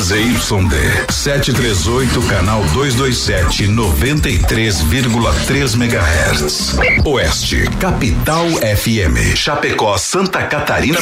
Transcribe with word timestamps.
ZYD 0.00 1.10
738, 1.10 2.22
canal 2.28 2.62
227, 2.72 3.66
93,3 3.66 5.74
MHz. 5.74 6.78
Oeste, 7.04 7.64
Capital 7.80 8.46
FM. 8.46 9.34
Chapecó, 9.34 9.98
Santa 9.98 10.44
Catarina. 10.44 11.00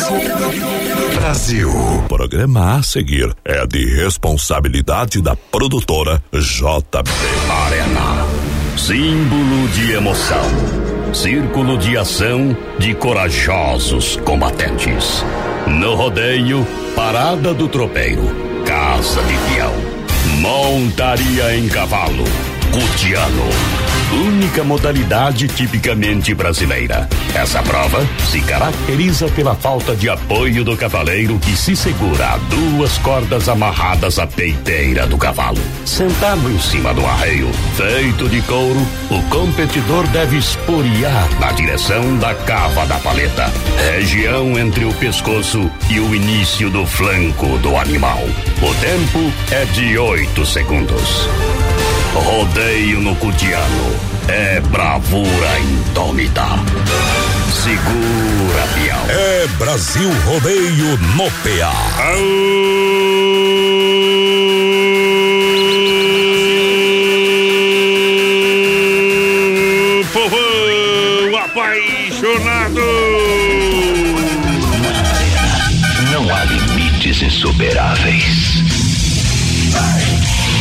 Brasil. 1.15 1.69
O 1.69 2.03
programa 2.09 2.79
a 2.79 2.83
seguir 2.83 3.35
é 3.45 3.67
de 3.67 3.85
responsabilidade 4.03 5.21
da 5.21 5.37
produtora 5.37 6.23
JB. 6.33 7.11
Arena. 7.67 8.27
Símbolo 8.79 9.69
de 9.75 9.93
emoção. 9.93 10.47
Círculo 11.13 11.77
de 11.77 11.99
ação 11.99 12.57
de 12.79 12.95
corajosos 12.95 14.17
combatentes. 14.25 15.23
No 15.67 15.95
rodeio, 15.95 16.67
parada 16.95 17.53
do 17.53 17.69
tropeiro, 17.69 18.56
casa 18.67 19.23
de 19.23 19.35
peão. 19.49 19.75
Montaria 20.41 21.57
em 21.57 21.69
cavalo, 21.69 22.25
cutiano 22.73 23.86
única 24.13 24.63
modalidade 24.63 25.49
tipicamente 25.49 26.35
brasileira. 26.35 27.09
Essa 27.35 27.63
prova 27.63 28.07
se 28.31 28.41
caracteriza 28.41 29.29
pela 29.29 29.55
falta 29.55 29.95
de 29.95 30.09
apoio 30.09 30.65
do 30.65 30.77
cavaleiro 30.77 31.39
que 31.39 31.57
se 31.57 31.75
segura 31.77 32.35
a 32.35 32.37
duas 32.39 32.97
cordas 32.99 33.49
amarradas 33.49 34.19
à 34.19 34.27
peiteira 34.27 35.07
do 35.07 35.19
cavalo. 35.19 35.61
Sentado 35.85 36.51
em 36.51 36.59
cima 36.59 36.95
do 36.95 37.05
arreio, 37.05 37.51
feito 37.77 38.29
de 38.29 38.41
couro, 38.43 38.81
o 39.11 39.23
competidor 39.29 40.07
deve 40.09 40.37
esporear 40.37 41.29
na 41.41 41.53
direção 41.53 42.17
da 42.19 42.35
cava 42.35 42.87
da 42.87 42.99
paleta, 42.99 43.53
região 43.93 44.59
entre 44.59 44.85
o 44.85 44.93
pescoço 44.95 45.71
e 45.91 46.01
o 46.01 46.15
início 46.15 46.71
do 46.71 46.87
flanco 46.87 47.59
do 47.59 47.77
animal. 47.77 48.23
O 48.63 48.75
tempo 48.81 49.33
é 49.51 49.65
de 49.67 49.99
oito 49.99 50.47
segundos. 50.47 51.29
Rodeio 52.21 53.01
no 53.01 53.15
Cutiano 53.17 54.17
é 54.29 54.61
bravura 54.61 55.61
indômita. 55.61 56.47
Segura, 57.53 58.67
Piau. 58.75 59.07
É 59.09 59.47
Brasil 59.59 60.11
Rodeio 60.25 60.99
no 61.15 61.31
PA. 61.31 61.73
Povão 70.13 71.39
apaixonado. 71.45 72.81
Não 76.13 76.35
há 76.35 76.45
limites 76.45 77.23
insuperáveis. 77.23 78.66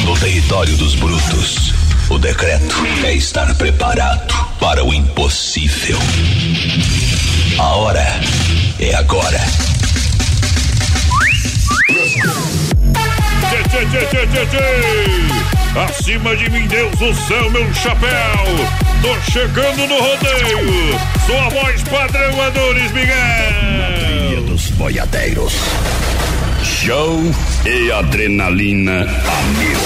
No 0.05 0.15
território 0.19 0.77
dos 0.77 0.93
brutos, 0.93 1.73
o 2.09 2.19
decreto 2.19 2.75
é 3.03 3.13
estar 3.15 3.55
preparado 3.55 4.35
para 4.59 4.85
o 4.85 4.93
impossível. 4.93 5.97
A 7.57 7.75
hora 7.75 8.05
é 8.79 8.93
agora. 8.93 9.39
Tchê, 13.49 13.63
tchê, 13.63 14.05
tchê, 14.05 14.27
tchê, 14.27 14.45
tchê. 14.45 15.89
Acima 15.89 16.35
de 16.37 16.51
mim, 16.51 16.67
Deus 16.67 16.95
do 16.99 17.11
céu, 17.27 17.49
meu 17.49 17.73
chapéu. 17.73 18.11
Tô 19.01 19.31
chegando 19.31 19.87
no 19.87 19.99
rodeio. 19.99 20.99
Sua 21.25 21.49
voz 21.49 21.81
padrão, 21.81 22.41
Adores 22.43 22.91
Miguel. 22.91 24.43
dos 24.45 24.69
boiadeiros. 24.69 25.53
Show 26.63 27.23
e 27.65 27.91
adrenalina 27.91 29.01
a 29.01 29.41
mil. 29.57 29.77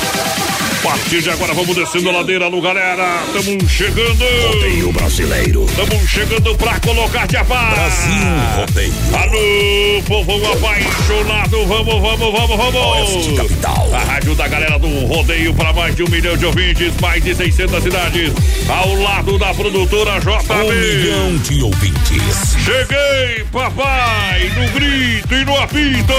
A 0.80 0.92
partir 0.92 1.22
de 1.22 1.30
agora 1.30 1.54
vamos 1.54 1.76
descendo 1.76 2.10
a 2.10 2.14
ladeira, 2.14 2.46
alô 2.46 2.62
galera. 2.62 3.22
Tamo 3.34 3.70
chegando. 3.70 4.24
Rodeio 4.48 4.92
brasileiro. 4.92 5.66
Tamo 5.76 6.08
chegando 6.08 6.56
pra 6.56 6.80
colocar 6.80 7.28
de 7.28 7.44
paz. 7.44 7.74
Brasil 7.74 8.14
Rodeio. 8.56 8.94
Alô, 9.14 10.04
povão 10.04 10.54
apaixonado. 10.54 11.66
Vamos, 11.68 12.02
vamos, 12.02 12.32
vamos, 12.32 12.58
vamos. 12.58 12.76
Oeste 12.76 13.34
Capital. 13.36 13.90
A 13.94 14.00
rádio 14.00 14.36
da 14.36 14.48
galera 14.48 14.80
do 14.80 15.06
rodeio 15.06 15.54
para 15.54 15.74
mais 15.74 15.96
de 15.96 16.04
um 16.04 16.10
milhão 16.10 16.36
de 16.36 16.46
ouvintes, 16.46 16.94
mais 17.02 17.24
de 17.24 17.36
600 17.36 17.84
cidades. 17.84 18.34
Ao 18.68 18.94
lado 18.96 19.38
da 19.38 19.54
produtora 19.54 20.20
JB. 20.20 20.54
Um 20.54 20.70
milhão 20.70 21.38
de 21.38 21.64
ouvintes. 21.64 22.56
Cheguei, 22.64 23.46
papai, 23.52 24.50
no 24.56 24.68
grito 24.72 25.34
e 25.34 25.46
no 25.46 25.58
apito. 25.58 26.14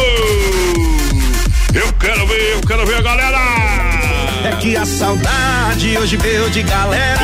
Eu 1.73 1.93
quero 1.95 2.27
ver, 2.27 2.55
eu 2.55 2.61
quero 2.61 2.85
ver 2.85 2.97
a 2.97 3.03
galera. 3.03 3.39
É 4.45 4.57
que 4.57 4.77
a 4.77 4.85
saudade 4.85 5.97
hoje 5.99 6.17
veio 6.17 6.51
de 6.51 6.63
galera. 6.65 7.21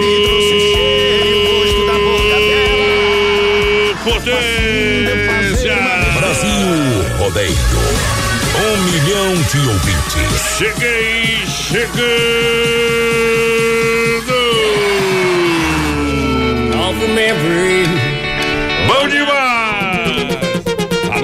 Me 0.00 0.26
trouxe 0.26 0.60
cheio 0.72 1.36
gosto 1.44 1.86
da 1.86 1.92
boca 1.92 2.36
dela. 2.46 3.96
Potência. 4.04 5.76
Brasil 6.16 7.18
Rodeio. 7.18 7.56
Um 8.56 8.76
milhão 8.84 9.34
de 9.34 9.58
ouvintes. 9.68 10.40
Cheguei, 10.56 11.44
chegando. 11.46 12.06
Of 16.88 16.98
memory. 17.08 17.84
Bom 17.84 17.95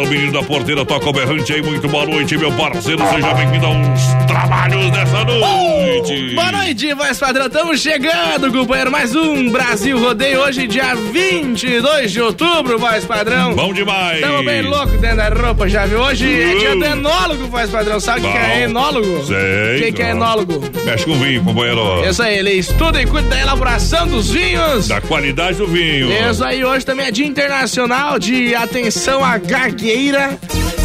Alô, 0.03 0.11
menino 0.11 0.33
da 0.33 0.43
porteira, 0.43 0.85
toca 0.85 1.09
o 1.09 1.13
berrante 1.13 1.53
aí. 1.53 1.63
Muito 1.63 1.87
boa 1.89 2.05
noite, 2.05 2.37
meu 2.37 2.51
parceiro. 2.53 3.01
Seja 3.09 3.35
bem-vindo 3.35 3.67
a 3.67 3.69
uns 3.69 4.01
trabalhos 4.27 4.91
dessa 4.91 5.25
noite. 5.25 6.35
Boa 6.35 6.53
noite, 6.53 6.95
voz 6.95 7.19
padrão. 7.21 7.47
Estamos 7.47 7.81
chegando, 7.81 8.53
companheiro. 8.53 8.91
Mais 8.91 9.15
um 9.15 9.49
Brasil 9.51 9.97
Rodeio. 9.99 10.41
Hoje, 10.41 10.67
dia 10.67 10.97
22 10.97 12.11
de 12.11 12.21
outubro, 12.21 12.81
voz 12.81 13.05
padrão. 13.05 13.55
Bom 13.55 13.73
demais. 13.73 14.17
Estamos 14.17 14.45
bem 14.45 14.63
loucos 14.63 15.01
dentro 15.01 15.17
da 15.19 15.29
roupa, 15.29 15.69
já 15.69 15.87
viu? 15.87 16.01
Hoje 16.01 16.43
é 16.43 16.55
dia 16.57 16.75
do 16.75 16.85
enólogo, 16.85 17.47
voz 17.47 17.71
padrão. 17.71 18.01
Sabe 18.01 18.27
o 18.27 18.33
que 18.33 18.39
é 18.39 18.63
enólogo? 18.63 19.25
Sei. 19.25 19.83
Quem 19.83 19.93
que 19.93 20.03
é 20.03 20.11
enólogo? 20.11 20.61
Mexe 20.85 21.05
com 21.05 21.15
vinho, 21.15 21.45
companheiro. 21.45 22.05
Isso 22.05 22.23
aí, 22.23 22.39
ele 22.39 22.55
estuda 22.55 23.01
e 23.01 23.07
cuida 23.07 23.29
da 23.29 23.41
elaboração 23.41 24.09
dos 24.09 24.33
vinhos. 24.33 24.89
Da 24.89 25.01
qualidade 25.01 25.59
do 25.59 25.67
vinho. 25.69 26.09
Isso 26.29 26.45
aí, 26.45 26.65
hoje 26.65 26.85
também 26.85 27.07
é 27.07 27.13
Dia 27.13 27.27
Internacional 27.27 28.19
de 28.19 28.53
Atenção 28.53 29.25
à 29.25 29.39
Gagueira 29.39 29.92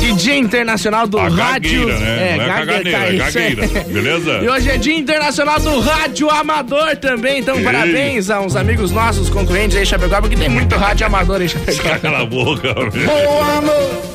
e 0.01 0.13
Dia 0.13 0.35
Internacional 0.37 1.07
do 1.07 1.17
A 1.19 1.27
Rádio. 1.27 1.87
gagueira, 1.87 1.99
né? 1.99 2.35
Não 2.37 2.43
é 2.43 2.47
caganeira, 2.47 2.97
é 2.97 3.13
isso 3.27 3.37
aí. 3.39 3.55
gagueira. 3.55 3.83
Beleza? 3.87 4.39
E 4.43 4.49
hoje 4.49 4.69
é 4.69 4.77
Dia 4.77 4.95
Internacional 4.97 5.59
do 5.59 5.79
Rádio 5.79 6.29
Amador 6.29 6.95
também, 6.97 7.39
então 7.39 7.57
Ei. 7.57 7.63
parabéns 7.63 8.29
a 8.29 8.39
uns 8.39 8.55
amigos 8.55 8.91
nossos, 8.91 9.29
concorrentes 9.29 9.77
aí 9.77 9.85
Chapecó, 9.85 10.21
porque 10.21 10.35
tem 10.35 10.49
muito 10.49 10.75
rádio 10.75 11.05
amador 11.07 11.41
em 11.41 11.47
Chapecó. 11.47 11.97
Cala 11.99 12.19
a 12.21 12.25
boca, 12.25 12.73
meu. 12.73 14.07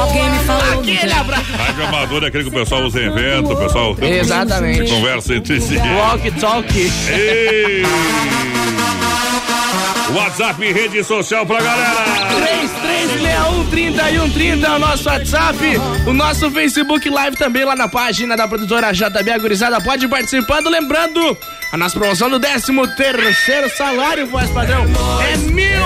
Alguém 0.00 0.30
me 0.30 0.38
falou. 0.40 0.80
Aquele 0.80 1.12
abraço. 1.12 1.52
Rádio 1.52 1.84
amador 1.86 2.24
é 2.24 2.26
aquele 2.26 2.44
que 2.44 2.50
o 2.50 2.52
pessoal 2.52 2.82
usa 2.84 3.00
em 3.00 3.06
evento, 3.06 3.52
o 3.52 3.56
pessoal 3.56 3.96
Exatamente. 4.00 4.90
conversa 4.92 5.34
entre 5.34 5.60
si. 5.60 5.76
Walk 5.76 6.30
talk. 6.32 6.90
Ei. 7.10 7.82
WhatsApp 10.14 10.64
e 10.64 10.72
rede 10.72 11.04
social 11.04 11.44
pra 11.44 11.60
galera. 11.60 12.06
33613130 13.70 14.64
é 14.64 14.70
o 14.70 14.78
nosso 14.78 15.08
WhatsApp. 15.08 15.58
O 16.06 16.12
nosso 16.12 16.50
Facebook 16.50 17.10
Live 17.10 17.36
também 17.36 17.64
lá 17.64 17.76
na 17.76 17.88
página 17.88 18.36
da 18.36 18.48
produtora 18.48 18.92
JB 18.92 19.30
Agorizada. 19.30 19.80
Pode 19.80 20.06
ir 20.06 20.08
participando. 20.08 20.68
Lembrando, 20.68 21.36
a 21.70 21.76
nossa 21.76 21.98
promoção 21.98 22.30
do 22.30 22.40
13 22.40 22.72
terceiro 22.96 23.68
salário, 23.76 24.26
voz 24.26 24.50
padrão, 24.50 24.86
é 25.30 25.36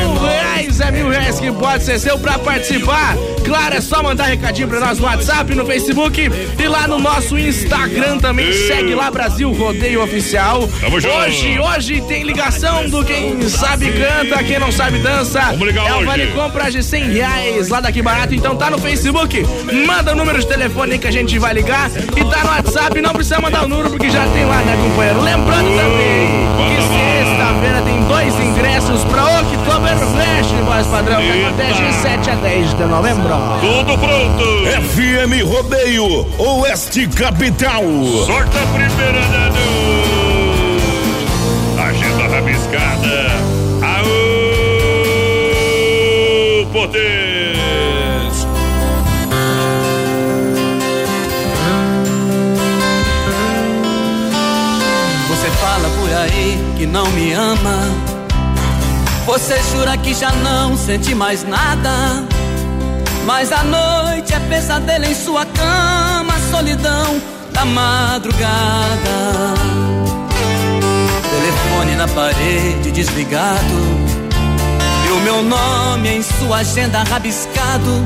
mil 0.04 0.18
reais. 0.18 0.80
É 0.80 0.90
mil 0.90 1.08
reais 1.08 1.38
que 1.38 1.52
pode 1.52 1.84
ser 1.84 1.98
seu 1.98 2.18
pra 2.18 2.38
participar. 2.38 3.16
Claro, 3.44 3.74
é 3.74 3.80
só 3.80 4.02
mandar 4.02 4.24
recadinho 4.24 4.68
pra 4.68 4.80
nós 4.80 4.98
no 4.98 5.04
WhatsApp, 5.04 5.54
no 5.54 5.66
Facebook 5.66 6.31
e 6.58 6.69
lá 6.69 6.87
no 6.87 6.99
nosso 6.99 7.38
Instagram 7.38 8.19
também. 8.19 8.52
Segue 8.52 8.94
lá, 8.94 9.10
Brasil 9.10 9.52
Rodeio 9.52 10.02
Oficial. 10.02 10.69
Tamo 10.81 11.00
junto. 11.00 11.14
Hoje, 11.14 11.58
hoje 11.58 12.00
tem 12.02 12.22
ligação 12.22 12.88
do 12.88 13.04
quem 13.04 13.49
sabe 13.49 13.93
canta, 13.93 14.43
quem 14.44 14.58
não 14.58 14.72
sabe 14.72 14.99
dança. 14.99 15.40
Vamos 15.40 15.66
ligar 15.66 15.87
é 15.87 15.94
hoje. 15.94 16.05
vale 16.06 16.26
compra 16.28 16.70
de 16.70 16.82
100 16.82 17.12
reais 17.12 17.69
lá 17.69 17.81
daqui 17.81 18.00
barato. 18.00 18.34
Então 18.34 18.56
tá 18.56 18.70
no 18.70 18.78
Facebook, 18.78 19.44
manda 19.87 20.12
o 20.12 20.16
número 20.16 20.38
de 20.38 20.46
telefone 20.46 20.98
que 20.98 21.08
a 21.08 21.12
gente 21.12 21.38
vai 21.38 21.52
ligar. 21.55 21.90
E 21.90 22.25
tá 22.25 22.44
no 22.44 22.50
WhatsApp, 22.50 23.00
não 23.00 23.12
precisa 23.12 23.40
mandar 23.40 23.64
o 23.64 23.69
número 23.69 23.90
porque 23.90 24.10
já 24.10 24.26
tem 24.28 24.44
lá, 24.44 24.62
né, 24.62 24.76
companheiro? 24.82 25.20
Lembrando 25.20 25.76
também 25.76 26.43
que 26.76 26.82
Manda 26.82 27.01
voz 30.62 30.87
padrão 30.87 31.17
tá 31.17 31.23
que 31.23 31.44
acontece 31.44 31.82
de 31.82 31.93
7 31.94 32.31
a 32.31 32.35
10 32.37 32.75
de 32.75 32.85
novembro. 32.85 33.35
Tudo 33.61 33.99
pronto. 33.99 34.44
FM 34.94 35.43
Rodeio, 35.44 36.26
Oeste 36.38 37.06
Capital. 37.09 37.82
Sorte 38.26 38.56
a 38.56 38.67
primeira 38.67 39.20
da 39.20 39.50
noite. 39.50 39.73
Agenda 41.79 42.29
rabiscada. 42.29 43.31
Aô, 43.82 44.06
poder. 46.73 47.53
Você 55.29 55.50
fala 55.50 55.88
por 55.99 56.12
aí 56.15 56.58
que 56.76 56.87
não 56.87 57.11
me 57.11 57.32
ama 57.32 58.12
você 59.26 59.56
jura 59.70 59.96
que 59.96 60.14
já 60.14 60.30
não 60.32 60.76
sente 60.76 61.14
mais 61.14 61.44
nada. 61.44 62.24
Mas 63.24 63.52
a 63.52 63.62
noite 63.62 64.34
é 64.34 64.40
pesadelo 64.40 65.04
em 65.04 65.14
sua 65.14 65.46
cama, 65.46 66.34
solidão 66.50 67.20
da 67.52 67.64
madrugada. 67.64 69.54
Telefone 71.30 71.94
na 71.96 72.08
parede 72.08 72.90
desligado. 72.90 74.12
E 75.06 75.12
o 75.12 75.20
meu 75.20 75.42
nome 75.42 76.08
em 76.08 76.22
sua 76.22 76.58
agenda 76.58 77.04
rabiscado. 77.04 78.04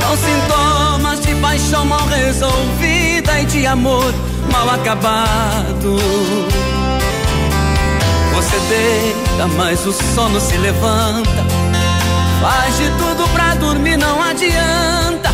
São 0.00 0.16
sintomas 0.16 1.20
de 1.20 1.34
paixão 1.36 1.84
mal 1.84 2.06
resolvida 2.06 3.40
e 3.40 3.46
de 3.46 3.66
amor 3.66 4.14
mal 4.50 4.70
acabado. 4.70 5.98
Você 8.34 8.56
deita, 9.36 9.46
mas 9.56 9.86
o 9.86 9.92
sono 9.92 10.40
se 10.40 10.56
levanta. 10.56 11.44
Faz 12.40 12.76
de 12.76 12.90
tudo 12.98 13.28
pra 13.28 13.54
dormir, 13.54 13.96
não 13.96 14.22
adianta. 14.22 15.30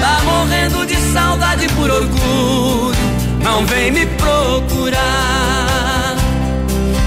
Tá 0.00 0.20
morrendo 0.24 0.86
de 0.86 0.96
saudade 1.12 1.68
por 1.68 1.90
orgulho. 1.90 2.94
Não 3.42 3.66
vem 3.66 3.90
me 3.92 4.06
procurar. 4.06 4.94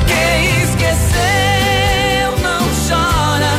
Quem 0.05 0.63
esqueceu 0.63 2.37
não 2.41 2.67
chora. 2.87 3.57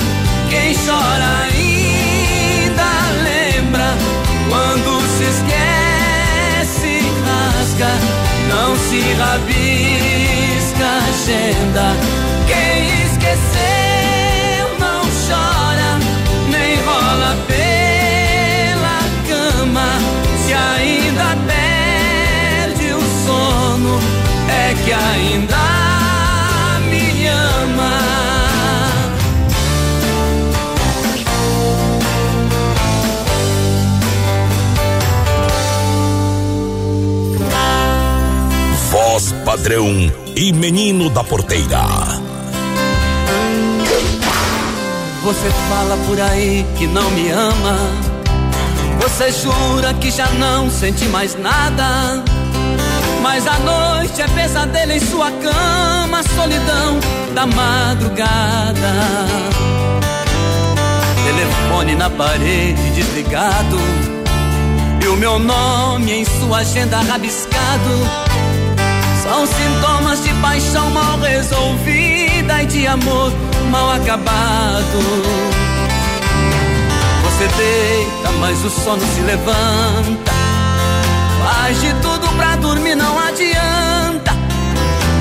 Quem 0.49 0.75
chora 0.75 1.29
ainda 1.53 2.91
lembra. 3.23 3.95
Quando 4.49 5.01
se 5.17 5.25
esquece, 5.25 7.03
rasga. 7.27 7.93
Não 8.49 8.77
se 8.77 9.01
rabisca 9.15 10.09
agenda. 11.09 12.28
Esqueceu 13.19 14.79
não 14.79 15.03
chora, 15.27 15.99
nem 16.53 16.77
rola 16.83 17.37
pela 17.49 19.01
cama. 19.27 19.99
Se 20.47 20.53
ainda 20.55 21.37
perde 21.49 22.93
o 22.93 23.01
sono, 23.27 23.99
é 24.49 24.75
que 24.85 24.93
ainda 24.93 25.57
me 26.89 27.27
ama. 27.27 27.99
Voz 38.93 39.33
padrão 39.45 40.13
e 40.37 40.53
menino 40.53 41.11
da 41.11 41.25
porteira. 41.25 42.28
Você 45.29 45.51
fala 45.69 45.95
por 46.07 46.19
aí 46.19 46.65
que 46.79 46.87
não 46.87 47.11
me 47.11 47.29
ama. 47.29 47.77
Você 49.03 49.31
jura 49.31 49.93
que 49.93 50.11
já 50.11 50.27
não 50.31 50.71
sente 50.71 51.05
mais 51.05 51.39
nada. 51.39 52.25
Mas 53.21 53.47
a 53.47 53.59
noite 53.59 54.23
é 54.23 54.29
pesadelo 54.29 54.91
em 54.91 55.01
sua 55.01 55.31
cama, 55.31 56.23
solidão 56.35 56.99
da 57.35 57.45
madrugada. 57.45 58.95
Telefone 61.27 61.95
na 61.95 62.09
parede 62.09 62.91
desligado. 62.93 63.77
E 65.05 65.09
o 65.09 65.17
meu 65.19 65.39
nome 65.39 66.11
em 66.11 66.25
sua 66.25 66.61
agenda 66.61 67.03
rabiscado. 67.03 68.28
São 69.39 69.47
sintomas 69.47 70.25
de 70.25 70.35
paixão 70.43 70.91
mal 70.91 71.17
resolvida 71.21 72.61
e 72.61 72.67
de 72.67 72.89
amor 72.89 73.33
mal 73.71 73.93
acabado. 73.93 74.99
Você 77.23 77.47
deita, 77.57 78.33
mas 78.41 78.65
o 78.65 78.69
sono 78.69 79.01
se 79.01 79.21
levanta. 79.21 80.33
Faz 81.41 81.81
de 81.81 81.93
tudo 82.03 82.27
pra 82.37 82.57
dormir, 82.57 82.97
não 82.97 83.17
adianta. 83.17 84.37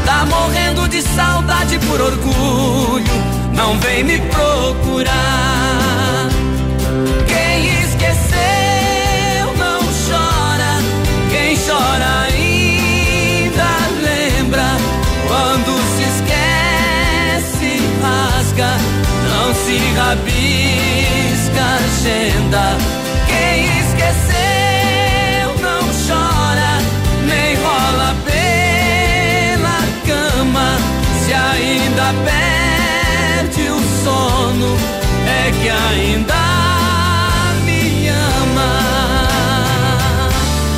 Tá 0.03 0.25
morrendo 0.25 0.87
de 0.87 1.03
saudade 1.03 1.77
por 1.77 2.01
orgulho. 2.01 3.13
Não 3.53 3.79
vem 3.79 4.03
me 4.03 4.17
procurar. 4.17 5.56
Rasga. 18.57 18.77
Não 19.29 19.53
se 19.53 19.77
rabisca 19.95 21.61
a 21.61 21.75
agenda. 21.75 22.77
Quem 23.27 23.65
esqueceu 23.79 25.47
não 25.61 25.81
chora. 26.07 26.73
Nem 27.25 27.55
rola 27.55 28.15
pela 28.25 29.79
cama. 30.05 30.77
Se 31.25 31.33
ainda 31.33 32.13
perde 32.25 33.69
o 33.69 33.79
sono, 34.03 34.77
é 35.27 35.51
que 35.51 35.69
ainda 35.69 36.43
me 37.65 38.09
ama. 38.09 38.71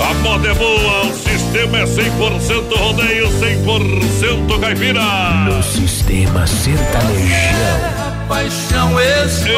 A 0.09 0.13
moda 0.15 0.49
é 0.49 0.53
boa, 0.53 1.05
sistema 1.51 1.79
é 1.79 1.83
100% 1.83 2.77
rodeio, 2.77 3.27
100% 3.27 4.59
caipira. 4.59 5.01
No 5.45 5.63
sistema 5.63 6.45
sertanejão. 6.45 8.27
Paixão 8.27 8.99
esse 8.99 9.49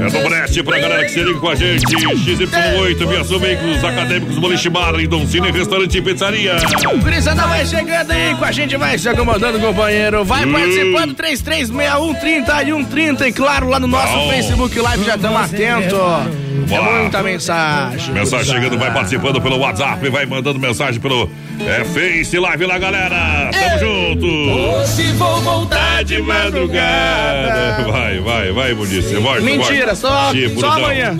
É 0.00 0.04
no 0.04 0.28
brete 0.28 0.62
pra 0.64 0.78
galera 0.80 1.04
que 1.04 1.10
se 1.10 1.22
liga 1.22 1.38
com 1.38 1.48
a 1.50 1.54
gente. 1.54 1.86
XY8, 1.86 3.06
Viação 3.06 3.38
Veículos 3.38 3.84
Acadêmicos, 3.84 4.38
Boliche 4.38 4.68
Bar, 4.68 4.94
Cine, 5.28 5.52
Restaurante 5.52 5.98
e 5.98 6.02
Pizzaria. 6.02 6.56
Gurizada 7.00 7.46
vai 7.46 7.64
chegando 7.64 8.10
aí 8.10 8.34
com 8.34 8.44
a 8.44 8.50
gente, 8.50 8.76
vai 8.76 8.98
se 8.98 9.08
acomodando, 9.08 9.60
companheiro. 9.60 10.24
Vai 10.24 10.44
Hum. 10.46 10.52
participando, 10.52 11.14
336130 11.14 12.62
e 12.64 12.72
130. 12.72 13.28
E 13.28 13.32
claro, 13.32 13.68
lá 13.68 13.78
no 13.78 13.86
nosso 13.86 14.12
Bom. 14.14 14.30
Facebook 14.30 14.76
Live 14.80 15.04
já 15.04 15.14
estamos 15.14 15.40
atentos. 15.42 16.49
Bora. 16.66 17.00
muita 17.00 17.22
mensagem. 17.22 18.12
Mensagem 18.14 18.54
chegando, 18.54 18.78
vai 18.78 18.92
participando 18.92 19.40
pelo 19.40 19.58
WhatsApp, 19.58 20.08
vai 20.08 20.26
mandando 20.26 20.58
mensagem 20.58 21.00
pelo 21.00 21.30
é, 21.60 21.84
Face 21.84 22.38
Live 22.38 22.66
lá, 22.66 22.78
galera. 22.78 23.50
Tamo 23.52 23.78
junto. 23.78 24.26
Hoje 24.26 25.12
vou 25.12 25.40
voltar 25.40 26.04
de 26.04 26.20
madrugada. 26.22 27.84
Vai, 27.90 28.20
vai, 28.20 28.52
vai, 28.52 28.74
Munice. 28.74 29.14
Volte, 29.16 29.42
Mentira, 29.42 29.94
só- 29.94 30.32
só 30.58 30.70
amanhã. 30.72 31.16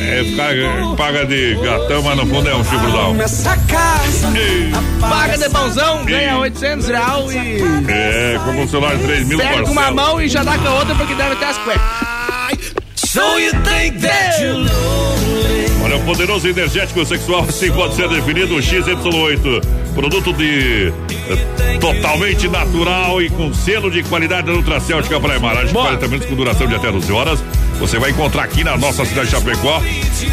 É, 0.00 0.22
ficar, 0.24 0.48
paga 0.96 1.24
de 1.24 1.54
gatão, 1.62 2.02
mas 2.02 2.16
no 2.16 2.26
fundo 2.26 2.48
é 2.48 2.54
um 2.54 2.64
chifrudão. 2.64 3.14
Nessa 3.14 3.56
casa. 3.56 4.36
Ei, 4.36 4.70
Paga 5.00 5.38
de 5.38 5.48
bonzão, 5.48 6.04
ganha 6.04 6.36
800 6.38 6.88
real 6.88 7.32
e 7.32 7.62
É, 7.88 8.38
com 8.44 8.62
o 8.62 8.68
celular 8.68 8.96
de 8.96 9.02
3 9.04 9.26
mil 9.26 9.38
pega 9.38 9.62
com 9.62 9.70
uma 9.70 9.90
mão 9.92 10.20
e 10.20 10.28
já 10.28 10.42
dá 10.42 10.58
com 10.58 10.66
a 10.68 10.74
outra 10.74 10.94
porque 10.94 11.14
deve 11.14 11.36
ter 11.36 11.44
as 11.44 11.58
cuecas. 11.58 12.03
Olha, 15.84 15.96
o 15.98 16.04
poderoso 16.04 16.48
energético 16.48 17.06
sexual 17.06 17.44
assim 17.48 17.70
pode 17.70 17.94
ser 17.94 18.08
definido 18.08 18.56
o 18.56 18.58
XY8. 18.58 19.64
Produto 19.94 20.32
de 20.32 20.92
eh, 21.28 21.78
totalmente 21.78 22.48
natural 22.48 23.22
e 23.22 23.30
com 23.30 23.54
selo 23.54 23.88
de 23.88 24.02
qualidade 24.02 24.48
da 24.48 24.52
Nutracêutica. 24.52 25.16
Boa. 25.72 25.84
40 25.84 26.08
minutos 26.08 26.28
com 26.28 26.34
duração 26.34 26.66
de 26.66 26.74
até 26.74 26.90
12 26.90 27.12
horas. 27.12 27.44
Você 27.78 28.00
vai 28.00 28.10
encontrar 28.10 28.42
aqui 28.42 28.64
na 28.64 28.76
nossa 28.76 29.04
cidade 29.04 29.28
de 29.28 29.36
Chapecó. 29.36 29.80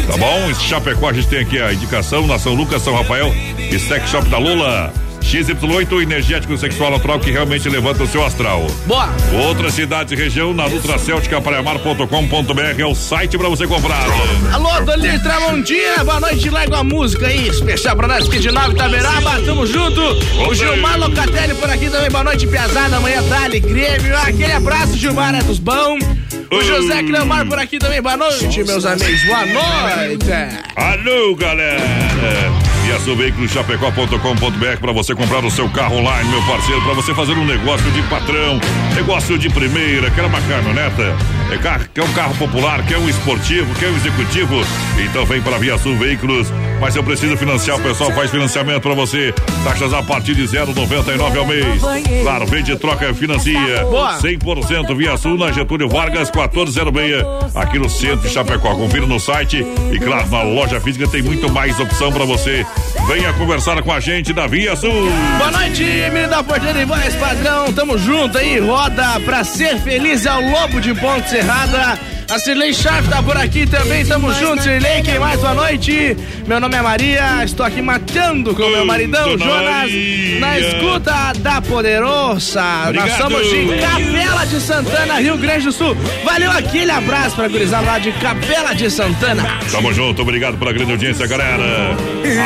Tá 0.08 0.16
bom? 0.16 0.50
Em 0.50 0.54
Chapecó 0.54 1.10
a 1.10 1.12
gente 1.12 1.28
tem 1.28 1.38
aqui 1.38 1.60
a 1.60 1.72
indicação 1.72 2.26
na 2.26 2.36
São 2.36 2.52
Lucas, 2.52 2.82
São 2.82 2.96
Rafael 2.96 3.32
e 3.58 3.78
Sex 3.78 4.10
Shop 4.10 4.28
da 4.28 4.38
Lula. 4.38 4.92
XY8 5.22 6.02
energético 6.02 6.56
sexual 6.58 6.90
natural 6.90 7.20
que 7.20 7.30
realmente 7.30 7.68
levanta 7.68 8.02
o 8.02 8.06
seu 8.06 8.24
astral. 8.24 8.66
Boa. 8.86 9.08
Outras 9.46 9.74
cidades 9.74 10.12
e 10.12 10.16
região 10.16 10.52
na 10.52 10.68
nutracêuticapraiamar.com.br 10.68 12.80
é 12.80 12.84
o 12.84 12.94
site 12.94 13.38
para 13.38 13.48
você 13.48 13.66
comprar. 13.66 14.04
Alô, 14.52 14.80
Dolir 14.84 15.22
Tramontina, 15.22 16.04
boa 16.04 16.20
noite, 16.20 16.50
larga 16.50 16.78
a 16.78 16.84
música 16.84 17.26
aí, 17.26 17.48
especial 17.48 17.96
pra 17.96 18.08
nós 18.08 18.28
aqui 18.28 18.38
de 18.38 18.50
Nova 18.50 18.72
Itaberaba, 18.72 19.40
tamo 19.44 19.66
junto. 19.66 20.00
O 20.48 20.54
Gilmar 20.54 20.98
Locatelli 20.98 21.54
por 21.54 21.70
aqui 21.70 21.88
também, 21.88 22.10
boa 22.10 22.24
noite, 22.24 22.46
Piazada, 22.46 22.96
amanhã 22.96 23.22
Dali, 23.22 23.60
Grêmio, 23.60 24.16
aquele 24.16 24.52
abraço, 24.52 24.96
Gilmar, 24.96 25.34
é 25.34 25.42
dos 25.42 25.58
bons. 25.58 26.02
O 26.50 26.62
José 26.62 27.02
Cleomar 27.02 27.46
por 27.46 27.58
aqui 27.58 27.78
também, 27.78 28.02
boa 28.02 28.16
noite, 28.16 28.62
meus 28.64 28.84
amigos, 28.84 29.22
boa 29.24 29.46
noite. 29.46 30.30
Alô, 30.76 31.34
galera! 31.34 32.71
A 32.94 33.14
veículo 33.16 33.48
chapecó.com.br 33.48 34.80
para 34.80 34.92
você 34.92 35.14
comprar 35.14 35.42
o 35.44 35.50
seu 35.50 35.68
carro 35.70 35.96
online, 35.96 36.28
meu 36.28 36.42
parceiro, 36.42 36.82
para 36.82 36.92
você 36.92 37.14
fazer 37.14 37.32
um 37.32 37.44
negócio 37.44 37.90
de 37.90 38.02
patrão, 38.02 38.60
negócio 38.94 39.38
de 39.38 39.48
primeira, 39.48 40.10
quer 40.10 40.26
uma 40.26 40.40
caminhoneta? 40.42 41.41
É 41.52 41.58
quer 41.58 42.02
um 42.02 42.12
carro 42.14 42.34
popular, 42.36 42.82
quer 42.86 42.96
um 42.96 43.06
esportivo, 43.06 43.74
quer 43.74 43.90
um 43.90 43.96
executivo? 43.96 44.54
Então 44.98 45.26
vem 45.26 45.42
para 45.42 45.58
Via 45.58 45.76
Sul 45.76 45.98
Veículos. 45.98 46.48
Mas 46.80 46.96
eu 46.96 47.04
preciso 47.04 47.36
financiar, 47.36 47.78
o 47.78 47.82
pessoal 47.82 48.10
faz 48.12 48.30
financiamento 48.30 48.80
para 48.80 48.94
você. 48.94 49.34
Taxas 49.62 49.92
a 49.92 50.02
partir 50.02 50.34
de 50.34 50.44
0,99 50.44 51.36
ao 51.38 51.46
mês. 51.46 51.80
Claro, 52.22 52.46
vende, 52.46 52.74
troca, 52.76 53.12
financia. 53.12 53.84
Boa. 53.84 54.18
100% 54.18 54.96
Via 54.96 55.16
Sul 55.18 55.36
na 55.36 55.52
Getúlio 55.52 55.90
Vargas 55.90 56.30
1406, 56.30 57.22
aqui 57.54 57.78
no 57.78 57.88
centro 57.88 58.26
de 58.26 58.30
Chapecó. 58.30 58.74
Confira 58.74 59.06
no 59.06 59.20
site 59.20 59.64
e 59.92 59.98
claro, 59.98 60.28
na 60.30 60.42
loja 60.42 60.80
física 60.80 61.06
tem 61.06 61.20
muito 61.20 61.52
mais 61.52 61.78
opção 61.78 62.10
para 62.10 62.24
você. 62.24 62.66
Venha 63.06 63.32
conversar 63.34 63.82
com 63.82 63.92
a 63.92 64.00
gente 64.00 64.32
da 64.32 64.46
Via 64.46 64.76
Sul. 64.76 65.10
Boa 65.38 65.50
noite, 65.50 65.82
menino 65.82 66.28
da 66.28 66.42
Porteira 66.42 66.80
e 66.80 66.84
voz 66.84 67.14
padrão. 67.16 67.72
Tamo 67.72 67.98
junto 67.98 68.38
aí, 68.38 68.58
roda 68.60 69.20
pra 69.20 69.42
ser 69.44 69.78
feliz 69.78 70.26
ao 70.26 70.40
Lobo 70.40 70.80
de 70.80 70.94
Ponte 70.94 71.28
Serrada. 71.28 71.98
A 72.32 72.38
Cirlei 72.38 72.72
Schaff 72.72 73.06
tá 73.10 73.22
por 73.22 73.36
aqui 73.36 73.66
também, 73.66 74.06
tamo 74.06 74.32
junto, 74.32 74.62
Cirlei. 74.62 75.02
Quem 75.02 75.18
mais? 75.18 75.38
Boa 75.38 75.52
noite. 75.52 76.16
Meu 76.46 76.58
nome 76.58 76.74
é 76.74 76.80
Maria, 76.80 77.44
estou 77.44 77.66
aqui 77.66 77.82
matando 77.82 78.54
com 78.54 78.68
meu 78.70 78.86
maridão, 78.86 79.36
Jonas, 79.36 79.92
na 80.40 80.58
escuta 80.58 81.34
da 81.40 81.60
Poderosa. 81.60 82.62
Nós 82.62 82.88
Obrigado. 82.88 83.18
somos 83.18 83.50
de 83.50 83.78
Capela 83.78 84.46
de 84.46 84.60
Santana, 84.60 85.20
Rio 85.20 85.36
Grande 85.36 85.66
do 85.66 85.72
Sul. 85.72 85.94
Valeu 86.24 86.50
aquele 86.50 86.90
abraço 86.90 87.36
pra 87.36 87.48
gurizada 87.48 87.84
lá 87.84 87.98
de 87.98 88.10
Capela 88.12 88.74
de 88.74 88.90
Santana. 88.90 89.58
Tamo 89.70 89.92
junto, 89.92 90.22
obrigado 90.22 90.56
pela 90.56 90.72
grande 90.72 90.92
audiência, 90.92 91.26
galera. 91.26 91.62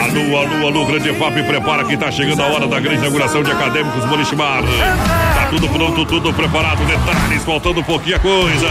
Alô, 0.03 0.37
alô, 0.37 0.67
alô, 0.67 0.87
grande 0.87 1.13
FAP, 1.15 1.45
prepara 1.47 1.85
que 1.85 1.97
tá 1.97 2.11
chegando 2.11 2.43
a 2.43 2.47
hora 2.47 2.67
da 2.67 2.81
grande 2.81 2.99
inauguração 2.99 3.41
de 3.41 3.53
Acadêmicos 3.53 4.05
Bolichimar. 4.07 4.65
Tá 4.65 5.47
tudo 5.49 5.69
pronto, 5.69 6.05
tudo 6.07 6.33
preparado, 6.33 6.85
detalhes, 6.85 7.45
faltando 7.45 7.79
um 7.79 7.85
pouquinho 7.85 8.17
a 8.17 8.19
coisa. 8.19 8.69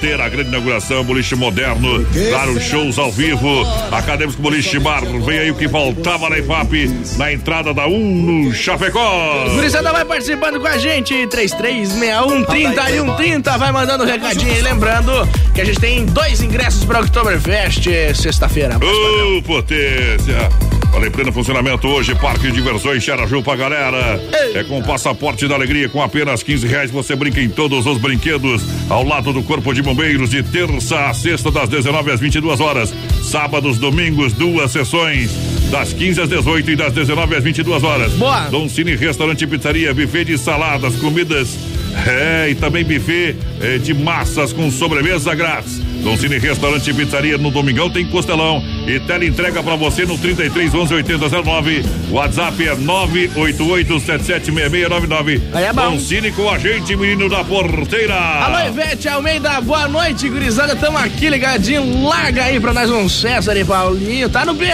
Ter 0.00 0.21
a 0.22 0.28
grande 0.28 0.48
inauguração, 0.48 1.02
boliche 1.04 1.34
moderno, 1.34 2.06
claro, 2.30 2.60
shows 2.60 2.98
ao 2.98 3.10
vivo. 3.10 3.66
Acadêmicos 3.90 4.36
Bolichimar, 4.36 5.04
vem 5.04 5.38
aí 5.38 5.50
o 5.50 5.54
que 5.54 5.68
faltava 5.68 6.30
na 6.30 6.38
IFAP, 6.38 6.88
na 7.16 7.32
entrada 7.32 7.74
da 7.74 7.86
1 7.86 7.98
no 7.98 8.54
Chapecó. 8.54 9.48
Gurizada 9.54 9.92
vai 9.92 10.04
participando 10.04 10.60
com 10.60 10.68
a 10.68 10.78
gente, 10.78 11.26
3361 11.26 12.44
30 12.44 12.90
e 12.90 13.00
130, 13.00 13.58
vai 13.58 13.72
mandando 13.72 14.04
um 14.04 14.06
recadinho 14.06 14.52
aí, 14.52 14.62
lembrando 14.62 15.12
que 15.54 15.60
a 15.60 15.64
gente 15.64 15.80
tem 15.80 16.06
dois 16.06 16.40
ingressos 16.40 16.84
para 16.84 17.00
Oktoberfest 17.00 17.88
sexta-feira. 18.14 18.76
Ô, 18.76 19.42
potência! 19.42 20.81
Em 20.94 21.10
pleno 21.10 21.32
funcionamento 21.32 21.88
hoje, 21.88 22.14
Parque 22.14 22.46
de 22.46 22.52
Diversões 22.52 23.02
Xaraju 23.02 23.42
pra 23.42 23.56
galera. 23.56 24.20
É 24.54 24.62
com 24.62 24.78
o 24.78 24.84
passaporte 24.84 25.48
da 25.48 25.56
alegria, 25.56 25.88
com 25.88 26.00
apenas 26.00 26.44
15 26.44 26.66
reais 26.66 26.90
você 26.92 27.16
brinca 27.16 27.40
em 27.40 27.48
todos 27.48 27.86
os 27.86 27.98
brinquedos, 27.98 28.62
ao 28.88 29.04
lado 29.04 29.32
do 29.32 29.42
Corpo 29.42 29.74
de 29.74 29.82
Bombeiros, 29.82 30.30
de 30.30 30.44
terça 30.44 31.06
a 31.06 31.14
sexta, 31.14 31.50
das 31.50 31.68
19 31.68 32.12
às 32.12 32.20
22 32.20 32.60
horas. 32.60 32.94
Sábados, 33.22 33.78
domingos, 33.78 34.32
duas 34.32 34.70
sessões. 34.70 35.30
Das 35.72 35.92
15 35.92 36.20
às 36.20 36.28
18 36.28 36.70
e 36.70 36.76
das 36.76 36.92
19 36.92 37.34
às 37.34 37.42
22 37.42 37.82
horas. 37.82 38.12
Boa. 38.12 38.48
Dom 38.48 38.68
Cine 38.68 38.94
Restaurante 38.94 39.42
e 39.42 39.46
Pizzaria, 39.46 39.92
buffet 39.92 40.24
de 40.26 40.38
saladas, 40.38 40.94
comidas. 40.96 41.58
É, 42.06 42.48
e 42.50 42.54
também 42.54 42.84
buffet 42.84 43.34
eh, 43.60 43.78
de 43.78 43.92
massas 43.94 44.52
com 44.52 44.70
sobremesa 44.70 45.34
grátis. 45.34 45.80
Dom 46.02 46.16
Cine 46.16 46.38
Restaurante 46.38 46.90
e 46.90 46.94
Pizzaria 46.94 47.38
no 47.38 47.48
Domingão 47.50 47.88
tem 47.88 48.04
costelão 48.06 48.60
e 48.88 48.98
tela 49.00 49.24
entrega 49.24 49.62
pra 49.62 49.76
você 49.76 50.04
no 50.04 50.18
33 50.18 50.74
11 50.74 50.94
8009. 50.94 51.84
WhatsApp 52.10 52.66
é 52.66 52.74
988776699. 52.76 55.40
Aí 55.52 55.64
é 55.64 55.72
bom. 55.72 55.92
Dom 55.92 55.98
Cine 56.00 56.32
com 56.32 56.50
a 56.50 56.58
gente, 56.58 56.96
menino 56.96 57.28
da 57.28 57.44
porteira. 57.44 58.14
Alô, 58.16 58.66
Ivete 58.68 59.08
Almeida, 59.08 59.60
boa 59.60 59.86
noite, 59.86 60.28
gurizada. 60.28 60.74
Tamo 60.74 60.98
aqui 60.98 61.28
ligadinho. 61.28 62.02
Larga 62.04 62.44
aí 62.44 62.58
pra 62.58 62.72
nós 62.72 62.90
um 62.90 63.08
sucesso 63.08 63.48
ali, 63.50 63.64
Paulinho. 63.64 64.28
Tá 64.28 64.44
no 64.44 64.54
BA. 64.54 64.64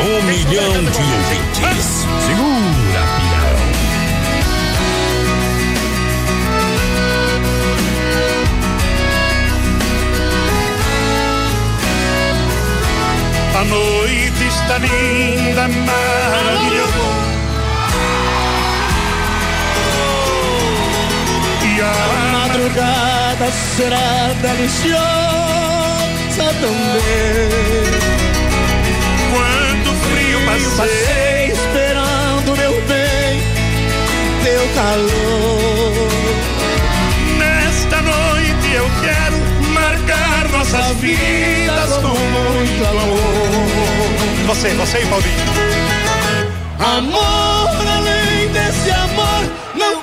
Um 0.00 0.22
milhão 0.22 0.72
de 0.72 0.98
ouvintes. 1.68 2.03
A 13.64 13.66
noite 13.66 14.44
está 14.46 14.76
linda, 14.76 15.68
maravilhosa. 15.68 16.92
E 21.64 21.80
a 21.80 21.94
madrugada 22.32 23.50
será 23.74 24.34
deliciosa 24.42 24.98
também. 26.60 27.48
Quanto 29.32 29.90
frio 30.08 30.38
passei 30.76 31.52
esperando, 31.52 32.54
meu 32.56 32.74
bem, 32.82 33.40
teu 34.44 34.62
calor. 34.74 35.83
Nossas 40.74 40.96
vidas 40.96 41.90
com 42.02 42.08
muito 42.08 42.84
amor. 42.86 44.46
Você, 44.46 44.68
você 44.74 44.98
e 44.98 45.06
Paulinho. 45.06 45.44
Amor 46.78 47.86
além 47.96 48.48
desse 48.52 48.90
amor, 48.90 49.44
não. 49.74 50.02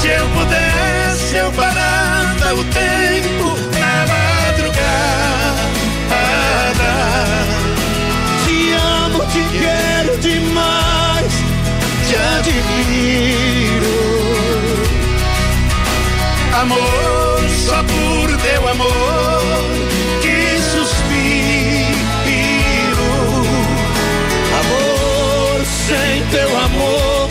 Se 0.00 0.08
eu 0.08 0.28
pudesse, 0.28 1.36
eu 1.36 1.52
parava 1.52 2.54
o 2.54 2.64
tempo 2.64 3.56
na 3.78 4.06
madrugada. 4.12 4.92
Te 8.44 8.72
amo, 8.74 9.24
te 9.26 9.42
quero 9.58 10.18
demais, 10.18 11.32
te 12.06 12.14
admiro. 12.38 13.51
Amor, 16.62 17.40
só 17.66 17.82
por 17.82 18.36
teu 18.38 18.68
amor 18.68 19.64
que 20.22 20.60
suspiro. 20.62 21.92
Amor, 24.60 25.66
sem 25.66 26.24
teu 26.30 26.56
amor, 26.60 27.30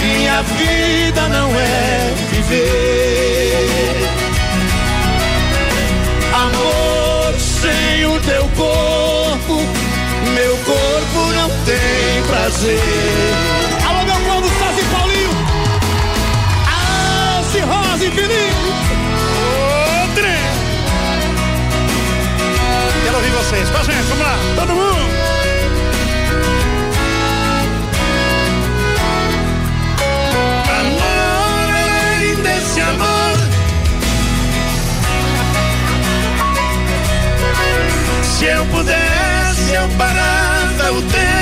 minha 0.00 0.42
vida 0.42 1.28
não 1.28 1.48
é 1.54 2.14
viver. 2.32 3.66
Amor, 6.34 7.32
sem 7.38 8.06
o 8.06 8.20
teu 8.22 8.42
corpo, 8.56 9.60
meu 10.34 10.56
corpo 10.64 11.32
não 11.32 11.48
tem 11.64 12.24
prazer. 12.26 13.55
Vocês. 23.46 23.70
Com 23.70 23.78
a 23.78 23.82
gente, 23.82 24.02
vamos 24.08 24.24
lá, 24.24 24.36
todo 24.56 24.74
mundo! 24.74 25.06
Amor 30.80 32.42
desse 32.42 32.80
amor. 32.80 33.36
Se 38.22 38.44
eu 38.46 38.66
pudesse, 38.66 39.74
eu 39.74 39.88
parava 39.96 40.92
o 40.92 41.02
tempo 41.02 41.35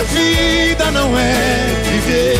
minha 0.00 0.04
vida 0.04 0.90
não 0.90 1.18
é 1.18 1.66
viver. 1.90 2.38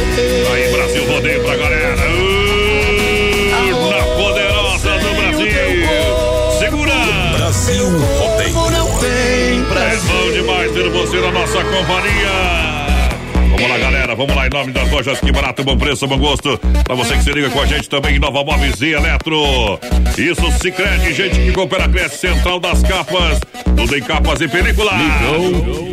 Aí, 0.53 0.73
Brasil 0.73 1.07
Rodeio 1.07 1.45
pra 1.45 1.57
galera. 1.57 1.97
Uh, 2.11 3.51
na 3.91 4.03
poderosa 4.17 4.99
do 4.99 5.15
Brasil. 5.15 5.89
Segura! 6.59 6.95
Brasil 7.37 7.85
Rodeio. 7.85 8.71
Não 8.71 8.99
tem 8.99 9.61
É 9.61 9.97
bom 9.97 10.33
demais 10.33 10.73
ter 10.73 10.89
você 10.91 11.17
na 11.21 11.33
nossa 11.33 11.65
companhia. 11.65 12.71
Vamos 13.51 13.69
lá, 13.69 13.79
galera, 13.79 14.15
vamos 14.15 14.35
lá 14.35 14.47
em 14.47 14.51
nome 14.51 14.73
das 14.73 14.91
lojas 14.91 15.21
Que 15.21 15.31
Barato, 15.31 15.63
bom 15.63 15.77
preço, 15.77 16.07
bom 16.07 16.19
gosto. 16.19 16.59
Pra 16.85 16.95
você 16.95 17.15
que 17.17 17.25
se 17.25 17.31
liga 17.31 17.51
com 17.51 17.61
a 17.61 17.67
gente 17.67 17.91
também 17.91 18.17
em 18.17 18.19
Nova 18.19 18.43
Móveis 18.43 18.81
e 18.81 18.93
Eletro. 18.93 19.79
Isso, 20.17 20.51
se 20.61 20.71
crede, 20.71 21.13
gente 21.13 21.39
que 21.39 21.53
coopera, 21.53 21.89
cresce, 21.89 22.19
Central 22.19 22.59
das 22.59 22.83
Capas. 22.83 23.39
Tudo 23.77 23.97
em 23.97 24.03
capas 24.03 24.41
e 24.41 24.49
película. 24.49 24.93
Ficou. 24.93 25.90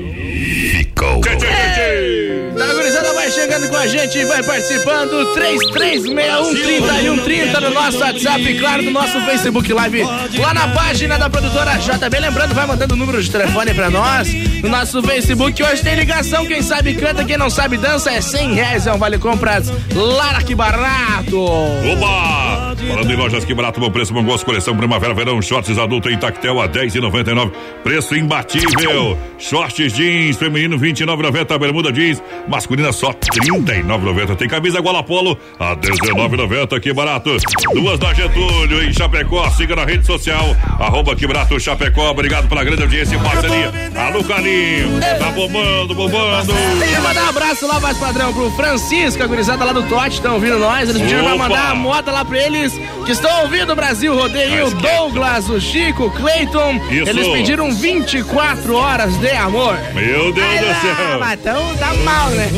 Tchê, 0.97 1.35
tchê, 1.37 1.47
tchê. 1.75 2.57
Tá, 2.57 2.73
gurizada, 2.73 3.13
vai 3.27 3.31
chegando 3.31 3.69
com 3.69 3.75
a 3.75 3.87
gente, 3.87 4.23
vai 4.25 4.41
participando. 4.41 5.35
3361-3130 5.35 7.59
no 7.59 7.71
nosso 7.71 7.99
WhatsApp, 7.99 8.59
claro, 8.59 8.83
no 8.83 8.91
nosso 8.91 9.19
Facebook 9.21 9.73
Live, 9.73 10.03
lá 10.39 10.53
na 10.53 10.69
página 10.69 11.17
da 11.17 11.29
produtora 11.29 11.77
JB. 11.77 12.19
Lembrando, 12.19 12.55
vai 12.55 12.65
mandando 12.65 12.93
o 12.93 12.97
número 12.97 13.21
de 13.21 13.29
telefone 13.29 13.73
pra 13.73 13.89
nós 13.89 14.29
no 14.61 14.69
nosso 14.69 15.03
Facebook. 15.03 15.61
Hoje 15.61 15.83
tem 15.83 15.95
ligação, 15.95 16.45
quem 16.45 16.61
sabe 16.61 16.95
canta, 16.95 17.25
quem 17.25 17.37
não 17.37 17.49
sabe 17.49 17.75
dança, 17.77 18.11
é 18.11 18.21
100 18.21 18.53
reais, 18.53 18.87
é 18.87 18.93
um 18.93 18.97
vale 18.97 19.17
compras. 19.17 19.69
Lara, 19.93 20.41
que 20.41 20.55
barato! 20.55 21.37
Oba! 21.37 22.77
Falando 22.77 23.11
em 23.11 23.15
lojas 23.15 23.43
que 23.43 23.53
barato, 23.53 23.79
bom 23.79 23.91
preço, 23.91 24.13
bom 24.13 24.23
gosto, 24.23 24.45
coleção 24.45 24.77
primavera, 24.77 25.13
verão, 25.13 25.41
shorts 25.41 25.77
adulto 25.77 26.09
em 26.09 26.17
tactel 26.17 26.61
a 26.61 26.69
10,99. 26.69 27.51
Preço 27.83 28.15
imbatível. 28.15 29.17
Shorts 29.37 29.93
jeans 29.93 30.37
feminino 30.37 30.79
29,90, 30.79 31.59
bermuda 31.59 31.91
jeans 31.91 32.23
masculina 32.47 32.93
só 32.93 33.11
39,90. 33.21 34.35
Tem 34.35 34.47
camisa 34.47 34.79
Gola 34.81 35.03
Polo 35.03 35.37
a 35.59 35.75
19,90, 35.75 36.79
que 36.79 36.93
barato. 36.93 37.35
Duas 37.73 37.99
da 37.99 38.13
Getúlio 38.13 38.83
em 38.83 38.93
Chapecó, 38.93 39.49
siga 39.51 39.75
na 39.75 39.85
rede 39.85 40.05
social 40.05 40.55
arroba 40.79 41.15
que 41.15 41.27
barato 41.27 41.59
Chapecó. 41.59 42.09
Obrigado 42.11 42.47
pela 42.47 42.63
grande 42.63 42.83
audiência 42.83 43.15
e 43.15 43.19
parceria. 43.19 43.71
Alô, 43.95 44.23
Carinho, 44.23 44.99
tá 45.19 45.31
bombando, 45.31 45.93
bombando. 45.93 46.53
Tem 46.79 46.87
que 46.93 47.01
mandar 47.01 47.25
um 47.25 47.29
abraço 47.29 47.67
lá, 47.67 47.79
mais 47.79 47.97
padrão, 47.97 48.33
pro 48.33 48.51
Francisco, 48.51 49.21
a 49.23 49.27
gurizada 49.27 49.63
lá 49.65 49.73
do 49.73 49.83
Tote, 49.83 50.15
estão 50.15 50.35
ouvindo 50.35 50.59
nós. 50.59 50.89
Eles 50.89 51.01
pediram 51.01 51.23
pra 51.25 51.37
mandar 51.37 51.71
a 51.71 51.75
moda 51.75 52.11
lá 52.11 52.23
pra 52.23 52.37
eles 52.37 52.73
que 53.05 53.11
estão 53.11 53.41
ouvindo 53.43 53.71
o 53.71 53.75
Brasil 53.75 54.13
Rodeio. 54.15 54.67
O 54.67 54.71
Douglas, 54.71 55.49
o 55.49 55.59
Chico, 55.59 56.05
o 56.05 56.11
Cleiton. 56.11 56.75
Isso. 56.91 57.09
Eles 57.09 57.27
pediram 57.27 57.71
24 57.71 58.75
horas 58.75 59.15
de 59.17 59.31
amor. 59.31 59.77
Meu 59.93 60.31
Deus 60.31 60.47
Ai, 60.47 60.59
do 60.59 60.65
lá, 60.67 60.81
céu. 60.81 61.19
mas 61.19 61.39
então 61.39 61.75
tá 61.77 61.93
mal, 62.03 62.29
né? 62.31 62.49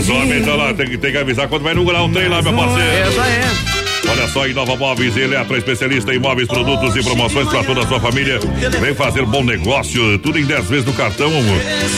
Os 0.00 0.08
homens 0.08 0.40
estão 0.40 0.56
lá, 0.56 0.72
tem 0.74 0.88
que, 0.88 0.98
tem 0.98 1.12
que 1.12 1.18
avisar 1.18 1.48
quando 1.48 1.62
vai 1.62 1.72
inaugurar 1.72 2.04
um 2.04 2.12
trem 2.12 2.28
lá, 2.28 2.40
meu 2.42 2.52
parceiro. 2.52 3.10
Isso 3.10 3.20
aí. 3.20 3.89
Olha 4.08 4.26
só, 4.28 4.46
Inova 4.46 4.76
Móveis 4.76 5.16
e 5.16 5.20
Eletro, 5.20 5.56
especialista 5.56 6.12
em 6.14 6.18
móveis, 6.18 6.48
produtos 6.48 6.96
e 6.96 7.02
promoções 7.02 7.48
para 7.48 7.62
toda 7.64 7.82
a 7.82 7.86
sua 7.86 8.00
família. 8.00 8.38
Vem 8.80 8.94
fazer 8.94 9.24
bom 9.24 9.44
negócio, 9.44 10.18
tudo 10.18 10.38
em 10.38 10.44
10 10.44 10.68
vezes 10.68 10.84
no 10.84 10.92
cartão, 10.92 11.30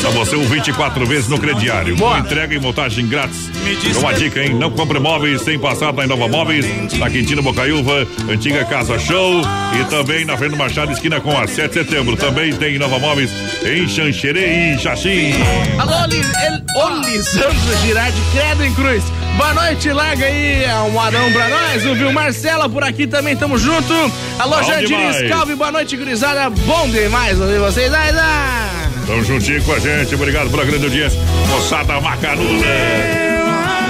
pra 0.00 0.10
você 0.10 0.36
um 0.36 0.44
24 0.44 1.06
vezes 1.06 1.28
no 1.28 1.38
crediário. 1.38 1.96
Boa. 1.96 2.18
Entrega 2.18 2.54
e 2.54 2.58
montagem 2.58 3.06
grátis. 3.06 3.50
É 3.94 3.98
uma 3.98 4.12
dica, 4.12 4.42
hein? 4.42 4.54
Não 4.54 4.70
compre 4.70 4.98
móveis 4.98 5.42
sem 5.42 5.58
passar 5.58 5.92
na 5.92 6.04
Inova 6.04 6.28
Móveis, 6.28 6.66
na 6.98 7.08
Quintino 7.08 7.42
Bocaiúva, 7.42 8.06
antiga 8.28 8.64
Casa 8.64 8.98
Show 8.98 9.40
e 9.80 9.84
também 9.84 10.24
na 10.24 10.36
Fernando 10.36 10.58
Machado, 10.58 10.92
esquina 10.92 11.20
com 11.20 11.36
a 11.36 11.46
7 11.46 11.68
de 11.68 11.74
setembro. 11.74 12.16
Também 12.16 12.52
tem 12.54 12.74
Inova 12.74 12.98
Móveis 12.98 13.30
em 13.64 13.88
Xanxerê 13.88 14.74
e 14.74 14.78
Xaxim. 14.78 15.32
Alô, 15.78 16.06
Li, 16.06 16.20
El, 16.20 16.82
ô 16.82 17.06
Lisandro 17.06 17.76
Girardi, 17.82 18.20
credo 18.32 18.64
em 18.64 18.74
cruz. 18.74 19.02
Boa 19.36 19.54
noite, 19.54 19.90
larga 19.90 20.26
aí 20.26 20.64
um 20.92 21.00
adão 21.00 21.32
pra 21.32 21.48
nós. 21.48 21.86
O 21.86 21.94
Viu 21.94 22.12
Marcela 22.12 22.68
por 22.68 22.84
aqui 22.84 23.06
também, 23.06 23.36
tamo 23.36 23.56
junto. 23.58 23.92
Alô, 24.38 24.56
Bom 24.56 24.62
Jandir 24.62 24.88
demais. 24.88 25.28
Scalvi, 25.28 25.54
boa 25.54 25.72
noite, 25.72 25.96
gurizada. 25.96 26.50
Bom 26.50 26.88
demais 26.90 27.40
ouvir 27.40 27.58
vocês. 27.58 27.92
Ai, 27.92 28.10
ai. 28.10 28.90
Tamo 29.06 29.24
juntinho 29.24 29.62
com 29.64 29.72
a 29.72 29.78
gente, 29.78 30.14
obrigado 30.14 30.50
pela 30.50 30.64
grande 30.64 30.84
audiência. 30.84 31.18
Moçada 31.48 32.00
macanuda. 32.00 33.21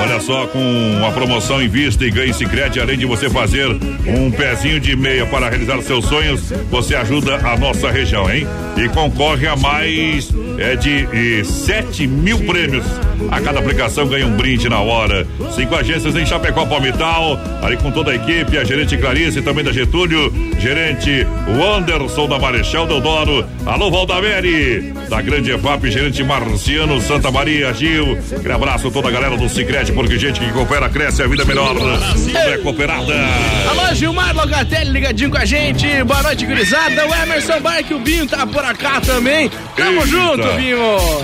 Olha 0.02 0.18
só, 0.18 0.48
com 0.48 1.06
a 1.06 1.12
promoção 1.12 1.62
em 1.62 1.68
vista 1.68 2.04
e 2.04 2.10
ganhe 2.10 2.34
Sicredi, 2.34 2.80
além 2.80 2.98
de 2.98 3.06
você 3.06 3.30
fazer 3.30 3.68
um 4.04 4.32
pezinho 4.32 4.80
de 4.80 4.96
meia 4.96 5.24
para 5.26 5.48
realizar 5.48 5.80
seus 5.80 6.06
sonhos, 6.06 6.52
você 6.68 6.96
ajuda 6.96 7.36
a 7.36 7.56
nossa 7.56 7.88
região, 7.88 8.28
hein? 8.28 8.44
E 8.76 8.88
concorre 8.88 9.46
a 9.46 9.54
mais 9.54 10.28
é 10.58 10.76
de 10.76 11.08
eh, 11.12 11.44
7 11.44 12.06
mil 12.06 12.38
prêmios. 12.40 12.84
A 13.30 13.40
cada 13.40 13.60
aplicação 13.60 14.06
ganha 14.06 14.26
um 14.26 14.36
brinde 14.36 14.68
na 14.68 14.80
hora. 14.80 15.26
Cinco 15.54 15.74
agências 15.74 16.14
em 16.16 16.26
Chapecó, 16.26 16.66
Palmital, 16.66 17.38
ali 17.62 17.76
com 17.76 17.90
toda 17.90 18.10
a 18.10 18.14
equipe, 18.14 18.58
a 18.58 18.64
gerente 18.64 18.96
Clarice, 18.96 19.40
também 19.42 19.64
da 19.64 19.72
Getúlio, 19.72 20.32
gerente 20.58 21.26
Wanderson 21.58 22.28
da 22.28 22.38
Marechal 22.38 22.86
Deodoro, 22.86 23.44
alô 23.64 23.90
Valdamere, 23.90 24.92
da 25.08 25.22
Grande 25.22 25.52
EFAP, 25.52 25.90
gerente 25.90 26.22
Marciano 26.24 27.00
Santa 27.00 27.30
Maria, 27.30 27.72
Gil. 27.72 28.18
Aquele 28.36 28.52
abraço 28.52 28.88
a 28.88 28.90
toda 28.90 29.08
a 29.08 29.10
galera 29.10 29.36
do 29.36 29.48
Cicrete, 29.92 29.94
porque 29.94 30.18
gente 30.18 30.40
que 30.40 30.50
coopera 30.52 30.88
cresce, 30.88 31.22
a 31.22 31.26
vida 31.26 31.42
é 31.42 31.46
melhor. 31.46 31.74
Tudo 31.74 32.38
é 32.38 32.58
cooperada. 32.58 33.14
Alô, 33.70 33.94
Gilmar 33.94 34.34
Locatelli 34.34 34.90
ligadinho 34.90 35.30
com 35.30 35.38
a 35.38 35.44
gente. 35.44 36.02
Boa 36.04 36.22
noite, 36.22 36.46
gurizada. 36.46 37.06
O 37.06 37.14
Emerson 37.14 37.60
Barque, 37.60 37.94
o 37.94 37.98
Binho 37.98 38.26
tá 38.26 38.46
por 38.46 38.62
cá 38.76 39.00
também. 39.00 39.50
Tamo 39.76 39.92
Eita. 39.92 40.06
junto, 40.06 40.52
Binho. 40.54 40.78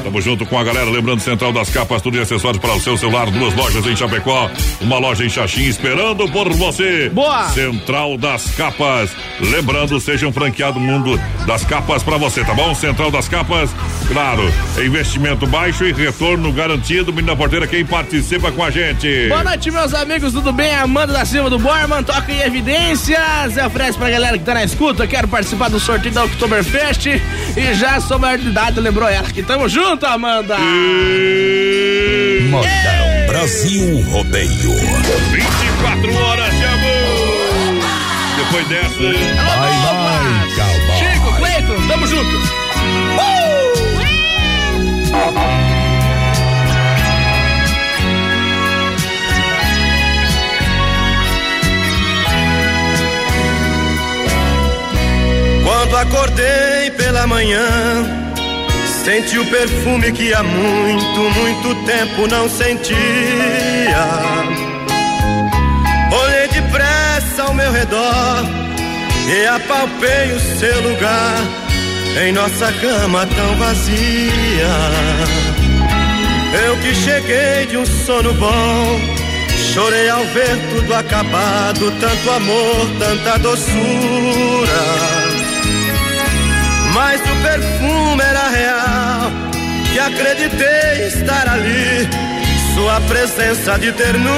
Tamo 0.04 0.20
junto 0.20 0.46
com 0.46 0.58
a 0.58 0.64
galera, 0.64 0.88
lembrando 0.90 1.20
Central 1.20 1.52
das 1.52 1.70
Capas, 1.70 2.02
tudo 2.02 2.16
e 2.16 2.20
acessórios 2.20 2.60
para 2.60 2.74
o 2.74 2.80
seu 2.80 2.96
celular, 2.96 3.30
duas 3.30 3.54
lojas 3.54 3.84
em 3.86 3.96
Chapecó, 3.96 4.50
uma 4.80 4.98
loja 4.98 5.24
em 5.24 5.28
Xaxim, 5.28 5.64
esperando 5.64 6.28
por 6.28 6.52
você. 6.52 7.08
Boa. 7.10 7.48
Central 7.48 8.16
das 8.16 8.50
Capas. 8.52 9.10
Lembrando, 9.40 9.98
seja 10.00 10.26
um 10.26 10.32
franqueado 10.32 10.80
mundo 10.80 11.20
das 11.46 11.64
capas 11.64 12.02
para 12.02 12.16
você, 12.16 12.44
tá 12.44 12.54
bom? 12.54 12.74
Central 12.74 13.10
das 13.10 13.28
Capas, 13.28 13.70
claro, 14.08 14.42
é 14.76 14.84
investimento 14.84 15.46
baixo 15.46 15.84
e 15.84 15.92
retorno 15.92 16.52
garantido. 16.52 17.12
Menina 17.12 17.36
Porteira, 17.36 17.66
quem 17.66 17.84
participa 17.84 18.47
com 18.52 18.64
a 18.64 18.70
gente? 18.70 19.28
Boa 19.28 19.44
noite, 19.44 19.70
meus 19.70 19.94
amigos, 19.94 20.32
tudo 20.32 20.52
bem? 20.52 20.74
Amanda 20.74 21.12
da 21.12 21.24
Silva 21.24 21.50
do 21.50 21.58
Borman, 21.58 22.02
toca 22.02 22.30
em 22.32 22.40
evidências. 22.40 23.56
É 23.56 23.66
oferece 23.66 23.98
pra 23.98 24.10
galera 24.10 24.38
que 24.38 24.44
tá 24.44 24.54
na 24.54 24.64
escuta. 24.64 25.06
Quero 25.06 25.28
participar 25.28 25.68
do 25.68 25.78
sorteio 25.78 26.14
da 26.14 26.24
Oktoberfest 26.24 27.06
e 27.06 27.74
já 27.74 28.00
sou 28.00 28.18
maior 28.18 28.38
de 28.38 28.48
idade, 28.48 28.80
lembrou 28.80 29.08
ela 29.08 29.28
que 29.28 29.42
tamo 29.42 29.68
junto, 29.68 30.06
Amanda. 30.06 30.56
Modão 32.48 33.26
Brasil 33.26 34.02
Rodeio. 34.10 34.74
24 35.30 36.14
horas 36.16 36.56
de 36.56 36.64
amor. 36.64 37.18
Depois 38.36 38.68
dessa. 38.68 38.88
Vai, 38.88 39.58
vai, 39.58 39.97
Quando 55.88 55.96
acordei 55.96 56.90
pela 56.98 57.26
manhã, 57.26 57.64
senti 59.04 59.38
o 59.38 59.46
perfume 59.46 60.12
que 60.12 60.34
há 60.34 60.42
muito, 60.42 61.20
muito 61.30 61.74
tempo 61.86 62.26
não 62.26 62.46
sentia. 62.46 62.98
Olhei 66.12 66.48
depressa 66.48 67.44
ao 67.44 67.54
meu 67.54 67.72
redor 67.72 68.44
e 69.28 69.46
apalpei 69.46 70.32
o 70.32 70.58
seu 70.58 70.90
lugar 70.90 71.38
em 72.22 72.32
nossa 72.32 72.70
cama 72.70 73.26
tão 73.26 73.56
vazia. 73.56 74.68
Eu 76.66 76.76
que 76.82 76.94
cheguei 76.94 77.66
de 77.66 77.78
um 77.78 77.86
sono 77.86 78.34
bom, 78.34 79.00
chorei 79.72 80.10
ao 80.10 80.24
ver 80.26 80.58
tudo 80.68 80.94
acabado, 80.94 81.90
tanto 81.98 82.30
amor, 82.30 82.86
tanta 82.98 83.38
doçura. 83.38 85.17
Mas 86.94 87.20
o 87.20 87.42
perfume 87.42 88.22
era 88.22 88.48
real 88.48 89.32
e 89.94 89.98
acreditei 89.98 91.06
estar 91.06 91.48
ali, 91.48 92.08
sua 92.74 93.00
presença 93.02 93.78
de 93.78 93.92
ternura. 93.92 94.28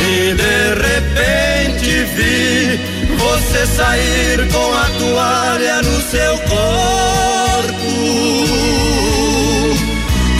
E 0.00 0.34
de 0.34 0.74
repente 0.88 2.04
vi 2.14 2.80
você 3.16 3.66
sair 3.66 4.48
com 4.50 4.72
a 4.72 4.86
toalha 4.98 5.82
no 5.82 6.00
seu 6.02 6.38
corpo 6.38 7.88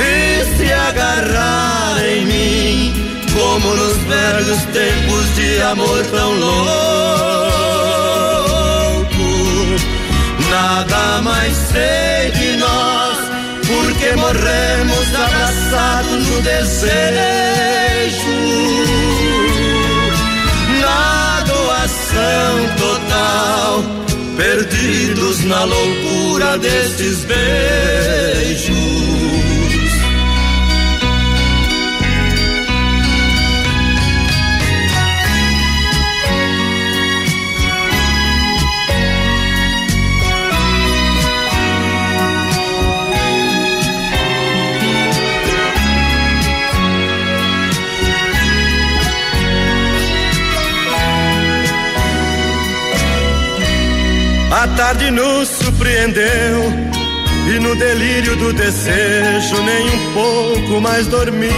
e 0.01 0.57
se 0.57 0.73
agarrar 0.73 2.05
em 2.05 2.25
mim, 2.25 3.27
como 3.35 3.75
nos 3.75 3.97
velhos 4.05 4.63
tempos 4.73 5.35
de 5.35 5.61
amor 5.63 6.07
tão 6.07 6.33
louco. 6.35 7.48
Nada 10.61 11.23
mais 11.23 11.57
sei 11.57 12.33
de 12.33 12.57
nós, 12.57 13.17
porque 13.65 14.17
morremos 14.17 15.15
abraçados 15.15 16.27
no 16.27 16.43
desejo. 16.43 16.99
Na 20.81 21.45
doação 21.47 22.69
total, 22.77 23.85
perdidos 24.37 25.45
na 25.45 25.63
loucura 25.63 26.59
destes 26.59 27.25
beijos. 27.25 28.79
A 54.51 54.67
tarde 54.69 55.11
nos 55.11 55.47
surpreendeu 55.49 56.73
e 57.55 57.59
no 57.61 57.77
delírio 57.77 58.35
do 58.37 58.51
desejo 58.55 59.63
nem 59.63 59.91
um 59.91 60.13
pouco 60.15 60.81
mais 60.81 61.07
dormimos. 61.07 61.49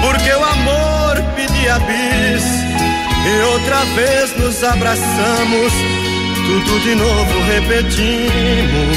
Porque 0.00 0.30
o 0.32 0.44
amor 0.44 1.20
pedia 1.34 1.78
bis 1.80 2.44
e 3.26 3.42
outra 3.52 3.84
vez 3.96 4.36
nos 4.38 4.62
abraçamos, 4.62 5.72
tudo 6.46 6.80
de 6.82 6.94
novo 6.94 7.40
repetimos. 7.52 8.96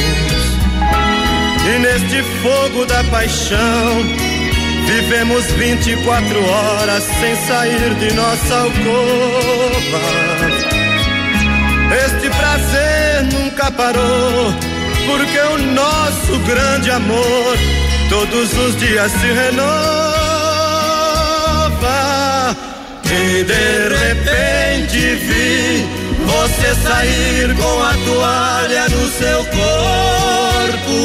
E 1.65 1.79
neste 1.79 2.21
fogo 2.41 2.85
da 2.85 3.03
paixão 3.05 4.03
vivemos 4.85 5.45
24 5.53 6.45
horas 6.45 7.03
sem 7.19 7.35
sair 7.47 7.95
de 7.95 8.13
nossa 8.13 8.55
alcova. 8.59 8.83
Este 11.93 12.27
prazer 12.27 13.23
nunca 13.31 13.69
parou, 13.71 14.51
porque 15.05 15.39
o 15.39 15.57
nosso 15.73 16.39
grande 16.39 16.89
amor 16.89 17.57
todos 18.09 18.51
os 18.51 18.75
dias 18.79 19.11
se 19.11 19.27
renova. 19.27 19.63
E 23.05 23.43
de 23.43 23.89
repente 23.95 24.97
vi 24.97 25.85
você 26.25 26.73
sair 26.81 27.55
com 27.55 27.83
a 27.83 27.93
toalha 28.05 28.89
no 28.89 29.07
seu 29.11 29.45
corpo 29.45 30.97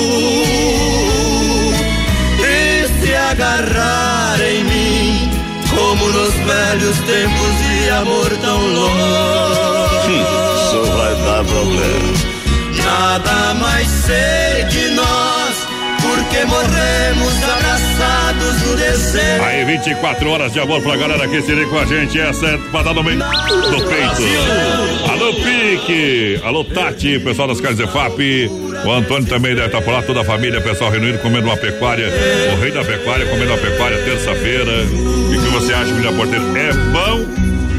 e 2.41 2.89
se 3.05 3.15
agarrar 3.15 4.41
em 4.41 4.65
mim, 4.65 5.31
como 5.69 6.09
nos 6.09 6.33
velhos 6.33 6.97
tempos 7.01 7.59
de 7.69 7.91
amor 7.91 8.31
tão 8.41 8.67
louco 8.69 10.58
isso 10.69 10.83
vai 10.85 11.15
dar 11.25 11.45
problema. 11.45 12.29
Nada 12.77 13.55
mais 13.55 13.89
sei 13.89 14.65
de 14.65 14.89
nós, 14.91 15.67
porque 16.03 16.45
morremos 16.45 17.35
abraçados 17.43 18.63
no 18.67 18.77
desejo. 18.77 19.43
Aí, 19.45 19.65
24 19.65 20.31
horas 20.31 20.53
de 20.53 20.61
amor 20.61 20.83
pra 20.83 20.97
galera 20.97 21.27
que 21.27 21.41
se 21.41 21.67
com 21.67 21.79
a 21.79 21.87
gente. 21.87 22.21
Essa 22.21 22.47
é 22.47 22.59
pra 22.71 22.83
dar 22.83 22.93
no 22.95 23.03
meio 23.03 23.19
do 23.19 23.85
peito. 23.85 25.11
Alô, 25.11 25.33
Pique. 25.35 26.41
Alô, 26.45 26.65
Tati, 26.65 27.19
pessoal 27.19 27.49
das 27.49 27.61
Casas 27.61 27.81
EFAP. 27.81 28.51
O 28.85 28.93
Antônio 28.93 29.27
também 29.27 29.55
deve 29.55 29.67
estar 29.69 29.81
por 29.81 29.93
lá, 29.93 30.03
toda 30.03 30.21
a 30.21 30.25
família, 30.25 30.61
pessoal 30.61 30.91
reunido 30.91 31.19
comendo 31.19 31.47
uma 31.47 31.57
pecuária. 31.57 32.09
O 32.55 32.61
rei 32.61 32.71
da 32.71 32.85
pecuária 32.85 33.25
comendo 33.27 33.53
uma 33.53 33.59
pecuária 33.59 33.97
terça-feira. 34.05 34.71
O 34.85 35.31
que, 35.31 35.39
que 35.39 35.51
você 35.51 35.73
acha, 35.73 35.93
Milha 35.95 36.13
Porteiro? 36.13 36.45
É 36.57 36.73
bom 36.93 37.27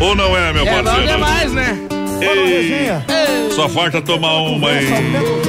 ou 0.06 0.16
não 0.16 0.36
é, 0.36 0.52
meu 0.54 0.66
É 0.68 0.82
parceiro? 0.82 1.08
bom 1.08 1.14
demais, 1.14 1.54
né? 1.54 1.80
Ei, 2.22 3.52
só 3.52 3.70
falta 3.70 4.02
tomar 4.02 4.38
uma, 4.38 4.72
hein? 4.72 4.88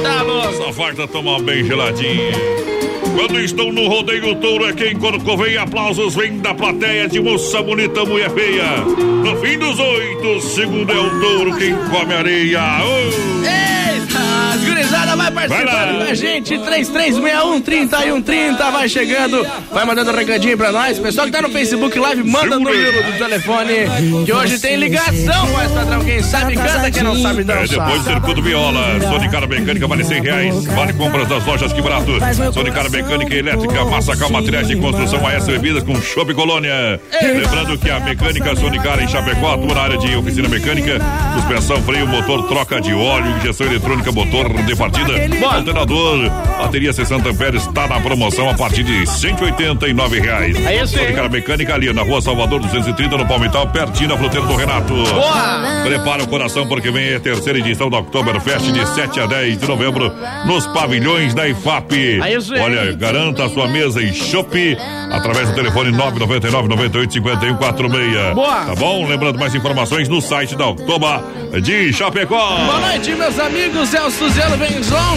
Tá. 0.01 0.51
Só 0.53 0.73
falta 0.73 1.07
tomar 1.07 1.37
uma 1.37 1.43
bem 1.43 1.63
geladinha. 1.63 2.31
Quando 3.15 3.39
estou 3.39 3.73
no 3.73 3.87
rodeio 3.87 4.35
touro 4.35 4.69
é 4.69 4.73
quem 4.73 4.97
corcovei 4.97 5.57
aplausos 5.57 6.15
vem 6.15 6.37
da 6.39 6.53
plateia 6.53 7.07
de 7.07 7.19
moça 7.19 7.61
bonita, 7.61 8.05
mulher 8.05 8.31
feia. 8.31 8.77
No 8.77 9.35
fim 9.41 9.57
dos 9.57 9.77
oito, 9.79 10.41
segundo 10.41 10.91
é 10.91 10.97
o 10.97 11.19
touro 11.19 11.57
quem 11.57 11.75
come 11.89 12.13
areia. 12.13 12.61
Oh! 12.83 13.80
Participando 15.31 15.97
com 15.97 16.03
a 16.11 16.13
gente, 16.13 16.57
3361-3130, 16.57 18.71
vai 18.71 18.89
chegando, 18.89 19.45
vai 19.71 19.85
mandando 19.85 20.11
um 20.11 20.15
recadinho 20.15 20.57
pra 20.57 20.71
nós. 20.71 20.99
Pessoal 20.99 21.25
que 21.27 21.33
tá 21.33 21.41
no 21.41 21.49
Facebook 21.49 21.97
Live, 21.97 22.23
manda 22.23 22.57
no 22.57 22.65
número 22.65 23.03
do 23.03 23.17
telefone, 23.17 23.73
que 24.25 24.33
hoje 24.33 24.59
tem 24.59 24.75
ligação, 24.77 25.49
mais 25.51 25.71
padrão, 25.71 26.03
quem 26.03 26.21
sabe 26.21 26.55
canta, 26.55 26.91
quem 26.91 27.03
não 27.03 27.15
sabe 27.21 27.41
É 27.41 27.43
dançar. 27.43 27.67
depois 27.67 28.03
Circuito 28.03 28.41
Viola, 28.41 28.99
Sonicara 29.01 29.47
Mecânica 29.47 29.87
vale 29.87 30.03
100 30.03 30.21
reais, 30.21 30.65
vale 30.65 30.93
compras 30.93 31.27
das 31.27 31.45
lojas 31.45 31.71
que 31.73 31.81
barato. 31.81 32.11
Sonicara 32.53 32.89
Mecânica 32.89 33.33
e 33.33 33.39
Elétrica, 33.39 33.85
Massacal 33.85 34.29
Materiais 34.29 34.67
de 34.67 34.75
Construção, 34.75 35.25
AS 35.25 35.45
Bebidas 35.47 35.83
com 35.83 35.99
Shopping 36.01 36.33
Colônia. 36.33 36.99
Lembrando 37.21 37.77
que 37.77 37.89
a 37.89 37.99
Mecânica 37.99 38.55
Sonicara 38.55 39.03
em 39.03 39.07
Chapecó 39.07 39.53
atua 39.53 39.73
na 39.73 39.81
área 39.81 39.97
de 39.97 40.15
oficina 40.15 40.47
mecânica, 40.49 40.99
suspensão, 41.35 41.81
freio, 41.83 42.07
motor, 42.07 42.47
troca 42.47 42.81
de 42.81 42.93
óleo, 42.93 43.37
injeção 43.37 43.67
eletrônica, 43.67 44.11
motor 44.11 44.51
de 44.63 44.75
partida, 44.75 45.20
alternador, 45.45 46.29
bateria 46.57 46.93
60 46.93 47.29
amperes 47.29 47.65
está 47.65 47.87
na 47.87 47.99
promoção 47.99 48.49
a 48.49 48.53
partir 48.53 48.83
de 48.83 49.05
189 49.07 50.19
reais. 50.19 50.65
É 50.65 50.83
isso 50.83 50.99
aí. 50.99 51.29
Mecânica 51.29 51.73
ali 51.73 51.91
na 51.93 52.01
rua 52.01 52.21
Salvador 52.21 52.59
230 52.59 53.17
no 53.17 53.25
Palmital, 53.25 53.67
pertinho 53.67 54.09
da 54.09 54.17
fruteira 54.17 54.45
do 54.45 54.55
Renato. 54.55 54.93
Boa! 54.93 55.81
Prepara 55.83 56.23
o 56.23 56.27
coração 56.27 56.67
porque 56.67 56.91
vem 56.91 57.15
a 57.15 57.19
terceira 57.19 57.59
edição 57.59 57.89
da 57.89 57.99
Oktoberfest 57.99 58.71
de 58.71 58.85
7 58.85 59.19
a 59.19 59.25
10 59.25 59.57
de 59.59 59.67
novembro 59.67 60.11
nos 60.45 60.67
pavilhões 60.67 61.33
da 61.33 61.47
IFAP. 61.47 62.21
É 62.21 62.33
isso 62.35 62.53
aí. 62.53 62.61
Olha, 62.61 62.91
garanta 62.93 63.45
a 63.45 63.49
sua 63.49 63.67
mesa 63.67 64.01
em 64.01 64.13
Chopp 64.13 64.77
através 65.11 65.49
do 65.49 65.55
telefone 65.55 65.91
999 65.91 66.67
98 66.67 67.13
51 67.13 67.55
46. 67.55 68.35
Boa. 68.35 68.65
Tá 68.65 68.75
bom? 68.75 69.07
Lembrando 69.07 69.39
mais 69.39 69.55
informações 69.55 70.09
no 70.09 70.21
site 70.21 70.55
da 70.55 70.67
Oktober 70.67 71.21
de 71.61 71.93
Chapecó. 71.93 72.57
Boa 72.57 72.79
noite, 72.79 73.11
meus 73.15 73.39
amigos. 73.39 73.93
É 73.93 74.01
o 74.01 74.11
Suzano 74.11 74.57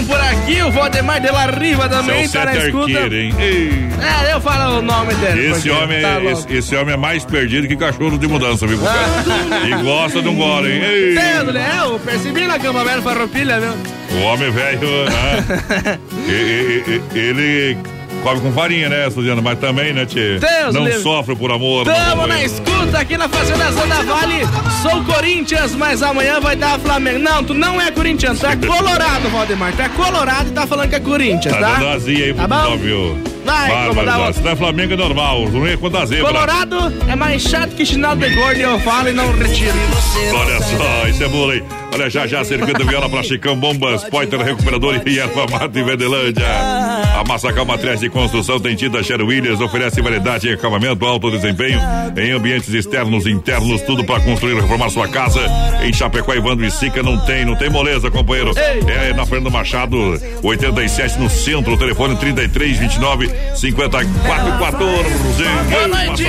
Por 0.02 0.20
aqui. 0.20 0.62
O 0.62 0.70
Valdemar 0.70 1.20
de 1.20 1.30
la 1.30 1.46
Riva 1.46 1.88
também 1.88 2.26
Seu 2.26 2.40
tá 2.40 2.52
na 2.52 2.56
escuta. 2.56 2.92
É, 2.92 4.32
eu 4.32 4.40
falo 4.40 4.78
o 4.78 4.82
nome 4.82 5.14
dele. 5.14 5.50
Esse 5.50 5.70
homem, 5.70 6.02
tá 6.02 6.08
é, 6.08 6.18
louco. 6.18 6.30
esse, 6.30 6.58
esse 6.58 6.76
homem 6.76 6.94
é 6.94 6.96
mais 6.96 7.24
perdido 7.24 7.68
que 7.68 7.76
cachorro 7.76 8.18
de 8.18 8.26
mudança, 8.26 8.66
viu, 8.66 8.78
e 8.78 9.82
gosta 9.82 10.20
de 10.20 10.28
um 10.28 10.36
gole, 10.36 10.72
hein? 10.72 10.82
Ei. 10.82 11.12
Entendo, 11.12 11.52
né? 11.52 11.80
Eu 11.84 11.98
percebi 12.00 12.46
na 12.46 12.58
cama 12.58 12.84
velha 12.84 13.02
farroupilha, 13.02 13.60
viu? 13.60 14.18
O 14.18 14.22
homem 14.24 14.50
velho, 14.50 14.88
né? 15.04 15.98
Ele 17.14 17.76
come 18.24 18.40
com 18.40 18.52
farinha, 18.52 18.88
né, 18.88 19.10
Suzana? 19.10 19.40
Mas 19.42 19.58
também, 19.58 19.92
né, 19.92 20.06
Tchê? 20.06 20.38
Deus 20.38 20.74
Não 20.74 20.84
livre. 20.84 21.00
sofre 21.00 21.36
por 21.36 21.52
amor. 21.52 21.84
Tamo 21.84 22.26
na 22.26 22.42
escuta 22.42 22.98
aqui 22.98 23.16
na 23.16 23.28
Fazenda 23.28 23.70
Zanda 23.70 24.02
Vale. 24.02 24.40
Sou 24.82 25.04
Corinthians, 25.04 25.74
mas 25.74 26.02
amanhã 26.02 26.40
vai 26.40 26.56
dar 26.56 26.78
Flamengo. 26.80 27.18
Não, 27.18 27.44
tu 27.44 27.54
não 27.54 27.80
é 27.80 27.90
Corinthians, 27.90 28.40
tu 28.40 28.46
é 28.46 28.56
Colorado, 28.66 29.28
Valdemar. 29.30 29.72
Tu 29.74 29.82
é 29.82 29.88
Colorado 29.90 30.48
e 30.48 30.52
tá 30.52 30.66
falando 30.66 30.88
que 30.88 30.96
é 30.96 31.00
Corinthians, 31.00 31.54
Tá 31.54 31.60
tá? 31.60 31.74
dando 31.74 31.88
azia 31.88 32.24
aí 32.26 32.34
pro 32.34 32.48
Tá 32.48 32.62
bom? 32.68 32.76
viu? 32.78 33.18
Vai. 33.44 34.32
Se 34.32 34.40
não 34.40 34.50
é 34.50 34.56
Flamengo 34.56 34.94
é 34.94 34.96
normal, 34.96 35.48
não 35.50 35.66
é 35.66 35.76
quando 35.76 35.98
a 35.98 36.06
zebra. 36.06 36.26
Colorado 36.26 36.76
é 37.08 37.14
mais 37.14 37.42
chato 37.42 37.74
que 37.74 37.84
chinelo 37.84 38.16
de 38.16 38.34
gordo 38.34 38.58
e 38.58 38.62
eu 38.62 38.78
falo 38.80 39.08
e 39.08 39.12
não 39.12 39.30
retiro. 39.32 39.74
Olha 40.34 40.60
só, 40.60 41.08
isso 41.08 41.22
é 41.22 41.54
hein? 41.56 41.64
Olha, 41.92 42.10
já 42.10 42.26
já, 42.26 42.44
circuito 42.44 42.84
viola 42.84 43.08
pra 43.08 43.22
Chicão, 43.22 43.56
bombas, 43.56 44.02
Poiter, 44.04 44.40
recuperador 44.40 45.00
e 45.06 45.18
erva 45.18 45.46
mata 45.48 45.78
em 45.78 45.84
Verdelândia. 45.84 46.44
A 46.44 47.22
Massacal 47.26 47.64
Matriz 47.64 48.00
de 48.00 48.08
Construção 48.08 48.58
tem 48.58 48.74
tinta 48.74 49.00
Sher 49.02 49.22
Williams, 49.22 49.60
oferece 49.60 50.02
variedade 50.02 50.48
e 50.48 50.52
acabamento, 50.54 51.04
alto 51.06 51.30
desempenho 51.30 51.80
em 52.16 52.32
ambientes 52.32 52.72
externos 52.74 53.26
e 53.26 53.30
internos, 53.30 53.80
tudo 53.82 54.02
pra 54.04 54.18
construir 54.20 54.56
e 54.56 54.60
reformar 54.60 54.90
sua 54.90 55.06
casa. 55.06 55.40
Em 55.84 55.92
Chapecó, 55.92 56.34
Evandro 56.34 56.66
e 56.66 56.70
Sica, 56.70 57.00
não 57.00 57.16
tem, 57.24 57.44
não 57.44 57.54
tem 57.54 57.70
moleza, 57.70 58.10
companheiro. 58.10 58.52
É 58.58 59.12
na 59.12 59.24
Fernando 59.24 59.52
Machado, 59.52 60.20
87 60.42 61.18
no 61.20 61.30
centro, 61.30 61.76
telefone 61.76 62.16
33 62.16 62.80
29 63.34 63.56
54 63.56 64.58
14. 64.58 65.44
Boa 65.70 65.88
noite, 65.88 66.24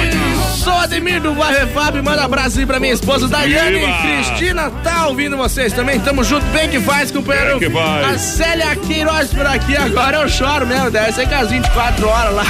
sou 0.64 0.74
Ademir 0.74 1.22
do 1.22 1.34
Bairro 1.34 1.68
Fábio. 1.70 2.04
Manda 2.04 2.24
abraço 2.24 2.60
aí 2.60 2.66
pra 2.66 2.80
minha 2.80 2.94
esposa 2.94 3.28
Daiane 3.28 3.80
Viva! 3.80 3.92
e 3.92 4.24
Cristina. 4.24 4.72
Tá 4.84 5.08
ouvindo 5.08 5.38
vocês 5.38 5.74
também? 5.74 6.00
Tamo 6.00 6.24
junto, 6.24 6.46
bem 6.48 6.70
que 6.70 6.80
faz, 6.80 7.12
companheiro. 7.12 7.60
Bem 7.60 7.70
que 7.70 7.76
faz. 7.76 8.08
A 8.08 8.18
Célia 8.18 8.76
Queiroz 8.76 9.34
por 9.34 9.46
aqui 9.46 9.76
agora. 9.76 10.18
Eu 10.18 10.30
choro 10.30 10.66
mesmo, 10.66 10.90
deve 10.90 11.12
ser 11.12 11.28
com 11.28 11.36
as 11.36 11.50
24 11.50 12.08
horas 12.08 12.34
lá. 12.34 12.44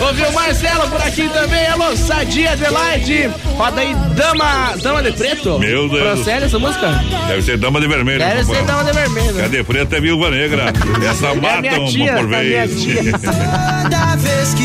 Ouviu 0.06 0.28
o 0.28 0.32
Marcelo 0.32 0.88
por 0.88 1.00
aqui 1.02 1.28
também. 1.28 1.66
Alô, 1.68 1.96
Sadia 1.96 2.52
Adelaide. 2.52 3.30
Roda 3.56 3.80
aí, 3.80 3.94
Dama, 4.14 4.74
Dama 4.82 5.02
de 5.02 5.12
Preto. 5.12 5.58
Meu 5.58 5.88
Deus. 5.88 6.02
Pra 6.02 6.16
Célia 6.24 6.46
essa 6.46 6.58
música? 6.58 6.88
Deve 7.28 7.42
ser 7.42 7.56
dama 7.58 7.80
de 7.80 7.86
vermelho. 7.88 8.18
Deve 8.18 8.44
ser. 8.44 8.64
Dama 8.64 8.84
de 8.84 8.92
Vermelho. 8.92 9.34
Cadê 9.34 9.62
preta 9.62 9.96
é 9.96 10.00
viúva 10.00 10.30
negra? 10.30 10.72
Essa 11.08 11.26
É 11.26 11.30
a 11.30 11.34
mata 11.34 11.60
minha 11.60 12.10
uma 12.12 12.20
por 12.20 12.28
vez. 12.28 12.86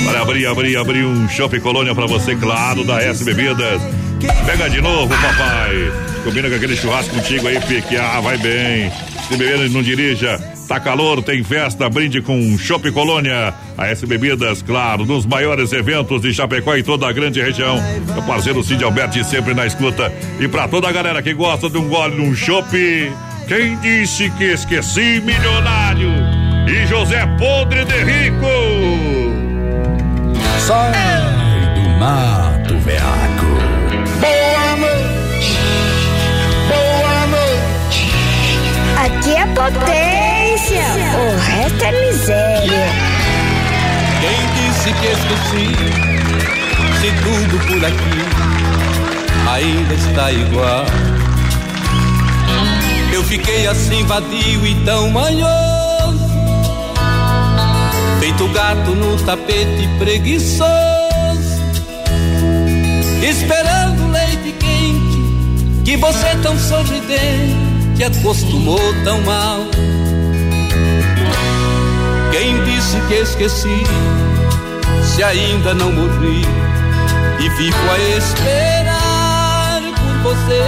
Olha, 0.07 0.21
abri, 0.21 0.45
abri, 0.45 0.75
abri 0.75 1.05
um 1.05 1.27
Shopping 1.29 1.59
Colônia 1.59 1.93
pra 1.93 2.05
você, 2.05 2.35
claro, 2.35 2.83
da 2.83 3.01
S 3.01 3.23
Bebidas. 3.23 3.81
Pega 4.45 4.69
de 4.69 4.81
novo, 4.81 5.09
papai. 5.09 5.91
Combina 6.23 6.49
com 6.49 6.55
aquele 6.55 6.75
churrasco 6.75 7.15
contigo 7.15 7.47
aí, 7.47 7.59
Pique. 7.61 7.97
Ah, 7.97 8.19
vai 8.21 8.37
bem. 8.37 8.91
Se 9.27 9.35
beber, 9.35 9.69
não 9.69 9.81
dirija. 9.81 10.39
Tá 10.67 10.79
calor, 10.79 11.21
tem 11.21 11.43
festa, 11.43 11.89
brinde 11.89 12.21
com 12.21 12.57
Chopp 12.57 12.89
Colônia. 12.91 13.53
A 13.77 13.87
S 13.87 14.05
Bebidas, 14.05 14.61
claro, 14.61 15.05
nos 15.05 15.25
maiores 15.25 15.73
eventos 15.73 16.21
de 16.21 16.33
Chapecó 16.33 16.75
e 16.75 16.83
toda 16.83 17.07
a 17.07 17.11
grande 17.11 17.41
região. 17.41 17.77
Meu 18.13 18.23
parceiro 18.23 18.63
Cid 18.63 18.83
Alberti 18.83 19.23
sempre 19.23 19.53
na 19.53 19.65
escuta. 19.65 20.11
E 20.39 20.47
pra 20.47 20.67
toda 20.67 20.87
a 20.87 20.91
galera 20.91 21.21
que 21.21 21.33
gosta 21.33 21.69
de 21.69 21.77
um 21.77 21.89
gole 21.89 22.15
num 22.15 22.33
chopp, 22.35 22.71
quem 23.47 23.77
disse 23.79 24.29
que 24.31 24.45
esqueci 24.45 25.21
milionário? 25.25 26.40
E 26.67 26.85
José 26.87 27.25
Podre 27.37 27.85
de 27.85 28.03
Rico. 28.03 28.47
Sai 30.59 30.93
do 31.75 31.89
mato, 31.99 32.77
veaco. 32.79 33.51
Boa 34.19 34.75
noite, 34.77 35.57
boa 36.67 37.27
noite. 37.27 38.01
Aqui 39.05 39.35
é 39.35 39.45
potência, 39.47 40.85
o 41.17 41.37
resto 41.39 41.83
é 41.83 41.91
miséria. 41.91 42.85
Quem 44.21 44.39
disse 44.55 44.93
que 44.93 45.07
esqueci? 45.07 45.69
Se 46.99 47.09
tudo 47.23 47.55
por 47.67 47.85
aqui 47.85 48.51
ainda 49.49 49.93
está 49.93 50.31
igual. 50.31 50.85
Eu 53.11 53.23
fiquei 53.23 53.67
assim 53.67 54.05
vadio 54.05 54.65
e 54.65 54.75
tão 54.85 55.09
manhoso, 55.09 55.80
feito 58.31 58.47
gato 58.53 58.95
no 58.95 59.17
tapete 59.25 59.89
preguiçoso, 59.99 60.69
esperando 63.21 64.11
leite 64.11 64.55
quente 64.57 65.83
que 65.83 65.97
você 65.97 66.35
tão 66.41 66.57
sorridente 66.57 68.03
acostumou 68.03 68.79
tão 69.03 69.21
mal. 69.21 69.59
Quem 72.31 72.63
disse 72.63 72.99
que 73.07 73.15
esqueci? 73.15 73.83
Se 75.03 75.23
ainda 75.23 75.73
não 75.73 75.91
morri 75.91 76.45
e 77.39 77.49
vivo 77.49 77.91
a 77.91 77.99
esperar 78.17 79.81
por 80.23 80.31
você. 80.31 80.61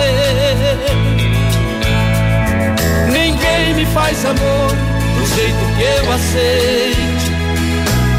Ninguém 3.11 3.73
me 3.75 3.85
faz 3.87 4.25
amor 4.25 4.69
do 5.17 5.35
jeito 5.35 5.77
que 5.77 5.83
eu 5.83 6.11
aceite. 6.11 7.12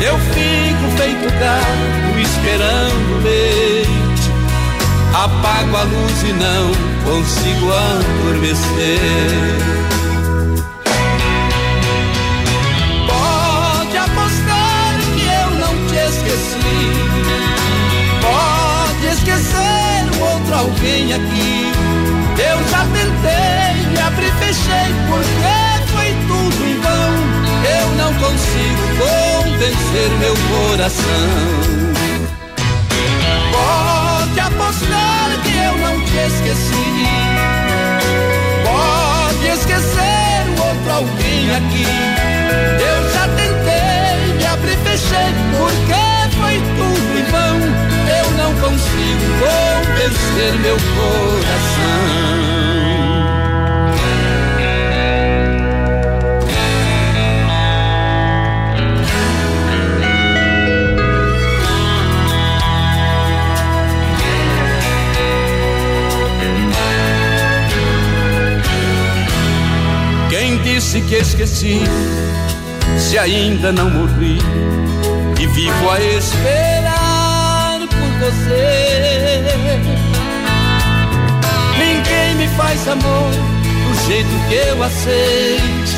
Eu 0.07 0.19
fico 0.19 0.87
feito 0.99 1.33
gato 1.41 2.19
esperando 2.21 3.23
leite. 3.23 4.31
Apago 5.15 5.77
a 5.79 5.83
luz 5.85 6.23
e 6.25 6.33
não 6.35 6.73
consigo 7.05 7.73
adormecer. 7.73 9.01
Pode 13.09 13.97
apostar 13.97 14.99
que 15.15 15.25
eu 15.25 15.51
não 15.59 15.75
te 15.87 15.97
esqueci. 15.97 16.93
Pode 18.21 19.07
esquecer 19.07 20.19
um 20.19 20.23
outro 20.23 20.55
alguém 20.55 21.15
aqui. 21.15 21.73
Eu 22.37 22.69
já 22.69 22.85
tentei, 22.93 23.91
me 23.91 24.01
abri 24.01 24.31
fechei, 24.39 24.95
porque 25.09 25.64
convencer 29.65 30.11
meu 30.19 30.35
coração. 30.35 31.05
Pode 33.53 34.41
apostar 34.41 35.31
que 35.43 35.57
eu 35.57 35.79
não 35.79 36.01
te 36.05 36.17
esqueci. 36.19 37.07
Pode 38.65 39.47
esquecer 39.47 40.45
o 40.49 40.63
outro 40.67 40.93
alguém 40.93 41.55
aqui. 41.57 41.87
Eu 42.79 43.11
já 43.13 43.27
tentei, 43.29 44.35
me 44.37 44.47
abri 44.47 44.73
e 44.73 44.77
fechei, 44.77 45.33
porque 45.57 46.05
foi 46.37 46.57
tudo 46.77 47.19
em 47.19 47.25
vão. 47.31 47.57
Eu 48.19 48.31
não 48.37 48.53
consigo 48.61 49.25
convencer 49.41 50.53
meu 50.61 50.77
coração. 50.77 52.74
Disse 70.95 71.01
que 71.03 71.15
esqueci? 71.17 71.81
Se 72.99 73.19
ainda 73.19 73.73
não 73.73 73.91
morri 73.91 74.39
e 75.41 75.47
vivo 75.49 75.91
a 75.91 76.01
esperar 76.01 77.81
por 77.81 78.11
você. 78.21 79.43
Ninguém 81.79 82.37
me 82.37 82.49
faz 82.57 82.87
amor 82.87 83.31
do 83.31 84.07
jeito 84.07 84.29
que 84.49 84.55
eu 84.55 84.83
aceite. 84.83 85.97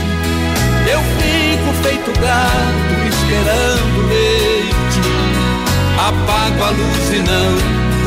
Eu 0.90 1.00
fico 1.18 1.72
feito 1.82 2.12
gato 2.20 2.94
esperando 3.08 4.08
leite. 4.08 5.02
Apago 5.98 6.64
a 6.64 6.70
luz 6.70 7.12
e 7.12 7.18
não 7.18 7.58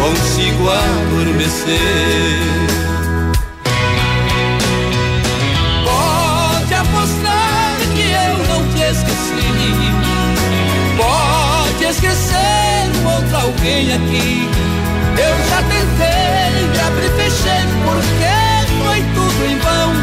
consigo 0.08 0.69
adormecer. 0.69 2.60
Esquecer 11.89 12.91
um 13.02 13.15
outro 13.15 13.36
alguém 13.36 13.93
aqui. 13.93 14.49
Eu 15.17 15.36
já 15.49 15.62
tentei, 15.63 16.67
me 16.69 16.80
abri 16.80 17.06
e 17.06 17.10
fechei, 17.10 17.65
porque 17.84 18.34
foi 18.84 19.02
tudo 19.15 19.45
em 19.45 19.58
vão. 19.58 19.93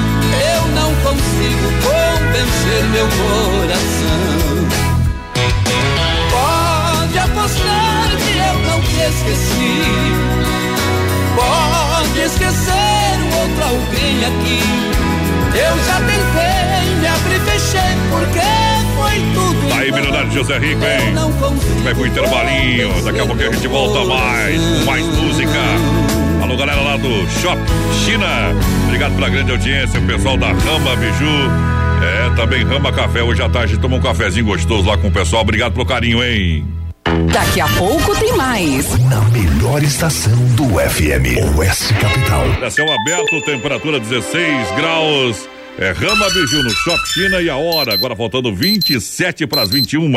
Eu 0.52 0.62
não 0.74 0.94
consigo 0.96 1.66
convencer 1.86 2.84
meu 2.90 3.08
coração. 3.08 4.66
Pode 6.30 7.18
apostar 7.18 8.08
que 8.16 8.32
eu 8.36 8.54
não 8.68 8.80
te 8.80 8.96
esqueci. 9.00 9.82
Pode 11.36 12.18
esquecer 12.20 13.16
um 13.22 13.40
outro 13.40 13.64
alguém 13.64 14.24
aqui. 14.24 15.15
Eu 15.56 15.84
já 15.84 15.94
tentei, 16.00 16.94
me 17.00 17.06
abri 17.06 17.40
fechei, 17.40 17.96
porque 18.10 18.40
foi 18.94 19.20
tudo. 19.32 19.68
Tá 19.70 19.78
aí, 19.78 19.90
milionário 19.90 20.30
José 20.30 20.58
Rico, 20.58 20.84
hein? 20.84 21.14
Vai 21.82 21.94
pro 21.94 22.06
intervalinho. 22.06 23.02
Daqui 23.02 23.20
a 23.20 23.26
pouco 23.26 23.42
a 23.42 23.50
gente 23.50 23.68
volta 23.68 24.04
mais, 24.04 24.60
com 24.60 24.84
mais 24.84 25.06
música. 25.06 25.58
Alô, 26.42 26.56
galera 26.56 26.80
lá 26.82 26.96
do 26.98 27.26
Shop 27.40 27.58
China. 28.04 28.26
Obrigado 28.84 29.14
pela 29.14 29.30
grande 29.30 29.50
audiência, 29.50 29.98
o 29.98 30.06
pessoal 30.06 30.36
da 30.36 30.48
Rama 30.48 30.94
Biju. 30.96 31.76
É, 32.02 32.36
também 32.36 32.62
Rama 32.62 32.92
Café. 32.92 33.22
Hoje 33.22 33.42
à 33.42 33.48
tarde 33.48 33.78
toma 33.78 33.96
um 33.96 34.00
cafezinho 34.00 34.44
gostoso 34.44 34.86
lá 34.86 34.98
com 34.98 35.08
o 35.08 35.10
pessoal. 35.10 35.40
Obrigado 35.40 35.72
pelo 35.72 35.86
carinho, 35.86 36.22
hein? 36.22 36.66
Daqui 37.32 37.60
a 37.60 37.68
pouco 37.68 38.18
tem 38.18 38.36
mais. 38.36 38.98
Na 39.04 39.20
melhor 39.30 39.82
estação 39.82 40.36
do 40.56 40.64
FM, 40.78 41.56
Oeste 41.56 41.94
Capital. 41.94 42.44
É 42.60 42.70
céu 42.70 42.86
aberto, 42.92 43.40
temperatura 43.42 44.00
16 44.00 44.72
graus. 44.72 45.48
É 45.78 45.92
Rama 45.92 46.28
Biju 46.30 46.62
no 46.62 46.70
Shop 46.70 46.98
China 47.12 47.40
e 47.40 47.48
a 47.48 47.56
hora, 47.56 47.94
agora 47.94 48.16
faltando 48.16 48.54
27 48.54 49.46
para 49.46 49.62
as 49.62 49.70
21. 49.70 50.10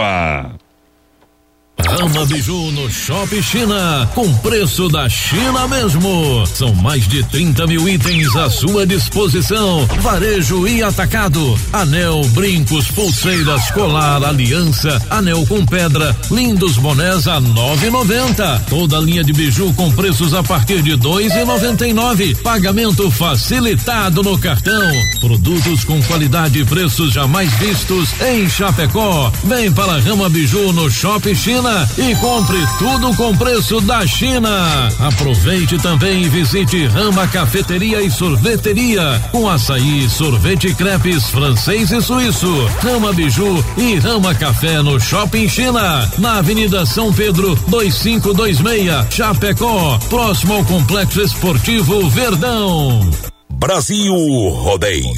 Rama 1.88 2.26
Biju 2.26 2.72
no 2.72 2.90
Shop 2.92 3.42
China, 3.42 4.10
com 4.14 4.32
preço 4.38 4.90
da 4.90 5.08
China 5.08 5.68
mesmo. 5.68 6.46
São 6.46 6.74
mais 6.76 7.08
de 7.08 7.24
30 7.24 7.68
mil 7.68 7.88
itens 7.88 8.36
à 8.36 8.50
sua 8.50 8.86
disposição. 8.86 9.88
Varejo 10.02 10.68
e 10.68 10.84
atacado. 10.84 11.58
Anel, 11.72 12.22
brincos, 12.34 12.88
pulseiras, 12.92 13.72
colar, 13.72 14.24
aliança, 14.24 15.02
anel 15.10 15.46
com 15.48 15.66
pedra, 15.66 16.16
lindos 16.30 16.78
bonés 16.78 17.28
a 17.28 17.40
9,90. 17.40 18.62
Toda 18.70 19.00
linha 19.00 19.24
de 19.24 19.32
biju 19.32 19.74
com 19.74 19.92
preços 19.92 20.34
a 20.34 20.44
partir 20.44 20.82
de 20.82 20.92
2,99. 20.98 22.36
Pagamento 22.42 23.10
facilitado 23.10 24.22
no 24.22 24.38
cartão. 24.38 24.92
Produtos 25.22 25.86
com 25.86 26.02
qualidade 26.04 26.60
e 26.60 26.66
preços 26.66 27.14
jamais 27.14 27.52
vistos 27.54 28.10
em 28.22 28.50
Chapecó. 28.50 29.32
Vem 29.46 29.72
para 29.72 30.00
Rama 30.00 30.30
Biju 30.30 30.74
no 30.74 30.92
Shop 30.92 31.34
China 31.36 31.69
China 31.70 31.88
e 31.98 32.16
compre 32.16 32.58
tudo 32.80 33.16
com 33.16 33.36
preço 33.38 33.80
da 33.82 34.06
China. 34.08 34.90
Aproveite 35.00 35.78
também 35.78 36.24
e 36.24 36.30
visite 36.30 36.88
Rama 36.88 37.28
Cafeteria 37.28 38.02
e 38.02 38.10
Sorveteria 38.10 39.22
com 39.32 39.48
açaí, 39.48 40.10
sorvete 40.10 40.74
crepes 40.74 41.30
francês 41.30 41.92
e 41.92 42.02
suíço, 42.02 42.52
Rama 42.82 43.14
Biju 43.14 43.64
e 43.78 43.96
Rama 43.96 44.34
Café 44.34 44.82
no 44.82 45.00
Shopping 45.00 45.48
China, 45.48 46.10
na 46.18 46.38
Avenida 46.38 46.86
São 46.86 47.14
Pedro 47.14 47.56
2526, 47.68 49.14
Chapecó, 49.14 50.00
próximo 50.10 50.56
ao 50.56 50.66
Complexo 50.66 51.22
Esportivo 51.22 52.10
Verdão. 52.10 53.08
Brasil 53.50 54.16
Rodeio. 54.16 55.14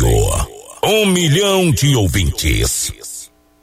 Um 0.84 1.06
milhão 1.06 1.72
de 1.72 1.96
ouvintes. 1.96 2.92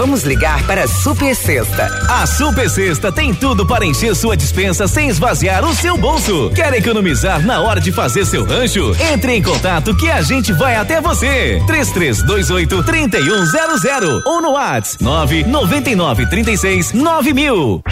Vamos 0.00 0.22
ligar 0.22 0.66
para 0.66 0.84
a 0.84 0.88
Super 0.88 1.36
Sexta. 1.36 1.84
A 2.08 2.26
Super 2.26 2.70
Sexta 2.70 3.12
tem 3.12 3.34
tudo 3.34 3.66
para 3.66 3.84
encher 3.84 4.16
sua 4.16 4.34
dispensa 4.34 4.88
sem 4.88 5.10
esvaziar 5.10 5.62
o 5.62 5.74
seu 5.74 5.94
bolso. 5.98 6.50
Quer 6.54 6.72
economizar 6.72 7.44
na 7.44 7.60
hora 7.60 7.82
de 7.82 7.92
fazer 7.92 8.24
seu 8.24 8.46
rancho? 8.46 8.96
Entre 9.12 9.34
em 9.34 9.42
contato 9.42 9.94
que 9.94 10.10
a 10.10 10.22
gente 10.22 10.54
vai 10.54 10.74
até 10.74 11.02
você. 11.02 11.62
3328 11.66 12.82
3100 12.82 14.22
ou 14.24 14.40
no 14.40 14.52
WhatsApp 14.52 15.04
999 15.04 16.26
36 16.30 16.92
9000. 16.94 17.82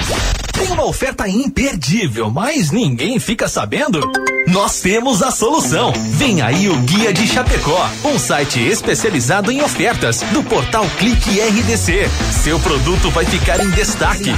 Tem 0.58 0.72
uma 0.72 0.84
oferta 0.84 1.28
imperdível, 1.28 2.30
mas 2.30 2.72
ninguém 2.72 3.20
fica 3.20 3.46
sabendo? 3.46 4.00
Nós 4.48 4.80
temos 4.80 5.22
a 5.22 5.30
solução. 5.30 5.92
Vem 6.16 6.42
aí 6.42 6.68
o 6.68 6.76
Guia 6.80 7.12
de 7.12 7.28
Chapecó, 7.28 7.88
um 8.04 8.18
site 8.18 8.58
especializado 8.58 9.52
em 9.52 9.62
ofertas 9.62 10.20
do 10.32 10.42
portal 10.42 10.84
Clique 10.98 11.38
RDC. 11.38 12.08
Seu 12.42 12.58
produto 12.58 13.08
vai 13.10 13.24
ficar 13.24 13.60
em 13.60 13.70
destaque. 13.70 14.34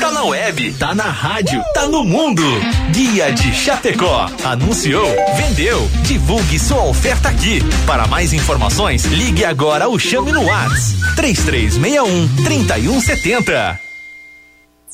Tá 0.00 0.10
na 0.10 0.24
web, 0.24 0.72
tá 0.72 0.94
na 0.94 1.04
rádio, 1.04 1.62
tá 1.72 1.86
no 1.86 2.02
mundo. 2.02 2.42
Guia 2.90 3.32
de 3.32 3.54
Chapecó. 3.54 4.28
Anunciou, 4.42 5.06
vendeu. 5.36 5.88
Divulgue 6.02 6.58
sua 6.58 6.84
oferta 6.86 7.28
aqui. 7.28 7.60
Para 7.86 8.08
mais 8.08 8.32
informações, 8.32 9.04
ligue 9.04 9.44
agora 9.44 9.86
ou 9.86 9.96
chame 9.96 10.32
no 10.32 10.42
WhatsApp 10.42 11.14
3361 11.14 12.44
3170. 12.44 13.85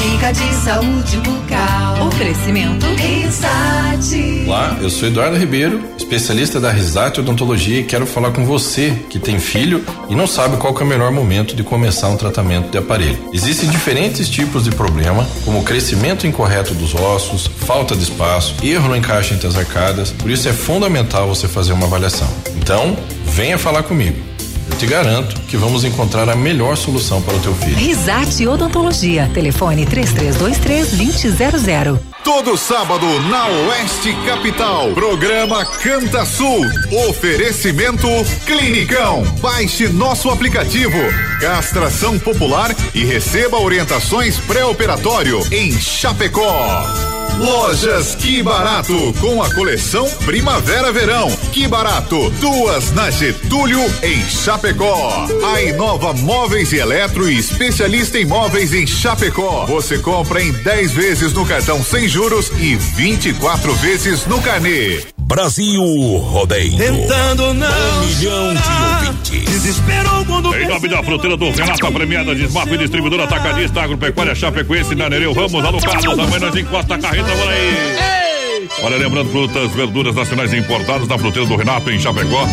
Dica 0.00 0.32
de 0.32 0.54
saúde 0.54 1.18
bucal. 1.18 2.06
Oferecimento. 2.06 2.86
Risate. 2.94 4.44
Olá, 4.46 4.78
eu 4.80 4.88
sou 4.88 5.06
Eduardo 5.06 5.36
Ribeiro, 5.36 5.82
especialista 5.94 6.58
da 6.58 6.70
Risate 6.70 7.20
Odontologia 7.20 7.80
e 7.80 7.84
quero 7.84 8.06
falar 8.06 8.30
com 8.30 8.46
você 8.46 8.96
que 9.10 9.18
tem 9.18 9.38
filho 9.38 9.84
e 10.08 10.14
não 10.14 10.26
sabe 10.26 10.56
qual 10.56 10.74
é 10.74 10.82
o 10.82 10.86
melhor 10.86 11.12
momento 11.12 11.54
de 11.54 11.62
começar 11.62 12.08
um 12.08 12.16
tratamento 12.16 12.70
de 12.70 12.78
aparelho. 12.78 13.18
Existem 13.30 13.68
diferentes 13.68 14.26
tipos 14.30 14.64
de 14.64 14.70
problema, 14.70 15.28
como 15.44 15.62
crescimento 15.62 16.26
incorreto 16.26 16.72
dos 16.72 16.94
ossos, 16.94 17.46
falta 17.46 17.94
de 17.94 18.02
espaço, 18.02 18.54
erro 18.62 18.88
no 18.88 18.96
encaixe 18.96 19.34
entre 19.34 19.48
as 19.48 19.56
arcadas, 19.56 20.12
por 20.12 20.30
isso 20.30 20.48
é 20.48 20.52
fundamental 20.54 21.28
você 21.28 21.46
fazer 21.46 21.74
uma 21.74 21.84
avaliação. 21.86 22.28
Então, 22.56 22.96
venha 23.26 23.58
falar 23.58 23.82
comigo. 23.82 24.30
Eu 24.70 24.76
te 24.76 24.86
garanto 24.86 25.40
que 25.42 25.56
vamos 25.56 25.84
encontrar 25.84 26.28
a 26.28 26.36
melhor 26.36 26.76
solução 26.76 27.20
para 27.20 27.34
o 27.34 27.40
teu 27.40 27.54
filho. 27.56 27.76
Risate 27.76 28.46
Odontologia. 28.46 29.28
Telefone 29.34 29.84
3323 29.84 31.36
2000. 31.36 31.98
Todo 32.22 32.56
sábado 32.56 33.06
na 33.28 33.46
Oeste 33.48 34.14
Capital. 34.24 34.92
Programa 34.92 35.64
Canta 35.64 36.24
Sul. 36.24 36.64
Oferecimento 37.08 38.06
Clinicão. 38.46 39.24
Baixe 39.40 39.88
nosso 39.88 40.30
aplicativo. 40.30 40.98
Castração 41.40 42.18
popular 42.18 42.74
e 42.94 43.04
receba 43.04 43.58
orientações 43.58 44.38
pré-operatório 44.38 45.40
em 45.50 45.72
Chapecó. 45.72 47.19
Lojas 47.38 48.14
Que 48.14 48.42
Barato, 48.42 49.14
com 49.20 49.42
a 49.42 49.52
coleção 49.54 50.08
Primavera-Verão. 50.24 51.30
Que 51.52 51.66
Barato, 51.68 52.30
duas 52.40 52.92
na 52.92 53.10
Getúlio, 53.10 53.80
em 54.02 54.20
Chapecó. 54.28 55.26
A 55.52 55.62
Inova 55.62 56.12
Móveis 56.12 56.72
e 56.72 56.78
Eletro 56.78 57.28
especialista 57.28 58.18
em 58.18 58.24
móveis 58.24 58.72
em 58.72 58.86
Chapecó. 58.86 59.66
Você 59.66 59.98
compra 59.98 60.42
em 60.42 60.52
10 60.52 60.92
vezes 60.92 61.32
no 61.32 61.46
cartão 61.46 61.82
sem 61.82 62.08
juros 62.08 62.50
e 62.58 62.76
24 62.76 63.74
vezes 63.76 64.26
no 64.26 64.40
carnê. 64.42 65.00
Brasil 65.30 65.80
Rodeio. 66.16 66.76
Tentando 66.76 67.54
não. 67.54 67.68
Um 67.68 68.06
milhão 68.06 68.52
de 68.52 68.58
ouvintes. 68.58 69.44
Desesperou 69.44 70.24
quando 70.26 70.52
Em 70.56 70.66
nome 70.66 70.88
da 70.88 71.04
fruteira 71.04 71.36
do 71.36 71.52
Renato, 71.52 71.86
a 71.86 71.92
premiada 71.92 72.34
de 72.34 72.46
Smap, 72.46 72.76
distribuidora 72.76 73.22
atacadista, 73.22 73.80
agropecuária, 73.80 74.34
Chapecoense, 74.34 74.96
na 74.96 75.08
Nereu 75.08 75.32
Ramos, 75.32 75.52
lá 75.62 75.70
no 75.70 75.80
Carlos, 75.80 76.18
amanhã 76.18 76.40
nós 76.40 76.56
encosta 76.56 76.96
a 76.96 76.98
carreta, 76.98 77.28
bora 77.28 77.50
aí. 77.52 78.39
Olha, 78.82 78.96
lembrando, 78.96 79.30
frutas, 79.30 79.70
verduras 79.72 80.14
nacionais 80.14 80.54
importadas 80.54 81.06
na 81.06 81.18
fruteira 81.18 81.46
do 81.46 81.56
Renato, 81.56 81.90
em 81.90 81.98
Chapecó. 81.98 82.46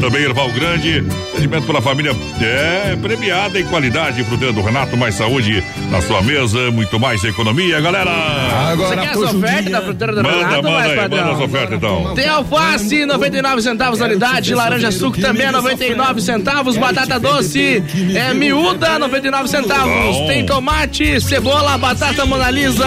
Também 0.00 0.22
Erval 0.24 0.50
Grande, 0.50 1.04
atendimento 1.32 1.66
pela 1.66 1.80
família 1.80 2.14
é 2.40 2.96
premiada 3.00 3.58
em 3.58 3.64
qualidade. 3.64 4.22
Fruteira 4.24 4.52
do 4.52 4.60
Renato, 4.62 4.96
mais 4.96 5.14
saúde 5.14 5.62
na 5.90 6.00
sua 6.02 6.20
mesa, 6.22 6.70
muito 6.70 6.98
mais 7.00 7.22
economia, 7.24 7.80
galera. 7.80 8.74
Você 8.76 8.96
quer 8.96 9.08
as 9.08 9.16
ofertas 9.16 9.72
da 9.72 9.82
fruteira 9.82 10.14
do 10.14 10.22
Manda, 10.22 10.36
Renato, 10.36 10.56
manda 10.56 10.70
mais 10.70 10.90
aí, 10.90 10.96
padrão? 10.96 11.18
manda 11.24 11.32
as 11.32 11.40
ofertas 11.40 11.76
então. 11.78 12.14
Tem 12.14 12.28
alface, 12.28 13.06
99 13.06 13.62
centavos 13.62 14.02
a 14.02 14.04
unidade. 14.04 14.54
Laranja 14.54 14.90
suco 14.90 15.18
também 15.20 15.46
a 15.46 15.52
99 15.52 16.20
centavos. 16.20 16.76
Batata 16.76 17.18
doce 17.18 17.82
é 18.14 18.34
miúda, 18.34 18.98
99 18.98 19.48
centavos. 19.48 20.16
Tem 20.26 20.44
tomate, 20.44 21.20
cebola, 21.20 21.78
batata 21.78 22.26
monalisa, 22.26 22.86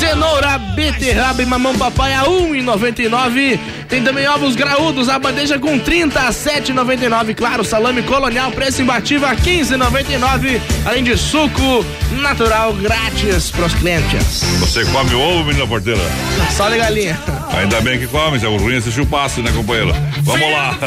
cenoura, 0.00 0.56
beterraba 0.56 1.42
e 1.42 1.46
mamão 1.46 1.76
papai 1.76 2.14
a 2.14 2.24
1,99. 2.24 3.60
Tem 3.86 4.02
também 4.02 4.26
ovos 4.26 4.56
graúdos, 4.56 5.10
a 5.10 5.18
bandeja 5.18 5.58
com 5.58 5.78
30 5.78 6.18
a 6.18 6.30
7,99. 6.30 7.34
Claro, 7.34 7.62
salame 7.62 8.02
colonial, 8.02 8.50
preço 8.50 8.80
imbatível 8.80 9.28
a 9.28 9.36
15,99. 9.36 10.58
Além 10.86 11.04
de 11.04 11.18
suco 11.18 11.84
natural 12.12 12.72
grátis 12.72 13.50
para 13.50 13.66
os 13.66 13.74
clientes. 13.74 14.42
Você 14.60 14.86
come 14.86 15.14
ovo, 15.14 15.44
menina 15.44 15.66
porteira? 15.66 16.00
Só 16.56 16.70
de 16.70 16.78
galinha. 16.78 17.20
Ainda 17.52 17.78
bem 17.82 17.98
que 17.98 18.06
come, 18.06 18.42
é 18.42 18.48
o 18.48 18.56
ruim 18.56 18.78
é 18.78 18.80
se 18.80 18.90
chupasse, 18.90 19.42
né, 19.42 19.52
companheiro? 19.54 19.94
Vamos 20.22 20.50
lá. 20.50 20.78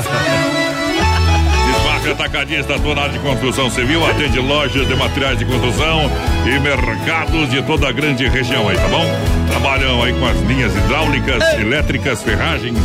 Atacadista, 2.12 2.74
área 2.74 3.10
de 3.10 3.20
construção 3.20 3.70
civil, 3.70 4.06
atende 4.06 4.40
lojas 4.40 4.88
de 4.88 4.96
materiais 4.96 5.38
de 5.38 5.46
construção 5.46 6.10
e 6.46 6.60
mercados 6.60 7.50
de 7.50 7.62
toda 7.64 7.88
a 7.88 7.92
grande 7.92 8.28
região 8.28 8.68
aí, 8.68 8.78
tá 8.78 8.88
bom? 8.88 9.06
Trabalham 9.50 10.04
aí 10.04 10.14
com 10.14 10.26
as 10.26 10.40
linhas 10.42 10.76
hidráulicas, 10.76 11.44
elétricas, 11.54 12.22
ferragens, 12.22 12.78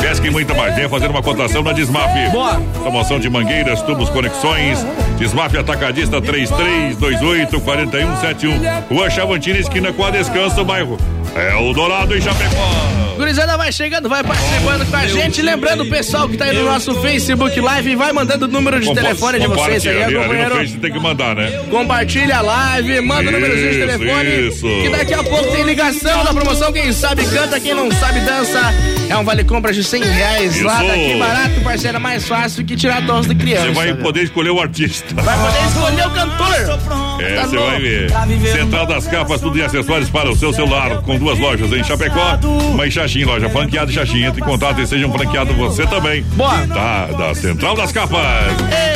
pesca 0.00 0.26
e 0.26 0.30
muita 0.30 0.54
mais. 0.54 0.74
Venha 0.74 0.88
fazer 0.88 1.08
uma 1.08 1.22
cotação 1.22 1.62
na 1.62 1.72
Desmaf. 1.72 2.12
Boa. 2.30 2.60
Promoção 2.82 3.18
de 3.18 3.28
mangueiras, 3.30 3.82
tubos, 3.82 4.08
conexões. 4.10 4.84
Desmaf 5.18 5.56
Atacadista 5.56 6.20
3328 6.20 7.60
4171. 7.60 8.94
Rua 8.94 9.10
Chavantini, 9.10 9.60
esquina 9.60 9.92
com 9.92 10.04
a 10.04 10.10
Descanso, 10.10 10.64
bairro. 10.64 10.98
É 11.34 11.54
o 11.54 11.72
Dourado 11.72 12.16
em 12.16 12.20
Chapecó. 12.20 12.95
Gurizada 13.16 13.56
vai 13.56 13.72
chegando, 13.72 14.08
vai 14.08 14.22
participando 14.22 14.90
com 14.90 14.96
a 14.96 15.06
gente. 15.06 15.42
Lembrando 15.42 15.82
o 15.84 15.90
pessoal 15.90 16.28
que 16.28 16.36
tá 16.36 16.44
aí 16.44 16.56
no 16.56 16.64
nosso 16.64 16.94
Facebook 17.00 17.58
Live, 17.58 17.96
vai 17.96 18.12
mandando 18.12 18.44
o 18.44 18.48
número 18.48 18.78
de 18.80 18.92
telefone 18.92 19.40
de 19.40 19.46
vocês 19.46 19.82
compartilha 19.82 19.92
aí, 19.92 20.04
ali, 20.04 20.16
ali 20.16 20.24
companheiro. 20.24 20.80
Tem 20.80 20.92
que 20.92 20.98
mandar, 20.98 21.34
né? 21.34 21.50
Compartilha 21.70 22.38
a 22.38 22.40
live, 22.42 23.00
manda 23.00 23.28
o 23.28 23.32
númerozinho 23.32 23.72
de 23.72 23.78
telefone. 23.78 24.48
isso. 24.48 24.66
Que 24.66 24.88
daqui 24.90 25.14
a 25.14 25.22
pouco 25.22 25.50
tem 25.52 25.64
ligação 25.64 26.24
da 26.24 26.32
promoção. 26.34 26.72
Quem 26.72 26.92
sabe 26.92 27.24
canta, 27.26 27.58
quem 27.58 27.74
não 27.74 27.90
sabe 27.90 28.20
dança. 28.20 28.60
É 29.08 29.16
um 29.16 29.24
vale 29.24 29.44
compra 29.44 29.72
de 29.72 29.84
100 29.84 30.02
reais 30.02 30.62
lá 30.62 30.82
Isso. 30.82 30.88
daqui 30.88 31.18
barato, 31.18 31.60
parceiro. 31.62 31.96
É 31.96 32.00
mais 32.00 32.26
fácil 32.26 32.64
que 32.64 32.76
tirar 32.76 33.00
dose 33.02 33.28
de 33.28 33.34
criança. 33.34 33.66
Você 33.66 33.72
vai 33.72 33.94
poder 33.94 34.22
escolher 34.24 34.50
o 34.50 34.60
artista. 34.60 35.14
Vai 35.22 35.36
poder 35.38 35.66
escolher 35.66 36.06
o 36.06 36.10
cantor. 36.10 37.05
É, 37.20 37.34
Tá 37.36 37.46
você 37.46 37.56
vai 37.56 37.80
ver. 37.80 38.10
Central 38.52 38.86
das 38.86 39.06
Capas, 39.06 39.40
tudo 39.40 39.58
em 39.58 39.62
acessórios 39.62 40.10
para 40.10 40.30
o 40.30 40.36
seu 40.36 40.52
celular, 40.52 41.02
com 41.02 41.18
duas 41.18 41.38
lojas 41.38 41.70
em 41.72 41.82
Chapecó, 41.84 42.38
uma 42.72 42.86
em 42.86 42.90
Xaxim, 42.90 43.24
loja 43.24 43.48
franqueada 43.48 43.90
em 43.90 43.94
Xaxim. 43.94 44.24
Entre 44.24 44.40
em 44.40 44.44
contato 44.44 44.80
e 44.80 44.86
seja 44.86 45.06
um 45.06 45.12
franqueado 45.12 45.52
você 45.54 45.86
também. 45.86 46.22
Boa. 46.34 46.66
Tá, 46.68 47.06
da 47.06 47.34
Central 47.34 47.76
das 47.76 47.92
Capas. 47.92 48.20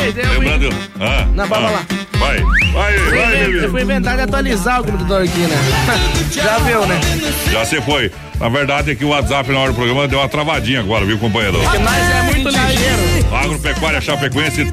Ei, 0.03 0.11
deu 0.11 0.31
Lembrando. 0.31 0.69
Ah, 0.99 1.25
Não, 1.33 1.47
vamos 1.47 1.69
ah, 1.69 1.71
lá. 1.71 1.85
Vai, 2.19 2.37
vai, 2.73 2.95
Eu 2.95 3.09
vai, 3.09 3.45
bebê. 3.45 3.67
fui 3.69 3.81
inventar 3.81 4.15
de 4.15 4.21
atualizar 4.21 4.81
o 4.81 4.83
computador 4.83 5.23
aqui, 5.23 5.39
né? 5.39 5.57
Já 6.31 6.57
viu, 6.59 6.85
né? 6.85 6.99
Já 7.51 7.65
você 7.65 7.81
foi. 7.81 8.11
Na 8.39 8.49
verdade 8.49 8.91
é 8.91 8.95
que 8.95 9.03
o 9.05 9.09
WhatsApp 9.09 9.51
na 9.51 9.59
hora 9.59 9.71
do 9.71 9.75
programa 9.75 10.07
deu 10.07 10.19
uma 10.19 10.29
travadinha 10.29 10.79
agora, 10.79 11.05
viu, 11.05 11.17
companheiro? 11.17 11.59
Porque 11.59 11.77
nós 11.79 11.95
é 11.95 12.21
muito 12.23 12.47
ligeiro. 12.49 13.35
Agropecuária 13.35 14.01
Chapecoense 14.01 14.65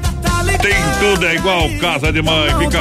tem 0.61 0.73
tudo, 0.99 1.25
é 1.25 1.35
igual 1.35 1.69
casa 1.79 2.11
de 2.11 2.21
mãe. 2.21 2.49
Fica 2.57 2.79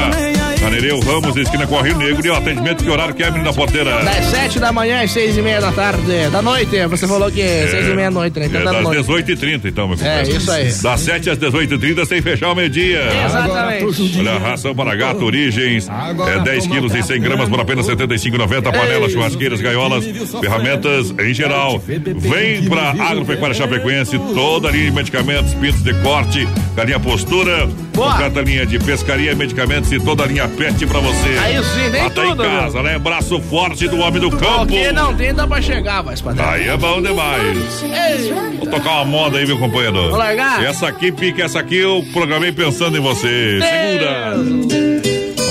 na 0.60 0.70
Nereu 0.70 0.98
Ramos, 1.00 1.36
esquina 1.36 1.66
com 1.66 1.76
o 1.76 1.80
Rio 1.82 1.96
Negro 1.96 2.26
e 2.26 2.30
o 2.30 2.34
atendimento 2.34 2.82
que 2.82 2.90
horário 2.90 3.14
que 3.14 3.22
é, 3.22 3.30
menina 3.30 3.52
porteira? 3.52 4.02
Das 4.02 4.24
sete 4.26 4.58
da 4.58 4.72
manhã 4.72 5.02
às 5.02 5.10
seis 5.12 5.36
e 5.36 5.42
meia 5.42 5.60
da 5.60 5.70
tarde. 5.72 6.28
Da 6.30 6.42
noite, 6.42 6.86
você 6.88 7.06
falou 7.06 7.30
que 7.30 7.40
é 7.40 7.66
seis 7.68 7.86
e 7.86 7.90
meia 7.94 8.08
da 8.08 8.10
noite, 8.10 8.38
né? 8.40 8.46
Então 8.46 8.60
É 8.60 8.64
da 8.64 8.72
das 8.72 8.82
noite. 8.82 9.02
18h30, 9.02 9.60
então, 9.66 9.86
meu 9.88 9.94
É, 9.96 9.98
companheiro. 9.98 10.36
isso 10.36 10.50
aí. 10.50 10.72
Das 10.82 11.00
7 11.00 11.30
às 11.30 11.38
18h30, 11.38 12.06
sem 12.06 12.20
fechar 12.22 12.50
o 12.50 12.54
meio-dia. 12.56 13.02
Exatamente. 13.24 14.18
Olha, 14.18 14.38
ração 14.38 14.74
para 14.74 14.94
gato, 14.96 15.24
origens, 15.24 15.88
é 15.88 16.40
10 16.40 16.66
quilos 16.66 16.94
e 16.94 17.02
100 17.02 17.20
gramas 17.20 17.48
por 17.48 17.60
apenas 17.60 17.86
R$ 17.86 17.94
75,90. 17.96 18.62
Panelas, 18.72 19.12
churrasqueiras, 19.12 19.60
gaiolas, 19.60 20.04
ferramentas 20.40 21.14
em 21.20 21.32
geral. 21.32 21.78
Vem 21.78 22.64
pra 22.68 22.90
Agropecuária 22.90 23.54
Chapecoense, 23.54 24.18
toda 24.34 24.68
a 24.68 24.72
linha 24.72 24.86
de 24.86 24.90
medicamentos, 24.92 25.54
pintos 25.54 25.82
de 25.82 25.94
corte, 26.02 26.48
galinha 26.74 26.98
postura, 26.98 27.68
completa 27.94 28.40
linha 28.40 28.66
de 28.66 28.78
pescaria, 28.78 29.34
medicamentos 29.34 29.90
e 29.92 29.98
toda 30.00 30.24
a 30.24 30.26
linha 30.26 30.47
pet 30.48 30.86
pra 30.86 31.00
você. 31.00 31.38
Aí 31.40 31.62
sim, 31.62 31.90
tem 31.90 32.00
Até 32.02 32.22
tudo, 32.22 32.44
em 32.44 32.48
casa, 32.48 32.82
né? 32.82 32.98
Braço 32.98 33.40
forte 33.42 33.88
do 33.88 33.98
homem 33.98 34.20
do 34.20 34.30
campo. 34.30 34.66
que 34.66 34.92
não 34.92 35.14
tem, 35.14 35.34
dá 35.34 35.46
pra 35.46 35.60
chegar, 35.62 36.02
vai, 36.02 36.16
padrão. 36.16 36.48
Aí 36.48 36.68
é 36.68 36.76
bom 36.76 37.00
demais. 37.00 37.82
Ei, 37.82 38.32
Vou 38.58 38.66
tocar 38.66 38.90
uma 38.96 39.04
moda 39.04 39.38
aí, 39.38 39.46
meu 39.46 39.58
companheiro. 39.58 40.08
Vou 40.08 40.16
largar? 40.18 40.62
Essa 40.64 40.88
aqui, 40.88 41.12
pique, 41.12 41.40
essa 41.42 41.60
aqui 41.60 41.76
eu 41.76 42.04
programei 42.12 42.52
pensando 42.52 42.96
em 42.96 43.00
você. 43.00 43.58
Segura. 43.60 44.36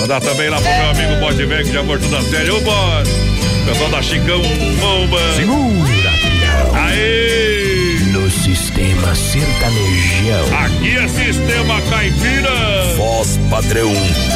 Mandar 0.00 0.20
também 0.20 0.48
lá 0.48 0.56
pro 0.60 0.70
meu 0.70 0.90
amigo 0.90 1.20
Bode 1.20 1.44
Velho, 1.44 1.64
que 1.66 1.72
já 1.72 1.82
morto 1.82 2.06
da 2.08 2.22
série. 2.22 2.50
Ô, 2.50 2.60
Bode. 2.60 3.10
Pessoal 3.66 3.90
da 3.90 4.00
Chicão 4.02 4.40
Bomba. 4.80 5.18
Segura, 5.36 6.10
Aê! 6.74 7.57
Sistema 8.58 9.14
sertanejão. 9.14 10.58
Aqui 10.64 10.96
é 10.98 11.06
Sistema 11.06 11.80
Caipira. 11.82 12.96
Voz 12.96 13.38
padrão 13.48 13.92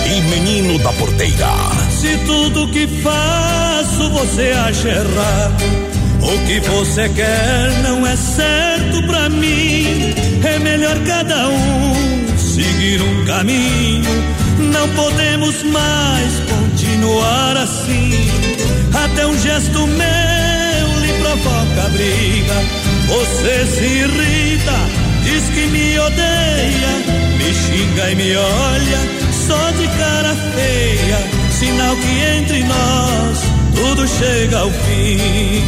e 0.06 0.20
menino 0.30 0.78
da 0.78 0.92
porteira. 0.92 1.50
Se 1.90 2.16
tudo 2.18 2.68
que 2.68 2.86
faço 3.02 4.10
você 4.10 4.52
acha 4.52 4.88
errado, 4.88 5.64
o 6.20 6.46
que 6.46 6.60
você 6.60 7.08
quer 7.08 7.82
não 7.82 8.06
é 8.06 8.14
certo 8.14 9.02
pra 9.08 9.28
mim. 9.28 10.14
É 10.44 10.58
melhor 10.60 10.96
cada 11.04 11.48
um 11.48 12.38
seguir 12.38 13.02
um 13.02 13.24
caminho. 13.24 14.04
Não 14.72 14.88
podemos 14.90 15.64
mais 15.64 16.32
continuar 16.48 17.56
assim. 17.56 18.12
Até 18.94 19.26
um 19.26 19.36
gesto 19.36 19.84
meu 19.84 20.52
lhe 20.52 20.61
provoca 21.32 21.88
briga. 21.90 22.54
Você 23.08 23.66
se 23.66 23.84
irrita, 23.84 24.78
diz 25.22 25.44
que 25.50 25.66
me 25.66 25.98
odeia, 25.98 26.92
me 27.38 27.54
xinga 27.54 28.10
e 28.10 28.14
me 28.14 28.36
olha 28.36 28.98
só 29.46 29.70
de 29.72 29.88
cara 29.98 30.34
feia. 30.54 31.18
Sinal 31.50 31.96
que 31.96 32.38
entre 32.38 32.62
nós 32.64 33.38
tudo 33.74 34.06
chega 34.08 34.58
ao 34.58 34.70
fim. 34.70 35.62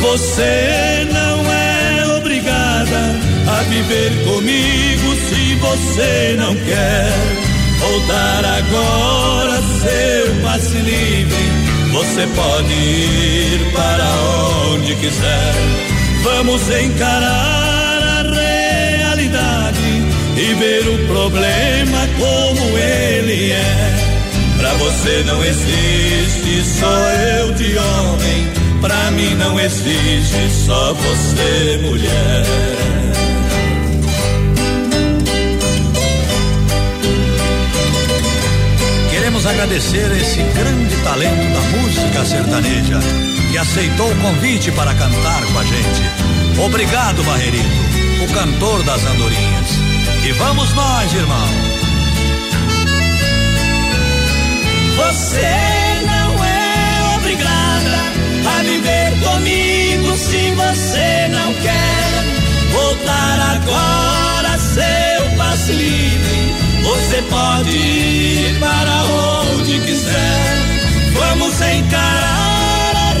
Você 0.00 1.08
não 1.12 1.52
é 1.52 2.16
obrigada 2.16 3.16
a 3.48 3.62
viver 3.62 4.24
comigo 4.24 5.16
se 5.28 5.54
você 5.56 6.36
não 6.38 6.54
quer. 6.54 7.12
Voltar 7.78 8.44
agora, 8.44 9.62
seu 9.80 10.42
passe 10.42 10.78
livre. 10.78 11.55
Você 11.96 12.26
pode 12.26 12.74
ir 12.74 13.72
para 13.72 14.04
onde 14.70 14.94
quiser. 14.96 15.54
Vamos 16.22 16.60
encarar 16.68 18.26
a 18.26 18.34
realidade 18.34 19.80
e 20.36 20.54
ver 20.56 20.86
o 20.88 21.06
problema 21.06 22.06
como 22.18 22.76
ele 22.76 23.52
é. 23.52 23.94
Pra 24.58 24.74
você 24.74 25.24
não 25.24 25.42
existe 25.42 26.64
só 26.78 26.98
eu 27.38 27.54
de 27.54 27.78
homem. 27.78 28.52
Pra 28.82 29.10
mim 29.12 29.34
não 29.36 29.58
existe 29.58 30.50
só 30.66 30.92
você, 30.92 31.78
mulher. 31.82 33.05
Agradecer 39.48 40.10
esse 40.10 40.42
grande 40.42 40.96
talento 41.04 41.52
da 41.54 41.60
música 41.78 42.24
sertaneja 42.24 42.98
que 43.50 43.56
aceitou 43.56 44.10
o 44.10 44.16
convite 44.16 44.72
para 44.72 44.92
cantar 44.92 45.46
com 45.46 45.58
a 45.60 45.64
gente. 45.64 46.02
Obrigado, 46.64 47.22
Barrerito, 47.22 47.64
o 48.24 48.34
cantor 48.34 48.82
das 48.82 49.04
andorinhas. 49.04 49.70
E 50.26 50.32
vamos 50.32 50.72
nós, 50.72 51.14
irmão. 51.14 51.48
Você 54.96 56.02
não 56.06 56.44
é 56.44 57.16
obrigada 57.16 58.58
a 58.58 58.62
viver 58.62 59.12
comigo 59.22 60.16
se 60.16 60.50
você 60.50 61.28
não 61.28 61.54
quer. 61.54 62.72
Voltar 62.72 63.60
agora, 63.60 64.58
seu 64.58 65.36
passe 65.38 65.72
livre. 65.72 66.45
Você 66.86 67.20
pode 67.22 67.76
ir 67.76 68.58
para 68.60 69.02
onde 69.02 69.80
quiser. 69.80 70.56
Vamos 71.14 71.60
encarar 71.60 72.94
a 72.94 73.12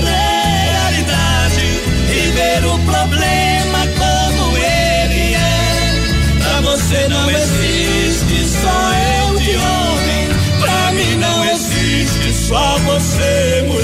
realidade 0.78 1.66
e 2.08 2.30
ver 2.30 2.64
o 2.64 2.78
problema 2.78 3.78
como 3.98 4.56
ele 4.56 5.34
é. 5.34 6.38
Pra 6.38 6.60
você 6.60 7.08
não 7.08 7.28
existe 7.28 8.46
só 8.62 8.92
eu 9.24 9.36
de 9.40 9.56
homem. 9.56 10.28
Pra 10.60 10.92
mim 10.92 11.16
não 11.16 11.44
existe 11.44 12.32
só 12.32 12.78
você, 12.78 13.64
mulher. 13.66 13.75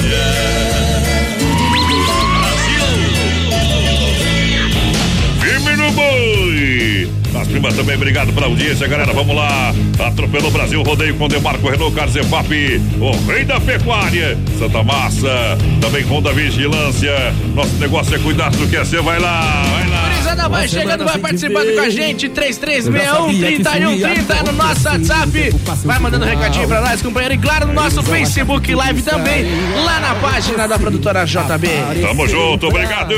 Primas 7.52 7.74
também, 7.74 7.96
obrigado 7.96 8.32
pela 8.32 8.46
audiência, 8.46 8.88
galera. 8.88 9.12
Vamos 9.12 9.36
lá. 9.36 9.74
Atropelou 10.06 10.50
Brasil, 10.50 10.82
rodeio 10.82 11.14
com 11.16 11.28
Demarco 11.28 11.68
Renault 11.68 11.94
Carzefap, 11.94 12.48
o 12.98 13.30
rei 13.30 13.44
da 13.44 13.60
pecuária. 13.60 14.38
Santa 14.58 14.82
Massa, 14.82 15.58
também 15.80 16.02
Honda 16.04 16.32
Vigilância. 16.32 17.12
Nosso 17.54 17.74
negócio 17.76 18.14
é 18.14 18.18
cuidar 18.18 18.50
do 18.50 18.66
que 18.66 18.76
é 18.76 18.84
seu. 18.84 19.02
Vai 19.02 19.18
lá, 19.18 19.64
vai 19.70 19.88
lá. 19.88 20.21
Gurizada 20.32 20.48
vai 20.48 20.68
chegando, 20.68 21.04
vai 21.04 21.18
participando 21.18 21.74
com 21.74 21.80
a 21.80 21.90
gente. 21.90 22.28
3361-3130 22.30 24.30
é 24.30 24.42
no 24.44 24.52
nosso 24.52 24.88
WhatsApp. 24.88 25.54
Vai 25.84 25.98
mandando 25.98 26.24
recadinho 26.24 26.68
pra 26.68 26.80
nós, 26.80 27.02
companheiro. 27.02 27.34
E 27.34 27.38
claro, 27.38 27.66
no 27.66 27.72
nosso 27.72 28.00
Facebook 28.02 28.74
Live 28.74 29.02
também, 29.02 29.46
lá 29.84 30.00
na 30.00 30.14
página 30.16 30.66
da 30.66 30.78
produtora 30.78 31.24
JB. 31.24 31.68
Tamo 32.00 32.28
junto, 32.28 32.68
obrigado. 32.68 33.14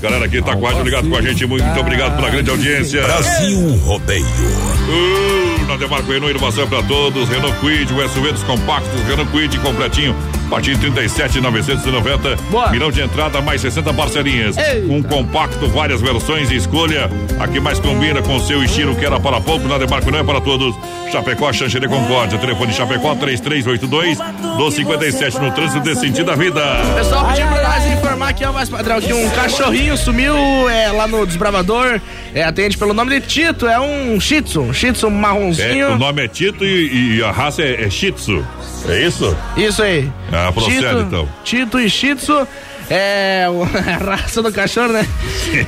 Galera 0.00 0.28
que 0.28 0.42
tá 0.42 0.56
quase 0.56 0.82
ligado 0.82 1.08
com 1.08 1.16
a 1.16 1.22
gente, 1.22 1.46
muito 1.46 1.80
obrigado 1.80 2.16
pela 2.16 2.30
grande 2.30 2.50
audiência. 2.50 3.02
Brasil 3.02 3.76
Rodeio. 3.84 4.26
Uh, 4.26 5.66
na 5.66 5.76
Demarco 5.76 6.10
Renault, 6.10 6.30
inovação 6.30 6.68
pra 6.68 6.82
todos. 6.82 7.28
Renault 7.28 7.58
Quid, 7.60 7.92
o 7.92 8.08
SUV 8.08 8.32
dos 8.32 8.42
compactos, 8.42 9.00
Renault 9.06 9.30
Quid 9.30 9.58
completinho. 9.60 10.14
A 10.46 10.48
partir 10.48 10.76
de 10.76 10.90
37,990. 10.90 12.70
Milhão 12.70 12.90
de 12.90 13.02
entrada, 13.02 13.40
mais 13.40 13.60
60 13.60 13.92
parcelinhas. 13.92 14.56
Eita. 14.56 14.92
Um 14.92 15.02
compacto, 15.02 15.66
várias 15.68 16.00
versões 16.00 16.50
e 16.52 16.56
escolha. 16.56 17.10
A 17.40 17.48
que 17.48 17.58
mais 17.58 17.80
combina 17.80 18.22
com 18.22 18.36
o 18.36 18.40
seu 18.40 18.62
estilo, 18.62 18.94
que 18.94 19.04
era 19.04 19.18
para 19.18 19.40
pouco, 19.40 19.66
na 19.66 19.76
Demarco 19.76 20.08
não 20.10 20.20
é 20.20 20.24
para 20.24 20.40
todos. 20.40 20.74
Chapecó, 21.10 21.52
Xanxerê 21.52 21.88
Concórdia. 21.88 22.38
Telefone 22.38 22.72
Chapecó 22.72 23.14
3382 23.16 24.18
257 24.56 25.38
no 25.40 25.50
trânsito 25.50 25.80
desse 25.80 26.02
sentido 26.02 26.26
da 26.26 26.36
vida. 26.36 26.62
Pessoal, 26.94 27.26
pediu 27.26 27.46
pra 27.48 27.62
nós 27.62 27.84
informar 28.26 28.28
aqui, 28.28 28.44
ó, 28.44 28.52
mais 28.52 28.68
padrão, 28.68 29.00
que 29.00 29.12
um 29.12 29.28
cachorrinho 29.30 29.96
sumiu 29.96 30.34
é, 30.68 30.90
lá 30.90 31.06
no 31.06 31.26
Desbravador. 31.26 32.00
É, 32.34 32.42
atende 32.42 32.76
pelo 32.76 32.92
nome 32.92 33.18
de 33.20 33.26
Tito, 33.26 33.66
é 33.66 33.78
um 33.80 34.18
Shih 34.20 34.42
Tzu, 34.42 34.60
um 34.60 34.72
Shih 34.72 34.92
Tzu 34.92 35.06
É, 35.06 35.10
marronzinho. 35.10 35.92
o 35.92 35.98
nome 35.98 36.24
é 36.24 36.28
Tito 36.28 36.64
e, 36.64 37.16
e 37.18 37.22
a 37.22 37.30
raça 37.30 37.62
é, 37.62 37.84
é 37.84 37.90
Shih 37.90 38.12
Tzu. 38.12 38.44
É 38.88 39.06
isso? 39.06 39.36
Isso 39.56 39.82
aí. 39.82 40.10
Ah, 40.32 40.52
procede 40.52 40.80
Tito, 40.80 40.98
então. 41.00 41.28
Tito 41.44 41.80
e 41.80 41.88
Shih 41.88 42.14
Tzu. 42.14 42.46
É 42.90 43.46
a 43.86 44.04
raça 44.04 44.42
do 44.42 44.52
cachorro, 44.52 44.92
né? 44.92 45.06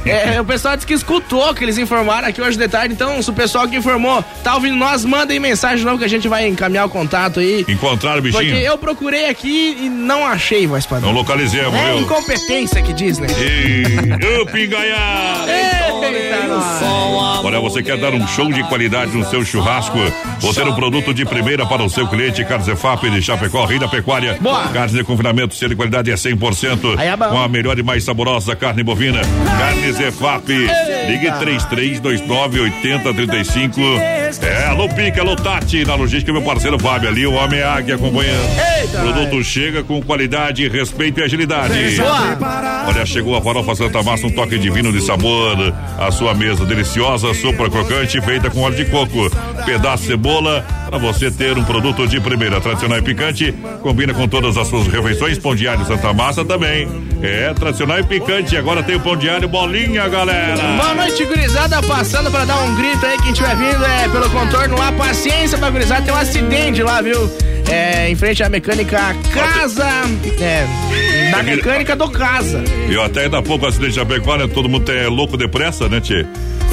É, 0.05 0.41
o 0.41 0.45
pessoal 0.45 0.77
disse 0.77 0.87
que 0.87 0.95
escutou, 0.95 1.53
que 1.55 1.65
eles 1.65 1.79
informaram 1.79 2.29
aqui 2.29 2.41
hoje 2.41 2.59
de 2.59 2.69
tarde. 2.69 2.95
Então, 2.95 3.23
se 3.23 3.31
o 3.31 3.33
pessoal 3.33 3.69
que 3.69 3.77
informou 3.77 4.25
tá 4.43 4.55
ouvindo 4.55 4.77
nós, 4.77 5.05
mandem 5.05 5.39
mensagem 5.39 5.85
não 5.85 5.99
que 5.99 6.05
a 6.05 6.09
gente 6.09 6.29
vai 6.29 6.47
encaminhar 6.47 6.87
o 6.87 6.91
contato 6.91 7.41
aí. 7.41 7.65
Encontraram 7.69 8.19
o 8.19 8.23
bichinho? 8.23 8.45
Porque 8.45 8.67
eu 8.67 8.79
procurei 8.79 9.27
aqui 9.27 9.77
e 9.83 9.89
não 9.89 10.27
achei, 10.27 10.67
voz 10.67 10.87
padrão. 10.87 11.09
Não 11.09 11.19
localizemos, 11.19 11.75
É 11.75 11.97
incompetência 11.97 12.83
que 12.83 12.93
diz, 12.93 13.19
né? 13.19 13.29
E! 13.41 13.83
Eita, 15.49 16.47
nós. 16.49 17.45
Olha, 17.45 17.61
você 17.61 17.83
quer 17.83 17.97
dar 17.97 18.13
um 18.13 18.27
show 18.27 18.51
de 18.53 18.63
qualidade 18.65 19.17
no 19.17 19.25
seu 19.25 19.45
churrasco? 19.45 19.97
Ou 20.43 20.55
ter 20.55 20.67
um 20.67 20.75
produto 20.75 21.15
de 21.15 21.25
primeira 21.25 21.65
para 21.67 21.83
o 21.83 21.89
seu 21.89 22.07
cliente? 22.07 22.45
Carnes 22.45 22.69
EFAP 22.69 23.11
de 23.11 23.23
Chapecó, 23.23 23.65
Rei 23.65 23.79
da 23.79 23.89
Pecuária. 23.89 24.37
Boa. 24.41 24.69
Carnes 24.69 24.93
de 24.93 25.05
confinamento, 25.05 25.55
selo 25.55 25.71
de 25.71 25.77
qualidade 25.77 26.11
é 26.11 26.15
100%. 26.15 26.99
Aí 26.99 27.08
é 27.09 27.17
bom. 27.17 27.31
com 27.31 27.39
a 27.39 27.49
melhor 27.49 27.79
e 27.79 27.83
mais 27.83 28.05
saborosa 28.05 28.55
carne 28.55 28.83
bovina. 28.83 29.21
Carnes 29.59 29.99
EFAP. 30.01 30.49
Ligue 31.09 31.27
3329-8035. 31.27 33.79
É, 34.43 34.67
alô 34.67 34.89
Pica, 34.91 35.23
alô 35.23 35.35
Tati. 35.37 35.85
Na 35.85 35.95
logística, 35.95 36.31
meu 36.33 36.43
parceiro 36.43 36.79
Fábio 36.79 37.09
ali, 37.09 37.27
o 37.27 37.33
Homem 37.33 37.63
Águia 37.63 37.95
acompanhando. 37.95 38.47
Eita, 38.81 38.99
O 38.99 39.01
produto 39.13 39.43
chega 39.43 39.83
com 39.83 40.03
qualidade, 40.03 40.69
respeito 40.69 41.21
e 41.21 41.23
agilidade. 41.25 41.97
Boa. 41.97 42.85
Olha, 42.89 43.07
chegou 43.07 43.35
a 43.37 43.41
farofa 43.41 43.75
Santa 43.75 44.03
Massa, 44.03 44.27
um 44.27 44.31
toque 44.31 44.59
divino 44.59 44.93
de 44.93 45.01
sabor. 45.01 45.57
A 45.99 46.11
sua 46.11 46.35
mesa 46.35 46.65
deliciosa, 46.67 47.33
sopa 47.35 47.71
crocante, 47.71 48.21
feita 48.21 48.51
com 48.51 48.61
óleo 48.61 48.77
de 48.77 48.85
coco. 48.87 49.31
Pedaço 49.65 50.03
de 50.03 50.09
cebola, 50.09 50.65
para 50.89 50.99
você 50.99 51.31
ter 51.31 51.57
um 51.59 51.65
produto 51.65 52.07
de 52.07 52.21
primeira. 52.21 52.61
Tradicional 52.61 52.99
e 52.99 53.03
picante, 53.03 53.53
combina 53.83 54.15
com 54.15 54.27
todas 54.27 54.57
as 54.57 54.67
suas 54.69 54.87
refeições. 54.87 55.39
Pão 55.39 55.55
alho 55.69 55.85
Santa 55.85 56.13
Massa 56.13 56.45
também. 56.45 56.89
É, 57.23 57.53
tradicional 57.53 57.99
e 57.99 58.05
picante. 58.05 58.57
Agora 58.57 58.83
tem 58.83 58.97
o 58.97 59.01
pão 59.01 59.17
de 59.17 59.29
alho 59.29 59.49
bolinha, 59.49 60.09
galera. 60.09 60.57
Boa 60.57 60.95
noite, 60.95 61.25
gurizada. 61.25 61.83
Passando 61.83 62.31
pra 62.31 62.45
dar 62.45 62.59
um 62.63 62.75
grito 62.77 63.05
aí, 63.05 63.19
quem 63.19 63.33
estiver 63.33 63.55
vindo 63.57 63.85
é 63.85 64.09
pelo 64.09 64.31
contorno 64.31 64.79
lá. 64.79 64.91
Paciência 64.93 65.59
pra 65.59 65.71
gurizada, 65.71 66.03
tem 66.03 66.15
um 66.15 66.17
acidente 66.17 66.83
lá, 66.83 67.03
viu? 67.03 67.31
É, 67.71 68.09
em 68.11 68.17
frente 68.17 68.43
à 68.43 68.49
mecânica 68.49 69.15
Casa. 69.33 69.87
É, 70.41 70.67
da 71.31 71.43
mecânica 71.43 71.95
do 71.95 72.09
Casa. 72.11 72.65
Eu 72.89 73.03
até 73.03 73.25
ainda 73.25 73.39
há 73.39 73.43
pouco 73.43 73.67
acidente 73.67 73.93
de 73.93 74.01
né? 74.01 74.49
Todo 74.53 74.69
mundo 74.69 74.91
é 74.91 75.07
louco 75.07 75.37
depressa, 75.37 75.87
né, 75.89 76.01
Tchê? 76.01 76.25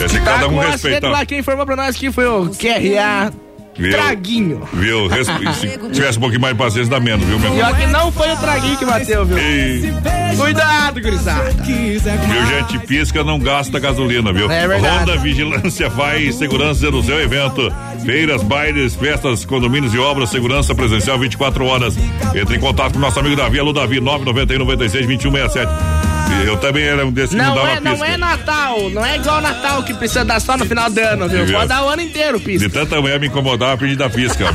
É, 0.01 0.07
se 0.07 0.20
Tá 0.20 0.26
cada 0.26 0.45
com 0.47 0.55
um 0.55 0.59
respeitar. 0.59 1.09
lá, 1.09 1.26
quem 1.26 1.39
informou 1.39 1.66
pra 1.66 1.76
nós 1.76 1.97
que 1.97 2.11
foi 2.11 2.26
o 2.26 2.49
QRA 2.49 3.32
Viu? 3.78 3.91
Traguinho. 3.91 4.67
Viu? 4.73 5.09
Se 5.53 5.78
tivesse 5.91 6.17
um 6.17 6.21
pouquinho 6.21 6.41
mais 6.41 6.53
de 6.53 6.59
paciência, 6.59 6.89
dá 6.89 6.99
menos, 6.99 7.26
viu, 7.26 7.39
meu 7.39 7.51
ó, 7.65 7.73
que 7.73 7.86
não 7.88 8.11
foi 8.11 8.32
o 8.32 8.38
Traguinho 8.38 8.78
que 8.78 8.86
bateu, 8.86 9.26
viu? 9.26 9.38
E, 9.38 9.93
Cuidado, 10.38 11.01
gurizada. 11.01 11.51
viu, 11.51 12.45
gente? 12.47 12.80
Pisca, 12.80 13.23
não 13.23 13.39
gasta 13.39 13.80
gasolina, 13.80 14.32
viu? 14.34 14.49
É 14.49 14.67
verdade. 14.67 15.11
Honda 15.11 15.17
Vigilância 15.17 15.89
faz 15.89 16.36
segurança 16.36 16.89
no 16.91 17.03
seu 17.03 17.19
evento. 17.21 17.71
Feiras, 18.05 18.43
bailes, 18.43 18.95
festas, 18.95 19.45
condomínios 19.45 19.93
e 19.93 19.97
obras, 19.99 20.30
segurança 20.30 20.73
presencial 20.76 21.17
24 21.19 21.65
horas. 21.65 21.95
Entre 22.34 22.57
em 22.57 22.59
contato 22.59 22.93
com 22.93 22.99
nosso 22.99 23.19
amigo 23.19 23.36
Davi, 23.36 23.59
alô 23.59 23.73
Davi, 23.73 23.99
991 23.99 24.59
96 24.59 25.05
2167. 25.05 26.14
E 26.43 26.47
Eu 26.47 26.57
também 26.57 26.84
era 26.84 27.05
um 27.05 27.11
desses 27.11 27.32
que 27.32 27.36
não 27.38 27.45
Não 27.47 27.55
dava 27.55 27.69
é, 27.69 27.80
não 27.80 27.91
pisca. 27.93 28.07
é 28.07 28.17
Natal, 28.17 28.89
não 28.89 29.05
é 29.05 29.15
igual 29.15 29.41
Natal 29.41 29.84
que 29.84 29.93
precisa 29.93 30.23
dar 30.26 30.39
só 30.39 30.57
no 30.57 30.65
final 30.65 30.89
do 30.89 30.99
ano, 30.99 31.28
viu? 31.30 31.45
Pode 31.51 31.67
dar 31.67 31.84
o 31.86 31.89
ano 31.89 32.01
inteiro, 32.01 32.39
pisca. 32.39 32.67
De 32.67 32.73
tanta 32.73 32.99
mulher 33.01 33.19
me 33.19 33.28
incomodar, 33.28 33.71
eu 33.71 33.78
pedi 33.78 33.95
da 33.95 34.09
pisca. 34.09 34.45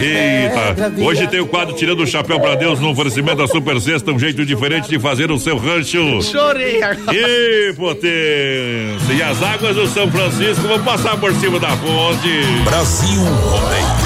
Eita, 0.00 0.92
hoje 1.02 1.26
tem 1.28 1.40
o 1.40 1.46
quadro 1.46 1.74
Tirando 1.74 2.02
o 2.02 2.06
Chapéu 2.06 2.38
pra 2.40 2.54
Deus 2.54 2.78
no 2.80 2.90
oferecimento 2.90 3.36
da 3.38 3.46
Super 3.46 3.80
Sexta, 3.80 4.10
um 4.12 4.18
jeito 4.18 4.44
diferente 4.44 4.88
de 4.88 4.98
fazer 4.98 5.30
o 5.30 5.38
seu 5.38 5.56
rancho. 5.56 6.22
Chorei 6.22 6.82
agora. 6.82 7.16
Ê, 7.16 7.72
potência! 7.76 9.12
E 9.14 9.22
as 9.22 9.42
águas 9.42 9.76
do 9.76 9.86
São 9.88 10.10
Francisco 10.10 10.66
vão 10.66 10.82
passar 10.82 11.16
por 11.18 11.32
cima 11.34 11.58
da 11.58 11.70
fonte. 11.70 12.42
Brasil 12.64 13.22
Rodeio. 13.22 13.99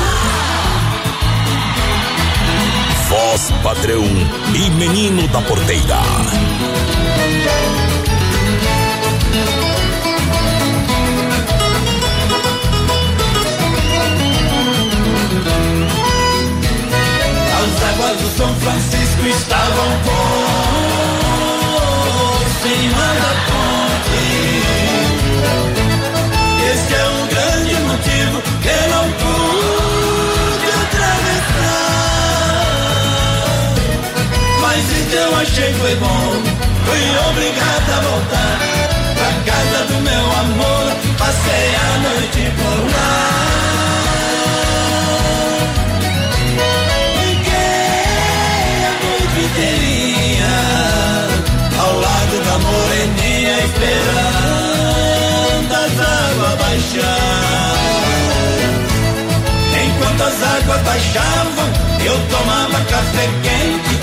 Voz 3.15 3.53
padrão 3.62 4.03
e 4.57 4.71
menino 4.71 5.29
da 5.29 5.41
porteira. 5.43 6.01
As 17.62 17.83
águas 17.85 18.21
do 18.21 18.29
São 18.37 18.53
Francisco 18.57 19.27
estavam 19.29 19.91
por 20.03 20.35
cima 22.62 23.54
Então 35.15 35.31
achei 35.37 35.73
foi 35.75 35.95
bom, 35.95 36.43
fui 36.87 37.17
obrigado 37.31 37.89
a 37.89 38.01
voltar 38.01 38.59
pra 39.15 39.31
casa 39.47 39.85
do 39.85 39.95
meu 40.01 40.27
amor. 40.41 40.85
Passei 41.17 41.77
a 41.77 41.99
noite 42.03 42.51
por 42.57 42.79
lá. 42.91 43.15
Fiquei 47.21 48.75
a 48.83 48.93
noite 49.05 49.39
inteirinha 49.45 50.55
ao 51.79 51.93
lado 52.01 52.37
da 52.47 52.59
moreninha 52.59 53.55
esperando 53.67 54.15
as 55.75 55.95
águas 56.11 56.55
baixar. 56.59 57.75
Enquanto 59.85 60.23
as 60.25 60.43
águas 60.43 60.81
baixavam, 60.83 61.69
eu 62.05 62.17
tomava 62.31 62.81
café 62.91 63.29
quente, 63.45 63.94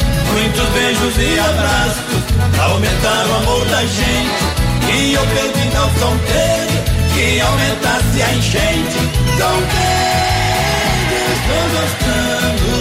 muitos 0.62 0.70
beijos 0.70 1.18
e 1.18 1.40
abraços 1.40 2.24
pra 2.56 2.66
aumentar 2.66 3.26
o 3.28 3.36
amor 3.36 3.66
da 3.66 3.82
gente. 3.82 4.44
E 4.94 5.14
eu 5.14 5.22
pedi 5.28 5.76
ao 5.76 5.90
São 5.98 6.18
que 7.14 7.42
aumentasse 7.42 8.22
a 8.22 8.34
enchente. 8.34 9.00
São 9.38 9.62
Pedro, 9.72 11.32
estou 11.34 11.64
gostando. 11.80 12.72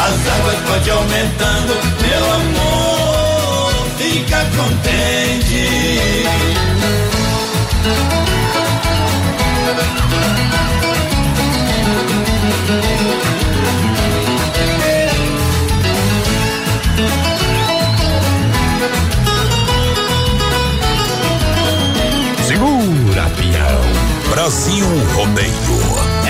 As 0.00 0.14
águas 0.38 0.58
pode 0.66 0.90
aumentando, 0.90 1.72
meu 2.02 2.24
amor, 2.34 3.72
fica 3.98 4.38
contente. 4.56 5.64
Segura, 7.82 8.40
Brasil 24.40 24.86
Rodeio. 25.14 25.52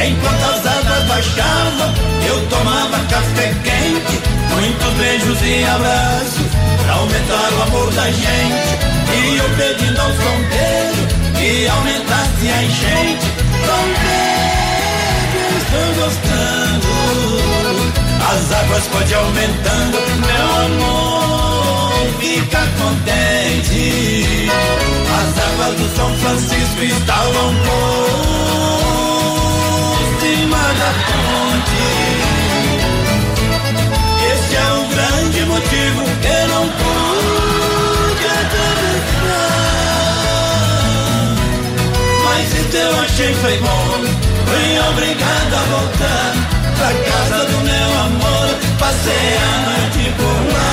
Enquanto 0.05 0.43
as 0.43 0.67
águas 0.67 1.05
baixavam, 1.05 1.95
eu 2.27 2.45
tomava 2.49 2.99
café 3.05 3.55
quente, 3.63 4.21
muitos 4.51 4.93
beijos 4.95 5.39
e 5.43 5.65
abraços, 5.65 6.49
pra 6.83 6.95
aumentar 6.95 7.53
o 7.53 7.63
amor 7.63 7.89
da 7.93 8.11
gente. 8.11 8.81
E 9.15 9.37
eu 9.37 9.49
pedindo 9.51 10.01
ao 10.01 10.09
São 10.09 10.45
que 11.39 11.69
aumentasse 11.69 12.51
a 12.51 12.63
enchente. 12.65 13.27
São 13.65 13.87
estou 15.61 15.95
gostando, 16.03 16.91
as 18.29 18.51
águas 18.53 18.87
pode 18.89 19.15
aumentando, 19.15 19.99
meu 20.27 20.49
amor, 20.67 22.09
fica 22.19 22.67
contente. 22.77 24.51
As 25.19 25.31
águas 25.39 25.75
do 25.81 25.87
São 25.97 26.11
Francisco 26.19 26.83
estavam 26.83 27.49
por 27.65 27.81
cima 30.21 30.63
da 30.79 30.91
ponte. 31.07 31.85
Esse 34.33 34.55
é 34.57 34.69
o 34.73 34.85
grande 34.89 35.41
motivo 35.47 36.03
que 36.23 36.37
não 36.53 36.65
pude 36.79 38.27
atravessar. 38.41 39.51
Mas 42.25 42.47
isso 42.55 42.77
eu 42.77 42.93
achei 43.01 43.33
foi 43.35 43.57
bom. 43.59 43.89
Fui 44.47 44.79
obrigado 44.91 45.55
a 45.55 45.63
voltar 45.71 46.33
pra 46.77 46.91
casa 47.11 47.41
do 47.47 47.59
meu 47.65 47.91
amor. 48.01 48.49
Passei 48.79 49.37
a 49.37 49.53
noite 49.69 50.13
por 50.17 50.39
lá. 50.55 50.71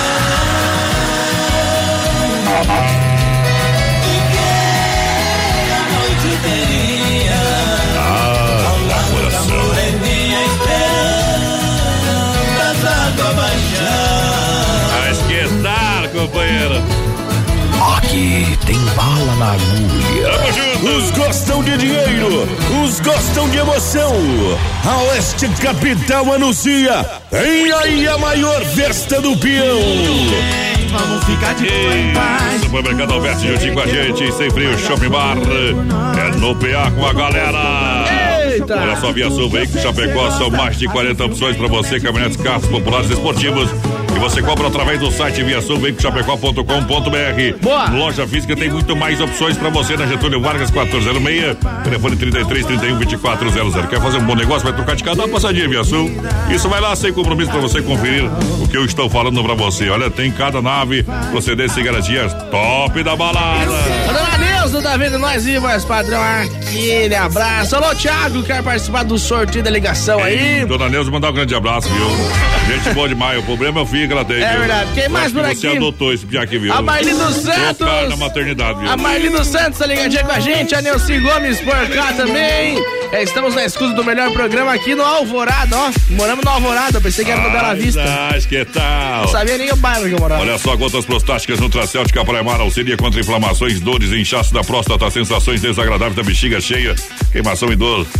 Companheiro. 16.67 16.83
Aqui 17.97 18.57
tem 18.65 18.79
bala 18.95 19.35
na 19.35 19.53
agulha. 19.53 20.31
Tamo 20.31 20.53
junto. 20.53 20.87
Uns 20.87 21.11
gostam 21.11 21.63
de 21.63 21.77
dinheiro, 21.77 22.47
uns 22.71 22.99
gostam 22.99 23.49
de 23.49 23.57
emoção. 23.57 24.13
A 24.85 24.97
Oeste 25.03 25.47
Capital 25.61 26.33
anuncia. 26.33 27.05
Vem 27.31 27.71
aí 27.71 28.07
a 28.07 28.17
maior 28.17 28.61
festa 28.65 29.21
do 29.21 29.35
peão. 29.37 29.79
Vamos 30.91 31.23
ficar 31.25 31.53
de 31.55 31.67
boa 31.67 31.95
em 31.95 32.13
paz. 32.13 32.61
Supermercado 32.61 33.13
Alberto 33.13 33.41
juntinho 33.45 33.73
com 33.73 33.81
a 33.81 33.87
gente, 33.87 34.31
sem 34.33 34.49
frio, 34.49 34.77
shopping 34.79 35.09
bar. 35.09 35.37
É 35.37 36.37
no 36.37 36.55
PA 36.55 36.91
com 36.91 37.05
a 37.05 37.13
galera. 37.13 38.05
Eita! 38.51 38.75
Olha 38.79 38.95
só, 38.95 39.11
Via 39.11 39.29
Sul 39.29 39.49
Veículos 39.49 39.83
Chapecó, 39.83 40.31
são 40.31 40.49
mais 40.49 40.77
de 40.77 40.87
40 40.87 41.25
opções 41.25 41.55
para 41.55 41.67
você, 41.67 41.99
caminhonetes, 41.99 42.37
carros 42.37 42.65
populares 42.67 43.09
esportivos. 43.11 43.69
E 44.17 44.19
você 44.19 44.41
compra 44.41 44.67
através 44.67 44.99
do 44.99 45.11
site 45.11 45.43
viasulveiculoschapecó.com.br. 45.43 47.61
Boa! 47.61 47.87
Loja 47.91 48.25
física 48.25 48.55
tem 48.55 48.67
muito 48.67 48.95
mais 48.95 49.21
opções 49.21 49.55
para 49.55 49.69
você 49.69 49.95
na 49.95 50.07
Getúlio 50.07 50.41
Vargas 50.41 50.71
406, 50.71 51.55
telefone 51.83 52.15
33 52.15 52.65
31 52.65 52.97
2400. 52.97 53.85
Quer 53.85 54.01
fazer 54.01 54.17
um 54.17 54.25
bom 54.25 54.33
negócio? 54.33 54.63
Vai 54.63 54.73
trocar 54.73 54.95
de 54.95 55.03
cada 55.03 55.23
uma 55.23 55.29
passadinha 55.29 55.69
Via 55.69 55.83
Sul. 55.83 56.09
Isso 56.49 56.67
vai 56.67 56.81
lá 56.81 56.95
sem 56.95 57.13
compromisso 57.13 57.51
para 57.51 57.59
você 57.59 57.79
conferir 57.79 58.27
o 58.59 58.67
que 58.67 58.75
eu 58.75 58.85
estou 58.85 59.07
falando 59.07 59.43
para 59.43 59.53
você. 59.53 59.87
Olha, 59.87 60.09
tem 60.09 60.31
cada 60.31 60.63
nave, 60.63 61.05
procedência 61.29 61.79
e 61.79 61.83
garantias 61.83 62.33
top 62.49 63.03
da 63.03 63.15
balada. 63.15 63.71
Dona 64.07 64.37
Neuza, 64.39 64.81
tá 64.81 64.97
vendo 64.97 65.19
nós 65.19 65.45
voz 65.45 65.85
padrão? 65.85 66.19
Aquele 66.19 67.13
abraço. 67.13 67.75
Alô, 67.75 67.93
Thiago, 67.93 68.41
quer 68.41 68.63
participar 68.63 69.03
do 69.03 69.19
sorteio 69.19 69.63
da 69.63 69.69
ligação 69.69 70.17
aí? 70.23 70.65
Dona 70.65 70.89
Neuza, 70.89 71.11
mandar 71.11 71.29
um 71.29 71.33
grande 71.33 71.53
abraço, 71.53 71.87
viu? 71.87 72.56
Gente 72.67 72.93
boa 72.93 73.07
demais. 73.07 73.39
O 73.39 73.43
problema 73.43 73.79
é 73.79 73.83
o 73.83 73.85
filho 73.85 74.07
que 74.07 74.13
ela 74.13 74.25
tem. 74.25 74.43
É 74.43 74.49
viu? 74.49 74.59
verdade. 74.59 74.91
Quem 74.93 75.09
mais 75.09 75.31
por 75.31 75.41
Você 75.45 75.67
aqui? 75.67 75.77
adotou 75.77 76.13
esse 76.13 76.25
piá 76.25 76.41
aqui, 76.43 76.57
viu? 76.57 76.73
A 76.73 76.81
Marli 76.81 77.13
dos 77.13 77.35
Santos. 77.37 77.77
Trocar 77.77 78.09
na 78.09 78.17
maternidade, 78.17 78.79
viu? 78.79 78.89
A 78.89 78.97
Marli 78.97 79.29
dos 79.29 79.47
Santos 79.47 79.79
tá 79.79 79.85
ligadinha 79.85 80.23
com 80.23 80.31
a 80.31 80.39
gente, 80.39 80.75
a 80.75 80.81
Nelci 80.81 81.19
Gomes 81.19 81.61
por 81.61 81.87
cá 81.89 82.11
também. 82.13 82.77
É, 83.13 83.23
estamos 83.23 83.55
na 83.55 83.63
escuta 83.63 83.93
do 83.93 84.03
melhor 84.03 84.31
programa 84.33 84.73
aqui 84.73 84.93
no 84.93 85.01
Alvorada, 85.03 85.77
ó. 85.77 85.91
Moramos 86.09 86.43
no 86.43 86.51
Alvorada, 86.51 86.99
pensei 86.99 87.23
que 87.23 87.31
era 87.31 87.41
no 87.41 87.49
Bela 87.49 87.73
Vista. 87.73 88.03
Mas 88.31 88.45
que 88.45 88.65
tal? 88.65 89.21
Não 89.21 89.27
sabia 89.29 89.57
nem 89.57 89.71
o 89.71 89.75
bairro 89.77 90.03
que 90.07 90.11
eu 90.13 90.19
morava. 90.19 90.41
Olha 90.41 90.57
só, 90.57 90.75
gotas 90.75 91.05
prostáticas 91.05 91.59
Nutracéutica 91.59 92.25
Praia 92.25 92.43
Mar 92.43 92.59
auxilia 92.59 92.97
contra 92.97 93.21
inflamações, 93.21 93.79
dores, 93.79 94.11
inchaço 94.11 94.53
da 94.53 94.61
próstata, 94.61 95.09
sensações 95.09 95.61
desagradáveis 95.61 96.15
da 96.15 96.23
bexiga 96.23 96.59
cheia, 96.59 96.95
queimação 97.31 97.71
e 97.71 97.75
dor. 97.75 98.05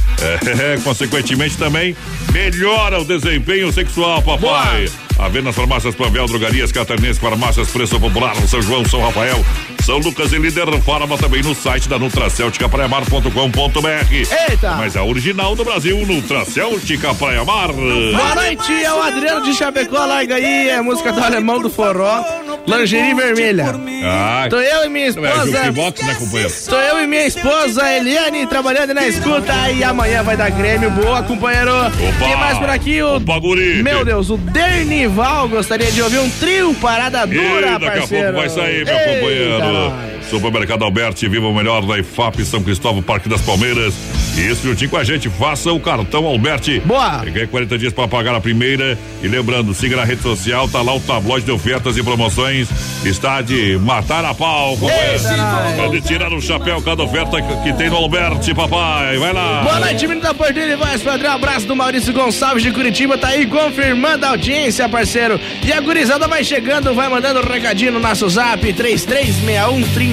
É, 0.58 0.78
consequentemente 0.84 1.58
também 1.58 1.96
melhora 2.32 3.00
o 3.00 3.06
desempenho 3.06 3.72
sexual, 3.72 4.22
papai. 4.22 4.37
Why? 4.40 5.07
A 5.20 5.30
venda 5.30 5.46
nas 5.48 5.56
farmácias 5.56 5.96
Panvel, 5.96 6.28
drogarias 6.28 6.72
catarinenses, 6.72 7.18
farmácias 7.18 7.70
Preço 7.70 8.00
Popular, 8.00 8.36
São 8.48 8.62
João, 8.62 8.86
São 8.86 9.02
Rafael, 9.02 9.44
São 9.84 9.98
Lucas 9.98 10.32
e 10.32 10.38
Líder 10.38 10.68
Farma 10.82 11.18
também 11.18 11.42
no 11.42 11.56
site 11.56 11.90
da 11.90 11.98
Nutracéutica 11.98 12.70
Praiamar.com.br. 12.70 14.14
Eita! 14.50 14.76
Mas 14.76 14.96
a 14.96 15.04
original 15.04 15.56
do 15.56 15.66
Brasil, 15.66 15.98
Nutracéutica 16.06 17.16
Praia 17.16 17.44
Mar. 17.44 17.74
Boa 17.74 18.36
noite, 18.36 18.72
é 18.84 18.94
o 18.94 19.02
Adriano 19.02 19.44
de 19.44 19.56
Chapecó, 19.56 20.06
larga 20.06 20.36
aí, 20.36 20.70
é 20.70 20.82
música 20.82 21.12
do 21.12 21.24
alemão 21.24 21.60
do 21.62 21.70
forró, 21.70 22.24
lingerie 22.68 23.16
vermelha. 23.16 23.76
Ah, 24.04 24.46
Tô 24.50 24.58
eu 24.58 24.86
e 24.86 24.90
minha 24.90 25.06
é 25.06 25.10
esposa. 25.10 25.46
jukebox, 25.46 26.02
né, 26.04 26.16
companheiro? 26.20 26.54
Tô 26.70 26.76
eu 26.76 27.04
e 27.04 27.08
minha 27.08 27.26
esposa 27.26 27.92
Eliane 27.92 28.46
trabalhando 28.46 28.94
na 28.94 29.08
escuta 29.08 29.72
e 29.72 29.84
amanhã 29.84 30.22
vai 30.22 30.38
dar 30.38 30.52
Grêmio. 30.52 30.92
Boa, 30.92 31.24
companheiro. 31.24 31.72
Quem 32.20 32.36
mais 32.38 32.58
por 32.60 32.70
aqui? 32.70 33.02
O 33.02 33.16
Opa. 33.16 33.40
Meu 33.84 34.06
Deus, 34.06 34.30
o 34.30 34.38
Dernival 35.08 35.48
gostaria 35.48 35.90
de 35.90 36.02
ouvir 36.02 36.20
um 36.20 36.30
trio 36.30 36.74
parada 36.76 37.26
dura, 37.26 37.80
daqui 37.80 37.86
a 37.86 37.92
parceiro. 37.92 38.34
pouco 38.34 38.40
vai 38.40 38.50
sair, 38.50 38.86
meu 38.86 38.94
Eita, 38.94 39.14
companheiro. 39.14 40.17
Supermercado 40.30 40.84
Alberti, 40.84 41.28
viva 41.28 41.48
o 41.48 41.54
melhor 41.56 41.86
da 41.86 41.98
IFAP 41.98 42.44
São 42.44 42.62
Cristóvão, 42.62 43.02
Parque 43.02 43.30
das 43.30 43.42
Palmeiras. 43.42 43.94
E 44.38 44.42
isso 44.42 44.62
juntinho 44.64 44.90
com 44.90 44.98
a 44.98 45.04
gente, 45.04 45.30
faça 45.30 45.72
o 45.72 45.80
cartão 45.80 46.26
Alberti. 46.26 46.80
Boa! 46.86 47.24
Ganhe 47.26 47.48
40 47.48 47.78
dias 47.78 47.94
para 47.94 48.08
pagar 48.08 48.36
a 48.36 48.42
primeira. 48.42 48.98
E 49.24 49.28
lembrando, 49.28 49.74
siga 49.74 49.96
na 49.96 50.04
rede 50.04 50.22
social, 50.22 50.68
tá 50.68 50.82
lá 50.82 50.94
o 50.96 51.00
tabloide 51.00 51.46
de 51.46 51.52
ofertas 51.52 51.98
e 51.98 52.04
promoções. 52.04 52.68
Está 53.04 53.42
de 53.42 53.78
matar 53.80 54.24
a 54.26 54.34
pau, 54.34 54.78
companheiro. 54.78 55.14
Eita, 55.14 55.82
É 55.82 55.90
de 55.90 56.02
tirar 56.02 56.32
o 56.32 56.42
chapéu 56.42 56.82
cada 56.82 57.04
oferta 57.04 57.42
que 57.42 57.58
que 57.58 57.74
tem 57.74 57.90
no 57.90 57.96
Alberti, 57.98 58.54
papai. 58.54 59.18
Vai 59.18 59.34
lá. 59.34 59.62
Boa 59.64 59.80
noite, 59.80 60.06
menino 60.08 60.22
da 60.22 60.34
Porteira 60.34 60.74
e 60.74 60.76
voz 60.76 61.02
padrão. 61.02 61.32
Abraço 61.32 61.66
do 61.66 61.76
Maurício 61.76 62.14
Gonçalves 62.14 62.62
de 62.64 62.72
Curitiba. 62.72 63.18
Tá 63.18 63.30
aí 63.30 63.46
confirmando 63.48 64.26
a 64.26 64.30
audiência, 64.30 64.88
parceiro. 64.88 65.40
E 65.66 65.74
a 65.74 65.82
gurizada 65.82 66.28
vai 66.28 66.44
chegando, 66.44 66.94
vai 66.94 67.10
mandando 67.10 67.40
um 67.40 67.44
recadinho 67.44 67.94
no 67.94 68.00
nosso 68.00 68.30
zap 68.30 68.62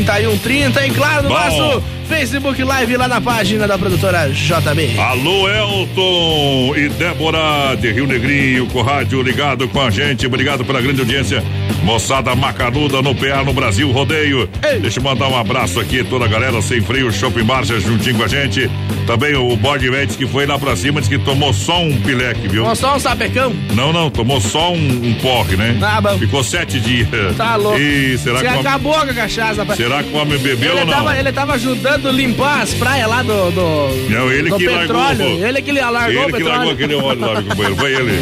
33613130. 0.04 0.86
E 0.86 0.90
claro, 0.90 1.22
no 1.24 1.28
Bom. 1.30 1.34
nosso 1.34 1.82
Facebook 2.04 2.62
Live 2.62 2.96
lá 2.96 3.08
na 3.08 3.20
página 3.20 3.66
da 3.66 3.78
produtora 3.78 4.28
JB. 4.28 4.98
Alô, 4.98 5.48
Elton 5.48 6.76
e 6.76 6.88
Débora 6.90 7.76
de 7.80 7.90
Rio 7.92 8.06
Negrinho, 8.06 8.66
com 8.66 8.80
o 8.80 8.82
rádio 8.82 9.22
ligado 9.22 9.66
com 9.68 9.80
a 9.80 9.90
gente. 9.90 10.26
Obrigado 10.26 10.64
pela 10.64 10.80
grande 10.80 11.00
audiência. 11.00 11.42
Moçada 11.82 12.34
macanuda 12.34 13.02
no 13.02 13.14
PA 13.14 13.42
no 13.44 13.52
Brasil 13.52 13.90
Rodeio. 13.90 14.48
Deixa 14.80 15.00
eu 15.00 15.02
mandar 15.02 15.28
um 15.28 15.36
abraço 15.36 15.80
aqui, 15.80 16.02
toda 16.04 16.24
a 16.24 16.28
galera 16.28 16.60
sem 16.62 16.80
frio, 16.80 17.12
Shopping 17.12 17.42
Marcha 17.42 17.78
juntinho 17.80 18.16
com 18.16 18.24
a 18.24 18.28
gente. 18.28 18.70
Também 19.06 19.34
o 19.34 19.54
Bode 19.56 19.90
Mendes 19.90 20.16
que 20.16 20.26
foi 20.26 20.46
lá 20.46 20.58
pra 20.58 20.74
cima, 20.76 21.00
disse 21.00 21.18
que 21.18 21.22
tomou 21.24 21.52
só 21.52 21.82
um 21.82 22.00
pileque, 22.00 22.48
viu? 22.48 22.62
Tomou 22.62 22.76
só 22.76 22.96
um 22.96 22.98
sapecão? 22.98 23.52
Não, 23.74 23.92
não, 23.92 24.10
tomou 24.10 24.40
só 24.40 24.72
um, 24.72 24.76
um 24.76 25.14
porre, 25.14 25.56
né? 25.56 25.76
Tá 25.78 26.00
bom. 26.00 26.18
Ficou 26.18 26.42
sete 26.42 26.80
dias. 26.80 27.08
Tá 27.36 27.56
louco. 27.56 27.78
E 27.78 28.16
será 28.18 28.38
Você 28.38 28.48
que 28.48 28.66
acabou 28.66 28.94
com 28.94 29.00
a 29.00 29.14
cachaça, 29.14 29.60
rapaz. 29.60 29.76
Será 29.78 30.02
que 30.02 30.10
o 30.10 30.16
homem 30.16 30.38
bebeu 30.38 30.70
ele 30.72 30.80
ou 30.80 30.86
não? 30.86 30.94
Tava, 30.94 31.18
ele 31.18 31.32
tava 31.32 31.54
ajudando 31.54 31.93
a 31.94 32.12
limpar 32.12 32.62
as 32.62 32.74
praias 32.74 33.08
lá 33.08 33.22
do, 33.22 33.50
do, 33.50 34.10
Não, 34.10 34.30
ele 34.32 34.50
do 34.50 34.56
que 34.56 34.66
largou 34.66 34.80
petróleo. 34.80 35.24
o- 35.40 35.46
Ele 35.46 35.62
que 35.62 35.72
largou 35.72 36.08
Ele 36.10 36.18
o 36.18 36.26
que 36.26 36.32
petróleo. 36.32 36.48
largou 36.56 36.72
aquele 36.72 36.94
óleo 36.94 37.20
lá, 37.20 37.32
meu 37.40 37.42
companheiro. 37.44 37.76
Foi 37.76 37.92
ele. 37.94 38.12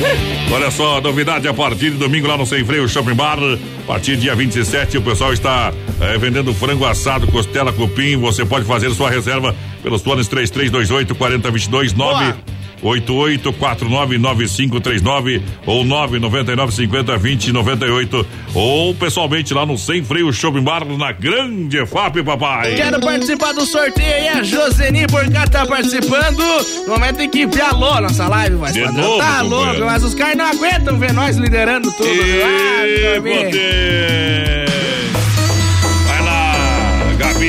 Olha 0.52 0.70
só, 0.70 1.00
novidade 1.00 1.48
a 1.48 1.54
partir 1.54 1.90
de 1.90 1.96
domingo 1.98 2.26
lá 2.28 2.36
no 2.36 2.46
Sem 2.46 2.64
Freio 2.64 2.88
Shopping 2.88 3.14
Bar. 3.14 3.38
A 3.38 3.86
partir 3.86 4.16
dia 4.16 4.34
27, 4.34 4.96
o 4.98 5.02
pessoal 5.02 5.32
está 5.32 5.72
eh, 6.00 6.18
vendendo 6.18 6.52
frango 6.54 6.84
assado, 6.84 7.26
costela, 7.28 7.72
cupim. 7.72 8.16
Você 8.16 8.44
pode 8.44 8.64
fazer 8.64 8.90
sua 8.90 9.10
reserva 9.10 9.54
pelos 9.82 10.02
planos 10.02 10.28
3328 10.28 11.14
4022 11.14 11.92
9 11.94 12.34
88499539 12.82 15.42
ou 15.66 15.84
999502098 15.84 18.26
ou 18.54 18.94
pessoalmente 18.94 19.54
lá 19.54 19.64
no 19.64 19.78
Sem 19.78 20.04
Freio 20.04 20.30
Shopping 20.32 20.62
Bar 20.62 20.84
na 20.84 21.12
Grande 21.12 21.78
EFAP, 21.78 22.22
papai. 22.22 22.74
Quero 22.74 23.00
participar 23.00 23.52
do 23.52 23.64
sorteio 23.64 24.12
aí, 24.14 24.28
a 24.28 24.42
Joseni 24.42 25.06
por 25.06 25.26
cá 25.30 25.46
tá 25.46 25.64
participando. 25.66 26.42
No 26.86 26.92
momento 26.92 27.20
em 27.20 27.30
que 27.30 27.48
alô 27.60 28.00
nossa 28.00 28.26
live, 28.28 28.56
mas 28.56 28.74
De 28.74 28.80
novo, 28.80 29.18
tá 29.18 29.40
louco, 29.42 29.80
mas 29.80 30.02
os 30.02 30.14
caras 30.14 30.36
não 30.36 30.46
aguentam 30.46 30.98
ver 30.98 31.12
nós 31.12 31.36
liderando 31.36 31.90
tudo. 31.92 32.08
Ah, 32.08 32.86
E 32.86 33.20
meu 33.20 34.71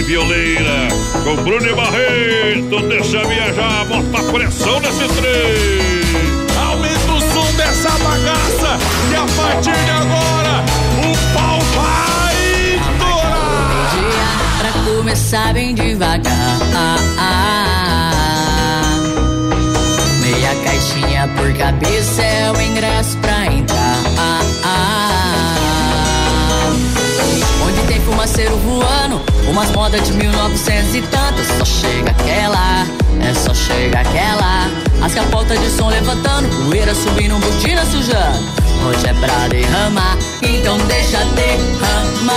Violeira, 0.06 0.90
com 1.24 1.36
Bruno 1.44 1.66
e 1.66 1.74
Barreto, 1.74 2.88
deixa 2.88 3.24
viajar, 3.26 3.86
bota 3.86 4.32
pressão 4.32 4.80
nesse 4.82 5.08
trem. 5.08 6.04
Aumenta 6.68 7.12
o 7.14 7.22
som 7.34 7.52
dessa 7.54 7.90
bagaça 7.90 8.78
e 9.12 9.16
a 9.16 9.26
partir 9.42 9.72
de 9.72 9.92
agora 9.92 10.64
o 11.00 11.34
pau 11.34 11.60
vai 11.76 12.80
torar. 13.00 14.58
Pra 14.60 14.72
começar 14.84 15.54
bem 15.54 15.74
devagar. 15.74 16.60
Meia 20.22 20.56
caixinha 20.64 21.30
por 21.36 21.54
cabeça 21.54 22.22
é 22.22 22.52
o 22.52 22.62
ingresso 22.62 23.18
pra 23.18 23.46
entrar. 23.48 24.00
Onde 27.66 27.82
tem 27.88 28.00
fumaceiro 28.02 28.58
voando, 28.58 29.22
umas 29.50 29.72
modas 29.72 30.02
de 30.06 30.14
1900 30.14 30.96
e 30.96 31.02
tantas. 31.02 31.48
Só 31.58 31.66
chega 31.66 32.12
aquela, 32.12 32.86
é 33.22 33.34
só 33.34 33.54
chega 33.54 34.00
aquela. 34.00 34.70
As 35.02 35.14
capotas 35.14 35.60
de 35.60 35.70
som 35.70 35.90
levantando, 35.90 36.48
poeira 36.66 36.94
subindo, 36.96 37.38
botina 37.40 37.86
sujando. 37.86 38.64
Hoje 38.86 39.08
é 39.08 39.14
pra 39.14 39.48
derramar, 39.48 40.18
então 40.42 40.78
deixa 40.88 41.24
derramar. 41.36 42.34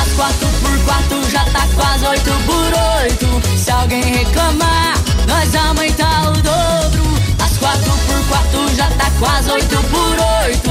As 0.00 0.12
quatro 0.14 0.48
por 0.62 0.78
quatro 0.84 1.30
já 1.30 1.44
tá 1.46 1.66
quase 1.74 2.06
oito 2.06 2.30
por 2.46 2.72
oito. 3.02 3.58
Se 3.58 3.70
alguém 3.70 4.02
reclamar, 4.02 4.94
nós 5.26 5.54
aumentar 5.54 6.30
o 6.30 6.32
dobro. 6.32 7.04
As 7.44 7.56
quatro 7.58 7.92
por 8.06 8.28
quatro 8.28 8.74
já 8.74 8.88
tá 8.90 9.10
quase 9.18 9.50
oito 9.50 9.76
por 9.90 10.16
oito. 10.44 10.65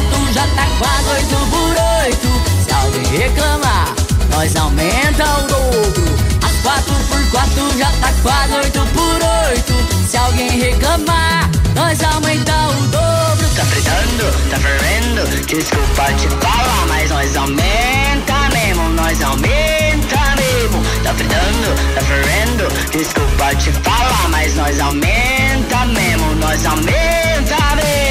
Quatro 0.00 0.32
já 0.32 0.46
tá 0.54 0.66
quase 0.78 1.08
oito 1.10 1.36
por 1.50 1.76
oito. 2.04 2.28
Se 2.64 2.72
alguém 2.72 3.18
reclamar, 3.18 3.94
nós 4.30 4.56
aumenta 4.56 5.24
o 5.24 5.42
dobro. 5.42 6.04
As 6.42 6.56
quatro 6.62 6.94
por 6.94 7.30
quatro 7.30 7.78
já 7.78 7.90
tá 8.00 8.12
quase 8.22 8.52
oito 8.54 8.80
por 8.92 9.18
oito. 9.48 10.08
Se 10.08 10.16
alguém 10.16 10.60
reclamar, 10.60 11.50
nós 11.74 12.02
aumenta 12.02 12.52
o 12.52 12.86
dobro. 12.88 13.48
Tá 13.56 13.64
fritando, 13.64 14.50
tá 14.50 14.58
fervendo, 14.58 15.46
desculpa 15.46 16.12
te 16.14 16.28
falar, 16.28 16.86
mas 16.88 17.10
nós 17.10 17.36
aumenta 17.36 18.34
mesmo, 18.52 18.88
nós 18.90 19.22
aumenta 19.22 20.18
mesmo. 20.36 20.82
Tá 21.02 21.14
fritando, 21.14 21.94
tá 21.94 22.00
fervendo, 22.02 22.68
desculpa 22.90 23.54
te 23.56 23.72
falar, 23.72 24.28
mas 24.30 24.54
nós 24.54 24.80
aumenta 24.80 25.86
mesmo, 25.86 26.34
nós 26.36 26.64
aumenta 26.64 27.76
mesmo. 27.76 28.09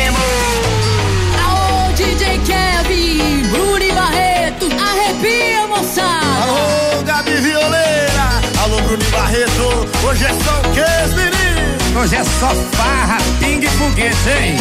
E 3.30 3.92
Barreto, 3.94 4.68
arrepia, 4.82 5.68
moçada. 5.68 6.44
Alô, 6.44 7.04
Gabi 7.04 7.32
Violeira, 7.36 8.42
alô, 8.64 8.82
Bruno 8.82 9.04
e 9.04 9.12
Barreto, 9.12 9.88
hoje 10.04 10.26
é 10.26 10.30
só 10.30 10.60
o 10.60 10.64
que, 10.74 10.82
menino? 11.16 12.00
Hoje 12.00 12.16
é 12.16 12.24
só 12.24 12.50
farra, 12.72 13.18
pingue 13.40 13.68
foguete, 13.68 14.30
hein? 14.30 14.58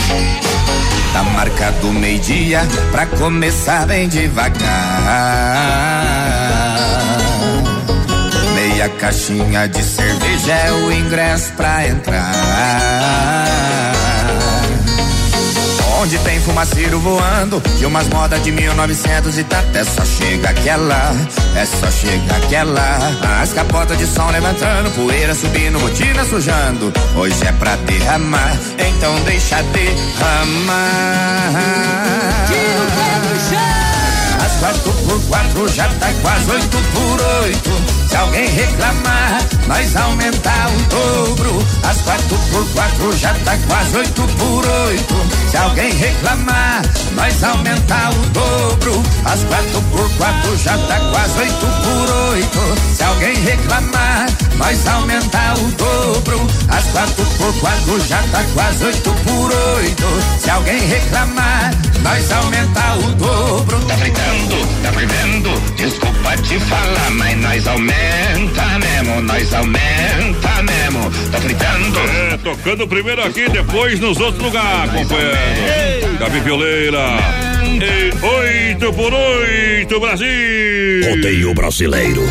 Tá 1.15 1.23
marcado 1.23 1.93
meio-dia 1.93 2.61
pra 2.93 3.07
começar 3.07 3.87
bem 3.87 4.07
devagar. 4.09 4.59
Meia 8.55 8.89
caixinha 8.91 9.67
de 9.67 9.83
cerveja 9.83 10.53
é 10.53 10.73
o 10.73 10.93
ingresso 10.93 11.53
pra 11.55 11.89
entrar. 11.89 12.35
Onde 16.01 16.17
tem 16.19 16.41
fumaceiro 16.41 17.01
voando 17.01 17.61
e 17.81 17.85
umas 17.85 18.09
modas 18.09 18.41
de 18.45 18.53
1900 18.53 19.37
e 19.37 19.43
tanto. 19.43 19.77
É 19.77 19.83
só 19.83 20.05
chega 20.05 20.51
aquela, 20.51 21.13
é 21.57 21.67
só 21.67 21.91
chega 21.91 22.37
aquela. 22.37 22.99
As 23.43 23.53
capotas 23.53 23.99
de 23.99 24.07
som 24.07 24.31
levantando, 24.31 24.93
poeira 24.93 25.35
subindo, 25.35 25.81
botina 25.81 26.25
sujando. 26.25 26.93
Hoje 27.17 27.45
é 27.45 27.51
pra 27.51 27.75
derramar, 27.75 28.57
então 28.79 29.13
deixa 29.25 29.61
derramar. 29.65 30.79
As 34.47 34.57
quatro 34.61 34.93
por 34.93 35.21
quatro 35.23 35.69
já 35.69 35.89
tá 35.89 36.13
quase 36.23 36.49
oito 36.49 36.79
por 36.93 37.21
oito. 37.43 37.88
Se 38.09 38.17
alguém 38.17 38.49
reclamar, 38.49 39.39
nós 39.67 39.95
aumentar 39.95 40.71
o 40.71 40.79
dobro. 40.89 41.67
As 41.83 42.01
quatro 42.01 42.39
por 42.51 42.67
quatro 42.73 43.17
já 43.19 43.35
tá 43.45 43.57
quase 43.67 43.97
oito 43.99 44.23
por 44.39 44.67
oito. 44.67 45.15
Se 45.51 45.57
alguém 45.59 45.93
reclamar, 45.93 46.83
nós 47.13 47.45
aumentar 47.45 48.11
o 48.11 48.27
dobro. 48.31 49.03
As 49.27 49.45
quatro 49.45 49.83
por 49.91 50.11
quatro 50.17 50.57
já 50.57 50.79
tá 50.79 50.99
quase 51.11 51.39
oito 51.39 51.67
por 51.85 52.15
oito. 52.31 52.97
Se 52.97 53.05
alguém 53.05 53.35
reclamar, 53.35 54.27
nós 54.57 54.87
aumentar 54.87 55.59
o 55.59 55.71
dobro. 55.73 56.47
As 56.69 56.85
quatro 56.87 57.25
por 57.37 57.53
quatro 57.61 58.01
já 58.07 58.23
tá 58.33 58.43
quase 58.55 58.85
oito 58.85 59.13
por 59.13 59.53
oito. 59.77 60.07
Se 60.41 60.51
alguém 60.51 60.81
reclamar, 60.81 61.75
nós 62.03 62.33
aumentar 62.33 62.99
o 62.99 63.13
dobro. 63.13 63.79
Tá 63.87 63.97
fritando, 63.99 64.67
tá 64.83 64.93
fervendo, 64.93 65.51
desculpa 65.77 66.37
te 66.39 66.59
falar, 66.61 67.11
mas 67.11 67.37
nós 67.39 67.67
aumenta 67.99 68.79
mesmo, 68.79 69.21
nós 69.23 69.55
aumenta 69.55 70.63
mesmo. 70.63 71.11
Tá 71.31 71.41
fritando. 71.41 71.99
É, 71.99 72.37
tocando 72.39 72.87
primeiro 72.87 73.23
aqui, 73.23 73.49
depois 73.49 74.01
nos 74.01 74.19
outros 74.21 74.43
lugares, 74.43 74.93
companheiro. 74.93 76.19
Gabi 76.19 76.41
Violeira. 76.41 77.19
E 77.65 78.25
oito 78.25 78.93
por 78.93 79.13
oito, 79.13 80.01
Brasil. 80.01 81.11
Rodeio 81.11 81.55
brasileiro. 81.55 82.23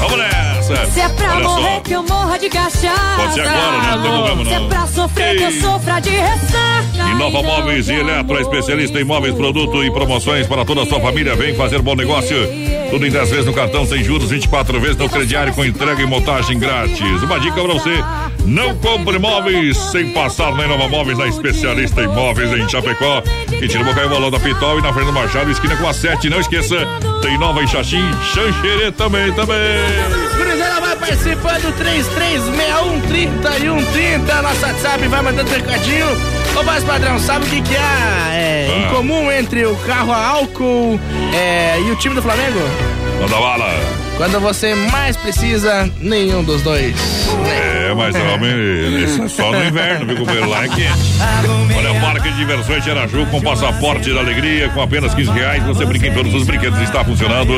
Vamos 0.00 0.18
nessa. 0.18 0.47
Se 0.92 1.00
é 1.00 1.08
pra 1.08 1.34
Olha 1.36 1.44
morrer 1.48 1.74
só. 1.74 1.80
que 1.80 1.92
eu 1.92 2.02
morra 2.02 2.38
de 2.38 2.48
cachaça. 2.48 3.16
Pode 3.16 3.34
ser 3.34 3.40
agora, 3.40 3.78
né? 3.78 3.90
Não 3.96 4.02
tem 4.02 4.12
problema, 4.12 4.44
Se 4.44 4.52
é 4.52 4.58
não. 4.58 4.68
pra 4.68 4.86
sofrer 4.86 5.36
que 5.36 5.42
eu 5.44 5.48
Ei. 5.50 5.60
sofra 5.60 6.00
de 6.00 6.10
ressaca. 6.10 7.10
Inova 7.10 7.42
Móveis 7.42 7.88
e 7.88 7.94
Eletro, 7.94 8.40
especialista 8.40 9.00
em 9.00 9.04
móveis, 9.04 9.34
produto 9.34 9.82
e 9.82 9.90
promoções 9.90 10.46
para 10.46 10.64
toda 10.64 10.82
a 10.82 10.86
sua 10.86 11.00
família. 11.00 11.34
Vem 11.34 11.54
fazer 11.54 11.80
bom 11.80 11.94
negócio. 11.94 12.36
Tudo 12.90 13.06
em 13.06 13.10
10 13.10 13.30
vezes 13.30 13.44
no 13.46 13.52
cartão, 13.52 13.84
sem 13.86 14.02
juros, 14.02 14.30
24 14.30 14.80
vezes 14.80 14.96
no 14.96 15.08
crediário 15.10 15.52
com 15.52 15.62
entrega 15.64 16.00
e 16.02 16.06
montagem 16.06 16.58
grátis. 16.58 17.00
Uma 17.22 17.38
dica 17.38 17.54
pra 17.62 17.72
você: 17.74 18.02
não 18.44 18.74
compre 18.76 19.18
móveis 19.18 19.76
sem 19.76 20.10
passar 20.12 20.54
na 20.54 20.64
Inova 20.64 20.88
Móveis, 20.88 21.18
na 21.18 21.26
especialista 21.26 22.02
em 22.02 22.08
móveis 22.08 22.50
em 22.52 22.68
Chapecó. 22.68 23.22
E 23.60 23.68
tira 23.68 23.82
o 23.82 24.08
Bolão 24.08 24.30
da 24.30 24.38
Pitol 24.40 24.78
e 24.78 24.82
na 24.82 24.92
Fernando 24.92 25.14
Machado, 25.14 25.50
esquina 25.50 25.76
com 25.76 25.86
a 25.88 25.92
7. 25.92 26.30
Não 26.30 26.40
esqueça, 26.40 26.76
tem 27.20 27.38
nova 27.38 27.62
em 27.62 27.66
Xaxim, 27.66 28.02
Xanxerê 28.34 28.90
também, 28.92 29.32
também. 29.32 29.56
Gurizada 30.36 30.80
vai 30.80 30.96
participando, 30.96 31.74
336130 31.76 33.56
e 33.56 33.60
130, 33.60 34.42
nosso 34.42 34.66
WhatsApp, 34.66 35.08
vai 35.08 35.22
mandando 35.22 35.50
recadinho. 35.50 36.06
Ô, 36.58 36.62
voz 36.62 36.82
padrão, 36.84 37.18
sabe 37.18 37.46
o 37.46 37.48
que 37.48 37.60
que 37.62 37.76
há 37.76 38.28
é, 38.34 38.68
em 38.68 38.84
Ah. 38.84 38.88
comum 38.90 39.30
entre 39.30 39.64
o 39.66 39.76
carro 39.76 40.12
a 40.12 40.26
álcool 40.26 40.98
é, 41.34 41.80
e 41.80 41.90
o 41.90 41.96
time 41.96 42.14
do 42.14 42.22
Flamengo? 42.22 42.58
Manda 43.20 43.36
bala. 43.36 43.66
Quando 44.16 44.40
você 44.40 44.74
mais 44.74 45.16
precisa, 45.16 45.88
nenhum 46.00 46.42
dos 46.42 46.62
dois. 46.62 46.94
É, 47.46 47.77
mas 47.94 48.14
homem, 48.16 49.04
isso 49.04 49.22
é 49.22 49.28
só 49.28 49.50
no 49.52 49.64
inverno, 49.64 50.06
viu, 50.06 50.16
companheiro? 50.16 50.48
Lá 50.48 50.64
é 50.64 50.68
quente. 50.68 51.18
Olha, 51.76 51.92
o 51.92 52.00
Parque 52.00 52.30
de 52.30 52.36
Diversões 52.36 52.84
Xeraju 52.84 53.26
com 53.26 53.40
passaporte 53.40 54.12
da 54.12 54.20
alegria, 54.20 54.68
com 54.70 54.82
apenas 54.82 55.14
15 55.14 55.30
reais, 55.30 55.62
você 55.64 55.84
brinca 55.84 56.06
em 56.06 56.12
todos 56.12 56.34
os 56.34 56.44
brinquedos, 56.44 56.80
está 56.80 57.04
funcionando. 57.04 57.52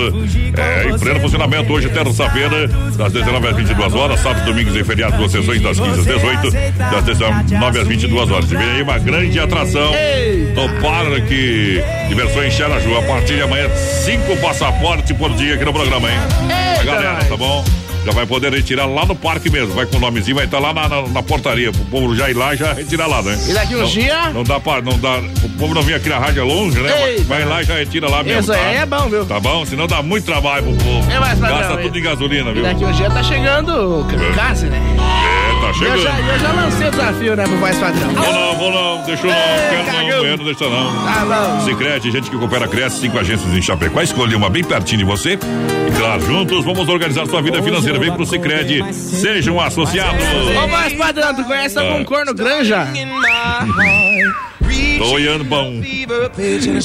É, 0.57 0.89
em 0.89 0.99
pleno 0.99 1.20
funcionamento 1.20 1.72
hoje, 1.72 1.89
terça-feira, 1.89 2.68
das 2.97 3.12
19 3.12 3.49
às 3.49 3.57
22 3.57 3.95
horas, 3.95 4.20
sábados, 4.20 4.45
domingos 4.45 4.74
e 4.76 4.85
feriados, 4.85 5.16
duas 5.18 5.33
sessões 5.33 5.61
das 5.61 5.78
15 5.78 6.01
às 6.01 6.07
18, 6.07 6.51
das 6.78 7.05
19 7.05 7.78
às 7.78 7.89
22 7.89 8.31
horas. 8.31 8.51
E 8.51 8.57
vem 8.57 8.70
aí 8.70 8.83
uma 8.83 8.99
grande 8.99 9.39
atração 9.39 9.93
no 10.55 10.81
Parque 10.81 11.83
Diversões 12.09 12.53
Xeraju. 12.53 12.99
A 12.99 13.03
partir 13.03 13.37
de 13.37 13.43
amanhã, 13.43 13.68
cinco 14.05 14.37
passaportes 14.39 15.16
por 15.16 15.33
dia 15.35 15.55
aqui 15.55 15.64
no 15.64 15.72
programa, 15.72 16.11
hein? 16.11 16.18
A 16.81 16.83
galera, 16.83 17.24
tá 17.24 17.37
bom? 17.37 17.64
Já 18.05 18.12
vai 18.12 18.24
poder 18.26 18.53
retirar 18.53 18.86
lá 18.86 19.05
no 19.05 19.14
parque 19.14 19.51
mesmo. 19.51 19.74
Vai 19.74 19.84
com 19.86 19.96
o 19.96 20.01
nomezinho, 20.01 20.34
vai 20.36 20.46
estar 20.46 20.59
lá 20.59 20.72
na, 20.72 20.88
na, 20.88 21.03
na 21.03 21.22
portaria. 21.22 21.70
O 21.70 21.84
povo 21.86 22.16
já 22.16 22.30
ir 22.30 22.34
lá 22.34 22.55
e 22.55 22.57
já 22.57 22.72
retirar 22.72 23.07
lá, 23.07 23.20
né? 23.22 23.38
E 23.48 23.53
daqui 23.53 23.74
uns 23.76 23.80
Não- 23.80 23.86
dias? 23.88 24.34
Não 24.34 24.42
dá 24.44 24.59
pra. 24.59 24.80
Não 24.80 24.98
dá, 24.98 25.18
o 25.18 25.48
povo 25.59 25.74
não 25.74 25.82
vem 25.82 25.94
aqui 25.94 26.09
na 26.09 26.18
rádio 26.18 26.40
é 26.40 26.44
longe, 26.44 26.78
né? 26.80 26.88
Vai- 26.90 27.11
Eita. 27.11 27.24
Vai 27.24 27.44
lá 27.44 27.61
e 27.61 27.64
já 27.64 27.74
retira 27.76 28.09
lá 28.09 28.22
mesmo. 28.22 28.40
Isso 28.40 28.53
tá? 28.53 28.59
aí 28.59 28.76
é 28.76 28.86
bom, 28.86 29.09
viu? 29.09 29.26
Tá 29.26 29.38
bom? 29.38 29.66
Senão 29.66 29.86
dá 29.86 30.03
muito 30.03 30.24
trabalho 30.24 30.64
pro 30.64 30.74
povo. 30.76 31.11
É 31.11 31.20
mais 31.20 31.38
Gasta 31.38 31.76
tudo 31.76 31.98
em 31.98 32.03
gasolina, 32.03 32.51
E 32.51 32.55
viu? 32.55 32.62
daqui 32.62 32.84
uns 32.84 32.96
dias 32.96 33.12
tá 33.12 33.22
chegando 33.22 34.01
o 34.01 34.05
Kamikaze, 34.07 34.66
né? 34.66 34.80
Tá 35.71 35.77
Eu 35.87 35.99
chegando. 35.99 36.03
já, 36.03 36.21
eu 36.21 36.39
já 36.41 36.53
lancei 36.53 36.89
o 36.89 36.91
desafio, 36.91 37.37
né, 37.37 37.45
pro 37.45 37.57
voz 37.59 37.79
padrão. 37.79 38.11
Vou 38.12 38.33
não, 38.33 38.57
vou 38.57 38.73
não, 38.73 39.03
deixa 39.05 39.27
eu 39.27 39.31
não, 39.31 39.37
quero 39.71 39.87
não, 40.11 40.16
amanhã 40.18 40.37
não 40.37 40.45
deixa 40.45 40.68
não. 40.68 41.05
Tá 41.05 41.25
bom. 41.25 41.64
Sicredi, 41.64 42.11
gente 42.11 42.31
que 42.31 42.37
coopera, 42.37 42.66
cresce, 42.68 43.01
cinco 43.01 43.18
agências 43.18 43.55
em 43.55 43.62
Chapecó, 43.62 44.01
escolhi 44.03 44.35
uma 44.35 44.51
bem 44.51 44.64
pertinho 44.64 44.99
de 44.99 45.05
você. 45.05 45.35
E 45.35 45.99
claro, 45.99 46.21
juntos 46.23 46.64
vamos 46.64 46.89
organizar 46.89 47.27
sua 47.27 47.41
vida 47.41 47.62
financeira. 47.62 47.99
Vem 47.99 48.12
pro 48.12 48.27
Sicredi, 48.27 48.83
sejam 48.93 49.61
associados. 49.61 50.23
Ô, 50.64 50.68
voz 50.68 50.93
padrão, 50.95 51.35
tu 51.35 51.45
conhece 51.45 51.79
algum 51.79 52.03
Ah. 52.03 52.05
corno 52.05 52.35
granja? 52.35 52.89
Tô 54.99 55.12
olhando 55.12 55.45
bom. 55.45 55.81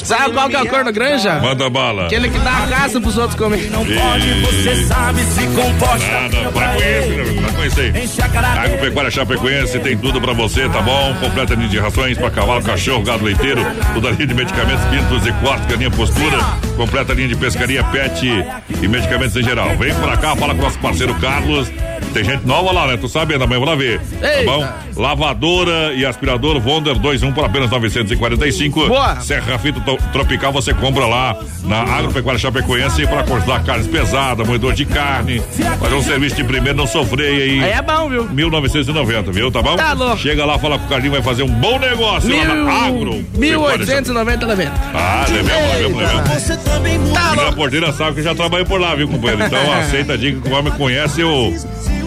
Sabe 0.02 0.34
qual 0.34 0.48
que 0.48 0.56
é 0.56 0.62
o 0.62 0.66
corno 0.66 0.92
granja? 0.92 1.40
Manda 1.40 1.68
bala. 1.68 2.06
Aquele 2.06 2.30
que 2.30 2.38
dá 2.38 2.64
a 2.64 2.66
caça 2.66 3.00
pros 3.00 3.18
outros 3.18 3.38
comer. 3.38 3.70
Não 3.70 3.84
pode, 3.84 4.40
você 4.40 4.84
sabe 4.84 5.22
se 5.22 5.46
comporta. 5.48 6.06
Nada, 6.06 6.50
pra 6.52 6.68
conhecer, 6.68 7.40
pra 7.40 7.52
conhecer. 7.52 7.92
Agropecuária 8.58 9.10
Chapecoense 9.10 9.78
tem 9.80 9.96
tudo 9.96 10.20
pra 10.20 10.32
você, 10.32 10.68
tá 10.68 10.80
bom? 10.80 11.14
Completa 11.20 11.54
linha 11.54 11.68
de 11.68 11.78
rações 11.78 12.16
pra 12.16 12.30
cavalo, 12.30 12.62
cachorro, 12.62 13.02
gado 13.02 13.24
leiteiro, 13.24 13.64
toda 13.94 14.10
linha 14.10 14.26
de 14.26 14.34
medicamentos, 14.34 14.84
pintos 14.86 15.26
e 15.26 15.32
cortes, 15.44 15.66
galinha 15.66 15.90
postura, 15.90 16.38
completa 16.76 17.12
linha 17.12 17.28
de 17.28 17.36
pescaria, 17.36 17.82
pet 17.84 18.26
e 18.82 18.88
medicamentos 18.88 19.36
em 19.36 19.42
geral. 19.42 19.76
Vem 19.76 19.94
pra 19.94 20.16
cá, 20.16 20.34
fala 20.36 20.54
com 20.54 20.62
nosso 20.62 20.78
parceiro 20.78 21.14
Carlos. 21.16 21.70
Tem 22.12 22.24
gente 22.24 22.46
nova 22.46 22.72
lá, 22.72 22.86
né? 22.86 22.96
Tu 22.96 23.08
sabe, 23.08 23.34
amanhã 23.34 23.58
vou 23.58 23.68
lá 23.68 23.74
ver. 23.74 24.00
Tá 24.00 24.42
bom? 24.46 24.66
Lavadora 24.96 25.92
e 25.92 26.06
aspirador 26.06 26.56
Wonder 26.66 26.98
2 26.98 27.22
1 27.22 27.32
por 27.32 27.44
apenas 27.44 27.72
945. 27.78 28.88
Boa. 28.88 29.20
Serra 29.20 29.58
Fita 29.58 29.80
Tropical 30.12 30.52
você 30.52 30.72
compra 30.74 31.06
lá 31.06 31.36
na 31.64 31.82
Agropecuária 31.82 32.38
Chapecoense 32.38 33.06
para 33.06 33.22
cortar 33.24 33.62
carnes 33.64 33.86
pesadas, 33.86 34.46
moedor 34.46 34.72
de 34.72 34.84
carne, 34.84 35.42
fazer 35.80 35.94
um 35.94 36.02
serviço 36.02 36.36
de 36.36 36.44
primeiro, 36.44 36.76
não 36.76 36.86
sofrer 36.86 37.28
aí. 37.28 37.62
Aí 37.64 37.72
é 37.72 37.82
bom, 37.82 38.08
viu? 38.08 38.24
1990, 38.28 39.32
viu? 39.32 39.50
Tá 39.50 39.62
bom? 39.62 39.76
Tá 39.76 39.92
louco. 39.92 40.18
Chega 40.18 40.44
lá, 40.44 40.58
fala 40.58 40.78
com 40.78 40.86
o 40.86 40.88
Carlinho, 40.88 41.12
vai 41.12 41.22
fazer 41.22 41.42
um 41.42 41.48
bom 41.48 41.78
negócio 41.78 42.34
lá 42.36 42.54
na 42.54 42.86
Agro. 42.86 43.24
1890 43.36 44.46
leventa. 44.46 44.72
Ah, 44.94 45.24
levemos, 45.28 45.72
levemos, 45.72 45.98
levemos. 45.98 46.30
Você 46.30 46.56
também 46.58 46.98
tá 47.12 47.34
E 47.36 47.40
a 47.48 47.52
porteira 47.52 47.92
sabe 47.92 48.16
que 48.16 48.22
já 48.22 48.34
trabalhei 48.34 48.66
por 48.66 48.80
lá, 48.80 48.94
viu, 48.94 49.08
companheiro? 49.08 49.44
Então 49.44 49.72
aceita 49.74 50.14
a 50.14 50.16
dica 50.16 50.40
que 50.40 50.48
o 50.48 50.52
homem 50.56 50.72
conhece 50.74 51.22
o. 51.22 51.54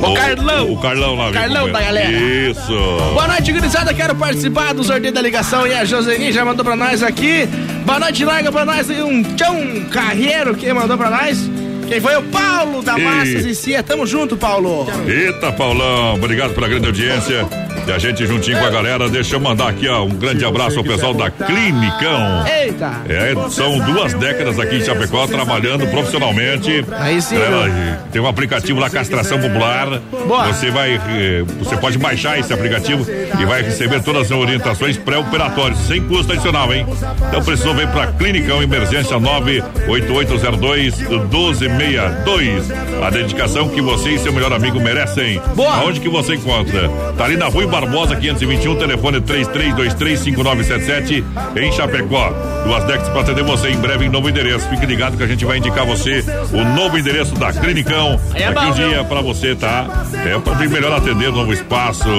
O 0.02 0.14
Carlão. 0.14 0.72
O 0.72 0.78
Carlão 0.78 1.16
lá, 1.16 1.26
viu? 1.26 1.34
Carlão 1.34 1.72
da 1.72 1.82
galera. 1.82 2.10
Isso. 2.12 2.72
Boa 3.14 3.28
noite, 3.28 3.52
gurizada. 3.52 3.94
Quero 3.94 4.16
participar 4.16 4.74
do 4.74 4.82
sorteio 4.82 5.14
da 5.14 5.22
ligação 5.22 5.59
e 5.68 5.74
a 5.74 5.86
Joseni 5.86 6.32
já 6.32 6.46
mandou 6.46 6.64
pra 6.64 6.76
nós 6.76 7.02
aqui. 7.04 7.48
Boa 7.86 8.00
noite, 8.00 8.24
larga 8.24 8.52
pra 8.52 8.66
nós 8.66 8.90
aí 8.90 9.02
um 9.02 9.24
tchão 9.36 9.86
carreiro 9.92 10.56
que 10.56 10.72
mandou 10.72 10.98
pra 10.98 11.10
nós. 11.10 11.50
Quem 11.88 12.00
foi 12.00 12.16
o 12.18 12.24
Paulo 12.24 12.82
da 12.84 12.98
Massas 12.98 13.46
e 13.46 13.56
Cia. 13.56 13.82
Tamo 13.82 14.06
junto, 14.06 14.38
Paulo. 14.38 14.88
Eita, 15.08 15.52
Paulão, 15.52 16.16
obrigado 16.16 16.54
pela 16.54 16.68
grande 16.68 16.86
audiência. 16.86 17.48
E 17.88 17.92
a 17.92 17.98
gente 17.98 18.26
juntinho 18.26 18.60
com 18.60 18.66
a 18.66 18.70
galera, 18.70 19.10
deixa 19.10 19.36
eu 19.36 19.40
mandar 19.40 19.70
aqui, 19.70 19.88
ó, 19.88 20.04
um 20.04 20.10
grande 20.10 20.46
abraço 20.46 20.78
ao 20.78 20.84
pessoal 20.84 21.14
da 21.14 21.30
Clinicão. 21.32 22.46
Eita. 22.48 22.92
É, 23.10 23.34
são 23.50 23.80
duas 23.80 24.14
décadas 24.14 24.60
aqui 24.60 24.76
em 24.78 24.84
Chapecó 24.86 25.26
trabalhando 25.26 25.88
profissionalmente. 25.88 26.86
Aí 26.92 27.20
sim, 27.22 27.36
Ela- 27.36 28.00
tem 28.12 28.22
um 28.22 28.28
aplicativo 28.28 28.80
lá, 28.80 28.90
Castração 28.90 29.40
Popular. 29.40 30.00
Boa. 30.28 30.48
Você 30.54 30.70
vai, 30.70 30.94
eh, 30.96 31.44
você 31.60 31.76
pode 31.78 31.98
baixar 31.98 32.38
esse 32.40 32.54
aplicativo 32.54 33.06
e 33.40 33.46
vai 33.46 33.64
receber 33.64 34.04
todas 34.04 34.24
as 34.24 34.32
orientações 34.32 34.96
pré-operatórias, 34.98 35.80
sem 35.80 36.02
custo 36.04 36.32
adicional, 36.34 36.72
hein? 36.74 36.86
Então 37.28 37.44
precisou 37.44 37.74
vir 37.74 37.88
pra 37.88 38.08
Clinicão 38.08 38.62
Emergência 38.62 39.20
98802 39.20 41.00
1262. 41.00 42.70
A 43.04 43.10
dedicação 43.10 43.68
que 43.70 43.82
você 43.82 44.10
e 44.12 44.20
seu 44.20 44.32
melhor 44.32 44.54
amigo 44.54 44.80
merecem. 44.80 45.42
Boa. 45.56 45.74
Aonde 45.76 46.00
que 46.00 46.10
você 46.10 46.36
encontra? 46.36 46.88
Tá 47.18 47.26
ali 47.26 47.36
na 47.38 47.48
Rui 47.48 47.66
Barbosa 47.70 48.16
521, 48.16 48.76
telefone 48.76 49.22
33235977 49.22 51.24
em 51.56 51.72
Chapecó. 51.72 52.34
Duas 52.66 52.84
décadas 52.84 53.10
para 53.10 53.22
atender 53.22 53.44
você 53.44 53.70
em 53.70 53.78
breve 53.78 54.06
em 54.06 54.10
novo 54.10 54.28
endereço. 54.30 54.68
Fique 54.70 54.86
ligado 54.86 55.18
que 55.18 55.24
a 55.24 55.28
gente 55.28 55.46
vai 55.46 55.60
indicar 55.60 55.86
você 55.86 56.24
o 56.52 56.64
novo 56.76 56.98
endereço 56.98 57.36
da 57.36 57.54
Clinicão. 57.54 58.20
É 58.34 58.52
Daqui 58.52 58.66
bom, 58.66 58.72
um 58.72 58.74
dia 58.74 59.04
para 59.04 59.22
você, 59.22 59.56
tá? 59.56 59.86
É 60.26 60.40
para 60.40 60.56
melhor 60.68 60.94
atender, 60.94 61.32
novo 61.32 61.54
espaço, 61.54 62.10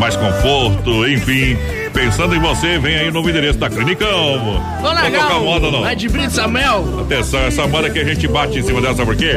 mais 0.00 0.16
conforto, 0.16 1.06
enfim. 1.08 1.56
Pensando 1.94 2.34
em 2.34 2.40
você, 2.40 2.76
vem 2.78 2.96
aí 2.96 3.08
o 3.08 3.12
novo 3.12 3.30
endereço 3.30 3.58
da 3.58 3.70
Clinicão. 3.70 4.34
Ô, 4.34 4.82
Vou 4.82 4.92
legal. 4.92 5.22
tocar 5.22 5.40
moda, 5.40 5.70
não. 5.70 5.80
Vai 5.80 5.94
de 5.94 6.08
Brito 6.08 6.32
Samuel. 6.34 6.84
Atenção, 7.02 7.40
essa 7.40 7.66
moda 7.68 7.88
que 7.88 8.00
a 8.00 8.04
gente 8.04 8.26
bate 8.26 8.58
em 8.58 8.62
cima 8.64 8.80
dela, 8.80 8.94
sabe 8.94 9.06
por 9.06 9.16
quê? 9.16 9.36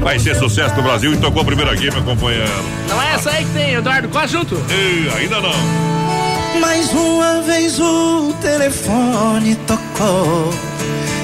Vai 0.00 0.18
ser 0.18 0.34
sucesso 0.34 0.74
no 0.74 0.82
Brasil 0.82 1.12
e 1.12 1.18
tocou 1.18 1.44
primeiro 1.44 1.70
aqui, 1.70 1.90
meu 1.90 2.02
companheiro. 2.02 2.50
Não 2.88 3.00
é 3.00 3.14
essa 3.14 3.30
aí 3.30 3.44
que 3.44 3.50
tem, 3.52 3.74
Eduardo? 3.74 4.08
Quase 4.08 4.32
junto. 4.32 4.54
Ih, 4.54 5.10
ainda 5.18 5.40
não. 5.40 5.52
Mais 6.60 6.90
uma 6.92 7.42
vez 7.42 7.78
o 7.78 8.32
telefone 8.40 9.54
tocou. 9.66 10.52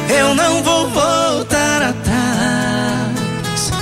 Eu 0.09 0.35
não 0.35 0.63
vou 0.63 0.89
voltar 0.91 1.83
atrás. 1.83 3.73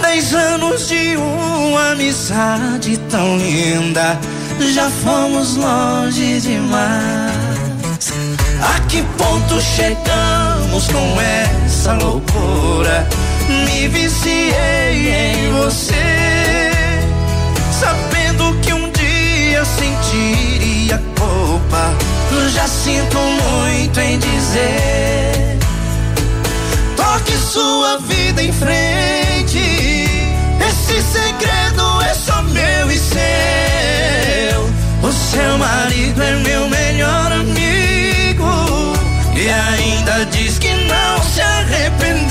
Dez 0.00 0.32
anos 0.32 0.88
de 0.88 1.16
uma 1.16 1.90
amizade 1.90 2.96
tão 3.10 3.36
linda. 3.36 4.18
Já 4.70 4.88
fomos 4.88 5.56
longe 5.56 6.40
demais. 6.40 7.32
A 8.62 8.80
que 8.88 9.02
ponto 9.18 9.60
chegamos 9.60 10.86
com 10.86 11.20
essa 11.20 11.92
loucura? 11.94 13.06
Me 13.48 13.88
viciei 13.88 15.08
em 15.08 15.52
você. 15.52 16.70
Sabendo 17.72 18.54
que 18.62 18.72
um 18.72 18.90
dia 18.92 19.64
sentiria 19.64 21.02
culpa. 21.18 21.92
Já 22.54 22.66
sinto 22.66 23.18
muito 23.18 24.00
em 24.00 24.18
dizer. 24.18 25.58
Toque 26.96 27.36
sua 27.36 27.98
vida 27.98 28.42
em 28.42 28.52
frente. 28.52 29.58
Esse 30.60 31.02
segredo 31.02 32.02
é 32.02 32.14
só 32.14 32.42
meu 32.42 32.90
e 32.90 32.98
seu. 32.98 33.81
Seu 35.32 35.56
marido 35.56 36.22
é 36.22 36.36
meu 36.40 36.68
melhor 36.68 37.32
amigo. 37.32 38.44
E 39.34 39.48
ainda 39.48 40.26
diz 40.26 40.58
que 40.58 40.74
não 40.74 41.22
se 41.22 41.40
arrependeu. 41.40 42.28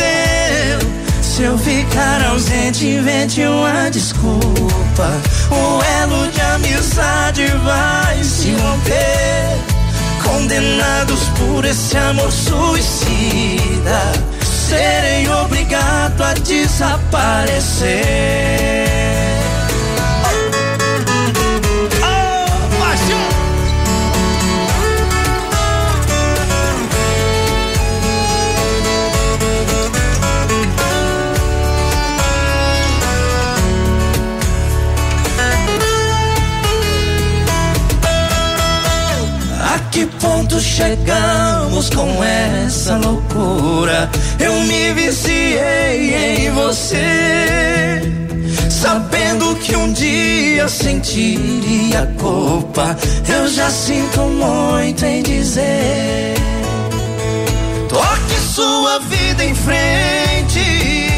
Se 1.19 1.41
eu 1.41 1.57
ficar 1.57 2.23
ausente, 2.27 2.85
invente 2.85 3.41
uma 3.41 3.89
desculpa. 3.89 5.19
O 5.49 5.81
elo 6.03 6.31
de 6.31 6.41
amizade 6.41 7.47
vai 7.63 8.23
se 8.23 8.51
romper. 8.51 9.57
Condenados 10.23 11.21
por 11.39 11.65
esse 11.65 11.97
amor 11.97 12.31
suicida, 12.31 14.11
serei 14.43 15.27
obrigado 15.27 16.21
a 16.21 16.33
desaparecer. 16.33 19.30
Que 40.01 40.05
ponto 40.19 40.59
chegamos 40.59 41.89
com 41.91 42.23
essa 42.23 42.97
loucura? 42.97 44.09
Eu 44.39 44.53
me 44.61 44.93
viciei 44.93 46.15
em 46.15 46.51
você. 46.51 48.01
Sabendo 48.69 49.55
que 49.57 49.75
um 49.75 49.93
dia 49.93 50.67
sentiria 50.67 52.11
culpa, 52.19 52.97
eu 53.29 53.47
já 53.47 53.69
sinto 53.69 54.21
muito 54.21 55.05
em 55.05 55.21
dizer. 55.21 56.33
Toque 57.87 58.39
sua 58.55 58.97
vida 59.01 59.45
em 59.45 59.53
frente. 59.53 61.11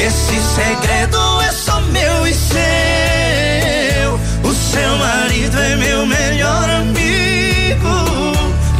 Esse 0.00 0.38
segredo 0.54 1.18
é 1.42 1.50
só 1.50 1.80
meu 1.80 2.26
e 2.26 2.34
seu. 2.34 4.14
O 4.48 4.54
seu 4.54 4.96
marido 4.96 5.58
é 5.58 5.76
meu 5.76 6.06
melhor 6.06 6.70
amigo. 6.70 6.97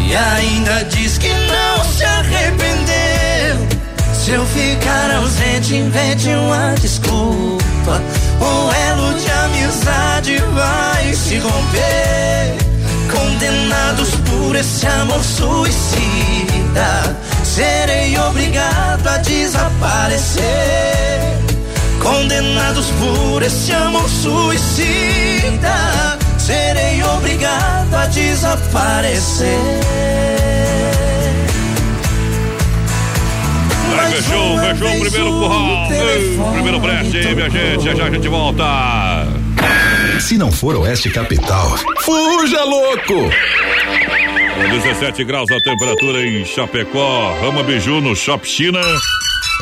E 0.08 0.16
ainda 0.16 0.84
diz 0.84 1.18
que 1.18 1.28
não 1.28 1.84
se 1.84 2.02
arrependeu. 2.02 3.68
Se 4.14 4.30
eu 4.30 4.46
ficar 4.46 5.10
ausente, 5.16 5.76
invente 5.76 6.28
uma 6.30 6.74
desculpa. 6.80 8.02
O 8.40 8.72
elo 8.88 9.12
de 9.18 9.30
amizade 9.30 10.38
vai 10.54 11.12
se 11.12 11.36
romper. 11.38 12.56
Condenados 13.10 14.08
por 14.30 14.56
esse 14.56 14.86
amor 14.86 15.22
suicida, 15.22 17.16
serei 17.44 18.18
obrigado 18.18 19.06
a 19.06 19.18
desaparecer. 19.18 20.44
Condenados 22.02 22.86
por 22.92 23.42
esse 23.42 23.72
amor 23.72 24.08
suicida, 24.08 25.76
serei 26.38 27.02
obrigado 27.02 27.94
a 27.94 28.06
desaparecer. 28.06 29.97
Fechou, 34.22 34.58
fechou 34.58 34.88
o 34.88 35.00
primeiro 35.00 35.30
curral. 35.32 35.92
Ei, 35.92 36.38
Primeiro 36.52 36.80
breche 36.80 37.18
aí, 37.18 37.34
minha 37.34 37.50
gente. 37.50 37.84
Já 37.84 37.94
já 37.94 38.04
a 38.06 38.10
gente 38.10 38.28
volta. 38.28 38.64
Se 40.20 40.36
não 40.36 40.50
for 40.50 40.74
Oeste 40.76 41.10
Capital, 41.10 41.76
fuja 42.00 42.64
louco! 42.64 43.30
Com 44.54 44.68
17 44.70 45.24
graus 45.24 45.50
a 45.50 45.60
temperatura 45.60 46.26
em 46.26 46.44
Chapecó, 46.44 47.34
Rama 47.40 47.62
Biju 47.62 48.00
no 48.00 48.16
Shop 48.16 48.46
China. 48.46 48.80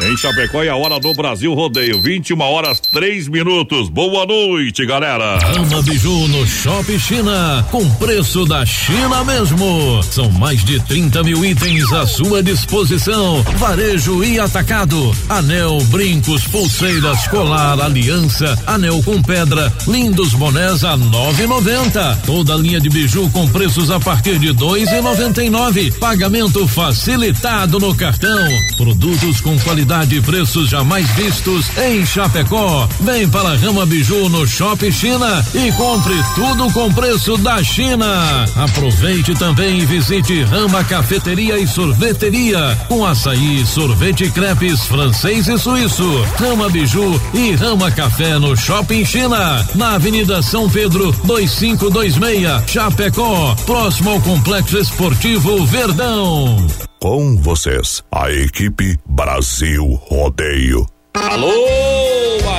Em 0.02 0.14
Chapecó 0.14 0.62
e 0.62 0.68
a 0.68 0.76
hora 0.76 1.00
do 1.00 1.14
Brasil 1.14 1.54
Rodeio, 1.54 2.02
21 2.02 2.38
horas 2.38 2.78
3 2.92 3.28
minutos. 3.28 3.88
Boa 3.88 4.26
noite, 4.26 4.84
galera. 4.84 5.38
Ama 5.56 5.80
Biju 5.82 6.28
no 6.28 6.46
Shop 6.46 6.98
China, 6.98 7.66
com 7.70 7.88
preço 7.94 8.44
da 8.44 8.64
China 8.66 9.24
mesmo. 9.24 10.02
São 10.02 10.30
mais 10.32 10.62
de 10.62 10.78
30 10.84 11.22
mil 11.22 11.42
itens 11.42 11.90
à 11.94 12.06
sua 12.06 12.42
disposição. 12.42 13.42
Varejo 13.56 14.22
e 14.22 14.38
atacado. 14.38 15.16
Anel, 15.30 15.78
brincos, 15.84 16.44
pulseiras, 16.44 17.26
colar, 17.28 17.80
aliança, 17.80 18.54
anel 18.66 19.02
com 19.02 19.22
pedra, 19.22 19.72
lindos 19.88 20.34
bonés 20.34 20.84
a 20.84 20.94
9,90. 20.98 22.20
Toda 22.26 22.54
linha 22.56 22.80
de 22.80 22.90
biju 22.90 23.30
com 23.30 23.48
preços 23.48 23.90
a 23.90 23.98
partir 23.98 24.38
de 24.38 24.48
2,99. 24.48 25.98
Pagamento 25.98 26.68
facilitado 26.68 27.78
no 27.78 27.94
cartão. 27.94 28.46
Produtos 28.76 29.40
com 29.40 29.58
qualidade 29.60 29.85
e 30.10 30.20
preços 30.20 30.68
jamais 30.68 31.08
vistos 31.10 31.66
em 31.78 32.04
Chapecó. 32.04 32.88
Vem 33.00 33.28
para 33.28 33.56
Rama 33.56 33.86
Biju 33.86 34.28
no 34.28 34.44
Shopping 34.44 34.90
China 34.90 35.44
e 35.54 35.70
compre 35.72 36.14
tudo 36.34 36.72
com 36.72 36.92
preço 36.92 37.36
da 37.36 37.62
China. 37.62 38.44
Aproveite 38.56 39.32
também 39.34 39.78
e 39.78 39.86
visite 39.86 40.42
Rama 40.42 40.82
Cafeteria 40.82 41.56
e 41.58 41.68
Sorveteria 41.68 42.76
com 42.88 43.06
açaí, 43.06 43.64
sorvete 43.64 44.28
crepes 44.30 44.86
francês 44.86 45.46
e 45.46 45.56
suíço. 45.56 46.24
Rama 46.36 46.68
Biju 46.68 47.20
e 47.32 47.52
Rama 47.52 47.90
Café 47.90 48.38
no 48.40 48.56
Shopping 48.56 49.04
China, 49.04 49.64
na 49.74 49.94
Avenida 49.94 50.42
São 50.42 50.68
Pedro 50.68 51.12
2526, 51.24 52.64
Chapecó, 52.66 53.54
próximo 53.64 54.10
ao 54.10 54.20
Complexo 54.20 54.78
Esportivo 54.78 55.64
Verdão. 55.64 56.66
Com 57.08 57.36
vocês, 57.36 58.02
a 58.10 58.32
equipe 58.32 58.98
Brasil 59.06 59.84
Rodeio. 60.08 60.84
Alô, 61.14 61.52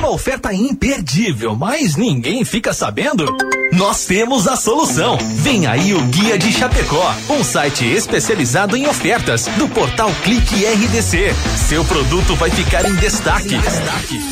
Uma 0.00 0.12
oferta 0.12 0.50
imperdível, 0.50 1.54
mas 1.54 1.94
ninguém 1.94 2.42
fica 2.42 2.72
sabendo? 2.72 3.26
Nós 3.70 4.06
temos 4.06 4.48
a 4.48 4.56
solução. 4.56 5.18
Vem 5.36 5.66
aí 5.66 5.92
o 5.92 6.00
Guia 6.06 6.38
de 6.38 6.50
Chapecó, 6.50 7.14
um 7.28 7.44
site 7.44 7.84
especializado 7.84 8.78
em 8.78 8.86
ofertas 8.86 9.44
do 9.58 9.68
portal 9.68 10.10
Clique 10.24 10.64
RDC. 10.64 11.34
Seu 11.68 11.84
produto 11.84 12.34
vai 12.36 12.50
ficar 12.50 12.88
em 12.88 12.94
destaque. 12.94 13.58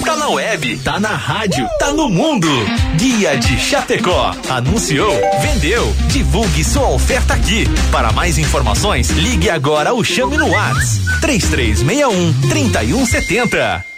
Tá 0.07 0.16
na 0.16 0.31
web, 0.31 0.79
tá 0.79 0.99
na 0.99 1.14
rádio, 1.14 1.69
tá 1.79 1.93
no 1.93 2.09
mundo. 2.09 2.49
Guia 2.97 3.37
de 3.37 3.59
Chapecó. 3.59 4.35
Anunciou, 4.49 5.12
vendeu. 5.43 5.95
Divulgue 6.09 6.64
sua 6.64 6.89
oferta 6.89 7.35
aqui. 7.35 7.66
Para 7.93 8.11
mais 8.11 8.39
informações, 8.39 9.11
ligue 9.11 9.51
agora 9.51 9.93
ou 9.93 10.03
chame 10.03 10.39
no 10.39 10.49
WhatsApp 10.49 11.21
3361 11.21 12.49
3170. 12.49 13.98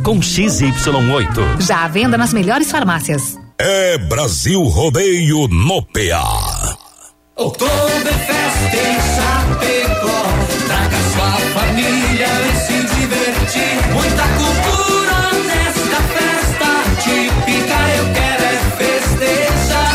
com 0.03 0.19
XY8. 0.19 1.61
Já 1.61 1.83
à 1.83 1.87
venda 1.87 2.17
nas 2.17 2.33
melhores 2.33 2.71
farmácias. 2.71 3.37
É 3.57 3.97
Brasil 3.97 4.61
Rodeio 4.63 5.47
no 5.47 5.81
PA. 5.83 6.77
Oktoberfest 7.35 8.73
em 8.73 8.97
Chapecó. 9.15 10.23
Traga 10.67 10.97
sua 11.13 11.31
família 11.59 12.27
e 12.27 12.55
se 12.65 12.73
divertir. 12.95 13.77
Muita 13.93 14.23
cultura 14.37 15.17
nesta 15.45 15.99
festa 16.13 16.69
típica. 17.03 17.77
Eu 17.97 18.05
quero 18.13 18.43
é 18.43 18.57
festejar. 18.77 19.91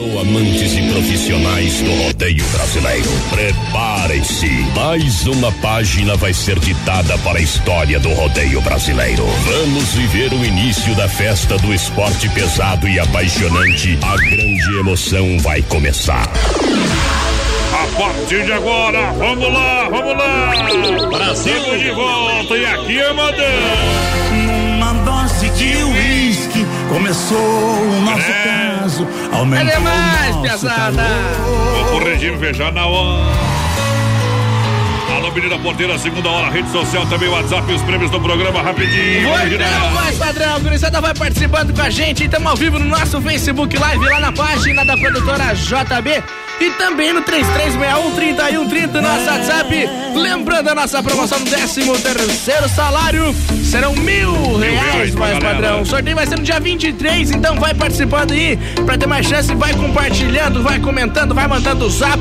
Alô, 0.00 0.20
amantes 0.20 0.72
e 0.72 0.82
profissionais 0.90 1.80
do 1.82 2.04
rodeio 2.04 2.44
brasileiro. 2.52 3.10
Preparem-se. 3.30 4.48
Mais 4.74 5.26
uma 5.26 5.52
página 5.52 6.16
vai 6.16 6.32
ser 6.32 6.58
ditada 6.58 7.18
para 7.18 7.38
a 7.38 7.42
história 7.42 8.00
do 8.00 8.08
rodeio 8.14 8.60
brasileiro. 8.62 9.26
Vamos 9.44 9.92
viver 9.92 10.32
o 10.32 10.44
início 10.44 10.94
da 10.96 11.08
festa 11.08 11.58
do 11.58 11.74
esporte 11.74 12.28
pesado 12.30 12.88
e 12.88 12.98
apaixonante. 12.98 13.98
A 14.02 14.16
grande 14.16 14.78
emoção 14.78 15.38
vai 15.40 15.62
começar. 15.62 16.32
A 17.92 18.02
partir 18.02 18.44
de 18.44 18.52
agora, 18.52 19.12
vamos 19.12 19.52
lá, 19.52 19.88
vamos 19.90 20.16
lá! 20.16 21.08
Brasil 21.10 21.78
de 21.78 21.90
volta 21.90 22.56
e 22.56 22.64
aqui 22.66 22.98
é 22.98 23.12
Madame! 23.12 23.50
Numa 24.32 24.92
dose 25.04 25.50
de 25.50 25.84
uísque, 25.84 26.66
Começou 26.88 27.38
o 27.38 28.00
nosso 28.00 28.32
caso, 28.44 29.08
aumentou 29.32 29.68
É 29.68 29.78
nosso 29.78 30.42
piazada. 30.42 31.02
Vou 31.74 32.00
pro 32.00 32.10
regime 32.10 32.38
fechar 32.38 32.72
na 32.72 32.86
hora. 32.86 33.30
Alô, 35.16 35.30
menina 35.32 35.58
porteira, 35.58 35.98
segunda 35.98 36.28
hora, 36.28 36.50
rede 36.50 36.70
social, 36.70 37.06
também 37.06 37.28
WhatsApp 37.28 37.70
e 37.70 37.74
os 37.74 37.82
prêmios 37.82 38.10
do 38.10 38.20
programa 38.20 38.62
rapidinho. 38.62 39.22
Não, 39.22 39.90
mais 39.92 40.16
padrão, 40.16 40.60
gurizada 40.60 41.00
vai 41.00 41.14
participando 41.14 41.74
com 41.74 41.82
a 41.82 41.90
gente. 41.90 42.24
Estamos 42.24 42.50
ao 42.50 42.56
vivo 42.56 42.78
no 42.78 42.86
nosso 42.86 43.20
Facebook 43.20 43.76
Live, 43.76 44.04
lá 44.08 44.18
na 44.20 44.32
página 44.32 44.84
da 44.84 44.96
produtora 44.96 45.54
JB. 45.54 46.22
E 46.60 46.70
também 46.72 47.10
no 47.12 47.22
3361-3130, 47.22 49.00
nosso 49.00 49.24
WhatsApp. 49.24 49.88
Lembrando 50.14 50.68
a 50.68 50.74
nossa 50.74 51.02
promoção 51.02 51.38
do 51.38 51.48
13 51.48 51.80
terceiro 52.02 52.68
salário. 52.68 53.34
Serão 53.64 53.94
mil 53.94 54.58
reais, 54.58 55.14
mais 55.14 55.38
padrão. 55.38 55.80
O 55.80 55.86
sorteio 55.86 56.16
vai 56.16 56.26
ser 56.26 56.36
no 56.36 56.44
dia 56.44 56.60
23, 56.60 57.30
então 57.30 57.58
vai 57.58 57.72
participando 57.72 58.32
aí 58.32 58.58
pra 58.84 58.98
ter 58.98 59.06
mais 59.06 59.26
chance. 59.26 59.54
Vai 59.54 59.72
compartilhando, 59.72 60.62
vai 60.62 60.78
comentando, 60.78 61.34
vai 61.34 61.48
mandando 61.48 61.86
o 61.86 61.90
zap. 61.90 62.20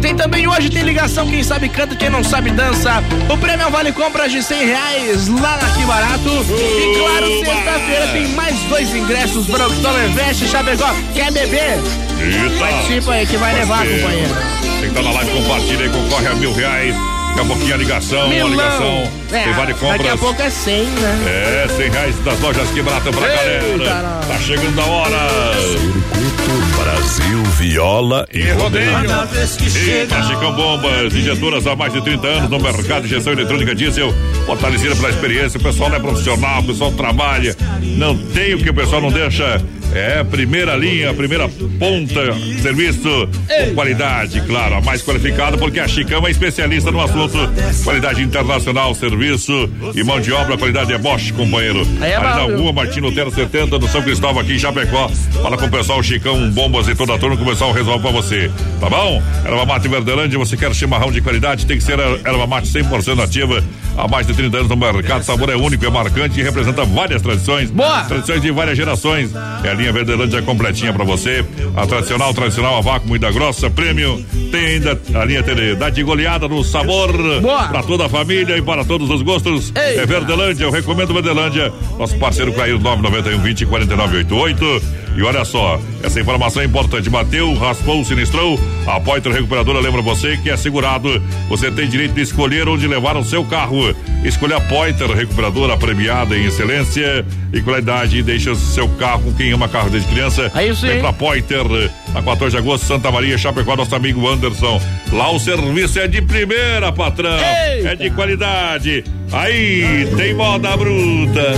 Tem 0.00 0.16
também 0.16 0.48
hoje, 0.48 0.70
tem 0.70 0.82
ligação, 0.82 1.28
quem 1.28 1.42
sabe 1.42 1.68
canta, 1.68 1.94
quem 1.94 2.08
não 2.08 2.24
sabe 2.24 2.50
dança. 2.52 3.04
O 3.28 3.36
prêmio 3.36 3.64
é 3.64 3.66
um 3.66 3.70
vale 3.70 3.92
compras 3.92 4.32
de 4.32 4.42
100 4.42 4.66
reais 4.66 5.28
lá 5.28 5.58
na 5.60 5.68
Que 5.70 5.84
Barato. 5.84 6.30
E 6.48 6.98
claro, 6.98 7.26
sexta-feira 7.44 8.06
tem 8.12 8.28
mais 8.28 8.56
dois 8.70 8.94
ingressos 8.94 9.46
para 9.46 9.68
o 9.68 9.70
Oktoberfest 9.70 10.46
Chapecó. 10.46 10.94
Quer 11.12 11.30
beber? 11.32 11.78
Eita. 12.24 12.58
Participa 12.58 13.12
aí 13.12 13.26
que 13.26 13.36
vai 13.36 13.54
levar, 13.54 13.86
companheiro. 13.86 14.34
Tem 14.62 14.80
que 14.80 14.86
estar 14.86 15.02
na 15.02 15.12
live, 15.12 15.30
compartilha 15.30 15.84
aí, 15.84 15.88
concorre 15.90 16.26
a 16.26 16.34
mil 16.34 16.52
reais. 16.52 16.94
Daqui 17.34 17.40
a 17.40 17.44
pouquinho 17.46 17.74
a 17.74 17.76
ligação, 17.78 18.28
Milão. 18.28 18.46
a 18.46 18.50
ligação. 18.50 19.12
É, 19.32 19.42
tem 19.42 19.52
vale 19.54 19.74
compras. 19.74 19.98
Daqui 19.98 20.08
a 20.08 20.16
pouco 20.16 20.40
é 20.40 20.50
100, 20.50 20.84
né? 20.84 21.64
É, 21.64 21.68
100 21.68 21.90
reais 21.90 22.18
das 22.20 22.40
lojas 22.40 22.70
que 22.70 22.80
barato 22.80 23.10
pra 23.12 23.28
Eita, 23.28 23.84
galera. 23.84 24.20
Tá 24.28 24.38
chegando 24.38 24.80
a 24.80 24.84
hora. 24.84 25.18
Circuito 25.60 26.76
Brasil 26.80 27.42
Viola 27.58 28.24
e 28.32 28.42
Rodeio. 28.52 28.92
Rodeio. 28.92 29.98
Eita, 30.00 30.22
Chicão 30.22 30.52
Bombas, 30.52 31.12
injetoras 31.12 31.66
há 31.66 31.74
mais 31.74 31.92
de 31.92 32.02
30 32.02 32.26
anos 32.26 32.50
no 32.50 32.60
mercado 32.60 33.02
de 33.02 33.12
injeção 33.12 33.32
eletrônica 33.32 33.74
diesel, 33.74 34.14
fortalecida 34.46 34.94
pela 34.94 35.10
experiência. 35.10 35.58
O 35.58 35.62
pessoal 35.62 35.90
não 35.90 35.96
é 35.96 36.00
profissional, 36.00 36.60
o 36.60 36.64
pessoal 36.64 36.92
trabalha, 36.92 37.56
não 37.82 38.16
tem 38.16 38.54
o 38.54 38.58
que 38.58 38.70
o 38.70 38.74
pessoal 38.74 39.00
não 39.00 39.10
deixa. 39.10 39.60
É 39.94 40.24
primeira 40.24 40.74
linha, 40.74 41.14
primeira 41.14 41.48
ponta, 41.48 42.34
serviço 42.60 43.28
com 43.68 43.74
qualidade, 43.74 44.40
claro, 44.40 44.74
a 44.74 44.80
mais 44.80 45.02
qualificada, 45.02 45.56
porque 45.56 45.78
a 45.78 45.86
Chicão 45.86 46.26
é 46.26 46.30
especialista 46.32 46.90
no 46.90 47.00
assunto. 47.00 47.38
Qualidade 47.84 48.20
internacional, 48.20 48.92
serviço 48.94 49.70
e 49.94 50.02
mão 50.02 50.20
de 50.20 50.32
obra, 50.32 50.58
qualidade 50.58 50.92
é 50.92 50.98
Bosch, 50.98 51.30
companheiro. 51.30 51.86
É 52.00 52.16
Ali 52.16 52.52
na 52.52 52.58
rua 52.58 52.72
Martin 52.72 53.00
Lutero 53.00 53.30
70, 53.30 53.78
no 53.78 53.88
São 53.88 54.02
Cristóvão, 54.02 54.42
aqui 54.42 54.54
em 54.54 54.58
Chapecó. 54.58 55.08
Fala 55.40 55.56
com 55.56 55.66
o 55.66 55.70
pessoal 55.70 56.02
Chicão, 56.02 56.50
bombas 56.50 56.88
e 56.88 56.94
toda 56.96 57.14
a 57.14 57.18
turma 57.18 57.36
que 57.36 57.42
o 57.42 57.46
pessoal 57.46 57.72
resolve 57.72 58.02
pra 58.02 58.10
você. 58.10 58.50
Tá 58.80 58.90
bom? 58.90 59.22
Erva 59.44 59.64
Mate 59.64 59.86
Verdelândia, 59.86 60.38
você 60.38 60.56
quer 60.56 60.74
chimarrão 60.74 61.12
de 61.12 61.20
qualidade, 61.20 61.66
tem 61.66 61.78
que 61.78 61.84
ser 61.84 62.00
a 62.00 62.18
erva 62.24 62.46
mate 62.48 62.68
100% 62.68 63.22
ativa. 63.22 63.62
Há 63.96 64.08
mais 64.08 64.26
de 64.26 64.34
30 64.34 64.56
anos 64.56 64.68
no 64.68 64.76
mercado, 64.76 65.20
o 65.20 65.24
sabor 65.24 65.48
é 65.50 65.54
único, 65.54 65.84
é 65.86 65.90
marcante 65.90 66.40
e 66.40 66.42
representa 66.42 66.84
várias 66.84 67.22
tradições. 67.22 67.70
Boa! 67.70 68.02
Tradições 68.04 68.42
de 68.42 68.50
várias 68.50 68.76
gerações. 68.76 69.30
É 69.62 69.68
a 69.68 69.74
linha 69.84 69.92
Verdelândia 69.92 70.40
completinha 70.40 70.92
pra 70.92 71.04
você. 71.04 71.44
A 71.76 71.86
tradicional, 71.86 72.32
tradicional, 72.32 72.78
a 72.78 72.80
vácuo, 72.80 73.06
muita 73.06 73.30
grossa, 73.30 73.68
prêmio. 73.68 74.24
Tem 74.50 74.66
ainda 74.66 74.98
a 75.14 75.24
linha 75.24 75.42
tele, 75.42 75.74
dá 75.74 75.90
de 75.90 76.02
goleada 76.02 76.48
no 76.48 76.64
sabor. 76.64 77.12
Boa! 77.40 77.68
Pra 77.68 77.82
toda 77.82 78.06
a 78.06 78.08
família 78.08 78.56
e 78.56 78.62
para 78.62 78.84
todos 78.84 79.10
os 79.10 79.20
gostos. 79.20 79.72
Eita. 79.76 80.02
É 80.02 80.06
Verdelândia, 80.06 80.64
eu 80.64 80.70
recomendo 80.70 81.12
Verdelândia. 81.12 81.70
Nosso 81.98 82.16
parceiro 82.16 82.52
Caio 82.54 82.78
991 82.78 83.42
20 83.42 83.66
4988. 83.66 85.03
E 85.16 85.22
olha 85.22 85.44
só, 85.44 85.80
essa 86.02 86.20
informação 86.20 86.62
é 86.62 86.64
importante. 86.64 87.08
Bateu, 87.08 87.54
raspou, 87.54 88.04
sinistrou. 88.04 88.58
A 88.86 88.98
Poiter 89.00 89.32
Recuperadora 89.32 89.78
lembra 89.78 90.02
você 90.02 90.36
que 90.36 90.50
é 90.50 90.56
segurado. 90.56 91.22
Você 91.48 91.70
tem 91.70 91.88
direito 91.88 92.14
de 92.14 92.22
escolher 92.22 92.68
onde 92.68 92.86
levar 92.86 93.16
o 93.16 93.24
seu 93.24 93.44
carro. 93.44 93.94
Escolha 94.24 94.56
a 94.56 94.60
Poiter 94.60 95.10
Recuperadora 95.10 95.76
premiada 95.76 96.36
em 96.36 96.46
excelência 96.46 97.24
e 97.52 97.60
qualidade. 97.62 98.18
E 98.18 98.22
deixa 98.22 98.52
o 98.52 98.56
seu 98.56 98.88
carro 98.88 99.22
com 99.22 99.34
quem 99.34 99.52
ama 99.52 99.68
carro 99.68 99.88
desde 99.90 100.08
criança. 100.08 100.50
É 100.54 100.66
isso 100.66 100.84
aí. 100.84 100.92
Vem 100.92 101.00
pra 101.00 101.12
Poiter, 101.12 101.64
na 102.12 102.22
14 102.22 102.50
de 102.50 102.58
agosto, 102.58 102.86
Santa 102.86 103.10
Maria, 103.10 103.38
Chapecó, 103.38 103.76
nosso 103.76 103.94
amigo 103.94 104.28
Anderson. 104.28 104.80
Lá 105.12 105.30
o 105.30 105.38
serviço 105.38 105.98
é 106.00 106.08
de 106.08 106.20
primeira, 106.20 106.90
patrão. 106.92 107.38
Eita. 107.38 107.88
É 107.90 107.96
de 107.96 108.10
qualidade. 108.10 109.04
Aí 109.32 110.08
tem 110.16 110.34
moda 110.34 110.76
bruta, 110.76 111.54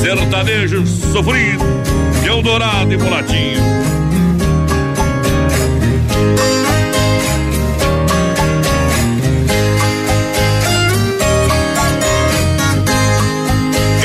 sertanejo 0.00 0.86
sofrido, 0.86 1.64
Dourado 2.40 2.92
e 2.92 2.96
mulatinho. 2.96 3.60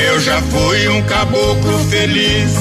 Eu 0.04 0.20
já 0.20 0.42
fui 0.42 0.88
um 0.88 1.02
caboclo 1.02 1.78
feliz 1.90 2.52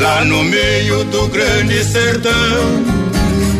lá 0.00 0.24
no 0.24 0.44
meio 0.44 1.04
do 1.04 1.26
grande 1.28 1.82
sertão, 1.84 2.32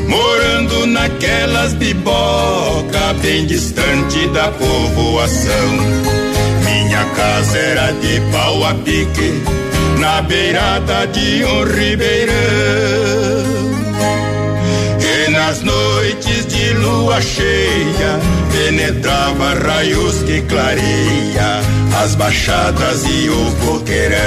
morando 0.08 0.86
naquelas 0.86 1.72
biboca 1.74 3.14
bem 3.22 3.46
distante 3.46 4.28
da 4.28 4.48
povoação. 4.52 5.70
Minha 6.64 7.04
casa 7.16 7.56
era 7.56 7.92
de 7.92 8.20
pau 8.30 8.64
a 8.64 8.74
pique 8.74 9.62
na 10.02 10.20
beirada 10.20 11.06
de 11.06 11.44
um 11.44 11.62
ribeirão. 11.62 12.34
E 14.98 15.30
nas 15.30 15.62
noites 15.62 16.44
de 16.46 16.72
lua 16.72 17.20
cheia 17.20 18.18
penetrava 18.50 19.54
raios 19.54 20.16
que 20.24 20.42
clareia 20.42 21.60
as 22.02 22.16
baixadas 22.16 23.04
e 23.04 23.30
o 23.30 23.52
coqueirão. 23.64 24.18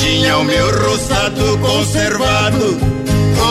Tinha 0.00 0.38
o 0.38 0.44
meu 0.44 0.66
roçado 0.82 1.58
conservado, 1.58 2.78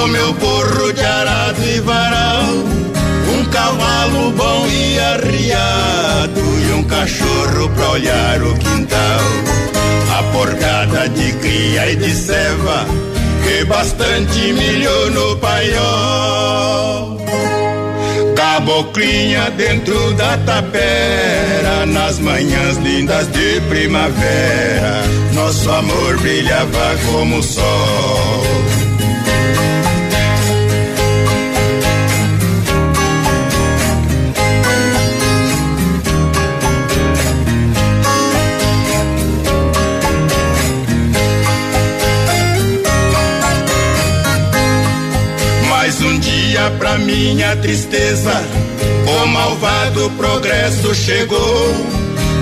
o 0.02 0.08
meu 0.08 0.34
burro 0.34 0.92
de 0.94 1.06
arado 1.06 1.64
e 1.64 1.80
varal, 1.82 2.48
cavalo 3.52 4.32
bom 4.32 4.68
e 4.68 5.00
arriado 5.00 6.42
e 6.70 6.74
um 6.74 6.84
cachorro 6.84 7.70
pra 7.76 7.90
olhar 7.92 8.42
o 8.42 8.56
quintal. 8.58 9.22
A 10.18 10.24
porcada 10.32 11.10
de 11.10 11.32
cria 11.34 11.92
e 11.92 11.96
de 11.96 12.14
ceva 12.14 12.86
e 13.50 13.64
bastante 13.66 14.54
milho 14.54 15.12
no 15.12 15.38
paiol. 15.38 17.18
Caboclinha 18.36 19.50
dentro 19.52 20.14
da 20.14 20.38
tapera, 20.38 21.86
nas 21.86 22.20
manhãs 22.20 22.78
lindas 22.78 23.28
de 23.32 23.62
primavera, 23.70 25.04
nosso 25.34 25.70
amor 25.72 26.18
brilhava 26.18 26.98
como 27.12 27.38
o 27.38 27.44
sol. 27.44 28.44
Pra 46.72 46.98
minha 46.98 47.56
tristeza, 47.58 48.34
o 49.06 49.28
malvado 49.28 50.10
progresso 50.18 50.94
chegou, 50.94 51.74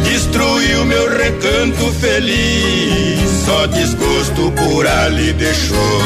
destruiu 0.04 0.86
meu 0.86 1.18
recanto 1.18 1.92
feliz, 2.00 3.20
só 3.46 3.66
desgosto 3.68 4.52
por 4.52 4.88
ali 4.88 5.34
deixou. 5.34 6.02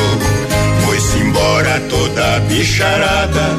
Foi-se 0.86 1.18
embora 1.20 1.80
toda 1.90 2.36
a 2.36 2.40
bicharada, 2.42 3.58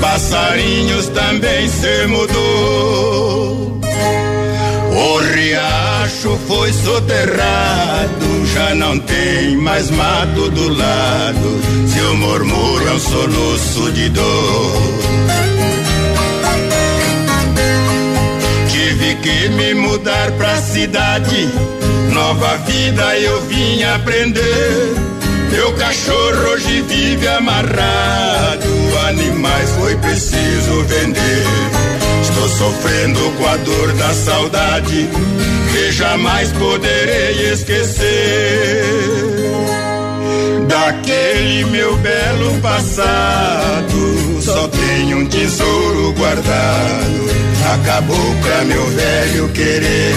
passarinhos 0.00 1.08
também 1.08 1.68
se 1.68 2.06
mudou. 2.06 3.80
O 5.04 5.18
riacho 5.18 6.38
foi 6.46 6.72
soterrado, 6.72 8.46
já 8.54 8.72
não 8.72 8.96
tem 9.00 9.56
mais 9.56 9.90
mato 9.90 10.48
do 10.48 10.68
lado. 10.68 11.60
Seu 11.92 12.16
murmúrio 12.16 12.88
é 12.88 12.92
um 12.92 13.00
soluço 13.00 13.90
de 13.90 14.08
dor. 14.10 14.82
Tive 18.70 19.16
que 19.16 19.48
me 19.48 19.74
mudar 19.74 20.30
pra 20.38 20.56
cidade, 20.62 21.50
nova 22.12 22.58
vida 22.58 23.18
eu 23.18 23.40
vim 23.48 23.82
aprender. 23.82 24.94
Meu 25.50 25.72
cachorro 25.72 26.52
hoje 26.52 26.80
vive 26.82 27.26
amarrado, 27.26 28.68
animais 29.08 29.68
foi 29.70 29.96
preciso 29.96 30.84
vender. 30.84 32.01
Estou 32.32 32.48
sofrendo 32.48 33.20
com 33.32 33.46
a 33.46 33.56
dor 33.58 33.92
da 33.92 34.14
saudade, 34.14 35.08
jamais 35.90 36.50
poderei 36.52 37.52
esquecer 37.52 38.84
daquele 40.66 41.66
meu 41.66 41.94
belo 41.98 42.58
passado. 42.62 44.40
Só 44.40 44.66
tenho 44.68 45.18
um 45.18 45.26
tesouro 45.26 46.14
guardado, 46.14 47.30
acabou 47.74 48.34
pra 48.40 48.64
meu 48.64 48.86
velho 48.86 49.48
querer. 49.50 50.14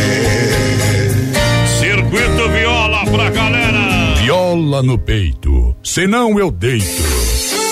Circuito 1.78 2.50
Viola 2.50 3.06
pra 3.12 3.30
galera. 3.30 4.16
Viola 4.16 4.82
no 4.82 4.98
peito, 4.98 5.76
senão 5.84 6.40
eu 6.40 6.50
deito. 6.50 7.04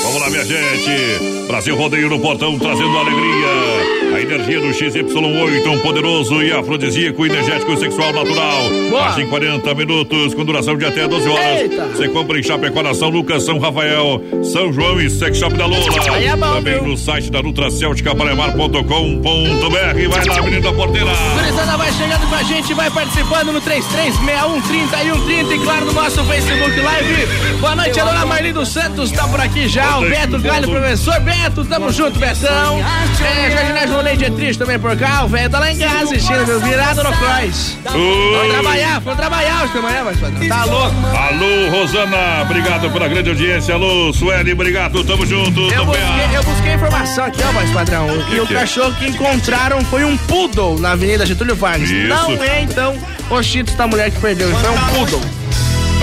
Vamos 0.04 0.22
lá, 0.22 0.30
minha 0.30 0.44
gente. 0.44 1.48
Brasil 1.48 1.76
Rodeio 1.78 2.10
no 2.10 2.20
portão, 2.20 2.60
trazendo 2.60 2.98
alegria. 2.98 3.93
A 4.14 4.22
energia 4.22 4.60
do 4.60 4.68
XY8, 4.68 5.66
um 5.68 5.80
poderoso 5.80 6.44
e 6.44 6.52
afrodisíaco, 6.52 7.26
energético 7.26 7.76
sexual 7.78 8.14
natural. 8.14 8.60
Age 9.08 9.24
em 9.24 9.28
40 9.28 9.74
minutos, 9.74 10.36
com 10.36 10.46
duração 10.46 10.78
de 10.78 10.86
até 10.86 11.08
12 11.08 11.28
horas. 11.28 11.62
Eita. 11.62 11.86
Você 11.88 12.08
compra 12.10 12.40
em 12.40 12.44
Chapecó, 12.44 12.84
na 12.84 12.94
São 12.94 13.10
Lucas, 13.10 13.42
São 13.44 13.58
Rafael, 13.58 14.22
São 14.44 14.72
João 14.72 15.02
e 15.02 15.10
Sex 15.10 15.40
Shop 15.40 15.56
da 15.56 15.66
Lula. 15.66 15.80
É 16.22 16.36
bom, 16.36 16.54
Também 16.54 16.74
viu? 16.76 16.84
no 16.90 16.96
site 16.98 17.32
da 17.32 17.42
nutracelticapalemar.com.br. 17.42 20.10
Vai 20.10 20.26
lá, 20.26 20.42
menino 20.44 20.62
da 20.62 20.74
porteira. 20.74 21.10
Gurizada 21.36 21.76
vai 21.78 21.92
chegando 21.92 22.30
com 22.30 22.36
a 22.36 22.44
gente, 22.44 22.72
vai 22.76 22.92
participando 22.92 23.52
no 23.52 23.62
33613130 23.62 25.56
e 25.56 25.60
claro 25.60 25.86
no 25.88 25.94
nosso 25.94 26.24
Facebook 26.26 26.80
Live. 26.80 27.28
Boa 27.60 27.76
noite, 27.76 28.00
a 28.00 28.06
dona 28.06 28.26
Marli 28.28 28.54
dos 28.54 28.70
Santos 28.70 29.12
tá 29.12 29.28
por 29.28 29.42
aqui 29.42 29.68
já. 29.68 29.98
O 29.98 30.02
Beto 30.02 30.38
Galho, 30.40 30.70
professor 30.70 31.20
Beto, 31.22 31.66
tamo 31.66 31.92
junto, 31.92 32.20
Betão. 32.20 32.80
É, 32.80 33.50
Jardinagem 33.52 34.03
De 34.04 34.30
Triste 34.32 34.60
também 34.60 34.78
por 34.78 34.96
cá. 34.96 35.24
O 35.24 35.28
velho 35.28 35.50
tá 35.50 35.60
lá 35.60 35.72
em 35.72 35.78
casa 35.78 36.04
assistindo, 36.04 36.46
meu 36.46 36.60
virado 36.60 37.04
no 37.04 37.12
cross. 37.14 37.78
Vamos 37.84 38.54
trabalhar, 38.54 39.00
vamos 39.00 39.20
trabalhar 39.20 39.64
hoje 39.64 39.74
de 39.74 39.80
manhã, 39.80 40.04
mas 40.04 40.48
tá 40.48 40.66
louco. 40.66 40.96
Alô, 41.08 41.70
Rosana, 41.72 42.44
obrigado 42.44 42.92
pela 42.92 43.08
grande 43.08 43.30
audiência. 43.30 43.74
Alô, 43.74 44.14
Sueli, 44.14 44.52
obrigado, 44.52 45.04
tamo 45.04 45.26
junto. 45.26 45.62
Eu 45.72 45.86
busquei, 45.86 46.38
eu 46.38 46.44
busquei 46.44 46.74
informação 46.74 47.26
aqui, 47.26 47.42
ó, 47.44 47.52
voz 47.54 47.72
padrão. 47.72 48.08
E 48.32 48.40
o 48.40 48.46
que 48.46 48.56
é? 48.56 48.60
cachorro 48.60 48.94
que 48.94 49.08
encontraram 49.08 49.82
foi 49.86 50.04
um 50.04 50.16
poodle 50.18 50.78
na 50.80 50.92
Avenida 50.92 51.26
Getúlio 51.26 51.56
Vargas. 51.56 51.90
Isso. 51.90 52.08
Não 52.08 52.32
é, 52.44 52.62
então, 52.62 52.96
o 53.30 53.42
Cheetos 53.42 53.74
da 53.76 53.88
mulher 53.88 54.12
que 54.12 54.20
perdeu. 54.20 54.50
Foi 54.56 54.70
um 54.70 54.96
poodle. 54.96 55.22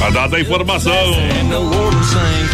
Tá 0.01 0.09
dada 0.09 0.37
a 0.39 0.41
informação. 0.41 0.93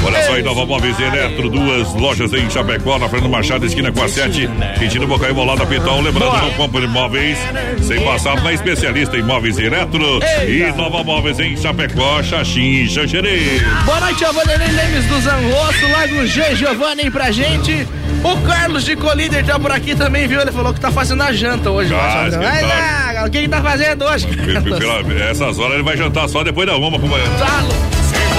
Olha 0.05 0.23
só, 0.25 0.37
Inova 0.39 0.67
Móveis 0.67 0.99
e 0.99 1.03
Eletro, 1.05 1.49
duas 1.49 1.95
lojas 1.95 2.33
em 2.33 2.51
Chapecó, 2.51 2.99
na 2.99 3.09
Fernando 3.09 3.31
Machado, 3.31 3.65
esquina 3.65 3.93
com 3.93 4.03
a 4.03 4.09
7, 4.09 4.49
Quintino 4.81 5.07
Bocaíba, 5.07 5.41
ao 5.41 5.47
lado 5.47 5.59
da 5.59 5.67
Pitão. 5.67 6.01
Lembrando, 6.01 6.37
não 6.43 6.51
compra 6.55 6.81
imóveis 6.83 7.39
sem 7.83 8.01
passar 8.03 8.43
na 8.43 8.53
especialista 8.53 9.17
em 9.17 9.23
móveis 9.23 9.59
e 9.59 9.65
eletro. 9.65 10.19
E 10.49 10.73
Nova 10.77 11.05
Móveis 11.05 11.39
em 11.39 11.57
Chapecó, 11.57 12.21
Xaxim 12.23 12.83
e 12.83 12.89
Xanxerê. 12.89 13.61
Boa 13.85 14.01
noite, 14.01 14.25
ao 14.25 14.33
Vanderlei 14.33 14.69
Lemes 14.73 15.05
do 15.07 15.21
Zanrosso, 15.21 15.89
Lago 15.93 16.27
G, 16.27 16.57
Giovanni 16.57 17.11
pra 17.11 17.31
gente. 17.31 17.87
O 18.25 18.37
Carlos 18.45 18.85
de 18.85 18.97
Colíder 18.97 19.45
tá 19.45 19.59
por 19.59 19.71
aqui 19.71 19.95
também, 19.95 20.27
viu? 20.27 20.41
Ele 20.41 20.51
falou 20.51 20.75
que 20.75 20.81
tá 20.81 20.91
fazendo 20.91 21.23
a 21.23 21.33
janta 21.33 21.71
hoje. 21.71 21.95
Ah, 21.95 22.29
Vai 22.31 22.63
lá, 22.63 23.25
o 23.27 23.31
que 23.31 23.39
ele 23.39 23.47
tá 23.49 23.63
fazendo 23.63 24.05
hoje? 24.05 24.27
Pela- 24.27 25.31
Essas 25.31 25.59
horas 25.59 25.75
ele 25.75 25.83
vai 25.85 25.97
jantar 25.97 26.29
só 26.29 26.43
depois 26.43 26.67
da 26.67 26.77
uma, 26.77 26.99
companheiro. 26.99 27.31
Tá 27.39 27.61
louco. 27.61 27.96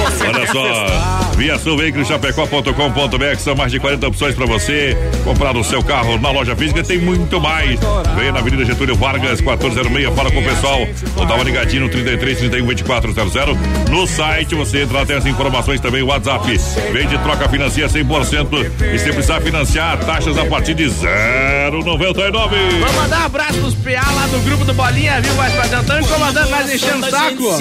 Olha 0.07 0.47
só, 0.47 1.31
via 1.35 1.57
sul 1.57 1.77
veículos 1.77 2.07
chapecó.com.br 2.07 3.37
são 3.37 3.55
mais 3.55 3.71
de 3.71 3.79
40 3.79 4.07
opções 4.07 4.35
para 4.35 4.45
você 4.45 4.97
comprar 5.23 5.55
o 5.55 5.63
seu 5.63 5.83
carro 5.83 6.17
na 6.19 6.31
loja 6.31 6.55
física, 6.55 6.83
tem 6.83 6.97
muito 6.97 7.39
mais. 7.39 7.79
Venha 8.15 8.31
na 8.31 8.39
Avenida 8.39 8.65
Getúlio 8.65 8.95
Vargas, 8.95 9.41
1406, 9.41 10.15
fala 10.15 10.31
com 10.31 10.39
o 10.39 10.43
pessoal. 10.43 10.87
Ou 11.15 11.25
dá 11.25 11.35
uma 11.35 11.43
ligadinha 11.43 11.81
no 11.81 11.89
33 11.89 12.37
31 12.39 12.65
2400. 12.65 13.57
No 13.89 14.07
site 14.07 14.55
você 14.55 14.81
entra 14.81 15.05
tem 15.05 15.15
as 15.15 15.25
informações 15.25 15.79
também, 15.79 16.01
o 16.01 16.07
WhatsApp. 16.07 16.57
Vende 16.91 17.17
troca 17.19 17.47
financia 17.49 17.87
100% 17.87 18.71
e 18.93 18.99
se 18.99 19.05
precisar 19.11 19.41
financiar, 19.41 19.97
taxas 19.99 20.37
a 20.37 20.45
partir 20.45 20.73
de 20.73 20.85
0,99. 20.85 22.49
Vamos 22.79 22.95
mandar 22.95 23.21
um 23.21 23.25
abraço 23.25 23.59
pros 23.59 23.75
PA 23.75 24.11
lá 24.11 24.27
do 24.27 24.39
grupo 24.39 24.65
do 24.65 24.73
Bolinha, 24.73 25.21
viu, 25.21 25.33
voz 25.33 25.53
padrão? 25.53 25.83
Tão 25.83 25.99
incomodando, 25.99 26.49
mas 26.49 26.73
enchendo 26.73 27.05
o 27.05 27.09
saco. 27.09 27.57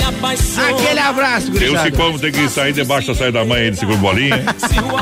Aquele 0.69 1.01
abraço, 1.01 1.51
gurizada. 1.51 1.91
que 1.91 1.97
como 1.97 2.19
tem 2.19 2.33
que 2.37 2.49
sair 2.51 2.73
debaixo 2.73 3.09
da 3.09 3.15
saída 3.15 3.39
da 3.39 3.45
mãe 3.45 3.63
aí 3.63 3.71
de 3.71 3.79
seguro 3.79 3.97
bolinha. 3.99 4.45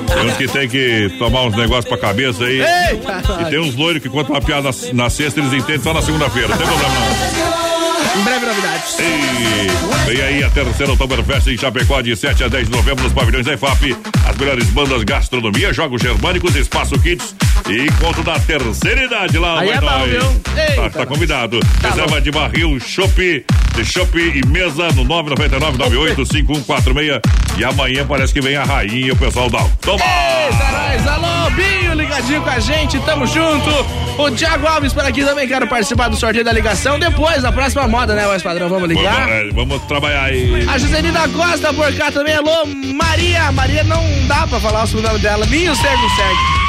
Tem 0.06 0.26
uns 0.26 0.36
que 0.36 0.46
tem 0.46 0.68
que 0.68 1.12
tomar 1.18 1.42
uns 1.42 1.56
negócios 1.56 1.86
pra 1.86 1.98
cabeça 1.98 2.44
aí. 2.44 2.60
Eita! 2.60 3.22
E 3.40 3.50
tem 3.50 3.58
uns 3.58 3.74
loiros 3.74 4.00
que 4.00 4.08
contam 4.08 4.34
uma 4.34 4.40
piada 4.40 4.70
na, 4.70 5.04
na 5.04 5.10
sexta, 5.10 5.40
eles 5.40 5.52
entendem 5.52 5.82
só 5.82 5.92
na 5.92 6.00
segunda-feira. 6.00 6.48
Não 6.48 6.56
tem 6.56 6.66
problema 6.66 6.94
não. 6.94 8.20
Em 8.20 8.22
breve 8.22 8.46
novidades. 8.46 8.96
E 9.00 10.06
vem 10.06 10.22
aí 10.22 10.44
a 10.44 10.50
terceira 10.50 10.92
Oktoberfest 10.92 11.48
em 11.48 11.58
Chapecó 11.58 12.00
de 12.00 12.14
7 12.14 12.44
a 12.44 12.48
10 12.48 12.68
de 12.68 12.76
novembro 12.76 13.02
nos 13.02 13.12
pavilhões 13.12 13.44
da 13.44 13.54
EFAP. 13.54 13.96
As 14.28 14.36
melhores 14.36 14.66
bandas 14.66 15.02
gastronomia, 15.02 15.72
jogos 15.72 16.00
germânicos, 16.00 16.54
espaço 16.54 16.96
kits 17.00 17.34
encontro 17.72 18.22
da 18.22 18.38
terceira 18.38 19.04
idade 19.04 19.38
lá. 19.38 19.60
Aí 19.60 19.68
vai 19.68 19.76
é 19.76 19.80
bom, 19.80 20.04
viu? 20.06 20.20
Tá, 20.76 20.90
tá 20.90 21.06
convidado. 21.06 21.58
Reserva 21.82 22.20
de 22.20 22.30
barril, 22.30 22.78
chopp, 22.78 23.42
de 23.74 23.84
chopp 23.84 24.18
e 24.18 24.46
mesa 24.46 24.88
no 24.92 25.04
999-985146. 25.04 27.20
E 27.56 27.64
amanhã 27.64 28.06
parece 28.06 28.34
que 28.34 28.40
vem 28.40 28.56
a 28.56 28.64
rainha 28.64 29.06
e 29.06 29.10
o 29.10 29.16
pessoal 29.16 29.46
um 29.46 29.50
Toma! 29.80 30.04
Eita, 30.04 30.72
nós, 30.72 31.06
alô, 31.06 31.50
Binho, 31.50 31.94
ligadinho 31.94 32.42
com 32.42 32.50
a 32.50 32.58
gente, 32.58 32.98
tamo 33.00 33.26
junto. 33.26 33.70
O 34.18 34.30
Thiago 34.30 34.66
Alves 34.66 34.92
por 34.92 35.02
aqui 35.04 35.24
também, 35.24 35.48
quero 35.48 35.66
participar 35.66 36.08
do 36.08 36.16
sorteio 36.16 36.44
da 36.44 36.52
ligação. 36.52 36.98
Depois, 36.98 37.40
da 37.42 37.50
próxima 37.50 37.88
moda, 37.88 38.14
né, 38.14 38.26
voz 38.26 38.42
padrão? 38.42 38.68
Vamos 38.68 38.86
ligar? 38.88 39.26
Vamos, 39.26 39.30
é, 39.30 39.48
vamos 39.52 39.82
trabalhar 39.84 40.24
aí. 40.24 40.66
A 40.68 40.76
Joselina 40.76 41.26
Costa 41.28 41.72
por 41.72 41.90
cá 41.94 42.12
também, 42.12 42.34
alô, 42.34 42.66
Maria. 42.94 43.50
Maria 43.52 43.82
não 43.84 44.04
dá 44.26 44.46
pra 44.46 44.60
falar 44.60 44.82
o 44.84 44.86
sobrenome 44.86 45.20
dela, 45.20 45.46
nem 45.46 45.70
o 45.70 45.74
Sérgio 45.74 46.10
Sérgio. 46.10 46.63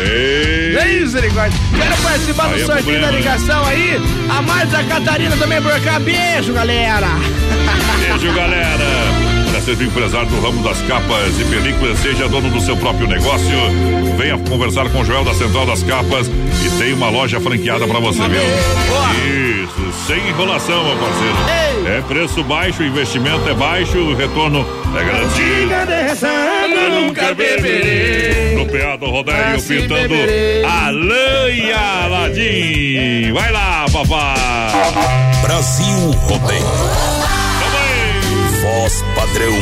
Ei. 0.00 0.76
Ei, 0.76 1.00
misericórdia. 1.00 1.58
Quero 1.76 1.96
participar 2.02 2.48
do 2.48 2.54
é 2.54 2.58
sorteio 2.58 2.82
problema, 2.82 3.06
da 3.06 3.12
né? 3.12 3.18
ligação 3.18 3.64
aí. 3.66 4.00
A 4.28 4.42
Marta 4.42 4.84
Catarina 4.84 5.36
também 5.36 5.60
por 5.60 5.78
cá. 5.80 5.98
Beijo, 5.98 6.52
galera. 6.52 7.08
Beijo, 7.98 8.32
galera. 8.32 9.30
Para 9.50 9.60
ser 9.76 9.82
empresário 9.82 10.28
do 10.28 10.40
ramo 10.40 10.62
das 10.62 10.80
capas 10.82 11.38
e 11.38 11.44
películas, 11.44 11.98
seja 11.98 12.28
dono 12.28 12.48
do 12.50 12.60
seu 12.60 12.76
próprio 12.76 13.06
negócio. 13.06 13.50
Venha 14.16 14.38
conversar 14.38 14.88
com 14.90 15.00
o 15.00 15.04
Joel 15.04 15.24
da 15.24 15.34
Central 15.34 15.66
das 15.66 15.82
Capas 15.82 16.28
e 16.28 16.78
tem 16.78 16.92
uma 16.92 17.10
loja 17.10 17.40
franqueada 17.40 17.86
para 17.86 17.98
você, 17.98 18.22
viu? 18.28 18.42
Isso, 19.64 20.06
sem 20.06 20.28
enrolação, 20.28 20.84
meu 20.84 20.96
parceiro. 20.96 21.69
É 21.90 22.00
preço 22.02 22.44
baixo, 22.44 22.82
o 22.82 22.86
investimento 22.86 23.48
é 23.48 23.54
baixo, 23.54 23.98
o 23.98 24.14
retorno 24.14 24.64
é 24.96 25.04
garantido. 25.04 25.72
Eu 26.72 27.00
nunca 27.00 27.34
beberei. 27.34 28.54
No 28.54 28.66
PA 28.66 28.96
do 28.96 29.10
Rodeio, 29.10 29.56
Assim 29.56 29.80
pintando. 29.82 30.14
Alain 30.68 31.56
e 31.56 31.72
Aladim. 31.72 33.32
Vai 33.32 33.50
lá, 33.50 33.86
papai. 33.92 35.42
Brasil 35.42 36.10
Rodeio. 36.28 36.60
Voz 38.62 39.04
padrão 39.16 39.56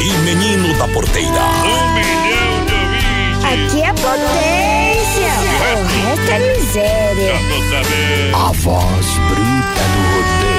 e 0.00 0.10
menino 0.24 0.72
da 0.78 0.88
porteira. 0.88 1.28
Um 1.28 1.92
milhão 1.92 2.64
de 2.64 2.72
ouvintes. 2.72 3.44
Aqui 3.44 3.82
é 3.82 3.92
potência. 3.92 5.32
O 5.74 5.84
resto 5.84 6.30
é 6.30 6.38
miséria. 6.56 7.26
Já 7.26 7.38
tô 7.38 7.56
sabendo. 7.68 8.36
A 8.36 8.52
voz 8.52 9.06
bruta 9.28 9.82
do 9.92 10.00
rodeio. 10.14 10.53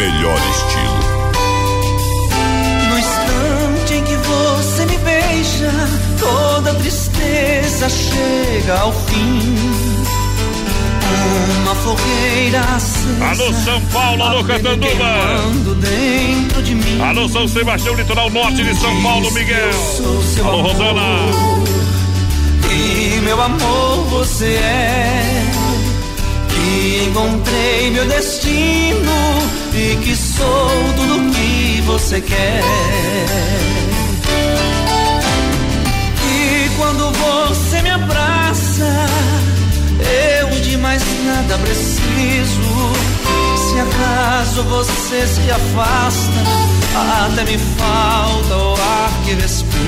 Melhor 0.00 0.40
estilo. 0.50 0.98
No 2.88 2.98
instante 2.98 3.94
em 3.96 4.02
que 4.02 4.16
você 4.16 4.86
me 4.86 4.96
beija, 4.96 5.70
toda 6.18 6.72
tristeza 6.76 7.86
chega 7.90 8.78
ao 8.80 8.94
fim. 8.94 9.54
Uma 11.60 11.74
fogueira 11.74 12.60
acesa. 12.60 13.26
Alô, 13.26 13.52
São 13.52 13.78
Paulo, 13.92 14.22
alô, 14.22 14.44
Catanduba. 14.44 15.42
de 16.64 16.74
mim. 16.74 16.98
Alô, 17.02 17.28
São 17.28 17.46
Sebastião, 17.46 17.94
litoral 17.94 18.30
norte 18.30 18.64
de 18.64 18.74
São 18.76 19.02
Paulo, 19.02 19.30
Miguel. 19.32 19.68
Alô, 20.42 20.62
Rosana. 20.62 21.02
E 22.72 23.20
meu 23.20 23.38
amor 23.38 24.06
você 24.08 24.46
é. 24.46 25.44
Que 26.48 27.04
encontrei 27.06 27.90
meu 27.90 28.08
destino 28.08 29.59
e 29.74 29.96
que 30.02 30.16
sou 30.16 30.70
tudo 30.96 31.30
que 31.32 31.80
você 31.82 32.20
quer. 32.20 32.62
E 36.24 36.70
quando 36.76 37.10
você 37.12 37.82
me 37.82 37.90
abraça, 37.90 39.06
eu 40.40 40.60
de 40.60 40.76
mais 40.76 41.02
nada 41.24 41.58
preciso. 41.58 42.60
Se 43.56 43.78
acaso 43.78 44.62
você 44.64 45.26
se 45.26 45.50
afasta, 45.50 46.32
até 47.26 47.44
me 47.44 47.58
falta 47.58 48.56
o 48.56 48.72
ar 48.74 49.12
que 49.24 49.34
respiro. 49.34 49.80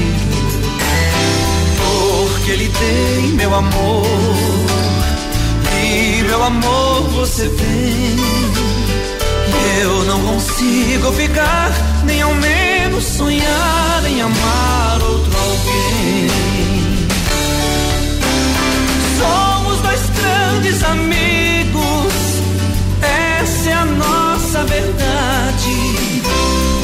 Porque 1.79 2.57
lhe 2.57 2.69
dei 2.69 3.33
meu 3.33 3.55
amor, 3.55 4.07
e 5.83 6.23
meu 6.23 6.43
amor 6.43 7.03
você 7.11 7.49
vem. 7.49 8.72
Eu 9.81 10.03
consigo 10.43 11.13
ficar, 11.13 11.71
nem 12.05 12.21
ao 12.21 12.35
menos 12.35 13.05
sonhar 13.05 14.05
em 14.07 14.21
amar 14.21 15.03
outro 15.03 15.33
alguém. 15.39 16.29
Somos 19.19 19.79
dois 19.81 20.01
grandes 20.21 20.83
amigos, 20.83 22.13
essa 23.01 23.71
é 23.71 23.73
a 23.73 23.85
nossa 23.85 24.65
verdade. 24.65 25.93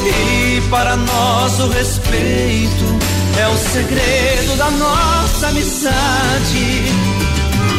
E 0.05 0.61
para 0.69 0.95
nós 0.95 1.59
o 1.59 1.69
respeito 1.69 2.85
é 3.39 3.47
o 3.47 3.57
segredo 3.57 4.57
da 4.57 4.71
nossa 4.71 5.47
amizade. 5.47 6.83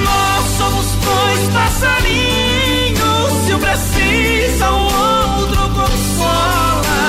Nós 0.05 0.45
somos 0.57 0.87
dois 1.05 1.49
passarinhos, 1.53 2.50
se 3.51 3.57
precisa, 3.57 4.71
o 4.71 4.83
outro 4.85 5.69
consola. 5.71 7.01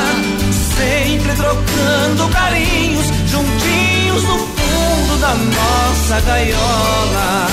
Sempre 0.75 1.33
trocando 1.33 2.27
carinhos, 2.29 3.05
juntinhos 3.27 4.23
no 4.23 4.37
fundo 4.39 5.17
da 5.19 5.35
nossa 5.35 6.19
gaiola. 6.21 7.47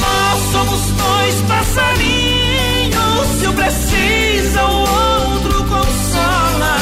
Nós 0.00 0.52
somos 0.52 0.80
dois 0.92 1.34
passarinhos, 1.48 3.26
se 3.40 3.48
um 3.48 3.52
precisa, 3.54 4.64
o 4.64 4.80
outro 4.80 5.64
consola. 5.64 6.76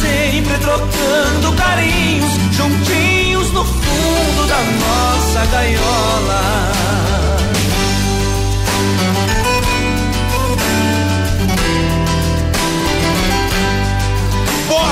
Sempre 0.00 0.58
trocando 0.58 1.52
carinhos, 1.56 2.32
juntinhos 2.52 3.52
no 3.52 3.64
fundo 3.64 4.46
da 4.48 4.62
nossa 4.62 5.46
gaiola. 5.52 7.27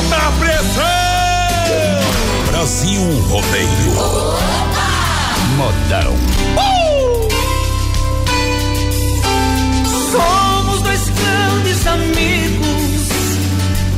Bota 0.09 0.23
a 0.23 0.33
pressão! 0.39 0.85
Brasil 2.51 3.01
Rodeio. 3.29 3.93
Modão. 5.57 6.15
Somos 10.13 10.83
dois 10.83 11.09
grandes 11.09 11.87
amigos, 11.87 13.09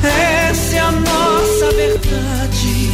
essa 0.02 0.76
é 0.76 0.78
a 0.78 0.92
nossa 0.92 1.70
verdade. 1.76 2.90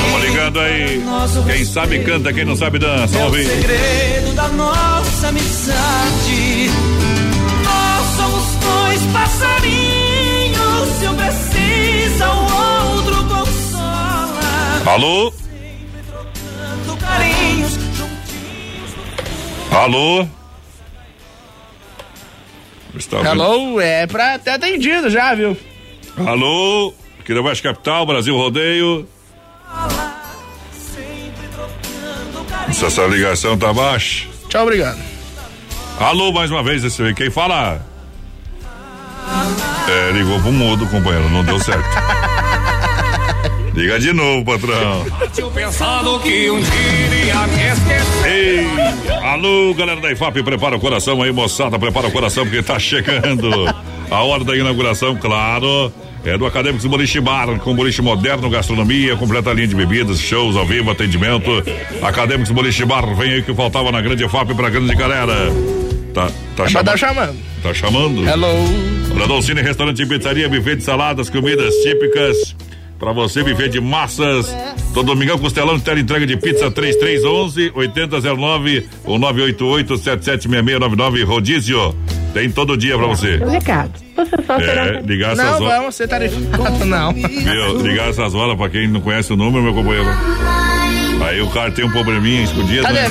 Vamos 0.00 0.22
ligando 0.26 0.60
aí. 0.60 1.04
Quem 1.46 1.64
sabe 1.64 2.00
canta, 2.00 2.32
quem 2.32 2.44
não 2.44 2.56
sabe 2.56 2.78
dança. 2.80 3.16
É 3.16 3.26
o 3.26 3.32
segredo 3.32 4.34
da 4.34 4.48
nossa 4.48 5.28
amizade. 5.28 6.61
Alô? 14.86 15.32
Alô? 19.70 20.28
Alô, 23.28 23.80
é 23.80 24.06
pra 24.06 24.38
ter 24.38 24.50
atendido 24.50 25.08
já, 25.08 25.34
viu? 25.34 25.56
Alô? 26.26 26.92
Aqui 27.20 27.32
da 27.32 27.40
West 27.40 27.62
Capital, 27.62 28.04
Brasil 28.04 28.36
Rodeio. 28.36 29.08
Se 32.72 32.84
essa 32.84 33.06
ligação 33.06 33.56
tá 33.56 33.72
baixa. 33.72 34.26
Tchau, 34.48 34.62
obrigado. 34.64 34.98
Alô, 36.00 36.32
mais 36.32 36.50
uma 36.50 36.62
vez, 36.62 36.82
esse. 36.82 37.14
Quem 37.14 37.30
fala? 37.30 37.80
É, 39.88 40.10
ligou 40.12 40.40
pro 40.40 40.52
mudo, 40.52 40.86
companheiro. 40.86 41.28
Não 41.30 41.44
deu 41.44 41.58
certo. 41.60 41.84
Liga 43.74 43.98
de 43.98 44.12
novo, 44.12 44.44
patrão. 44.44 45.06
pensando 45.54 46.20
que 46.20 46.50
um 46.50 46.60
dia 46.60 47.24
ia 47.26 47.46
me 47.46 47.72
esquecer. 47.72 48.26
Ei, 48.30 48.66
alô, 49.24 49.72
galera 49.74 50.00
da 50.00 50.12
IFAP, 50.12 50.42
prepara 50.42 50.76
o 50.76 50.80
coração 50.80 51.22
aí, 51.22 51.32
moçada, 51.32 51.78
prepara 51.78 52.08
o 52.08 52.12
coração 52.12 52.44
porque 52.44 52.62
tá 52.62 52.78
chegando 52.78 53.48
a 54.10 54.22
hora 54.22 54.44
da 54.44 54.54
inauguração, 54.56 55.16
claro. 55.16 55.92
É 56.24 56.38
do 56.38 56.46
Acadêmicos 56.46 56.86
Boliche 56.86 57.18
Bar, 57.20 57.58
com 57.58 57.74
boliche 57.74 58.00
moderno, 58.00 58.48
gastronomia, 58.48 59.16
completa 59.16 59.52
linha 59.52 59.66
de 59.66 59.74
bebidas, 59.74 60.20
shows 60.20 60.54
ao 60.54 60.64
vivo, 60.64 60.90
atendimento. 60.90 61.50
Acadêmicos 62.00 62.52
Boliche 62.52 62.84
Bar, 62.84 63.12
vem 63.16 63.32
aí 63.32 63.42
que 63.42 63.52
faltava 63.54 63.90
na 63.90 64.00
grande 64.00 64.24
IFAP 64.24 64.54
pra 64.54 64.68
grande 64.70 64.94
galera. 64.94 65.34
Tá, 66.14 66.26
tá 66.56 66.64
Mas 66.64 66.72
chamando. 66.72 66.84
tá 66.86 66.96
chamando. 66.96 67.36
Tá 67.62 67.74
chamando? 67.74 68.28
Hello. 68.28 68.48
Olha, 69.16 69.26
Dolcine 69.26 69.62
Restaurante 69.62 70.02
e 70.02 70.06
Pizzaria, 70.06 70.48
buffet 70.48 70.76
de 70.76 70.84
saladas, 70.84 71.28
comidas 71.30 71.74
típicas. 71.82 72.54
Pra 73.02 73.10
você, 73.12 73.42
buffet 73.42 73.68
de 73.68 73.80
massas. 73.80 74.54
Todo 74.94 75.06
domingão, 75.06 75.36
costelão 75.36 75.76
tela 75.80 75.98
entrega 75.98 76.24
de 76.24 76.36
pizza 76.36 76.70
3311 76.70 77.72
8009 77.74 78.86
ou 79.04 79.18
988 79.18 79.98
776699 79.98 81.24
rodízio. 81.24 81.96
Tem 82.32 82.48
todo 82.48 82.76
dia 82.76 82.96
pra 82.96 83.08
você. 83.08 83.38
Recado. 83.38 83.90
Você 84.14 84.36
só 84.46 84.56
será. 84.56 84.86
É, 84.86 85.00
ligar 85.00 85.32
essas 85.32 85.44
Não, 85.44 85.66
horas. 85.66 85.78
vamos 85.78 85.94
ser 85.96 86.06
tarifado, 86.06 86.84
não. 86.84 87.12
Viu? 87.12 87.82
Ligar 87.82 88.08
essas 88.08 88.36
horas 88.36 88.56
pra 88.56 88.68
quem 88.68 88.86
não 88.86 89.00
conhece 89.00 89.32
o 89.32 89.36
número, 89.36 89.64
meu 89.64 89.74
companheiro. 89.74 90.08
Aí 91.26 91.40
o 91.42 91.50
cara 91.50 91.72
tem 91.72 91.84
um 91.84 91.90
probleminha 91.90 92.44
escondido. 92.44 92.82
Tá 92.82 92.92
né? 92.92 93.08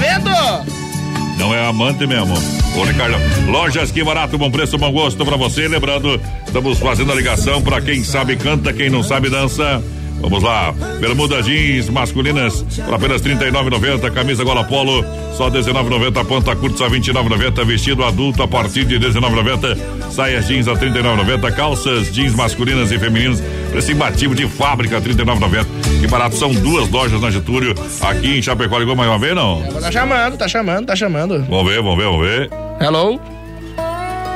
Não 1.42 1.56
é 1.56 1.66
amante 1.66 2.06
mesmo. 2.06 2.36
Ô, 2.78 2.84
Ricardo, 2.84 3.18
lojas 3.50 3.92
que 3.92 4.04
barato, 4.04 4.38
bom 4.38 4.52
preço, 4.52 4.78
bom 4.78 4.92
gosto 4.92 5.26
pra 5.26 5.36
você. 5.36 5.68
Lembrando, 5.68 6.22
estamos 6.46 6.78
fazendo 6.78 7.12
a 7.12 7.16
ligação 7.16 7.64
pra 7.64 7.82
quem 7.82 8.04
sabe 8.04 8.36
canta, 8.36 8.72
quem 8.72 8.92
não 8.92 9.02
sabe 9.02 9.28
dança. 9.28 9.84
Vamos 10.22 10.44
lá, 10.44 10.72
bermuda 11.00 11.42
jeans 11.42 11.90
masculinas 11.90 12.64
por 12.86 12.94
apenas 12.94 13.24
R$ 13.24 13.34
39,90, 13.34 14.12
camisa 14.12 14.44
gola 14.44 14.64
polo 14.64 15.04
só 15.36 15.50
R$ 15.50 15.60
19,90, 15.60 16.26
ponta 16.26 16.56
curta 16.56 16.78
só 16.78 16.88
R$ 16.88 17.00
29,90, 17.00 17.66
vestido 17.66 18.04
adulto 18.04 18.44
a 18.44 18.48
partir 18.48 18.86
de 18.86 19.00
R$ 19.00 19.08
19,90, 19.08 20.12
saias 20.12 20.48
jeans 20.48 20.68
a 20.68 20.74
R$ 20.74 20.92
39,90, 20.92 21.56
calças 21.56 22.14
jeans 22.14 22.36
masculinas 22.36 22.92
e 22.92 23.00
femininas, 23.00 23.42
preço 23.72 23.92
imbatível 23.92 24.36
de 24.36 24.48
fábrica 24.48 25.00
R$ 25.00 25.02
39,90. 25.14 25.66
Que 26.02 26.08
barato, 26.08 26.36
são 26.36 26.52
duas 26.54 26.90
lojas 26.90 27.22
na 27.22 27.32
Getúlio, 27.32 27.74
aqui 28.02 28.38
em 28.40 28.42
Chapecó, 28.42 28.78
ligou 28.78 28.96
mais 28.96 29.10
uma 29.10 29.18
vez 29.20 29.34
não? 29.36 29.62
Tá 29.80 29.92
chamando, 29.92 30.38
tá 30.38 30.48
chamando, 30.48 30.86
tá 30.88 30.96
chamando. 30.96 31.46
Vamos 31.50 31.72
ver, 31.72 31.82
vamos 31.82 31.98
ver, 31.98 32.04
vamos 32.06 32.28
ver. 32.28 32.50
Hello? 32.82 33.20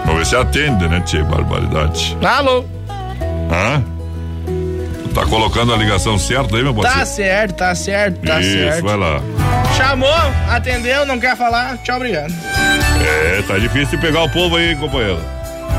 Vamos 0.06 0.20
ver 0.20 0.26
se 0.26 0.36
atende, 0.36 0.88
né, 0.88 1.02
Tia? 1.02 1.24
Barbaridade. 1.24 2.16
Alô? 2.24 2.64
Hã? 3.52 3.84
Tá 5.14 5.26
colocando 5.26 5.74
a 5.74 5.78
ligação 5.78 6.18
certa 6.20 6.58
aí, 6.58 6.64
meu 6.64 6.74
Tá 6.74 6.82
parceiro? 6.82 7.06
certo, 7.32 7.56
tá 7.56 7.74
certo, 7.76 8.20
tá 8.26 8.40
Isso, 8.42 8.52
certo. 8.52 8.84
vai 8.86 8.98
lá. 8.98 9.22
Chamou, 9.78 10.10
atendeu, 10.50 11.06
não 11.06 11.20
quer 11.20 11.36
falar? 11.38 11.78
Tchau, 11.84 11.96
obrigado. 11.98 12.34
É, 13.02 13.42
tá 13.44 13.58
difícil 13.58 13.98
de 13.98 14.06
pegar 14.06 14.24
o 14.24 14.30
povo 14.30 14.58
aí, 14.58 14.76
companheiro. 14.76 15.20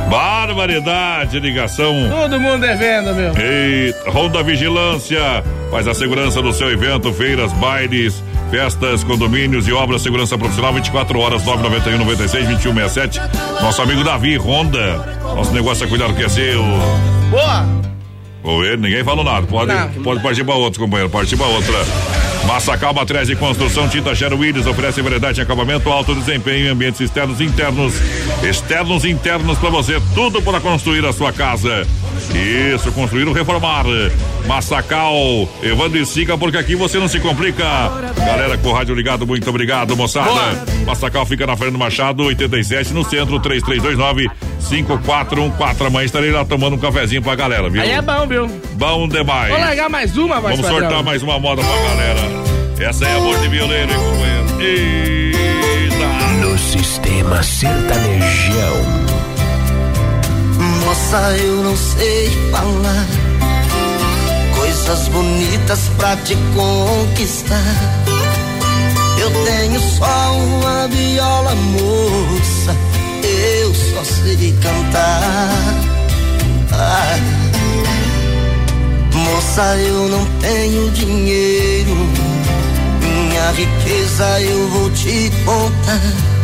Barbaridade, 0.08 1.40
ligação. 1.40 1.94
Todo 2.08 2.40
mundo 2.40 2.60
devendo, 2.60 3.14
meu. 3.14 3.32
Eita, 3.36 4.10
Ronda 4.10 4.42
Vigilância 4.42 5.42
faz 5.70 5.88
a 5.88 5.94
segurança 5.94 6.40
do 6.40 6.52
seu 6.52 6.70
evento, 6.70 7.12
feiras, 7.12 7.52
bailes, 7.54 8.22
festas, 8.50 9.02
condomínios 9.02 9.66
e 9.66 9.72
obras 9.72 10.02
segurança 10.02 10.38
profissional 10.38 10.72
24 10.72 11.18
horas 11.18 11.44
991 11.44 11.98
96 11.98 12.46
21 12.48 12.74
67. 12.74 13.20
Nosso 13.60 13.82
amigo 13.82 14.04
Davi 14.04 14.36
Ronda. 14.36 15.18
Nosso 15.22 15.52
negócio 15.52 15.84
é 15.84 15.88
cuidar 15.88 16.06
do 16.08 16.14
que 16.14 16.22
é 16.24 16.28
seu. 16.28 16.62
Boa. 17.30 17.66
Vou 18.42 18.60
ver, 18.60 18.78
ninguém 18.78 19.02
falou 19.02 19.24
nada. 19.24 19.46
Pode, 19.46 19.72
Não. 19.74 19.88
pode 20.04 20.22
partir 20.22 20.44
pra 20.44 20.54
outro, 20.54 20.80
companheiro. 20.80 21.10
Partir 21.10 21.36
pra 21.36 21.46
outra. 21.46 21.74
Massacal 22.46 22.94
Materiais 22.94 23.26
de 23.26 23.34
Construção, 23.34 23.88
Tinta 23.88 24.14
Sherwin 24.14 24.38
Willis 24.38 24.66
oferece 24.66 25.02
variedade 25.02 25.40
em 25.40 25.42
acabamento, 25.42 25.90
alto 25.90 26.14
desempenho 26.14 26.66
em 26.66 26.68
ambientes 26.68 27.00
externos 27.00 27.40
e 27.40 27.44
internos. 27.44 27.94
Externos 28.42 29.04
e 29.04 29.10
internos 29.10 29.58
pra 29.58 29.68
você, 29.68 30.00
tudo 30.14 30.40
para 30.40 30.60
construir 30.60 31.04
a 31.04 31.12
sua 31.12 31.32
casa. 31.32 31.86
Isso, 32.34 32.92
construir 32.92 33.26
ou 33.26 33.34
reformar. 33.34 33.84
Massacal, 34.46 35.14
Evandro 35.62 35.98
e 35.98 36.06
siga, 36.06 36.36
porque 36.38 36.56
aqui 36.56 36.74
você 36.76 36.98
não 36.98 37.08
se 37.08 37.18
complica. 37.20 37.64
Galera 38.16 38.56
com 38.58 38.68
o 38.68 38.72
rádio 38.72 38.94
ligado, 38.94 39.26
muito 39.26 39.48
obrigado, 39.48 39.96
moçada. 39.96 40.64
Massacal 40.84 41.26
fica 41.26 41.46
na 41.46 41.56
Fernando 41.56 41.78
Machado, 41.78 42.24
87, 42.24 42.92
no 42.92 43.04
centro, 43.04 43.38
3329 43.40 44.28
5414. 44.60 45.86
Amanhã 45.86 46.04
estarei 46.04 46.30
lá 46.30 46.44
tomando 46.44 46.76
um 46.76 46.78
cafezinho 46.78 47.22
pra 47.22 47.34
galera, 47.34 47.68
viu? 47.68 47.82
Aí 47.82 47.90
é 47.90 48.02
bom, 48.02 48.26
viu? 48.26 48.46
Bom 48.74 49.08
demais. 49.08 49.50
Vou 49.50 49.60
largar 49.60 49.88
mais 49.88 50.16
uma, 50.16 50.40
vai 50.40 50.56
Vamos 50.56 50.70
sortar 50.70 51.02
mais 51.02 51.22
uma 51.22 51.38
moda 51.38 51.62
pra 51.62 51.88
galera. 51.88 52.20
Essa 52.78 53.06
é 53.06 53.16
amor 53.16 53.38
de 53.38 53.48
violeiro, 53.48 53.90
hein, 53.90 53.98
companheiro? 53.98 54.60
Eita! 54.60 56.06
No 56.46 56.58
sistema 56.58 57.42
sertanejão. 57.42 59.15
Nossa, 60.96 61.36
eu 61.36 61.62
não 61.62 61.76
sei 61.76 62.30
falar 62.50 63.06
coisas 64.56 65.08
bonitas 65.08 65.90
pra 65.98 66.16
te 66.16 66.34
conquistar. 66.54 68.02
Eu 69.20 69.30
tenho 69.44 69.78
só 69.78 70.32
uma 70.32 70.88
viola 70.88 71.54
moça, 71.54 72.74
eu 73.22 73.74
só 73.74 74.04
sei 74.04 74.54
cantar. 74.62 75.50
Ah. 76.72 77.18
Moça, 79.12 79.76
eu 79.76 80.08
não 80.08 80.24
tenho 80.40 80.90
dinheiro, 80.92 81.94
minha 83.02 83.50
riqueza 83.50 84.40
eu 84.40 84.68
vou 84.70 84.90
te 84.92 85.30
contar 85.44 86.35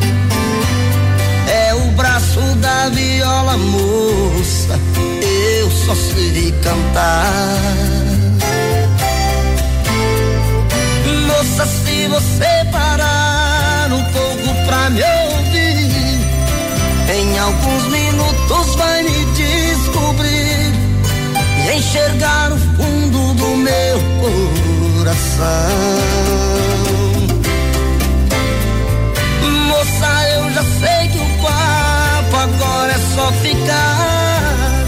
Braço 2.03 2.41
da 2.57 2.89
viola, 2.89 3.57
moça. 3.57 4.77
Eu 5.57 5.71
só 5.71 5.95
sei 5.95 6.53
cantar. 6.61 7.31
Moça, 11.29 11.65
se 11.65 12.09
você 12.09 12.67
parar 12.73 13.89
um 13.93 14.03
pouco 14.13 14.67
pra 14.67 14.91
me 14.91 15.01
ouvir, 15.01 16.19
em 17.15 17.39
alguns 17.39 17.85
minutos 17.87 18.75
vai 18.75 19.05
me 19.05 19.25
descobrir 19.37 20.75
e 21.69 21.77
enxergar 21.79 22.51
o 22.53 22.59
fundo 22.59 23.35
do 23.35 23.57
meu 23.59 24.01
coração. 24.99 26.52
Ficar, 33.33 34.87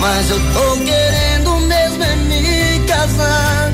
mas 0.00 0.30
eu 0.30 0.38
tô 0.52 0.76
querendo 0.84 1.56
mesmo 1.66 2.02
é 2.02 2.16
me 2.16 2.86
casar. 2.86 3.72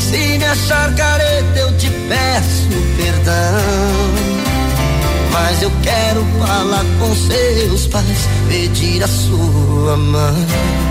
Se 0.00 0.38
me 0.38 0.44
achar 0.44 0.94
careta, 0.94 1.58
eu 1.58 1.76
te 1.76 1.88
peço 2.08 2.68
perdão. 2.96 4.32
Mas 5.32 5.62
eu 5.62 5.72
quero 5.82 6.24
falar 6.38 6.84
com 6.98 7.14
seus 7.14 7.86
pais, 7.86 8.28
pedir 8.48 9.02
a 9.02 9.08
sua 9.08 9.96
mão. 9.96 10.81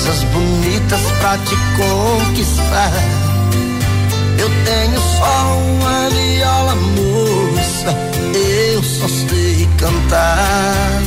Coisas 0.00 0.24
bonitas 0.24 1.00
pra 1.20 1.36
te 1.38 1.56
conquistar. 1.76 2.92
Eu 4.38 4.48
tenho 4.64 5.00
só 5.00 5.58
uma 5.58 6.08
viola, 6.10 6.74
moça. 6.74 7.94
Eu 8.34 8.82
só 8.82 9.06
sei 9.08 9.68
cantar. 9.76 11.02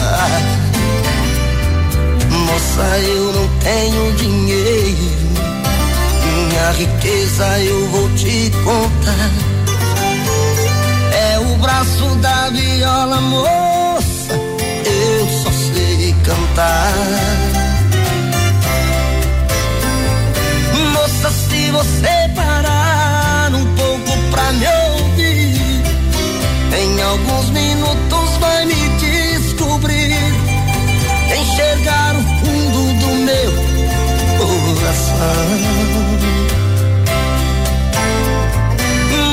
Ah. 0.00 0.40
Moça, 2.30 2.98
eu 3.00 3.32
não 3.32 3.48
tenho 3.58 4.12
dinheiro. 4.14 5.20
Minha 6.24 6.70
riqueza 6.72 7.58
eu 7.60 7.88
vou 7.88 8.08
te 8.14 8.50
contar. 8.64 9.30
É 11.12 11.38
o 11.38 11.56
braço 11.58 12.14
da 12.16 12.48
viola, 12.48 13.20
moça. 13.20 14.32
Eu 14.86 15.28
só 15.42 15.50
sei 15.50 16.14
cantar. 16.24 17.49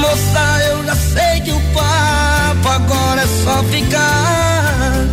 Moça, 0.02 0.64
eu 0.70 0.86
já 0.86 0.96
sei 0.96 1.42
que 1.42 1.52
o 1.52 1.62
papo 1.74 2.68
agora 2.68 3.22
é 3.22 3.28
só 3.44 3.64
ficar, 3.64 5.06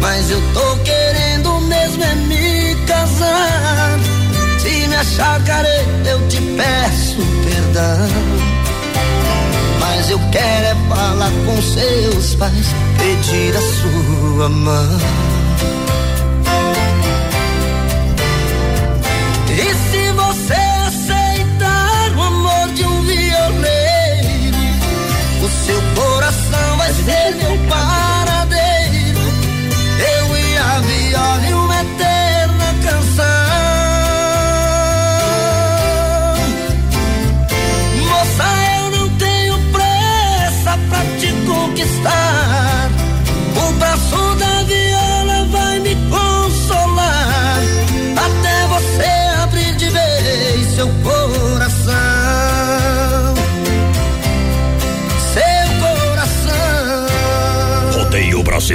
mas 0.00 0.30
eu 0.30 0.40
tô 0.52 0.76
querendo 0.84 1.60
mesmo 1.62 2.04
é 2.04 2.14
me 2.14 2.74
casar. 2.86 3.98
Se 4.58 4.86
me 4.86 4.94
achar 4.94 5.42
careta, 5.44 6.08
eu 6.08 6.28
te 6.28 6.40
peço 6.56 7.16
perdão. 7.44 8.08
Mas 9.80 10.10
eu 10.10 10.20
quero 10.30 10.66
é 10.66 10.76
falar 10.88 11.30
com 11.44 11.62
seus 11.62 12.34
pais, 12.36 12.74
pedir 12.96 13.56
a 13.56 13.60
sua 13.60 14.48
mão. 14.48 15.25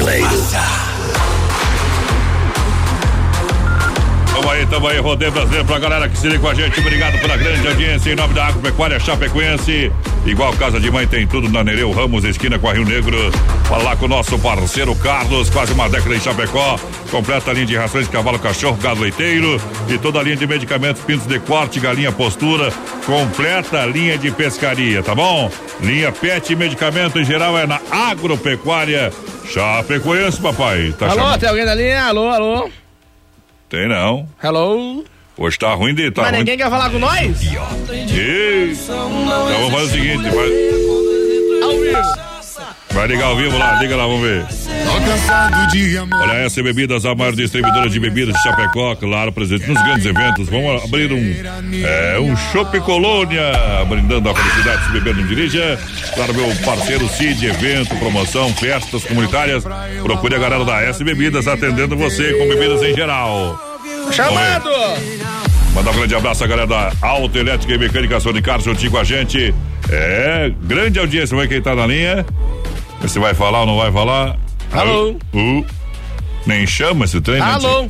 Brasileiro. 0.02 0.30
Tamo 4.34 4.49
aí, 4.49 4.65
tamo 4.65 4.88
aí, 4.88 4.98
rodeio 4.99 5.32
brasileiro 5.32 5.65
pra 5.65 5.80
galera 5.80 6.10
que 6.10 6.18
se 6.18 6.28
liga 6.28 6.40
com 6.40 6.49
a 6.49 6.53
gente. 6.53 6.80
Obrigado 6.80 7.19
pela 7.19 7.38
grande 7.38 7.68
audiência 7.68 8.11
em 8.11 8.15
nome 8.15 8.34
da 8.34 8.48
Agropecuária 8.48 8.99
Chapecoense. 8.99 9.91
Igual 10.26 10.53
Casa 10.53 10.80
de 10.80 10.90
Mãe 10.90 11.06
tem 11.07 11.28
tudo 11.28 11.49
na 11.49 11.64
Nereu 11.64 11.91
Ramos, 11.91 12.23
esquina 12.23 12.57
com 12.57 12.68
a 12.68 12.73
Rio 12.73 12.86
Negro. 12.86 13.32
Fala 13.72 13.84
lá 13.84 13.95
com 13.95 14.03
o 14.03 14.10
nosso 14.10 14.38
parceiro 14.38 14.93
Carlos, 14.98 15.49
quase 15.49 15.72
uma 15.72 15.88
década 15.88 16.14
em 16.14 16.19
Chapecó. 16.19 16.77
Completa 17.10 17.52
a 17.52 17.53
linha 17.53 17.65
de 17.65 17.77
rações 17.77 18.06
de 18.06 18.11
cavalo, 18.11 18.38
cachorro, 18.38 18.76
gado 18.76 18.99
leiteiro 18.99 19.61
e 19.88 19.98
toda 19.98 20.19
a 20.19 20.23
linha 20.23 20.35
de 20.35 20.45
medicamentos, 20.45 21.02
pintos 21.02 21.26
de 21.26 21.39
corte, 21.39 21.80
galinha 21.80 22.11
postura. 22.11 22.69
Completa 23.06 23.84
a 23.84 23.85
linha 23.85 24.18
de 24.18 24.30
pescaria, 24.30 25.02
tá 25.02 25.15
bom? 25.15 25.49
Linha 25.80 26.11
pet 26.11 26.52
e 26.52 26.56
medicamento 26.57 27.18
em 27.18 27.23
geral 27.23 27.57
é 27.57 27.65
na 27.65 27.80
Agropecuária 27.89 29.10
Chapecoense, 29.49 30.41
papai. 30.41 30.93
Tá 30.99 31.06
alô, 31.06 31.15
chamando? 31.15 31.39
tem 31.39 31.48
alguém 31.48 31.69
ali? 31.69 31.93
Alô, 31.93 32.27
alô? 32.27 32.69
Tem 33.69 33.88
não. 33.88 34.27
Hello? 34.43 35.06
Hoje 35.38 35.57
tá 35.57 35.73
ruim 35.73 35.95
de. 35.95 36.11
Tá 36.11 36.23
Mas 36.23 36.31
ruim. 36.31 36.39
ninguém 36.39 36.57
quer 36.57 36.69
falar 36.69 36.89
com 36.89 36.99
nós? 36.99 37.41
Ih, 37.41 37.57
Então 38.84 39.10
vamos 39.10 39.72
fazer 39.72 39.85
o 39.85 39.89
seguinte, 39.89 40.30
vai, 40.30 41.64
Ao 41.64 41.72
vivo. 41.72 42.31
Vai 42.93 43.07
ligar 43.07 43.26
ao 43.26 43.35
vivo 43.35 43.57
lá, 43.57 43.80
liga 43.80 43.95
lá, 43.95 44.05
vamos 44.05 44.22
ver. 44.22 44.45
Olha, 46.13 46.34
essa 46.34 46.61
bebidas, 46.61 47.05
a 47.05 47.15
maior 47.15 47.34
distribuidora 47.34 47.89
de 47.89 47.99
bebidas 47.99 48.35
de 48.35 48.43
Chapecó, 48.43 48.95
claro, 48.95 49.31
presente 49.31 49.68
nos 49.68 49.81
grandes 49.81 50.05
eventos. 50.05 50.49
Vamos 50.49 50.84
abrir 50.84 51.11
um, 51.11 51.85
é, 51.85 52.19
um 52.19 52.35
Chopp 52.35 52.77
Colônia, 52.81 53.51
brindando 53.88 54.30
a 54.30 54.35
felicidade 54.35 54.85
se 54.85 54.91
beber 54.91 55.15
não 55.15 55.26
dirija. 55.26 55.80
Claro, 56.13 56.34
meu 56.34 56.55
parceiro 56.65 57.07
Cid, 57.07 57.45
evento, 57.45 57.95
promoção, 57.95 58.53
festas 58.55 59.03
comunitárias. 59.05 59.63
Procure 60.03 60.35
a 60.35 60.39
galera 60.39 60.65
da 60.65 60.81
S 60.81 61.03
Bebidas 61.03 61.47
atendendo 61.47 61.95
você 61.95 62.34
com 62.34 62.47
bebidas 62.47 62.81
em 62.84 62.93
geral. 62.93 63.59
Chamado! 64.11 64.69
Mandar 65.73 65.91
um 65.91 65.95
grande 65.95 66.15
abraço 66.15 66.43
à 66.43 66.47
galera 66.47 66.68
da 66.68 66.91
Auto 67.01 67.38
Elétrica 67.38 67.73
e 67.73 67.77
Mecânica 67.77 68.19
Sonicar 68.19 68.59
juntinho 68.59 68.91
com 68.91 68.97
a 68.97 69.03
gente. 69.05 69.53
É, 69.89 70.51
grande 70.63 70.99
audiência, 70.99 71.35
vai 71.35 71.47
quem 71.47 71.61
tá 71.61 71.73
na 71.73 71.88
linha. 71.88 72.26
Você 73.02 73.19
vai 73.19 73.34
falar 73.34 73.61
ou 73.61 73.65
não 73.65 73.78
vai 73.78 73.91
falar? 73.91 74.38
Alô? 74.72 75.15
Uh, 75.34 75.65
Nem 76.45 76.65
chama 76.65 77.06
esse 77.06 77.19
trem, 77.19 77.40
né, 77.40 77.45
Alô? 77.45 77.86
Ô. 77.86 77.90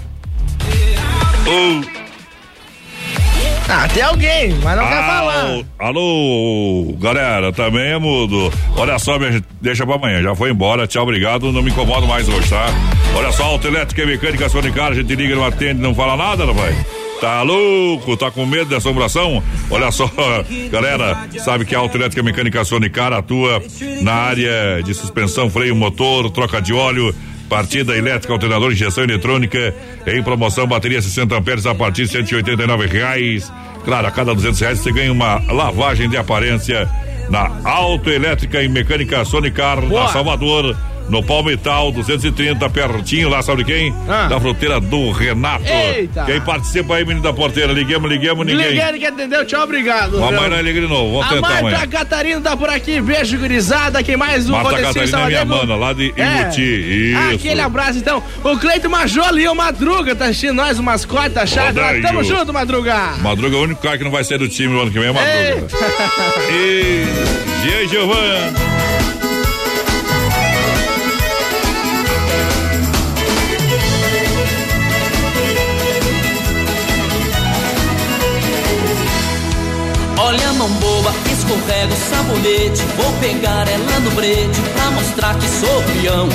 Ah, 3.70 3.88
tem 3.88 4.04
alguém, 4.04 4.50
mas 4.64 4.78
não 4.78 4.84
quer 4.86 5.06
falar. 5.06 5.42
Alô, 5.44 5.66
alô, 5.80 6.94
galera, 7.00 7.54
também 7.54 7.92
é 7.92 7.98
mudo. 7.98 8.52
Olha 8.76 9.00
só, 9.00 9.18
minha 9.18 9.32
gente, 9.32 9.46
deixa 9.62 9.86
pra 9.86 9.96
amanhã. 9.96 10.22
Já 10.22 10.36
foi 10.36 10.52
embora, 10.52 10.86
tchau, 10.88 11.04
obrigado. 11.04 11.52
Não 11.54 11.62
me 11.62 11.72
incomodo 11.72 12.06
mais 12.06 12.28
hoje, 12.28 12.50
tá? 12.50 12.66
Olha 13.16 13.32
só, 13.32 13.46
autoelétrica 13.46 14.02
e 14.02 14.06
mecânica 14.06 14.50
Sonicar, 14.50 14.92
a 14.92 14.96
gente 14.96 15.16
liga, 15.16 15.36
não 15.36 15.46
atende, 15.46 15.80
não 15.82 15.96
fala 15.96 16.18
nada, 16.18 16.46
não 16.46 16.54
vai? 16.54 16.76
Tá 17.22 17.44
louco? 17.44 18.18
Tá 18.18 18.32
com 18.32 18.48
medo 18.48 18.66
de 18.66 18.76
assombração? 18.76 19.44
Olha 19.70 19.92
só, 19.92 20.10
galera, 20.72 21.28
sabe 21.40 21.66
que 21.66 21.76
a 21.76 21.80
autoelétrica 21.80 22.24
mecânica 22.24 22.66
Sonicar 22.66 23.14
atua 23.14 23.62
na 24.02 24.14
área 24.14 24.82
de 24.84 24.92
suspensão, 24.96 25.48
freio, 25.48 25.76
motor, 25.76 26.32
troca 26.32 26.60
de 26.60 26.74
óleo, 26.74 27.14
Partida 27.52 27.98
elétrica, 27.98 28.32
alternador, 28.32 28.72
injeção 28.72 29.04
eletrônica, 29.04 29.76
em 30.08 30.24
promoção, 30.24 30.66
bateria 30.66 31.02
60 31.02 31.36
amperes 31.36 31.66
a 31.66 31.76
partir 31.76 32.04
de 32.04 32.12
189 32.12 32.88
reais. 32.88 33.52
Claro, 33.84 34.08
a 34.08 34.12
cada 34.12 34.34
200 34.34 34.58
reais 34.62 34.80
você 34.80 34.90
ganha 34.90 35.12
uma 35.12 35.36
lavagem 35.52 36.08
de 36.08 36.16
aparência 36.16 36.88
na 37.30 37.52
autoelétrica 37.66 38.64
e 38.64 38.70
mecânica 38.70 39.26
Sonicar, 39.26 39.82
Boa. 39.82 40.04
na 40.04 40.08
Salvador. 40.08 40.78
No 41.12 41.22
Palmital 41.22 41.92
230, 41.92 42.70
pertinho 42.70 43.28
lá, 43.28 43.42
sabe 43.42 43.66
de 43.66 43.74
quem? 43.74 43.94
Ah. 44.08 44.28
Da 44.28 44.40
fruteira 44.40 44.80
do 44.80 45.12
Renato. 45.12 45.66
Eita. 45.68 46.24
Quem 46.24 46.40
participa 46.40 46.96
aí, 46.96 47.04
menino 47.04 47.22
da 47.22 47.34
porteira? 47.34 47.74
Liguemos, 47.74 48.10
liguemos, 48.10 48.46
ninguém. 48.46 48.70
Liguei, 48.70 48.92
ninguém 48.94 49.08
atendeu, 49.10 49.46
tchau, 49.46 49.64
obrigado. 49.64 50.18
Uma 50.20 50.32
mãe 50.32 50.50
não 50.50 50.64
de 50.64 50.80
novo, 50.88 51.12
vamos 51.20 51.26
A 51.26 51.30
tentar 51.36 51.42
Marta 51.42 51.60
amanhã. 51.60 51.88
Catarina 51.88 52.40
tá 52.40 52.56
por 52.56 52.70
aqui, 52.70 53.02
beijo 53.02 53.38
gurizada, 53.38 54.02
quem 54.02 54.16
mais? 54.16 54.48
O 54.48 54.54
Marta 54.54 54.82
Catarina 54.82 55.20
é 55.20 55.28
minha 55.28 55.44
mana, 55.46 55.76
lá 55.76 55.92
de 55.92 56.14
Imuti, 56.16 56.62
isso. 57.10 57.18
Ah, 57.20 57.32
Aquele 57.34 57.60
abraço 57.60 57.98
então. 58.00 58.24
O 58.42 58.58
Cleito 58.58 58.90
Majoli 58.90 59.44
e 59.44 59.48
o 59.50 59.54
Madruga 59.54 60.16
tá 60.16 60.26
assistindo 60.28 60.54
nós, 60.54 60.80
o 60.80 60.84
mascote 60.84 61.46
chave. 61.46 61.78
lá. 61.78 61.88
Rodeio. 61.88 62.04
Tamo 62.04 62.24
junto, 62.24 62.54
Madruga. 62.54 63.18
Madruga 63.22 63.58
é 63.58 63.60
o 63.60 63.64
único 63.64 63.82
cara 63.82 63.98
que 63.98 64.04
não 64.06 64.12
vai 64.12 64.24
sair 64.24 64.38
do 64.38 64.48
time 64.48 64.74
no 64.74 64.82
ano 64.82 64.92
que 64.92 64.98
vem, 64.98 65.10
é 65.10 65.12
Madruga. 65.12 65.68
E. 66.54 67.04
E 67.68 67.74
aí, 67.74 67.88
Giovanni? 67.90 68.91
Olha 80.32 80.54
mão 80.54 80.70
boba, 80.70 81.14
escorrega 81.30 81.94
o 81.94 82.10
sabonete. 82.10 82.82
Vou 82.96 83.12
pegar 83.20 83.68
ela 83.68 84.00
no 84.00 84.12
brete 84.12 84.62
pra 84.74 84.90
mostrar 84.92 85.36
que 85.36 85.46
sou 85.46 85.84
peão. 85.84 86.30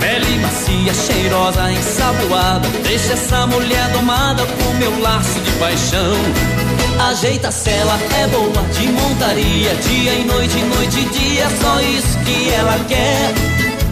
Pele 0.00 0.36
macia, 0.40 0.92
cheirosa, 0.92 1.70
ensaboada. 1.70 2.68
Deixa 2.82 3.12
essa 3.12 3.46
mulher 3.46 3.88
domada 3.90 4.44
com 4.44 4.74
meu 4.78 5.00
laço 5.00 5.38
de 5.38 5.50
paixão. 5.60 6.16
Ajeita 7.08 7.48
a 7.48 7.52
cela, 7.52 7.96
é 8.18 8.26
boa 8.26 8.64
de 8.72 8.88
montaria. 8.88 9.76
Dia 9.76 10.14
e 10.14 10.24
noite, 10.24 10.56
noite 10.74 10.98
e 10.98 11.04
dia, 11.04 11.46
só 11.60 11.80
isso 11.82 12.18
que 12.24 12.50
ela 12.50 12.76
quer. 12.88 13.32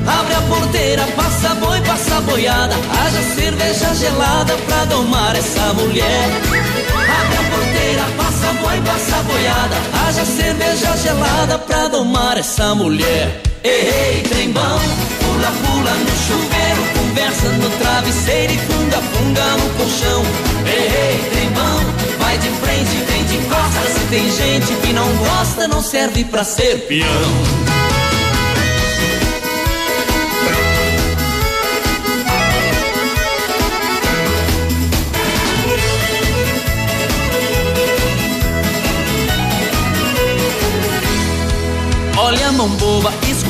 Abre 0.05 0.35
a 0.35 0.41
porteira, 0.49 1.07
passa 1.15 1.55
boi, 1.55 1.81
passa 1.83 2.21
boiada. 2.23 2.75
Haja 2.75 3.23
cerveja 3.37 3.95
gelada 3.95 4.57
pra 4.67 4.85
domar 4.87 5.37
essa 5.37 5.73
mulher. 5.75 6.82
Abre 7.21 7.37
a 7.37 7.43
porteira, 7.51 8.05
passa 8.17 8.53
boi, 8.61 8.81
passa 8.81 9.23
boiada. 9.23 9.77
Haja 10.07 10.25
cerveja 10.25 10.97
gelada 10.97 11.59
pra 11.59 11.89
domar 11.89 12.39
essa 12.39 12.75
mulher. 12.75 13.41
Ei, 13.65 14.23
trembão, 14.23 14.79
pula, 15.21 15.53
pula 15.63 15.91
no 15.91 16.17
chuveiro. 16.27 16.83
Conversa 16.99 17.49
no 17.49 17.71
travesseiro 17.79 18.53
e 18.53 18.59
funga, 18.59 18.99
funga 19.13 19.45
no 19.57 19.71
colchão. 19.77 20.23
Ei, 20.67 21.31
trembão, 21.31 21.79
vai 22.19 22.39
de 22.39 22.49
frente, 22.49 23.05
vem 23.09 23.25
de 23.25 23.39
costas. 23.49 23.89
Se 23.93 24.07
tem 24.09 24.31
gente 24.31 24.73
que 24.81 24.93
não 24.93 25.09
gosta, 25.17 25.69
não 25.69 25.83
serve 25.83 26.25
pra 26.25 26.45
ser 26.45 26.79
peão. 26.89 27.82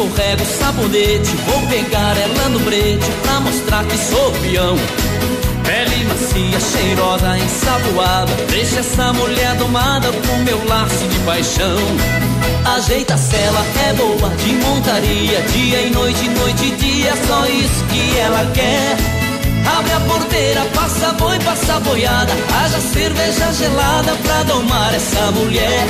Escorrega 0.03 0.43
o 0.43 0.47
sabonete. 0.47 1.37
Vou 1.47 1.67
pegar 1.69 2.17
ela 2.17 2.49
no 2.49 2.59
brete 2.61 3.11
pra 3.23 3.41
mostrar 3.41 3.85
que 3.85 3.97
sou 3.97 4.33
peão. 4.33 4.77
Pele 5.65 6.05
macia, 6.05 6.59
cheirosa, 6.61 7.39
ensaboada. 7.39 8.33
Deixa 8.51 8.81
essa 8.81 9.13
mulher 9.13 9.55
domada 9.57 10.09
com 10.11 10.39
meu 10.39 10.65
laço 10.67 11.07
de 11.09 11.19
paixão. 11.21 11.79
Ajeita 12.77 13.15
a 13.15 13.19
cela, 13.19 13.65
é 13.89 13.93
boa 13.95 14.29
de 14.31 14.53
montaria. 14.55 15.41
Dia 15.53 15.83
e 15.83 15.91
noite, 15.91 16.29
noite 16.31 16.65
e 16.65 16.71
dia, 16.77 17.13
só 17.27 17.47
isso 17.47 17.85
que 17.87 18.19
ela 18.19 18.51
quer. 18.53 18.97
Abre 19.79 19.93
a 19.93 20.01
porteira, 20.01 20.65
passa 20.75 21.13
boi, 21.13 21.39
passa 21.41 21.79
boiada. 21.81 22.33
Haja 22.61 22.81
cerveja 22.81 23.53
gelada 23.53 24.13
pra 24.25 24.43
domar 24.43 24.93
essa 24.95 25.31
mulher. 25.31 25.87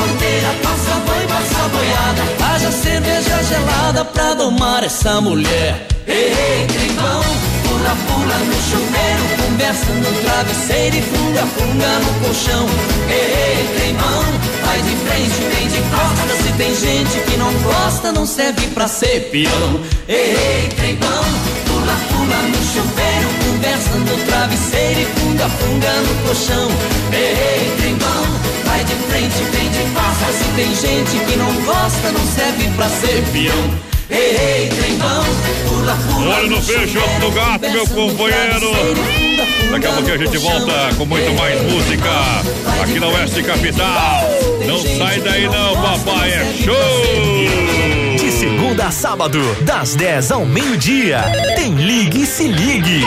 Abre 0.00 0.12
a 0.12 0.14
porteira, 0.14 0.54
passa 0.62 0.94
boi, 1.06 1.26
passa 1.26 1.68
boiada. 1.68 2.22
Haja 2.44 2.70
cerveja 2.70 3.42
gelada 3.42 4.04
pra 4.04 4.34
domar 4.34 4.84
essa 4.84 5.20
mulher. 5.20 5.86
Ei, 6.06 6.32
ei, 6.32 6.66
pula, 6.96 7.96
pula 8.06 8.38
no 8.38 8.54
chuveiro. 8.68 9.24
Conversa 9.42 9.92
no 9.92 10.12
travesseiro 10.22 10.96
e 10.96 11.02
funga, 11.02 11.46
funga 11.46 11.98
no 11.98 12.20
colchão. 12.24 12.66
Ei, 13.08 13.68
ei, 13.84 13.96
vai 14.64 14.82
de 14.82 14.96
frente, 14.96 15.40
vem 15.54 15.68
de 15.68 15.82
costas. 15.90 16.38
Se 16.42 16.52
tem 16.54 16.74
gente 16.74 17.30
que 17.30 17.36
não 17.36 17.52
gosta, 17.62 18.12
não 18.12 18.26
serve 18.26 18.66
pra 18.68 18.88
ser 18.88 19.28
peão. 19.30 19.80
Ei, 20.08 20.68
ei, 20.82 20.96
pula, 20.96 21.96
pula 22.10 22.42
no 22.48 22.62
chuveiro. 22.72 23.28
Conversa 23.44 23.90
no 23.90 24.26
travesseiro 24.26 25.00
e 25.00 25.04
funga, 25.20 25.48
funga 25.48 25.92
no 25.92 26.26
colchão. 26.26 26.68
Ei, 27.12 27.80
ei, 27.84 27.90
de 28.90 28.96
frente, 29.08 29.42
vem 29.52 29.70
de 29.70 29.90
costas. 29.94 30.34
Se 30.36 30.44
tem 30.56 30.74
gente 30.74 31.24
que 31.24 31.36
não 31.36 31.52
gosta, 31.62 32.12
não 32.12 32.26
serve 32.26 32.68
pra 32.76 32.88
ser 32.88 33.22
peão. 33.32 33.90
Ei, 34.10 34.36
ei, 34.36 34.68
trembão, 34.68 35.24
pula, 35.68 35.96
pula 36.12 36.36
Olho 36.38 36.50
no 36.50 36.62
peixe, 36.62 36.98
outro 36.98 37.20
no 37.20 37.30
gato, 37.30 37.70
meu 37.70 37.86
companheiro. 37.86 38.72
Daqui 39.70 39.86
a 39.86 39.92
pouquinho 39.92 40.14
a 40.14 40.18
gente 40.18 40.38
volta 40.38 40.94
com 40.96 41.06
muito 41.06 41.32
mais 41.34 41.62
música 41.62 42.10
aqui 42.82 42.98
na 42.98 43.06
Oeste 43.06 43.42
Capital. 43.44 44.24
Não 44.66 44.98
sai 44.98 45.20
daí 45.20 45.48
não, 45.48 45.80
papai, 45.80 46.32
é 46.32 46.54
show! 46.64 48.16
De 48.16 48.32
segunda 48.32 48.86
a 48.86 48.90
sábado, 48.90 49.40
das 49.62 49.94
10 49.94 50.32
ao 50.32 50.44
meio-dia, 50.44 51.22
tem 51.54 51.72
Ligue 51.74 52.22
e 52.22 52.26
Se 52.26 52.48
Ligue. 52.48 53.04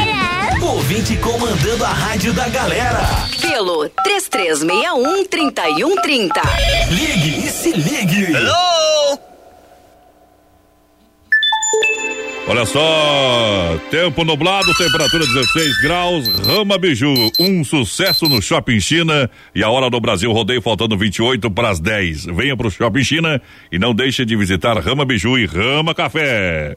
Ouvinte 0.62 1.18
comandando 1.18 1.84
a 1.84 1.90
rádio 1.90 2.32
da 2.32 2.48
galera. 2.48 3.28
Pelo 3.64 3.88
3361 3.88 5.26
3130. 5.30 6.42
Ligue 6.92 7.48
e 7.48 7.50
Se 7.50 7.72
Ligue. 7.72 8.36
Hello? 8.36 9.20
Olha 12.46 12.66
só, 12.66 13.80
tempo 13.90 14.26
nublado, 14.26 14.68
temperatura 14.78 15.26
16 15.26 15.82
graus, 15.82 16.28
Rama 16.46 16.78
Biju, 16.78 17.14
um 17.40 17.64
sucesso 17.64 18.28
no 18.28 18.42
Shopping 18.42 18.82
China 18.82 19.30
e 19.56 19.64
a 19.64 19.70
hora 19.70 19.90
do 19.90 20.02
Brasil 20.02 20.34
rodeio 20.34 20.62
faltando 20.62 20.98
28 20.98 21.50
para 21.50 21.70
as 21.70 21.80
10. 21.80 22.26
Venha 22.26 22.58
pro 22.58 22.70
Shopping 22.70 23.04
China 23.06 23.42
e 23.72 23.80
não 23.80 23.96
deixe 23.96 24.26
de 24.26 24.36
visitar 24.36 24.78
Rama 24.78 25.06
Biju 25.06 25.38
e 25.38 25.46
Rama 25.46 25.96
Café. 25.96 26.76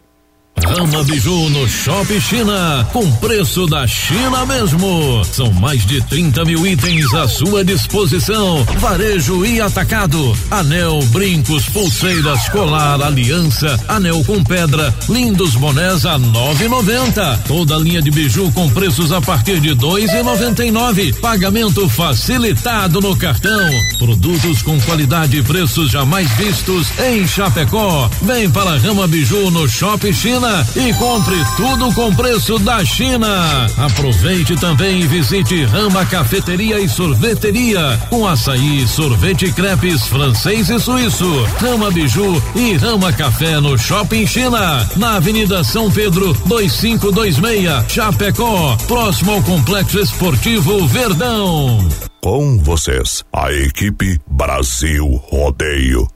Rama 0.64 1.04
Biju 1.04 1.50
no 1.50 1.68
Shopping 1.68 2.20
China, 2.20 2.86
com 2.92 3.10
preço 3.16 3.66
da 3.66 3.86
China 3.86 4.44
mesmo. 4.46 5.22
São 5.24 5.52
mais 5.52 5.84
de 5.86 6.00
30 6.02 6.44
mil 6.44 6.66
itens 6.66 7.12
à 7.14 7.28
sua 7.28 7.64
disposição. 7.64 8.64
Varejo 8.78 9.44
e 9.44 9.60
atacado. 9.60 10.36
Anel, 10.50 11.00
brincos, 11.12 11.68
pulseiras, 11.68 12.48
colar, 12.48 13.00
aliança, 13.02 13.78
anel 13.86 14.24
com 14.24 14.42
pedra, 14.42 14.94
lindos 15.08 15.54
bonés 15.54 16.04
a 16.06 16.18
9,90. 16.18 17.38
Toda 17.46 17.76
linha 17.76 18.02
de 18.02 18.10
biju 18.10 18.50
com 18.52 18.68
preços 18.70 19.12
a 19.12 19.20
partir 19.20 19.60
de 19.60 19.70
2,99. 19.76 21.14
Pagamento 21.20 21.88
facilitado 21.88 23.00
no 23.00 23.14
cartão. 23.16 23.70
Produtos 23.98 24.62
com 24.62 24.80
qualidade 24.80 25.36
e 25.36 25.42
preços 25.42 25.90
jamais 25.90 26.30
vistos 26.32 26.88
em 26.98 27.26
Chapecó. 27.26 28.10
Vem 28.22 28.50
para 28.50 28.78
Rama 28.78 29.06
Biju 29.06 29.50
no 29.50 29.68
Shopping 29.68 30.12
China 30.12 30.45
China 30.46 30.66
e 30.76 30.94
compre 30.94 31.36
tudo 31.56 31.92
com 31.92 32.14
preço 32.14 32.58
da 32.60 32.84
China. 32.84 33.66
Aproveite 33.78 34.54
também 34.56 35.00
e 35.00 35.06
visite 35.06 35.64
Rama 35.64 36.06
Cafeteria 36.06 36.78
e 36.78 36.88
Sorveteria 36.88 38.00
com 38.08 38.26
açaí, 38.26 38.86
sorvete 38.86 39.50
crepes 39.52 40.06
francês 40.06 40.70
e 40.70 40.78
suíço, 40.78 41.26
Rama 41.58 41.90
Biju 41.90 42.42
e 42.54 42.74
Rama 42.76 43.12
Café 43.12 43.58
no 43.60 43.76
Shopping 43.76 44.26
China, 44.26 44.88
na 44.96 45.16
Avenida 45.16 45.64
São 45.64 45.90
Pedro 45.90 46.32
2526, 46.46 47.92
Chapecó, 47.92 48.76
próximo 48.86 49.32
ao 49.32 49.42
Complexo 49.42 49.98
Esportivo 49.98 50.86
Verdão. 50.86 51.88
Com 52.22 52.58
vocês, 52.58 53.24
a 53.32 53.52
equipe 53.52 54.18
Brasil 54.28 55.06
Rodeio. 55.28 56.15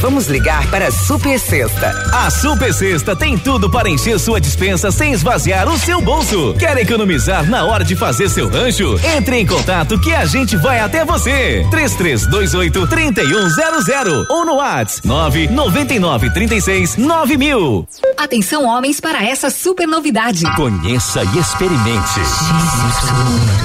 Vamos 0.00 0.28
ligar 0.28 0.70
para 0.70 0.88
a 0.88 0.92
Super 0.92 1.40
Sexta. 1.40 1.90
A 2.12 2.30
Super 2.30 2.72
Sexta 2.72 3.16
tem 3.16 3.36
tudo 3.36 3.68
para 3.68 3.90
encher 3.90 4.18
sua 4.20 4.40
dispensa 4.40 4.92
sem 4.92 5.12
esvaziar 5.12 5.68
o 5.68 5.76
seu 5.76 6.00
bolso. 6.00 6.54
Quer 6.56 6.76
economizar 6.78 7.44
na 7.50 7.64
hora 7.64 7.84
de 7.84 7.96
fazer 7.96 8.28
seu 8.28 8.48
rancho? 8.48 8.98
Entre 9.16 9.40
em 9.40 9.46
contato 9.46 9.98
que 9.98 10.14
a 10.14 10.24
gente 10.24 10.56
vai 10.56 10.78
até 10.78 11.04
você. 11.04 11.66
3328 11.70 12.86
3100 12.86 14.26
ou 14.30 14.46
no 14.46 14.54
WhatsApp 14.54 15.06
999 15.06 16.30
36 16.30 16.96
9000. 16.96 17.88
Atenção 18.16 18.66
homens 18.66 19.00
para 19.00 19.24
essa 19.24 19.50
super 19.50 19.86
novidade. 19.86 20.44
Conheça 20.54 21.24
e 21.24 21.38
experimente. 21.38 22.20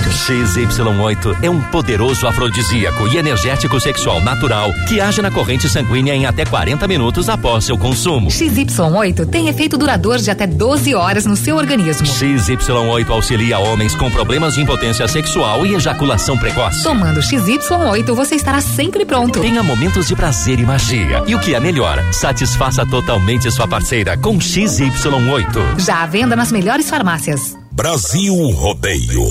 XY8 0.10 1.38
é 1.44 1.50
um 1.50 1.62
poderoso 1.62 2.28
afrodisíaco 2.28 3.08
e 3.08 3.18
energético 3.18 3.80
sexual 3.80 4.20
natural 4.22 4.72
que 4.88 5.00
age 5.00 5.22
na 5.22 5.30
corrente 5.30 5.70
sanguínea 5.70 6.16
em 6.16 6.23
até 6.26 6.46
40 6.46 6.88
minutos 6.88 7.30
após 7.30 7.66
seu 7.66 7.78
consumo. 7.78 8.30
XY8 8.30 9.26
tem 9.30 9.48
efeito 9.48 9.78
duradouro 9.78 10.22
de 10.22 10.32
até 10.32 10.48
12 10.48 10.96
horas 10.96 11.26
no 11.26 11.36
seu 11.36 11.56
organismo. 11.56 12.06
XY8 12.06 13.10
auxilia 13.10 13.60
homens 13.60 13.96
com 13.96 14.10
problemas 14.10 14.56
de 14.56 14.62
impotência 14.62 15.08
sexual 15.08 15.66
e 15.66 15.74
ejaculação 15.76 16.38
precoce. 16.38 16.84
Tomando 16.84 17.20
XY8, 17.20 18.14
você 18.14 18.36
estará 18.36 18.62
sempre 18.62 19.06
pronto. 19.06 19.40
Tenha 19.40 19.64
momentos 19.64 20.08
de 20.08 20.16
prazer 20.16 20.60
e 20.60 20.66
magia. 20.66 21.24
E 21.28 21.36
o 21.36 21.40
que 21.40 21.56
é 21.56 21.60
melhor, 21.60 22.04
satisfaça 22.12 22.86
totalmente 22.86 23.50
sua 23.52 23.68
parceira 23.68 24.18
com 24.18 24.38
XY8. 24.38 25.80
Já 25.80 26.04
à 26.04 26.06
venda 26.06 26.36
nas 26.36 26.52
melhores 26.52 26.90
farmácias. 26.90 27.56
Brasil 27.72 28.34
Rodeio. 28.52 29.24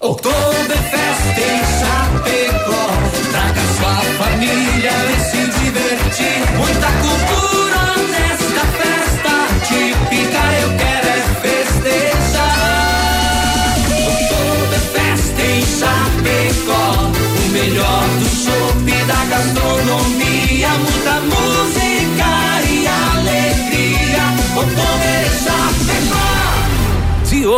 Oktoberfest 0.00 1.38
em 1.38 1.60
Chapecó. 1.80 2.86
Traga 3.30 3.60
sua 3.78 3.94
família 4.18 5.33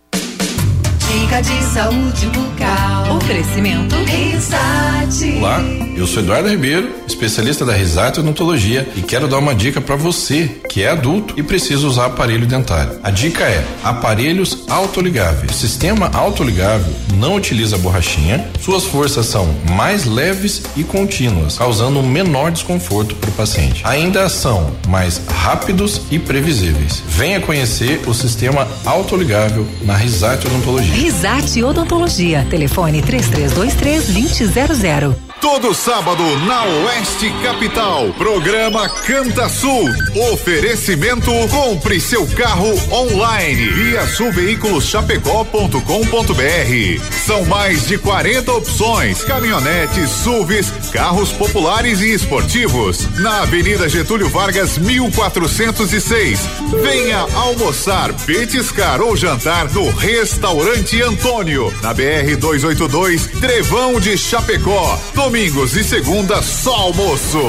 Dica 1.15 1.41
de 1.41 1.63
saúde 1.73 2.25
bucal. 2.25 3.15
Oferecimento 3.15 3.95
Risate. 4.03 5.37
Olá, 5.37 5.63
eu 5.95 6.05
sou 6.05 6.21
Eduardo 6.21 6.49
Ribeiro, 6.49 6.89
especialista 7.07 7.65
da 7.65 7.73
Risate 7.73 8.19
Odontologia 8.19 8.85
e 8.97 9.01
quero 9.01 9.25
dar 9.25 9.37
uma 9.37 9.55
dica 9.55 9.79
para 9.79 9.95
você 9.95 10.59
que 10.69 10.83
é 10.83 10.89
adulto 10.89 11.33
e 11.37 11.41
precisa 11.41 11.87
usar 11.87 12.07
aparelho 12.07 12.45
dentário. 12.45 12.99
A 13.01 13.09
dica 13.11 13.45
é 13.45 13.65
aparelhos 13.81 14.65
autoligáveis. 14.67 15.51
O 15.51 15.53
sistema 15.53 16.11
autoligável 16.13 16.93
não 17.13 17.35
utiliza 17.35 17.77
borrachinha, 17.77 18.45
suas 18.59 18.83
forças 18.83 19.25
são 19.25 19.47
mais 19.71 20.03
leves 20.03 20.63
e 20.75 20.83
contínuas, 20.83 21.57
causando 21.57 21.99
um 21.99 22.07
menor 22.07 22.51
desconforto 22.51 23.15
para 23.15 23.29
o 23.29 23.33
paciente. 23.33 23.81
Ainda 23.85 24.27
são 24.27 24.75
mais 24.89 25.21
rápidos 25.29 26.01
e 26.11 26.19
previsíveis. 26.19 27.01
Venha 27.07 27.39
conhecer 27.39 28.01
o 28.05 28.13
sistema 28.13 28.67
autoligável 28.85 29.65
na 29.83 29.95
Risate 29.95 30.45
Odontologia. 30.47 31.04
Risate 31.05 31.63
Odontologia. 31.63 32.43
Telefone 32.49 32.99
3323 32.99 34.11
2000. 34.11 35.24
Todo 35.41 35.73
sábado 35.75 36.23
na 36.47 36.63
Oeste 36.63 37.29
Capital. 37.43 38.13
Programa 38.17 38.87
Canta 38.89 39.47
Sul. 39.49 39.89
Oferecimento: 40.33 41.31
compre 41.49 41.99
seu 41.99 42.25
carro 42.27 42.73
online 42.91 43.67
via 43.69 44.05
sulveiculoschapecó.com.br. 44.07 47.01
São 47.25 47.45
mais 47.45 47.87
de 47.87 47.97
40 47.97 48.51
opções: 48.53 49.23
caminhonetes, 49.23 50.09
SUVs, 50.09 50.71
carros 50.91 51.31
populares 51.31 52.01
e 52.01 52.13
esportivos. 52.13 53.07
Na 53.19 53.41
Avenida 53.41 53.87
Getúlio 53.87 54.29
Vargas, 54.29 54.77
1406. 54.77 56.39
Venha 56.81 57.19
almoçar, 57.35 58.11
petiscar 58.25 59.01
ou 59.01 59.15
jantar 59.15 59.69
no 59.71 59.89
Restaurante 59.91 61.01
Antônio, 61.01 61.73
na 61.83 61.93
BR 61.93 62.35
282, 62.39 63.27
Trevão 63.39 63.99
de 63.99 64.17
Chapecó. 64.17 64.99
Domingos 65.25 65.75
e 65.75 65.83
segunda 65.83 66.39
só 66.39 66.71
almoço. 66.71 67.39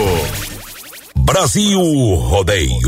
Brasil 1.15 1.78
Rodeio. 2.15 2.81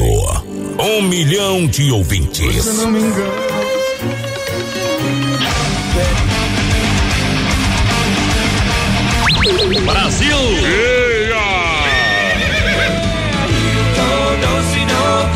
Um 0.78 1.02
milhão 1.02 1.66
de 1.66 1.92
ouvintes. 1.92 2.64
Se 2.64 2.86
não 2.86 2.90
me 2.92 3.00
engano. 3.00 3.32
Brasil! 9.84 10.36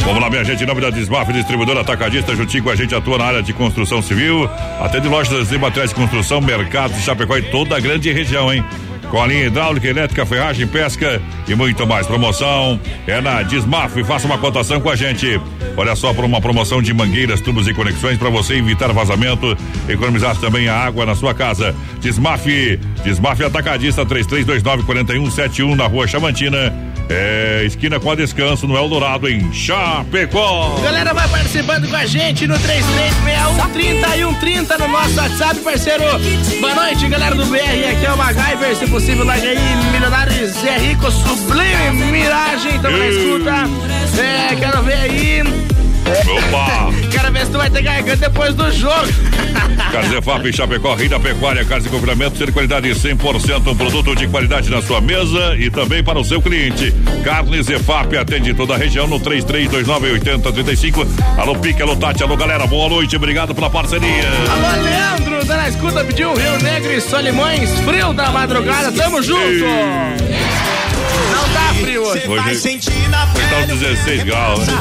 Vamos 0.06 0.22
lá, 0.22 0.30
minha 0.30 0.44
gente, 0.44 0.62
em 0.62 0.66
nome 0.66 0.80
da 0.80 0.88
Desmaf, 0.88 1.30
distribuidora 1.30 1.82
atacadista, 1.82 2.34
juntinho 2.34 2.64
com 2.64 2.70
a 2.70 2.74
gente 2.74 2.94
atua 2.94 3.18
na 3.18 3.24
área 3.24 3.42
de 3.42 3.52
construção 3.52 4.00
civil, 4.00 4.48
atende 4.80 5.08
lojas 5.08 5.50
de 5.50 5.58
materiais 5.58 5.90
de 5.90 5.96
construção, 5.96 6.40
mercados 6.40 6.96
de 6.96 7.02
Chapecó 7.02 7.36
e 7.36 7.42
toda 7.50 7.76
a 7.76 7.80
grande 7.80 8.10
região, 8.10 8.50
hein? 8.50 8.64
Com 9.12 9.20
a 9.20 9.26
linha 9.26 9.44
hidráulica, 9.44 9.86
elétrica, 9.86 10.24
ferragem, 10.24 10.66
pesca 10.66 11.20
e 11.46 11.54
muito 11.54 11.86
mais. 11.86 12.06
Promoção 12.06 12.80
é 13.06 13.20
na 13.20 13.42
Desmaf. 13.42 14.02
Faça 14.04 14.26
uma 14.26 14.38
cotação 14.38 14.80
com 14.80 14.88
a 14.88 14.96
gente. 14.96 15.38
Olha 15.76 15.94
só 15.94 16.14
para 16.14 16.24
uma 16.24 16.40
promoção 16.40 16.80
de 16.80 16.94
mangueiras, 16.94 17.38
tubos 17.42 17.68
e 17.68 17.74
conexões 17.74 18.16
para 18.16 18.30
você 18.30 18.54
evitar 18.54 18.90
vazamento, 18.90 19.54
economizar 19.86 20.34
também 20.38 20.66
a 20.66 20.78
água 20.78 21.04
na 21.04 21.14
sua 21.14 21.34
casa. 21.34 21.74
Desmaf, 22.00 22.46
Desmaf 23.04 23.42
Atacadista 23.42 24.06
33294171 24.06 25.76
na 25.76 25.86
Rua 25.86 26.06
Chamantina. 26.06 26.91
É, 27.08 27.64
esquina 27.64 28.00
com 28.00 28.10
a 28.10 28.14
descanso 28.14 28.66
no 28.66 28.76
Eldorado 28.76 29.28
em 29.28 29.52
Chapecó. 29.52 30.80
Galera, 30.82 31.12
vai 31.12 31.28
participando 31.28 31.88
com 31.88 31.96
a 31.96 32.06
gente 32.06 32.46
no 32.46 32.58
3361 32.58 34.34
30 34.34 34.78
no 34.78 34.88
nosso 34.88 35.16
WhatsApp, 35.16 35.60
parceiro. 35.60 36.04
Boa 36.60 36.74
noite, 36.74 37.08
galera 37.08 37.34
do 37.34 37.44
BR. 37.46 37.58
Aqui 37.90 38.06
é 38.06 38.12
o 38.12 38.16
MacGyver. 38.16 38.76
Se 38.76 38.86
possível, 38.86 39.24
larga 39.24 39.48
aí. 39.48 39.58
Milionários 39.92 40.64
é 40.64 40.78
rico, 40.78 41.10
sublime, 41.10 42.10
miragem. 42.10 42.80
Tamo 42.80 42.96
na 42.96 43.08
escuta. 43.08 44.22
É, 44.22 44.56
quero 44.56 44.82
ver 44.82 44.94
aí. 44.94 45.42
Opa! 46.12 46.92
Quero 47.10 47.32
ver 47.32 47.46
se 47.46 47.52
tu 47.52 47.58
vai 47.58 47.70
ter 47.70 47.82
garganta 47.82 48.16
depois 48.16 48.54
do 48.54 48.70
jogo. 48.72 49.08
Carzefap 49.92 50.52
Chapecó, 50.52 50.94
Rei 50.94 51.08
da 51.08 51.18
Pecuária, 51.18 51.64
carne 51.64 51.84
de 51.84 51.90
confinamento, 51.90 52.36
ser 52.36 52.52
qualidade 52.52 52.88
100%, 52.88 53.66
um 53.66 53.76
produto 53.76 54.14
de 54.14 54.26
qualidade 54.28 54.70
na 54.70 54.80
sua 54.82 55.00
mesa 55.00 55.56
e 55.58 55.70
também 55.70 56.02
para 56.02 56.18
o 56.18 56.24
seu 56.24 56.40
cliente. 56.40 56.92
Carne 57.24 57.62
Zefap 57.62 58.16
atende 58.16 58.54
toda 58.54 58.74
a 58.74 58.76
região 58.76 59.06
no 59.06 59.20
33298035. 59.20 61.06
Alô 61.38 61.56
Pique, 61.56 61.82
alô 61.82 61.96
Tati, 61.96 62.22
alô 62.22 62.36
galera, 62.36 62.66
boa 62.66 62.88
noite, 62.88 63.16
obrigado 63.16 63.54
pela 63.54 63.70
parceria. 63.70 64.28
Alô, 64.50 64.82
Leandro, 64.82 65.46
tá 65.46 65.56
na 65.56 65.68
escuta, 65.68 66.04
pediu 66.04 66.34
Rio 66.34 66.58
Negro 66.62 66.92
e 66.92 67.00
Solimões, 67.00 67.70
frio 67.80 68.12
da 68.12 68.30
madrugada, 68.30 68.92
tamo 68.92 69.22
junto. 69.22 69.64
Tá 69.64 70.61
frio 71.82 72.02
hoje. 72.02 72.28
Hoje 72.28 72.44
tá 73.50 73.72
uns 73.72 73.80
16 73.80 74.22
graus, 74.24 74.66
né? 74.66 74.78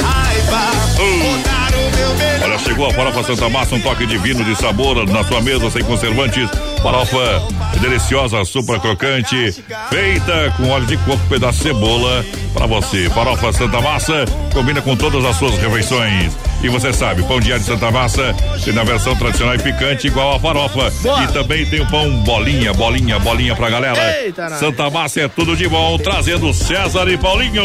Uh. 0.99 2.43
Olha, 2.43 2.59
chegou 2.59 2.87
a 2.87 2.93
farofa 2.93 3.23
Santa 3.23 3.49
Massa, 3.49 3.75
um 3.75 3.81
toque 3.81 4.05
divino 4.05 4.43
de 4.43 4.55
sabor 4.55 5.05
na 5.07 5.23
sua 5.23 5.41
mesa, 5.41 5.69
sem 5.69 5.83
conservantes, 5.83 6.49
Farofa 6.81 7.41
deliciosa, 7.79 8.43
super 8.45 8.79
crocante, 8.79 9.63
feita 9.89 10.53
com 10.57 10.69
óleo 10.69 10.85
de 10.85 10.97
coco, 10.97 11.21
pedaço 11.29 11.59
de 11.59 11.63
cebola 11.63 12.25
para 12.53 12.65
você. 12.65 13.09
Farofa 13.09 13.53
Santa 13.53 13.81
Massa 13.81 14.25
combina 14.53 14.81
com 14.81 14.95
todas 14.95 15.23
as 15.25 15.35
suas 15.35 15.57
refeições. 15.57 16.31
E 16.63 16.69
você 16.69 16.93
sabe, 16.93 17.23
pão 17.23 17.39
diário 17.39 17.63
de 17.63 17.69
Santa 17.69 17.89
Massa 17.89 18.35
tem 18.63 18.73
na 18.73 18.83
versão 18.83 19.15
tradicional 19.15 19.55
e 19.55 19.59
picante 19.59 20.07
igual 20.07 20.35
a 20.35 20.39
farofa. 20.39 20.91
Boa. 21.01 21.23
E 21.23 21.27
também 21.27 21.65
tem 21.65 21.81
o 21.81 21.87
pão 21.87 22.09
bolinha, 22.19 22.73
bolinha, 22.73 23.17
bolinha 23.19 23.55
pra 23.55 23.69
galera. 23.69 24.21
Eita, 24.21 24.49
nós. 24.49 24.59
Santa 24.59 24.89
Massa 24.89 25.21
é 25.21 25.27
tudo 25.27 25.55
de 25.55 25.67
bom, 25.67 25.97
trazendo 25.97 26.53
César 26.53 27.07
e 27.09 27.17
Paulinho. 27.17 27.63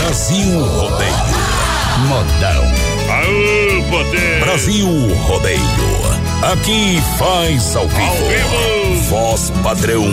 Brasil 0.00 0.64
Rodeio. 0.64 1.12
Modão. 2.06 2.77
Poder. 3.90 4.40
Brasil 4.40 4.88
Rodeio. 5.26 5.58
Aqui 6.42 6.98
faz 7.18 7.74
ao 7.76 7.88
vivo. 7.88 9.02
Voz 9.08 9.50
padrão 9.62 10.04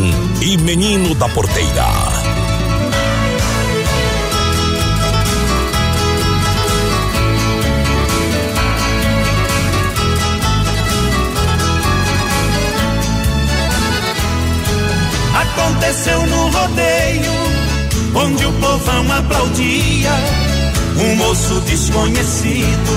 e 0.41 0.57
menino 0.57 1.13
da 1.15 1.29
porteira. 1.29 1.85
Aconteceu 15.35 16.25
no 16.25 16.49
rodeio, 16.49 17.31
onde 18.15 18.45
o 18.45 18.53
povão 18.53 19.11
aplaudia. 19.11 20.54
Um 20.97 21.15
moço 21.17 21.59
desconhecido, 21.61 22.93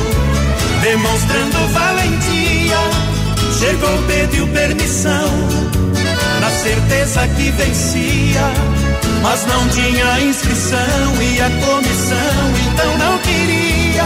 demonstrando 0.83 1.59
valentia. 1.73 2.79
Chegou, 3.59 4.03
pediu 4.07 4.47
permissão, 4.49 5.29
na 6.41 6.51
certeza 6.51 7.27
que 7.29 7.51
vencia. 7.51 8.53
Mas 9.23 9.45
não 9.47 9.69
tinha 9.71 10.21
inscrição 10.21 11.23
e 11.23 11.41
a 11.41 11.51
comissão 11.67 12.53
então 12.71 12.99
não 12.99 13.19
queria. 13.19 14.05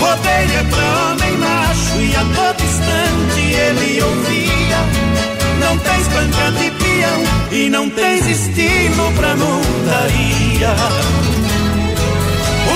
Rodeio 0.00 0.58
é 0.58 0.64
pra 0.64 1.12
homem 1.12 1.36
macho 1.36 2.00
e 2.00 2.16
a 2.16 2.24
todo 2.34 2.64
instante 2.64 3.40
ele 3.40 4.02
ouvia. 4.02 5.12
Não 5.60 5.78
tens 5.78 6.08
banca 6.08 6.50
de 6.52 6.70
peão 6.70 7.22
e 7.52 7.68
não 7.68 7.90
tens 7.90 8.26
estilo 8.26 9.12
pra 9.12 9.36
montaria. 9.36 11.31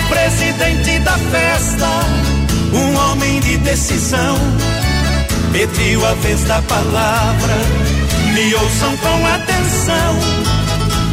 Presidente 0.09 0.99
da 1.01 1.13
festa, 1.13 1.89
um 2.73 2.97
homem 2.97 3.41
de 3.41 3.59
decisão, 3.59 4.39
pediu 5.53 6.05
a 6.07 6.15
vez 6.15 6.43
da 6.45 6.63
palavra. 6.63 7.55
Me 8.33 8.55
ouçam 8.55 8.97
com 8.99 9.27
atenção. 9.27 10.19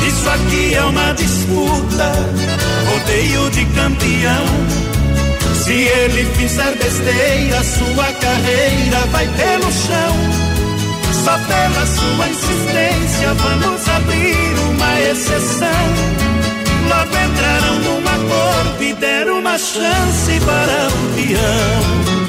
Isso 0.07 0.29
aqui 0.29 0.75
é 0.75 0.83
uma 0.83 1.13
disputa, 1.13 2.11
rodeio 2.89 3.49
de 3.51 3.65
campeão. 3.67 4.45
Se 5.63 5.71
ele 5.71 6.25
fizer 6.35 6.75
besteira, 6.75 7.63
sua 7.63 8.11
carreira 8.13 8.99
vai 9.11 9.27
pelo 9.27 9.71
chão. 9.71 10.43
Só 11.23 11.37
pela 11.37 11.85
sua 11.87 12.27
insistência 12.27 13.33
vamos 13.33 13.87
abrir 13.87 14.59
uma 14.71 15.01
exceção. 15.01 16.32
Logo 16.89 17.17
entraram 17.17 17.79
num 17.79 17.99
acordo 17.99 18.83
e 18.83 18.93
deram 18.93 19.39
uma 19.39 19.57
chance 19.57 20.39
para 20.45 20.87
o 20.87 21.15
peão. 21.15 22.22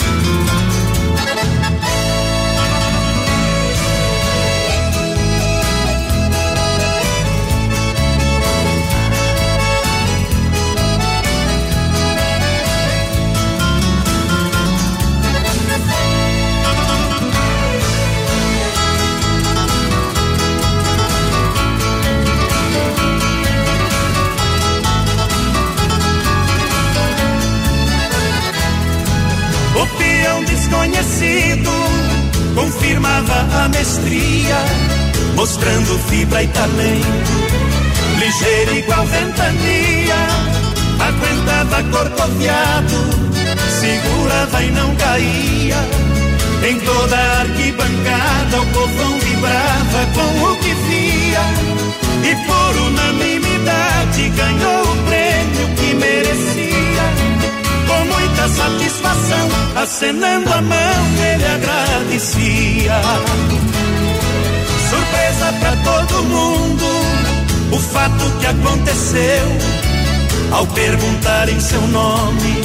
Mostrando 35.45 35.99
fibra 36.09 36.43
e 36.43 36.49
talento. 36.49 37.33
Ligeiro 38.19 38.79
igual 38.79 39.05
ventania, 39.05 40.21
aguentava 41.07 41.83
corcoviado, 41.93 42.97
segurava 43.79 44.63
e 44.63 44.71
não 44.71 44.97
caía. 44.97 45.77
Em 46.67 46.81
toda 46.81 47.15
a 47.15 47.41
arquibancada 47.41 48.63
o 48.63 48.67
povão 48.73 49.19
vibrava 49.21 50.07
com 50.15 50.51
o 50.51 50.57
que 50.61 50.73
via. 50.87 51.45
E 52.25 52.35
por 52.47 52.77
unanimidade 52.87 54.31
ganhou 54.31 54.83
o 54.83 54.97
prêmio 55.05 55.69
que 55.77 55.95
merecia. 55.95 57.05
Com 57.87 58.03
muita 58.15 58.49
satisfação, 58.49 59.49
acenando 59.77 60.51
a 60.55 60.63
mão, 60.63 61.05
ele 61.21 61.45
agradecia. 61.45 62.95
Surpresa 64.91 65.53
pra 65.61 65.77
todo 65.77 66.23
mundo, 66.25 66.85
o 67.73 67.79
fato 67.79 68.31
que 68.41 68.47
aconteceu. 68.47 69.47
Ao 70.53 70.67
perguntarem 70.69 71.59
seu 71.59 71.81
nome, 71.89 72.63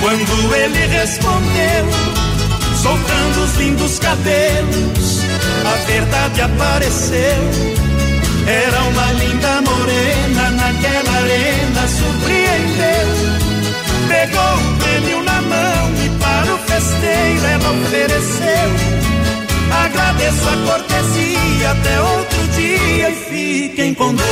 quando 0.00 0.54
ele 0.54 0.86
respondeu, 0.86 1.86
soltando 2.82 3.44
os 3.44 3.56
lindos 3.56 3.98
cabelos, 3.98 5.20
a 5.64 5.74
verdade 5.86 6.40
apareceu. 6.42 7.74
Era 8.46 8.82
uma 8.82 9.12
linda 9.12 9.62
morena 9.62 10.50
naquela 10.50 11.18
arena, 11.18 11.88
surpreendeu. 11.88 13.08
Pegou 14.06 14.54
o 14.58 14.76
prêmio 14.76 15.22
na 15.24 15.40
mão 15.40 15.90
e 16.04 16.08
para 16.18 16.54
o 16.54 16.58
festeiro 16.58 17.46
ela 17.46 17.70
ofereceu. 17.70 19.03
Agradeço 19.70 20.48
a 20.48 20.56
cortesia, 20.72 21.70
até 21.70 22.00
outro 22.00 22.48
dia 22.48 23.10
e 23.10 23.14
fiquem 23.14 23.94
com 23.94 24.14
Deus. 24.14 24.24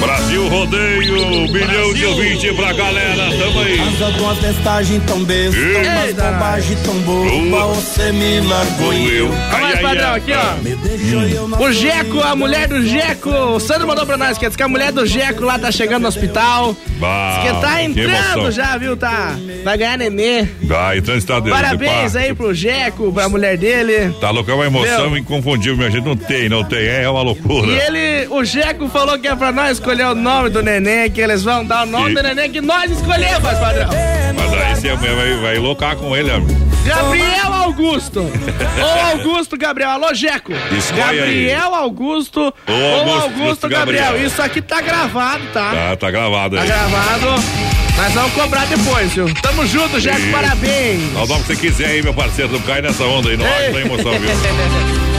Brasil 0.00 0.48
Rodeio, 0.48 1.52
milhão 1.52 1.92
de 1.92 2.06
ouvinte 2.06 2.52
pra 2.54 2.72
galera, 2.72 3.28
tamo 3.38 3.60
aí. 3.60 3.78
Asa 3.80 4.12
de 4.12 4.20
uma 4.20 4.34
testagem 4.34 5.00
tão 5.00 5.22
besta, 5.24 5.58
umas 5.60 6.14
bobagem 6.14 6.76
tão 6.84 6.94
boba, 7.00 7.74
você 7.74 8.10
me 8.12 8.40
largou 8.40 8.94
e 8.94 9.16
eu. 9.18 9.28
Olha 9.28 9.60
mais, 9.60 9.80
padrão, 9.80 10.14
aqui, 10.14 10.32
ó. 10.32 11.62
O 11.62 11.70
Jeco, 11.72 12.20
a 12.20 12.34
mulher 12.34 12.66
do 12.66 12.82
Jeco, 12.86 13.28
o 13.30 13.60
Sandro 13.60 13.86
mandou 13.86 14.06
pra 14.06 14.16
nós, 14.16 14.38
que 14.38 14.46
diz 14.46 14.56
que 14.56 14.62
a 14.62 14.68
mulher 14.68 14.90
do 14.90 15.04
Jeco 15.06 15.44
lá 15.44 15.58
tá 15.58 15.70
chegando 15.70 16.02
no 16.02 16.08
hospital. 16.08 16.74
Bah, 16.98 17.40
Diz 17.42 17.52
que 17.52 17.60
tá 17.60 17.76
que 17.76 17.82
entrando 17.82 18.32
emoção. 18.32 18.50
já, 18.50 18.78
viu? 18.78 18.96
Tá. 18.96 19.34
Vai 19.64 19.76
ganhar 19.76 19.98
nenê. 19.98 20.46
Vai, 20.62 20.98
então 20.98 21.14
está 21.14 21.40
dentro. 21.40 21.58
Parabéns 21.60 22.16
aí 22.16 22.34
pro 22.34 22.54
Jeco, 22.54 23.12
pra 23.12 23.28
mulher 23.28 23.56
dele. 23.58 24.09
Tá 24.20 24.30
louco, 24.30 24.50
é 24.50 24.54
uma 24.54 24.66
emoção 24.66 25.10
Meu. 25.10 25.18
inconfundível, 25.18 25.76
minha 25.76 25.90
gente. 25.90 26.04
Não 26.04 26.16
tem, 26.16 26.48
não 26.48 26.64
tem. 26.64 26.86
É 26.86 27.08
uma 27.08 27.22
loucura. 27.22 27.66
E 27.66 27.78
ele, 27.78 28.26
o 28.30 28.44
Jeco 28.44 28.88
falou 28.88 29.18
que 29.18 29.28
é 29.28 29.36
pra 29.36 29.52
nós 29.52 29.72
escolher 29.72 30.06
o 30.06 30.14
nome 30.14 30.50
do 30.50 30.62
neném, 30.62 31.10
que 31.10 31.20
eles 31.20 31.42
vão 31.42 31.64
dar 31.64 31.84
o 31.86 31.86
nome 31.90 32.12
E- 32.12 32.14
do 32.14 32.22
neném 32.22 32.50
que 32.50 32.60
nós 32.60 32.90
escolhemos, 32.90 33.38
padrão. 33.58 33.88
Mas 34.34 34.52
aí 34.52 34.96
você 34.96 35.14
vai, 35.14 35.34
vai 35.36 35.58
loucar 35.58 35.96
com 35.96 36.16
ele, 36.16 36.30
amigo. 36.30 36.70
Gabriel 36.84 37.52
Augusto. 37.52 38.20
ou 38.82 39.10
Augusto 39.10 39.56
Gabriel. 39.56 39.90
Alô, 39.90 40.14
Jeco. 40.14 40.52
Escolhe 40.76 41.02
aí. 41.20 41.46
Gabriel 41.46 41.74
Augusto 41.74 42.40
Ou 42.40 42.98
Augusto 43.00 43.22
Augusto, 43.40 43.68
Gabriel. 43.68 44.04
Gabriel. 44.04 44.26
Isso 44.26 44.40
aqui 44.42 44.62
tá 44.62 44.80
gravado, 44.80 45.42
tá? 45.52 45.70
Tá, 45.72 45.96
tá 45.96 46.10
gravado 46.10 46.56
Tá 46.56 46.62
aí. 46.62 46.68
gravado. 46.68 47.69
Nós 48.00 48.14
vamos 48.14 48.32
cobrar 48.32 48.64
depois, 48.64 49.12
viu? 49.12 49.26
Tamo 49.42 49.66
junto. 49.66 49.98
Isso. 49.98 50.08
Parabéns. 50.32 51.12
Dá 51.12 51.22
o 51.22 51.26
nome 51.26 51.42
que 51.42 51.48
você 51.48 51.56
quiser 51.56 51.86
aí, 51.86 52.02
meu 52.02 52.14
parceiro. 52.14 52.50
Não 52.50 52.60
cai 52.62 52.80
nessa 52.80 53.04
onda 53.04 53.28
aí. 53.28 53.36
Não 53.36 53.44
acha 53.44 53.72
da 53.72 53.80
emoção, 53.82 54.12
viu? 54.18 54.30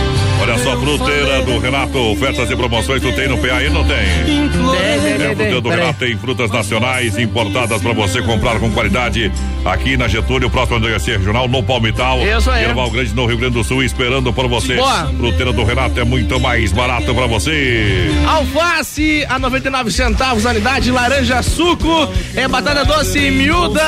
Olha 0.41 0.57
só, 0.57 0.75
fruteira 0.75 1.43
do 1.43 1.59
Renato, 1.59 1.97
ofertas 2.11 2.49
e 2.49 2.55
promoções 2.55 3.01
tu 3.01 3.13
tem 3.13 3.27
no 3.27 3.37
PA 3.37 3.61
e 3.63 3.69
não 3.69 3.83
tem? 3.83 3.95
É, 3.95 5.25
fruteira 5.27 5.61
do. 5.61 5.69
Renato 5.69 5.99
tem 5.99 6.17
frutas 6.17 6.49
nacionais 6.49 7.17
importadas 7.17 7.79
para 7.81 7.93
você 7.93 8.21
comprar 8.23 8.59
com 8.59 8.71
qualidade 8.71 9.31
aqui 9.63 9.95
na 9.95 10.07
Getúlio, 10.07 10.49
próximo 10.49 10.79
da 10.79 10.87
delegacia 10.87 11.17
regional, 11.17 11.47
no 11.47 11.61
Palmital. 11.61 12.19
Isso 12.25 12.49
aí. 12.49 12.63
Erval 12.63 12.89
Grande, 12.89 13.13
no 13.13 13.25
Rio 13.27 13.37
Grande 13.37 13.53
do 13.53 13.63
Sul, 13.63 13.83
esperando 13.83 14.33
por 14.33 14.47
você. 14.47 14.75
Boa. 14.75 15.07
Fruteira 15.15 15.53
do 15.53 15.63
Renato 15.63 15.99
é 15.99 16.03
muito 16.03 16.39
mais 16.39 16.71
barato 16.71 17.13
para 17.13 17.27
você. 17.27 18.09
Alface 18.27 19.25
a 19.29 19.37
99 19.37 19.91
centavos 19.91 20.45
a 20.45 20.49
unidade, 20.49 20.91
laranja 20.91 21.41
suco, 21.43 22.09
é 22.35 22.47
batata 22.47 22.83
doce 22.83 23.29
miúda, 23.29 23.81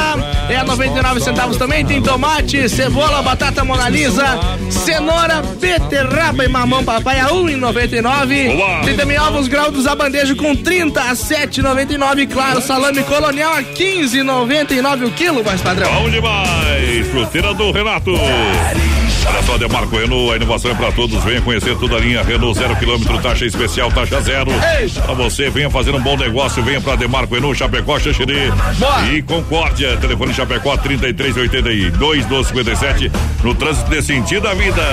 é 0.49 0.57
a 0.57 0.63
99 0.63 1.19
centavos 1.19 1.57
também, 1.57 1.83
tem 1.85 2.01
tomate, 2.01 2.69
cebola, 2.69 3.21
batata 3.21 3.63
monalisa, 3.65 4.39
cenoura, 4.69 5.41
beterraba 5.59 6.42
e 6.43 6.47
mamão 6.47 6.83
papai 6.83 7.19
a 7.19 7.27
1,99. 7.27 8.55
Boa. 8.55 8.81
Tem 8.83 8.95
também 8.95 9.19
ovos 9.19 9.47
graúdos 9.47 9.87
a 9.87 9.95
bandeja 9.95 10.35
com 10.35 10.55
30 10.55 11.01
a 11.01 11.13
7,99, 11.13 12.31
claro, 12.31 12.61
salame 12.61 13.03
colonial 13.03 13.53
a 13.53 13.63
15,99 13.63 15.07
o 15.07 15.11
quilo, 15.11 15.43
mais 15.43 15.61
padrão. 15.61 15.91
Bom 15.93 16.09
demais! 16.09 17.07
Fruteira 17.07 17.53
do 17.53 17.71
Renato. 17.71 18.11
Olha 19.33 19.41
só, 19.41 19.57
Demarco 19.57 19.97
Renault, 19.97 20.31
a 20.31 20.35
inovação 20.35 20.69
é 20.69 20.75
para 20.75 20.91
todos. 20.91 21.23
Venha 21.23 21.41
conhecer 21.41 21.75
toda 21.79 21.95
a 21.95 21.99
linha 21.99 22.21
Renault 22.21 22.55
zero 22.55 22.75
quilômetro, 22.75 23.17
taxa 23.17 23.47
especial, 23.47 23.91
taxa 23.91 24.21
zero. 24.21 24.51
Pra 25.03 25.13
você, 25.15 25.49
venha 25.49 25.71
fazer 25.71 25.89
um 25.89 25.99
bom 25.99 26.15
negócio, 26.15 26.61
venha 26.61 26.79
pra 26.79 26.95
Demarco 26.95 27.33
Renault, 27.33 27.57
Chapecó, 27.57 27.99
Xixiri 27.99 28.53
e 29.11 29.23
Concórdia. 29.23 29.97
Telefone 29.97 30.35
Chapecó 30.35 30.77
3382 30.77 32.27
1257. 32.27 33.11
No 33.43 33.55
trânsito 33.55 33.89
desse 33.89 34.07
sentido 34.13 34.43
da 34.43 34.53
vida. 34.53 34.83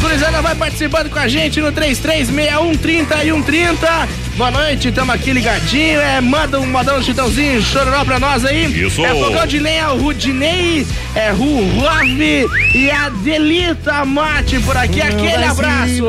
Gurizada 0.00 0.40
vai 0.42 0.54
participando 0.54 1.10
com 1.10 1.18
a 1.18 1.26
gente 1.26 1.60
no 1.60 1.72
336130 1.72 3.24
e 3.24 3.32
130. 3.32 4.08
Boa 4.36 4.50
noite, 4.52 4.92
tamo 4.92 5.10
aqui 5.10 5.32
ligadinho. 5.32 5.98
É, 6.00 6.20
manda 6.20 6.60
um 6.60 6.66
modão 6.66 7.02
chitãozinho, 7.02 7.60
chororó 7.60 8.04
pra 8.04 8.20
nós 8.20 8.44
aí. 8.44 8.66
Isso. 8.80 9.04
É 9.04 9.08
fogão 9.08 9.44
de 9.44 9.58
lenha, 9.58 9.90
o 9.90 10.00
Rudinei, 10.00 10.86
é 11.16 11.30
Ruave 11.32 12.46
e 12.72 12.90
a 12.92 13.08
Delita 13.08 13.87
Mate 14.04 14.58
por 14.60 14.76
aqui. 14.76 15.00
Aquele 15.00 15.44
abraço. 15.44 16.06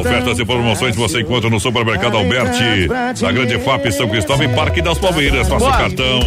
Ofertas 0.00 0.38
e 0.38 0.44
promoções 0.44 0.96
você 0.96 1.20
encontra 1.20 1.48
no 1.48 1.60
Supermercado 1.60 2.16
Alberti, 2.16 2.88
na 3.20 3.32
Grande 3.32 3.58
FAP 3.58 3.90
São 3.90 4.08
Cristóvão 4.08 4.46
e 4.46 4.54
Parque 4.54 4.82
das 4.82 4.98
Palmeiras. 4.98 5.48
Faça 5.48 5.66
o 5.66 5.70
cartão 5.70 6.20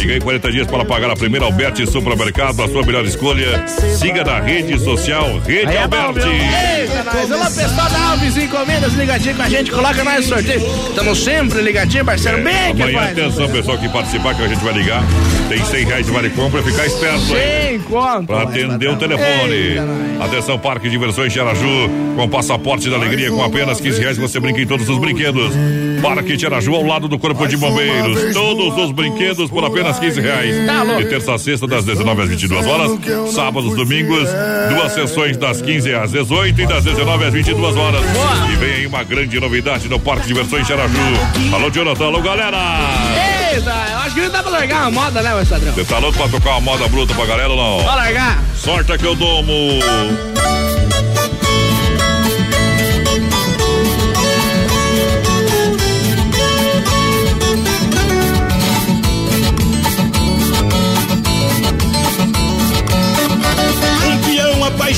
e 0.00 0.06
ganhe 0.06 0.20
40 0.20 0.50
dias 0.52 0.66
para 0.66 0.84
pagar 0.84 1.10
a 1.10 1.16
primeira 1.16 1.46
Alberti 1.46 1.86
Supermercado, 1.86 2.62
a 2.62 2.68
sua 2.68 2.84
melhor 2.84 3.04
escolha. 3.04 3.66
Siga 3.68 4.24
na 4.24 4.40
rede 4.40 4.78
social 4.78 5.38
Rede 5.46 5.68
Aí 5.68 5.76
é 5.76 5.82
Alberti. 5.82 6.28
Eita, 6.28 7.04
nós. 7.04 7.32
Alô, 7.32 7.44
pessoal 7.44 7.90
da 7.90 8.10
Alves 8.10 8.36
Encomendas, 8.36 8.92
ligadinho 8.94 9.36
com 9.36 9.42
a 9.42 9.48
gente, 9.48 9.70
coloca 9.70 10.04
nós 10.04 10.16
no 10.16 10.34
sorteio. 10.34 10.60
Tamo 10.94 11.14
sempre 11.14 11.62
ligadinho, 11.62 12.04
parceiro. 12.04 12.42
Bem 12.42 12.74
que 12.74 12.82
Amanhã, 12.82 12.98
faz. 12.98 13.18
atenção, 13.18 13.48
pessoal 13.48 13.78
que 13.78 13.88
participar, 13.88 14.34
que 14.34 14.42
a 14.42 14.48
gente 14.48 14.62
vai 14.64 14.74
ligar. 14.74 15.02
Tem 15.48 15.64
100 15.64 15.84
reais 15.86 16.06
de 16.06 16.12
vale 16.12 16.30
compra, 16.30 16.62
ficar 16.62 16.86
esperto 16.86 17.34
aí. 17.34 17.68
Sem 17.68 17.78
conto. 17.80 18.26
Pra 18.26 18.42
atender 18.42 18.88
o 18.88 18.96
telefone. 18.96 20.07
Atenção, 20.20 20.58
Parque 20.58 20.86
de 20.86 20.90
Diversões 20.90 21.32
Xaraju, 21.32 21.88
com 22.16 22.28
passaporte 22.28 22.90
da 22.90 22.96
alegria, 22.96 23.30
com 23.30 23.42
apenas 23.42 23.80
15 23.80 24.00
reais 24.00 24.18
você 24.18 24.40
brinca 24.40 24.60
em 24.60 24.66
todos 24.66 24.88
os 24.88 24.98
brinquedos. 24.98 25.52
Parque 26.02 26.38
Xaraju, 26.38 26.74
ao 26.74 26.82
lado 26.82 27.08
do 27.08 27.18
Corpo 27.18 27.46
de 27.46 27.56
Bombeiros. 27.56 28.32
Todos 28.32 28.76
os 28.84 28.92
brinquedos 28.92 29.50
por 29.50 29.64
apenas 29.64 29.98
15 29.98 30.20
reais. 30.20 30.66
Tá. 30.66 30.84
De 30.96 31.04
terça 31.06 31.34
a 31.34 31.38
sexta, 31.38 31.66
das 31.66 31.84
19 31.84 32.22
às 32.22 32.28
22 32.28 32.66
horas. 32.66 32.98
Sábados, 33.32 33.74
domingos, 33.74 34.28
duas 34.74 34.92
sessões 34.92 35.36
das 35.36 35.62
15 35.62 35.94
às 35.94 36.12
18 36.12 36.60
e 36.60 36.66
das 36.66 36.84
19 36.84 37.24
às 37.24 37.32
22 37.32 37.76
horas. 37.76 38.02
E 38.52 38.56
vem 38.56 38.72
aí 38.72 38.86
uma 38.86 39.02
grande 39.04 39.38
novidade 39.38 39.88
no 39.88 39.98
Parque 39.98 40.22
de 40.22 40.28
Diversões 40.28 40.66
Xaraju. 40.66 40.98
Alô, 41.52 41.70
Jonathan, 41.70 42.04
alô, 42.06 42.20
galera! 42.20 43.47
Eu 43.56 43.98
acho 44.00 44.14
que 44.14 44.20
não 44.20 44.30
dá 44.30 44.42
pra 44.42 44.50
largar 44.52 44.82
uma 44.82 44.90
moda, 44.90 45.22
né, 45.22 45.34
meu 45.34 45.46
padrão? 45.46 45.72
Você 45.72 45.84
tá 45.84 45.98
louco 45.98 46.18
pra 46.18 46.28
tocar 46.28 46.50
uma 46.50 46.60
moda 46.60 46.86
bruta 46.88 47.14
pra 47.14 47.24
galera 47.24 47.48
ou 47.48 47.56
não? 47.56 47.84
Pode 47.84 47.96
largar. 47.96 48.42
Sorte 48.54 48.92
é 48.92 48.98
que 48.98 49.06
eu 49.06 49.14
domo. 49.14 49.52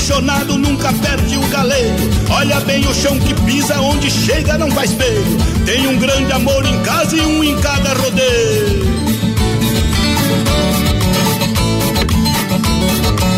Apaixonado 0.01 0.57
nunca 0.57 0.91
perde 0.93 1.37
o 1.37 1.47
galeiro. 1.49 2.09
Olha 2.31 2.59
bem 2.61 2.85
o 2.87 2.93
chão 2.93 3.19
que 3.19 3.35
pisa, 3.41 3.79
onde 3.79 4.09
chega 4.09 4.57
não 4.57 4.71
faz 4.71 4.93
feio. 4.93 5.37
Tem 5.63 5.87
um 5.87 5.97
grande 5.97 6.31
amor 6.31 6.65
em 6.65 6.81
casa 6.81 7.15
e 7.15 7.21
um 7.21 7.43
em 7.43 7.55
cada 7.61 7.93
rodeio. 7.93 8.91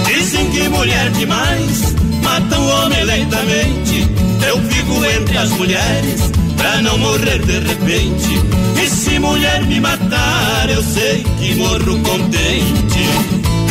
Dizem 0.06 0.50
que 0.52 0.70
mulher 0.70 1.12
demais 1.12 1.96
mata 2.24 2.58
o 2.58 2.68
homem 2.70 3.04
lentamente. 3.04 4.08
Eu 4.48 4.60
vivo 4.62 5.06
entre 5.06 5.38
as 5.38 5.50
mulheres 5.50 6.22
pra 6.56 6.82
não 6.82 6.98
morrer 6.98 7.40
de 7.40 7.60
repente. 7.60 8.42
E 8.82 8.90
se 8.90 9.20
mulher 9.20 9.66
me 9.66 9.82
matar, 9.82 10.70
eu 10.70 10.82
sei 10.82 11.26
que 11.40 11.56
morro 11.56 12.00
contente. 12.00 13.63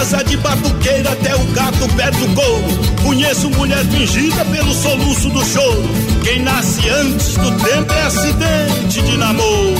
Casa 0.00 0.24
de 0.24 0.36
batuqueira 0.38 1.12
até 1.12 1.36
o 1.36 1.44
gato 1.52 1.86
perde 1.94 2.24
o 2.24 2.34
couro. 2.34 2.64
Conheço 3.02 3.50
mulher 3.50 3.84
fingida 3.84 4.42
pelo 4.46 4.72
soluço 4.72 5.28
do 5.28 5.44
choro. 5.44 5.90
Quem 6.24 6.40
nasce 6.42 6.88
antes 6.88 7.36
do 7.36 7.50
tempo 7.58 7.92
é 7.92 8.02
acidente 8.04 9.02
de 9.02 9.16
namoro. 9.18 9.74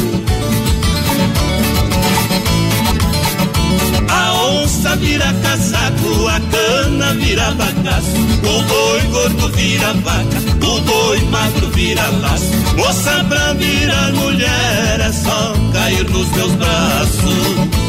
A 4.10 4.34
onça 4.34 4.94
vira 4.96 5.34
casaco, 5.42 6.28
a 6.28 6.38
cana 6.38 7.14
vira 7.14 7.50
bagaço, 7.52 8.16
o 8.42 8.62
boi 8.64 9.00
gordo 9.10 9.48
vira 9.56 9.94
vaca, 9.94 10.66
o 10.66 10.80
boi 10.82 11.20
magro 11.30 11.70
vira 11.70 12.06
laço. 12.20 12.50
Moça 12.76 13.24
pra 13.26 13.54
virar 13.54 14.12
mulher 14.12 15.00
é 15.00 15.12
só 15.12 15.54
cair 15.72 16.06
nos 16.10 16.28
meus 16.32 16.52
braços. 16.56 17.79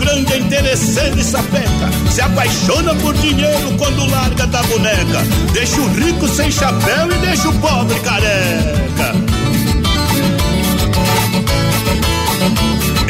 Grande 0.00 0.32
é 0.32 0.38
interesseira 0.38 1.20
e 1.20 1.24
sapeca. 1.24 1.90
Se 2.10 2.20
apaixona 2.20 2.94
por 2.96 3.14
dinheiro 3.14 3.72
quando 3.78 4.10
larga 4.10 4.46
da 4.46 4.62
boneca. 4.64 5.22
Deixa 5.52 5.80
o 5.80 5.88
rico 5.94 6.26
sem 6.28 6.50
chapéu 6.50 7.10
e 7.12 7.18
deixa 7.18 7.48
o 7.48 7.58
pobre 7.60 7.98
careca. 8.00 9.14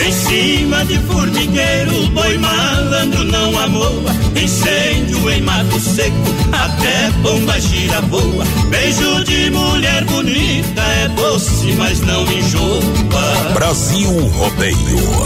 Em 0.05 0.13
cima 0.13 0.85
de 0.87 0.99
formigueiro, 1.01 2.09
boi 2.09 2.37
malandro 2.39 3.25
não 3.25 3.59
amoa. 3.59 4.11
Incêndio 4.35 5.31
em 5.31 5.43
mato 5.43 5.79
seco, 5.79 6.17
até 6.53 7.11
bomba 7.23 7.61
gira 7.61 8.01
voa. 8.03 8.45
Beijo 8.71 9.25
de 9.25 9.51
mulher 9.51 10.05
bonita 10.07 10.83
é 10.83 11.09
doce, 11.09 11.73
mas 11.79 12.01
não 12.01 12.23
enjoa. 12.33 12.81
Brasil 13.55 14.11
Rodeio. 14.29 15.21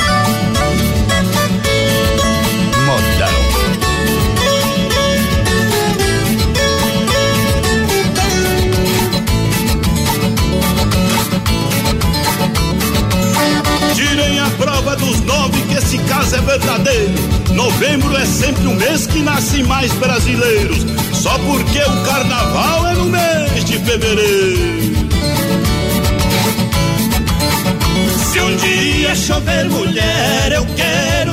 Nove 15.25 15.61
que 15.63 15.75
esse 15.75 15.99
caso 15.99 16.37
é 16.37 16.41
verdadeiro. 16.41 17.13
Novembro 17.55 18.17
é 18.17 18.25
sempre 18.25 18.67
um 18.67 18.75
mês 18.75 19.07
que 19.07 19.21
nasce 19.21 19.63
mais 19.63 19.93
brasileiros, 19.95 20.85
só 21.13 21.39
porque 21.39 21.79
o 21.79 22.05
carnaval 22.05 22.89
é 22.89 22.95
no 22.95 23.05
mês 23.07 23.65
de 23.65 23.79
fevereiro. 23.79 24.95
Se 28.33 28.41
um 28.41 28.57
dia 28.57 29.15
chover 29.15 29.69
mulher, 29.71 30.53
eu 30.53 30.67
quero 30.75 31.24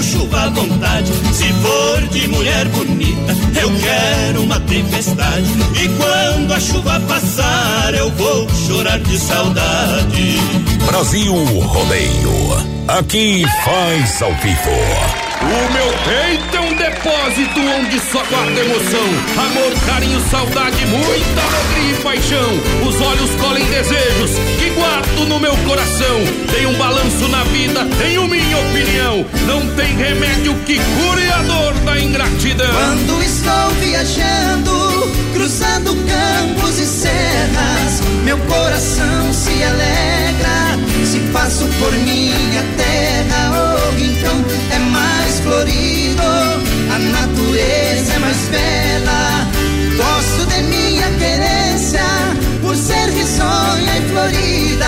à 0.41 0.49
vontade. 0.49 1.11
Se 1.34 1.53
for 1.53 2.01
de 2.09 2.27
mulher 2.27 2.68
bonita, 2.69 3.35
eu 3.61 3.72
quero 3.80 4.43
uma 4.43 4.59
tempestade. 4.61 5.45
E 5.81 5.88
quando 5.89 6.53
a 6.53 6.59
chuva 6.59 6.99
passar, 7.01 7.93
eu 7.93 8.09
vou 8.11 8.47
chorar 8.68 8.99
de 8.99 9.18
saudade. 9.19 10.38
Brasil 10.85 11.34
Rodeio. 11.34 12.41
Aqui 12.88 13.45
faz 13.63 14.22
ao 14.22 14.34
vivo. 14.35 15.20
O 15.43 15.73
meu 15.73 15.88
peito 16.05 16.55
é 16.55 16.59
um 16.59 16.76
depósito 16.76 17.59
onde 17.80 17.99
só 17.99 18.23
guarda 18.26 18.59
emoção. 18.59 19.07
Amor, 19.38 19.73
carinho, 19.88 20.22
saudade, 20.30 20.85
muita 20.85 21.41
alegria 21.41 21.91
e 21.91 22.01
paixão. 22.03 22.88
Os 22.88 23.01
olhos 23.01 23.31
colhem 23.41 23.65
desejos 23.65 24.31
que 24.59 24.69
guardo 24.69 25.26
no 25.27 25.39
meu 25.39 25.57
coração. 25.68 26.19
Tem 26.51 26.68
um 26.68 26.77
balanço 26.77 27.27
na 27.27 27.43
vida, 27.45 27.88
tenho 27.97 28.27
minha 28.27 28.57
opinião. 28.57 29.26
Não 29.47 29.68
tem 29.76 29.95
remédio 29.95 30.53
que 30.65 30.80
cure 30.80 31.31
a 31.31 31.41
dor 31.41 31.73
da 31.85 31.99
ingratidão. 31.99 32.72
Quando 32.72 33.23
estou 33.23 33.69
viajando, 33.80 35.11
cruzando 35.34 35.95
campos 36.05 36.77
e 36.77 36.85
serras, 36.85 38.01
meu 38.23 38.38
coração 38.38 39.34
se 39.34 39.63
alegra. 39.63 40.80
Se 41.03 41.19
passo 41.34 41.65
por 41.80 41.91
minha 41.93 42.63
terra, 42.77 43.51
oh, 43.51 43.99
então 43.99 44.45
é 44.72 44.80
mais 44.80 45.20
florido, 45.43 46.23
a 46.23 46.99
natureza 46.99 48.13
é 48.13 48.19
mais 48.19 48.38
bela. 48.49 49.47
Gosto 49.97 50.45
de 50.47 50.61
minha 50.63 51.09
querência, 51.11 52.03
por 52.61 52.76
ser 52.76 53.09
risonha 53.09 53.97
e 53.97 54.09
florida, 54.09 54.88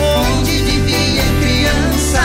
onde 0.00 0.58
vivia 0.58 1.24
criança, 1.40 2.22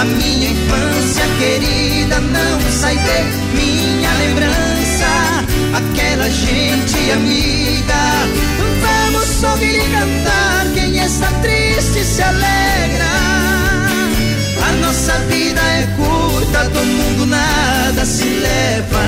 a 0.00 0.04
minha 0.04 0.50
infância 0.50 1.24
querida 1.38 2.20
não 2.20 2.60
sai 2.70 2.96
de 2.96 3.56
minha 3.56 4.12
lembrança, 4.14 5.44
aquela 5.74 6.28
gente 6.28 7.10
amiga. 7.12 7.76
Vamos 8.80 9.42
ouvir 9.42 9.76
e 9.76 9.90
cantar, 9.90 10.66
quem 10.74 10.98
está 10.98 11.30
triste 11.42 12.04
se 12.04 12.22
alegra. 12.22 13.35
Nossa 15.06 15.20
vida 15.26 15.60
é 15.60 15.86
curta, 15.96 16.68
do 16.70 16.84
mundo 16.84 17.26
nada 17.26 18.04
se 18.04 18.24
leva. 18.24 19.04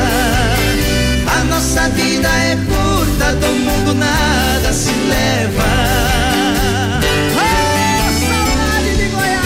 A 1.26 1.44
nossa 1.46 1.88
vida 1.88 2.28
é 2.28 2.56
curta, 2.56 3.34
do 3.34 3.48
mundo 3.48 3.94
nada 3.94 4.72
se 4.72 4.92
leva. 4.92 5.66
Oh, 7.34 8.12
saudade 8.28 8.96
de 8.96 9.08
Goiás! 9.08 9.42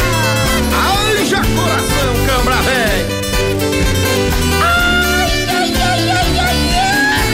Coração, 1.56 2.12
cambra 2.26 2.60
velho! 2.60 3.06
Ai, 4.62 5.32
ai, 5.48 5.72
ai, 5.80 6.10
ai, 6.10 6.38
ai. 6.38 7.32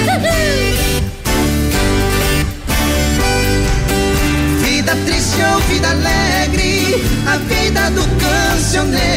Vida 4.63 4.95
triste 5.05 5.43
ou 5.43 5.59
vida 5.63 5.89
alegre, 5.91 7.03
a 7.27 7.37
vida 7.37 7.91
do 7.91 8.05
cancioneiro, 8.21 9.08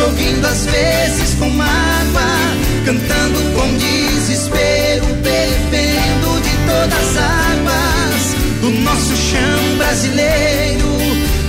sorrindo 0.00 0.46
às 0.46 0.64
vezes 0.64 1.34
com 1.34 1.50
mágoa, 1.50 2.56
cantando 2.86 3.38
com 3.54 3.68
desespero, 3.76 5.04
bebendo 5.22 6.40
de 6.40 6.56
todas 6.66 7.16
as 7.16 7.22
águas 7.22 8.34
do 8.62 8.70
nosso 8.80 9.14
chão 9.16 9.76
brasileiro. 9.76 10.88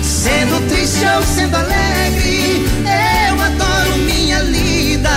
Sendo 0.04 0.68
triste 0.68 1.06
ou 1.16 1.24
sendo 1.24 1.56
alegre, 1.56 2.66
eu 3.30 3.42
adoro 3.42 3.98
minha 4.00 4.40
lida, 4.40 5.10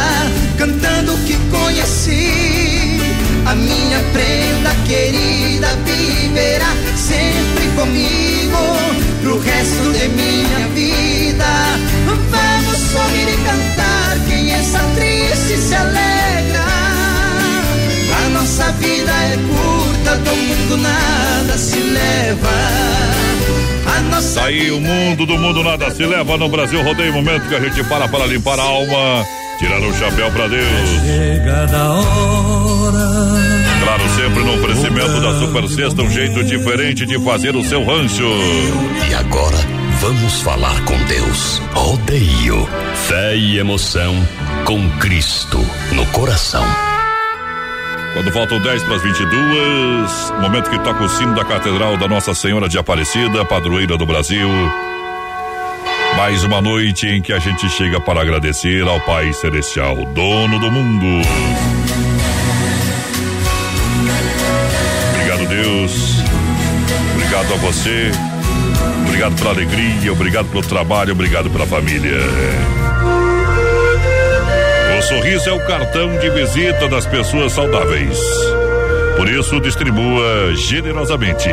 cantando 0.56 1.14
o 1.14 1.18
que 1.24 1.36
conheci. 1.50 3.00
A 3.46 3.54
minha 3.56 4.00
prenda 4.12 4.74
querida 4.86 5.68
viverá 5.84 6.72
sempre 6.96 7.66
comigo 7.76 8.56
pro 9.20 9.38
resto 9.40 9.92
de 9.92 10.08
minha 10.08 10.68
vida. 10.68 11.83
Se 15.64 15.74
alegra. 15.74 16.64
A 18.24 18.28
nossa 18.30 18.70
vida 18.72 19.10
é 19.10 19.38
curta, 19.48 20.16
do 20.18 20.36
mundo 20.36 20.76
nada 20.76 21.56
se 21.56 21.78
leva. 21.78 22.50
A 23.96 24.00
nossa 24.02 24.40
Tá 24.40 24.46
aí 24.46 24.70
o 24.70 24.80
mundo 24.80 25.24
do 25.24 25.38
mundo 25.38 25.62
nada 25.62 25.90
se 25.90 26.04
leva 26.04 26.36
no 26.36 26.48
Brasil 26.48 26.82
Rodeio, 26.82 27.12
momento 27.12 27.48
que 27.48 27.54
a 27.54 27.60
gente 27.60 27.82
para 27.84 28.08
para 28.08 28.26
limpar 28.26 28.58
a 28.58 28.62
alma, 28.62 29.24
tirar 29.58 29.80
o 29.80 29.94
chapéu 29.94 30.30
pra 30.32 30.48
Deus. 30.48 30.88
Chega 31.04 31.66
da 31.66 31.92
hora. 31.92 33.24
Claro, 33.84 34.02
sempre 34.16 34.42
no 34.42 34.54
oferecimento 34.54 35.20
da 35.20 35.38
Super 35.38 35.68
Sexta, 35.68 36.02
um 36.02 36.10
jeito 36.10 36.44
diferente 36.44 37.06
de 37.06 37.18
fazer 37.20 37.54
o 37.54 37.62
seu 37.62 37.84
rancho. 37.84 38.28
E 39.08 39.14
agora, 39.14 39.58
vamos 40.00 40.40
falar 40.42 40.78
com 40.84 40.96
Deus. 41.04 41.62
Rodeio. 41.74 42.68
Fé 43.06 43.36
e 43.36 43.58
emoção 43.58 44.14
com 44.64 44.90
Cristo 44.98 45.58
no 45.92 46.06
coração. 46.06 46.64
Quando 48.14 48.32
faltam 48.32 48.58
10 48.60 48.82
para 48.84 48.96
as 48.96 49.02
22, 49.02 50.30
momento 50.40 50.70
que 50.70 50.78
toca 50.78 51.04
o 51.04 51.08
sino 51.08 51.34
da 51.34 51.44
Catedral 51.44 51.98
da 51.98 52.08
Nossa 52.08 52.34
Senhora 52.34 52.66
de 52.66 52.78
Aparecida, 52.78 53.44
padroeira 53.44 53.98
do 53.98 54.06
Brasil. 54.06 54.48
Mais 56.16 56.44
uma 56.44 56.62
noite 56.62 57.06
em 57.06 57.20
que 57.20 57.32
a 57.32 57.38
gente 57.38 57.68
chega 57.68 58.00
para 58.00 58.22
agradecer 58.22 58.82
ao 58.88 59.00
Pai 59.00 59.32
Celestial, 59.34 59.96
dono 60.14 60.58
do 60.58 60.70
mundo. 60.70 61.28
Obrigado, 65.14 65.46
Deus. 65.46 66.16
Obrigado 67.12 67.52
a 67.52 67.56
você. 67.56 68.10
Obrigado 69.06 69.34
pela 69.36 69.50
alegria, 69.50 70.12
obrigado 70.12 70.46
pelo 70.46 70.62
trabalho, 70.62 71.12
obrigado 71.12 71.50
pela 71.50 71.66
família. 71.66 72.18
Sorriso 75.08 75.50
é 75.50 75.52
o 75.52 75.60
cartão 75.66 76.16
de 76.18 76.30
visita 76.30 76.88
das 76.88 77.04
pessoas 77.04 77.52
saudáveis. 77.52 78.18
Por 79.16 79.28
isso, 79.28 79.60
distribua 79.60 80.54
generosamente. 80.54 81.50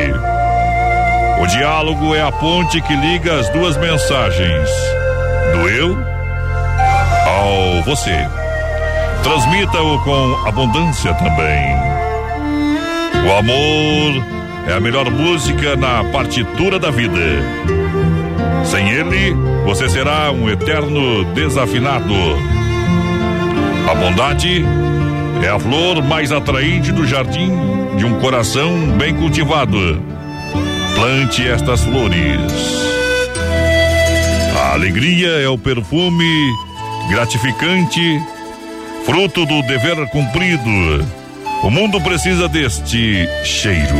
O 1.38 1.46
diálogo 1.46 2.14
é 2.14 2.22
a 2.22 2.32
ponte 2.32 2.80
que 2.80 2.96
liga 2.96 3.38
as 3.38 3.50
duas 3.50 3.76
mensagens, 3.76 4.70
do 5.52 5.68
eu 5.68 5.98
ao 7.26 7.82
você. 7.82 8.26
Transmita-o 9.22 9.98
com 10.02 10.48
abundância 10.48 11.12
também. 11.12 11.74
O 13.26 13.32
amor 13.36 14.24
é 14.66 14.72
a 14.72 14.80
melhor 14.80 15.10
música 15.10 15.76
na 15.76 16.02
partitura 16.04 16.78
da 16.78 16.90
vida. 16.90 17.20
Sem 18.64 18.88
ele, 18.88 19.34
você 19.66 19.90
será 19.90 20.32
um 20.32 20.48
eterno 20.48 21.24
desafinado. 21.34 22.14
A 23.88 23.94
bondade 23.94 24.64
é 25.44 25.48
a 25.48 25.58
flor 25.58 26.02
mais 26.02 26.30
atraente 26.30 26.92
do 26.92 27.06
jardim 27.06 27.50
de 27.96 28.04
um 28.04 28.20
coração 28.20 28.70
bem 28.96 29.14
cultivado. 29.14 30.02
Plante 30.94 31.46
estas 31.46 31.82
flores. 31.82 32.52
A 34.56 34.74
alegria 34.74 35.28
é 35.40 35.48
o 35.48 35.58
perfume 35.58 36.52
gratificante, 37.10 38.20
fruto 39.04 39.44
do 39.44 39.62
dever 39.62 40.08
cumprido. 40.10 41.06
O 41.62 41.70
mundo 41.70 42.00
precisa 42.00 42.48
deste 42.48 43.28
cheiro. 43.44 43.96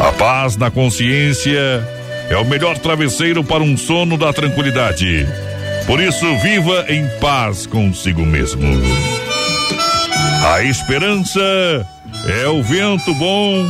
A 0.00 0.12
paz 0.12 0.56
na 0.56 0.70
consciência 0.70 1.86
é 2.28 2.36
o 2.36 2.44
melhor 2.44 2.78
travesseiro 2.78 3.44
para 3.44 3.62
um 3.62 3.76
sono 3.76 4.16
da 4.16 4.32
tranquilidade. 4.32 5.26
Por 5.86 6.00
isso, 6.00 6.36
viva 6.38 6.84
em 6.88 7.06
paz 7.20 7.66
consigo 7.66 8.24
mesmo. 8.24 8.66
A 10.52 10.62
esperança 10.62 11.40
é 12.26 12.48
o 12.48 12.62
vento 12.62 13.14
bom 13.14 13.66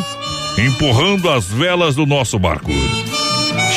empurrando 0.58 1.30
as 1.30 1.46
velas 1.46 1.94
do 1.94 2.06
nosso 2.06 2.38
barco. 2.38 2.70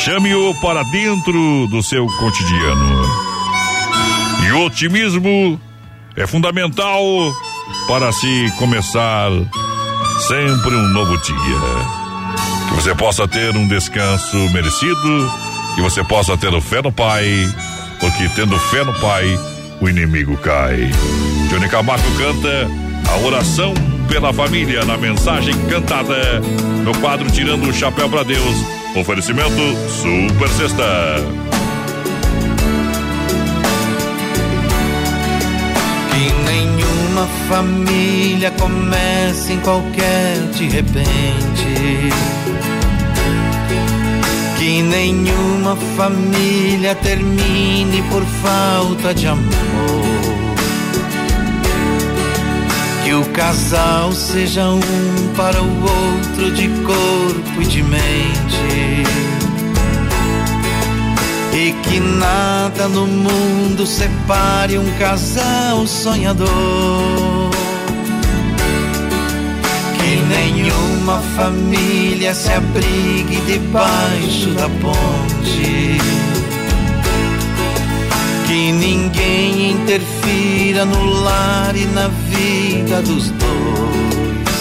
Chame-o 0.04 0.54
para 0.60 0.82
dentro 0.84 1.66
do 1.68 1.82
seu 1.82 2.06
cotidiano. 2.06 3.04
E 4.46 4.52
o 4.52 4.66
otimismo 4.66 5.60
é 6.16 6.26
fundamental 6.26 7.02
para 7.88 8.12
se 8.12 8.52
começar 8.58 9.30
sempre 10.28 10.74
um 10.74 10.88
novo 10.88 11.16
dia. 11.18 11.34
Que 12.68 12.74
você 12.74 12.94
possa 12.94 13.26
ter 13.26 13.56
um 13.56 13.66
descanso 13.66 14.36
merecido, 14.50 15.32
que 15.74 15.82
você 15.82 16.04
possa 16.04 16.36
ter 16.36 16.58
fé 16.60 16.82
no 16.82 16.92
Pai, 16.92 17.24
porque 18.00 18.28
tendo 18.34 18.58
fé 18.58 18.84
no 18.84 18.92
Pai, 19.00 19.38
o 19.80 19.88
inimigo 19.88 20.36
cai. 20.38 20.90
Johnny 21.50 21.68
Camargo 21.68 22.08
canta 22.16 22.68
a 23.10 23.26
oração 23.26 23.74
pela 24.08 24.32
família 24.32 24.84
na 24.84 24.96
mensagem 24.96 25.54
cantada 25.68 26.40
no 26.84 26.96
quadro 27.00 27.30
Tirando 27.30 27.68
o 27.68 27.72
Chapéu 27.72 28.08
para 28.08 28.22
Deus. 28.22 28.56
Oferecimento 28.94 29.50
Super 29.88 30.48
Sexta. 30.48 30.84
Que 36.10 36.50
nenhuma 36.50 37.26
família 37.48 38.50
comece 38.52 39.52
em 39.54 39.60
qualquer 39.60 40.38
de 40.52 40.68
repente. 40.68 42.43
Que 44.64 44.80
nenhuma 44.80 45.76
família 45.94 46.94
termine 46.94 48.02
por 48.10 48.24
falta 48.24 49.12
de 49.12 49.26
amor. 49.26 49.44
Que 53.04 53.12
o 53.12 53.26
casal 53.26 54.10
seja 54.12 54.70
um 54.70 55.34
para 55.36 55.62
o 55.62 55.82
outro 55.82 56.50
de 56.50 56.68
corpo 56.82 57.60
e 57.60 57.66
de 57.66 57.82
mente. 57.82 59.04
E 61.52 61.72
que 61.82 62.00
nada 62.00 62.88
no 62.88 63.06
mundo 63.06 63.86
separe 63.86 64.78
um 64.78 64.90
casal 64.98 65.86
sonhador. 65.86 67.33
Que 70.04 70.16
nenhuma 70.16 71.18
família 71.34 72.34
se 72.34 72.52
abrigue 72.52 73.40
debaixo 73.46 74.50
da 74.50 74.68
ponte. 74.68 75.98
Que 78.46 78.70
ninguém 78.72 79.70
interfira 79.70 80.84
no 80.84 81.06
lar 81.22 81.74
e 81.74 81.86
na 81.86 82.08
vida 82.08 83.00
dos 83.00 83.30
dois. 83.30 84.54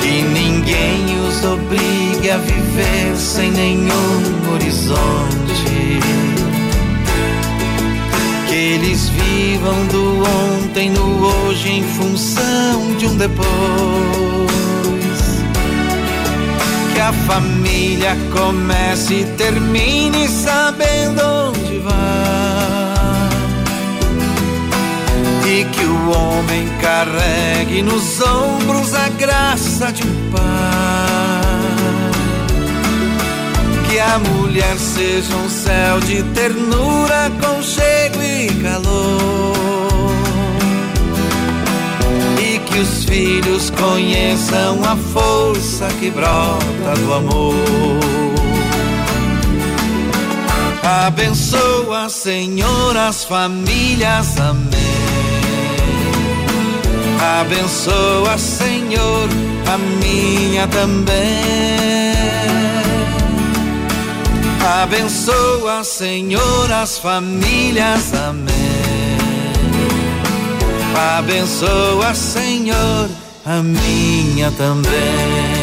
Que 0.00 0.22
ninguém 0.22 1.20
os 1.28 1.44
obrigue 1.44 2.30
a 2.30 2.38
viver 2.38 3.14
sem 3.18 3.50
nenhum 3.50 4.54
horizonte. 4.54 6.21
Eles 8.62 9.08
vivam 9.08 9.86
do 9.86 10.22
ontem 10.54 10.88
no 10.88 11.26
hoje 11.26 11.68
em 11.68 11.82
função 11.82 12.96
de 12.96 13.06
um 13.06 13.16
depois. 13.16 13.44
Que 16.94 17.00
a 17.00 17.12
família 17.12 18.16
comece 18.30 19.14
e 19.14 19.24
termine 19.36 20.28
sabendo 20.28 21.20
onde 21.48 21.78
vai. 21.80 21.92
E 25.44 25.64
que 25.64 25.84
o 25.84 26.10
homem 26.10 26.68
carregue 26.80 27.82
nos 27.82 28.20
ombros 28.20 28.94
a 28.94 29.08
graça 29.08 29.90
de 29.90 30.04
um 30.04 30.30
pai. 30.30 30.42
Que 33.90 33.98
a 33.98 34.20
mulher 34.20 34.78
seja 34.78 35.34
um 35.34 35.50
céu 35.50 35.98
de 35.98 36.22
ternura, 36.32 37.28
conchego 37.40 38.01
calor. 38.48 40.12
E 42.40 42.58
que 42.58 42.78
os 42.78 43.04
filhos 43.04 43.70
conheçam 43.70 44.82
a 44.84 44.96
força 44.96 45.88
que 46.00 46.10
brota 46.10 46.94
do 46.98 47.14
amor. 47.14 48.02
Abençoa, 50.82 52.08
Senhor, 52.08 52.96
as 52.96 53.24
famílias, 53.24 54.38
amém. 54.38 54.82
Abençoa, 57.40 58.36
Senhor, 58.36 59.28
a 59.72 59.78
minha 59.78 60.66
também. 60.66 62.11
Abençoa, 64.62 65.82
Senhor, 65.82 66.70
as 66.70 66.98
famílias, 66.98 68.12
amém. 68.14 68.52
Abençoa, 71.18 72.14
Senhor, 72.14 73.08
a 73.44 73.62
minha 73.62 74.50
também. 74.52 75.61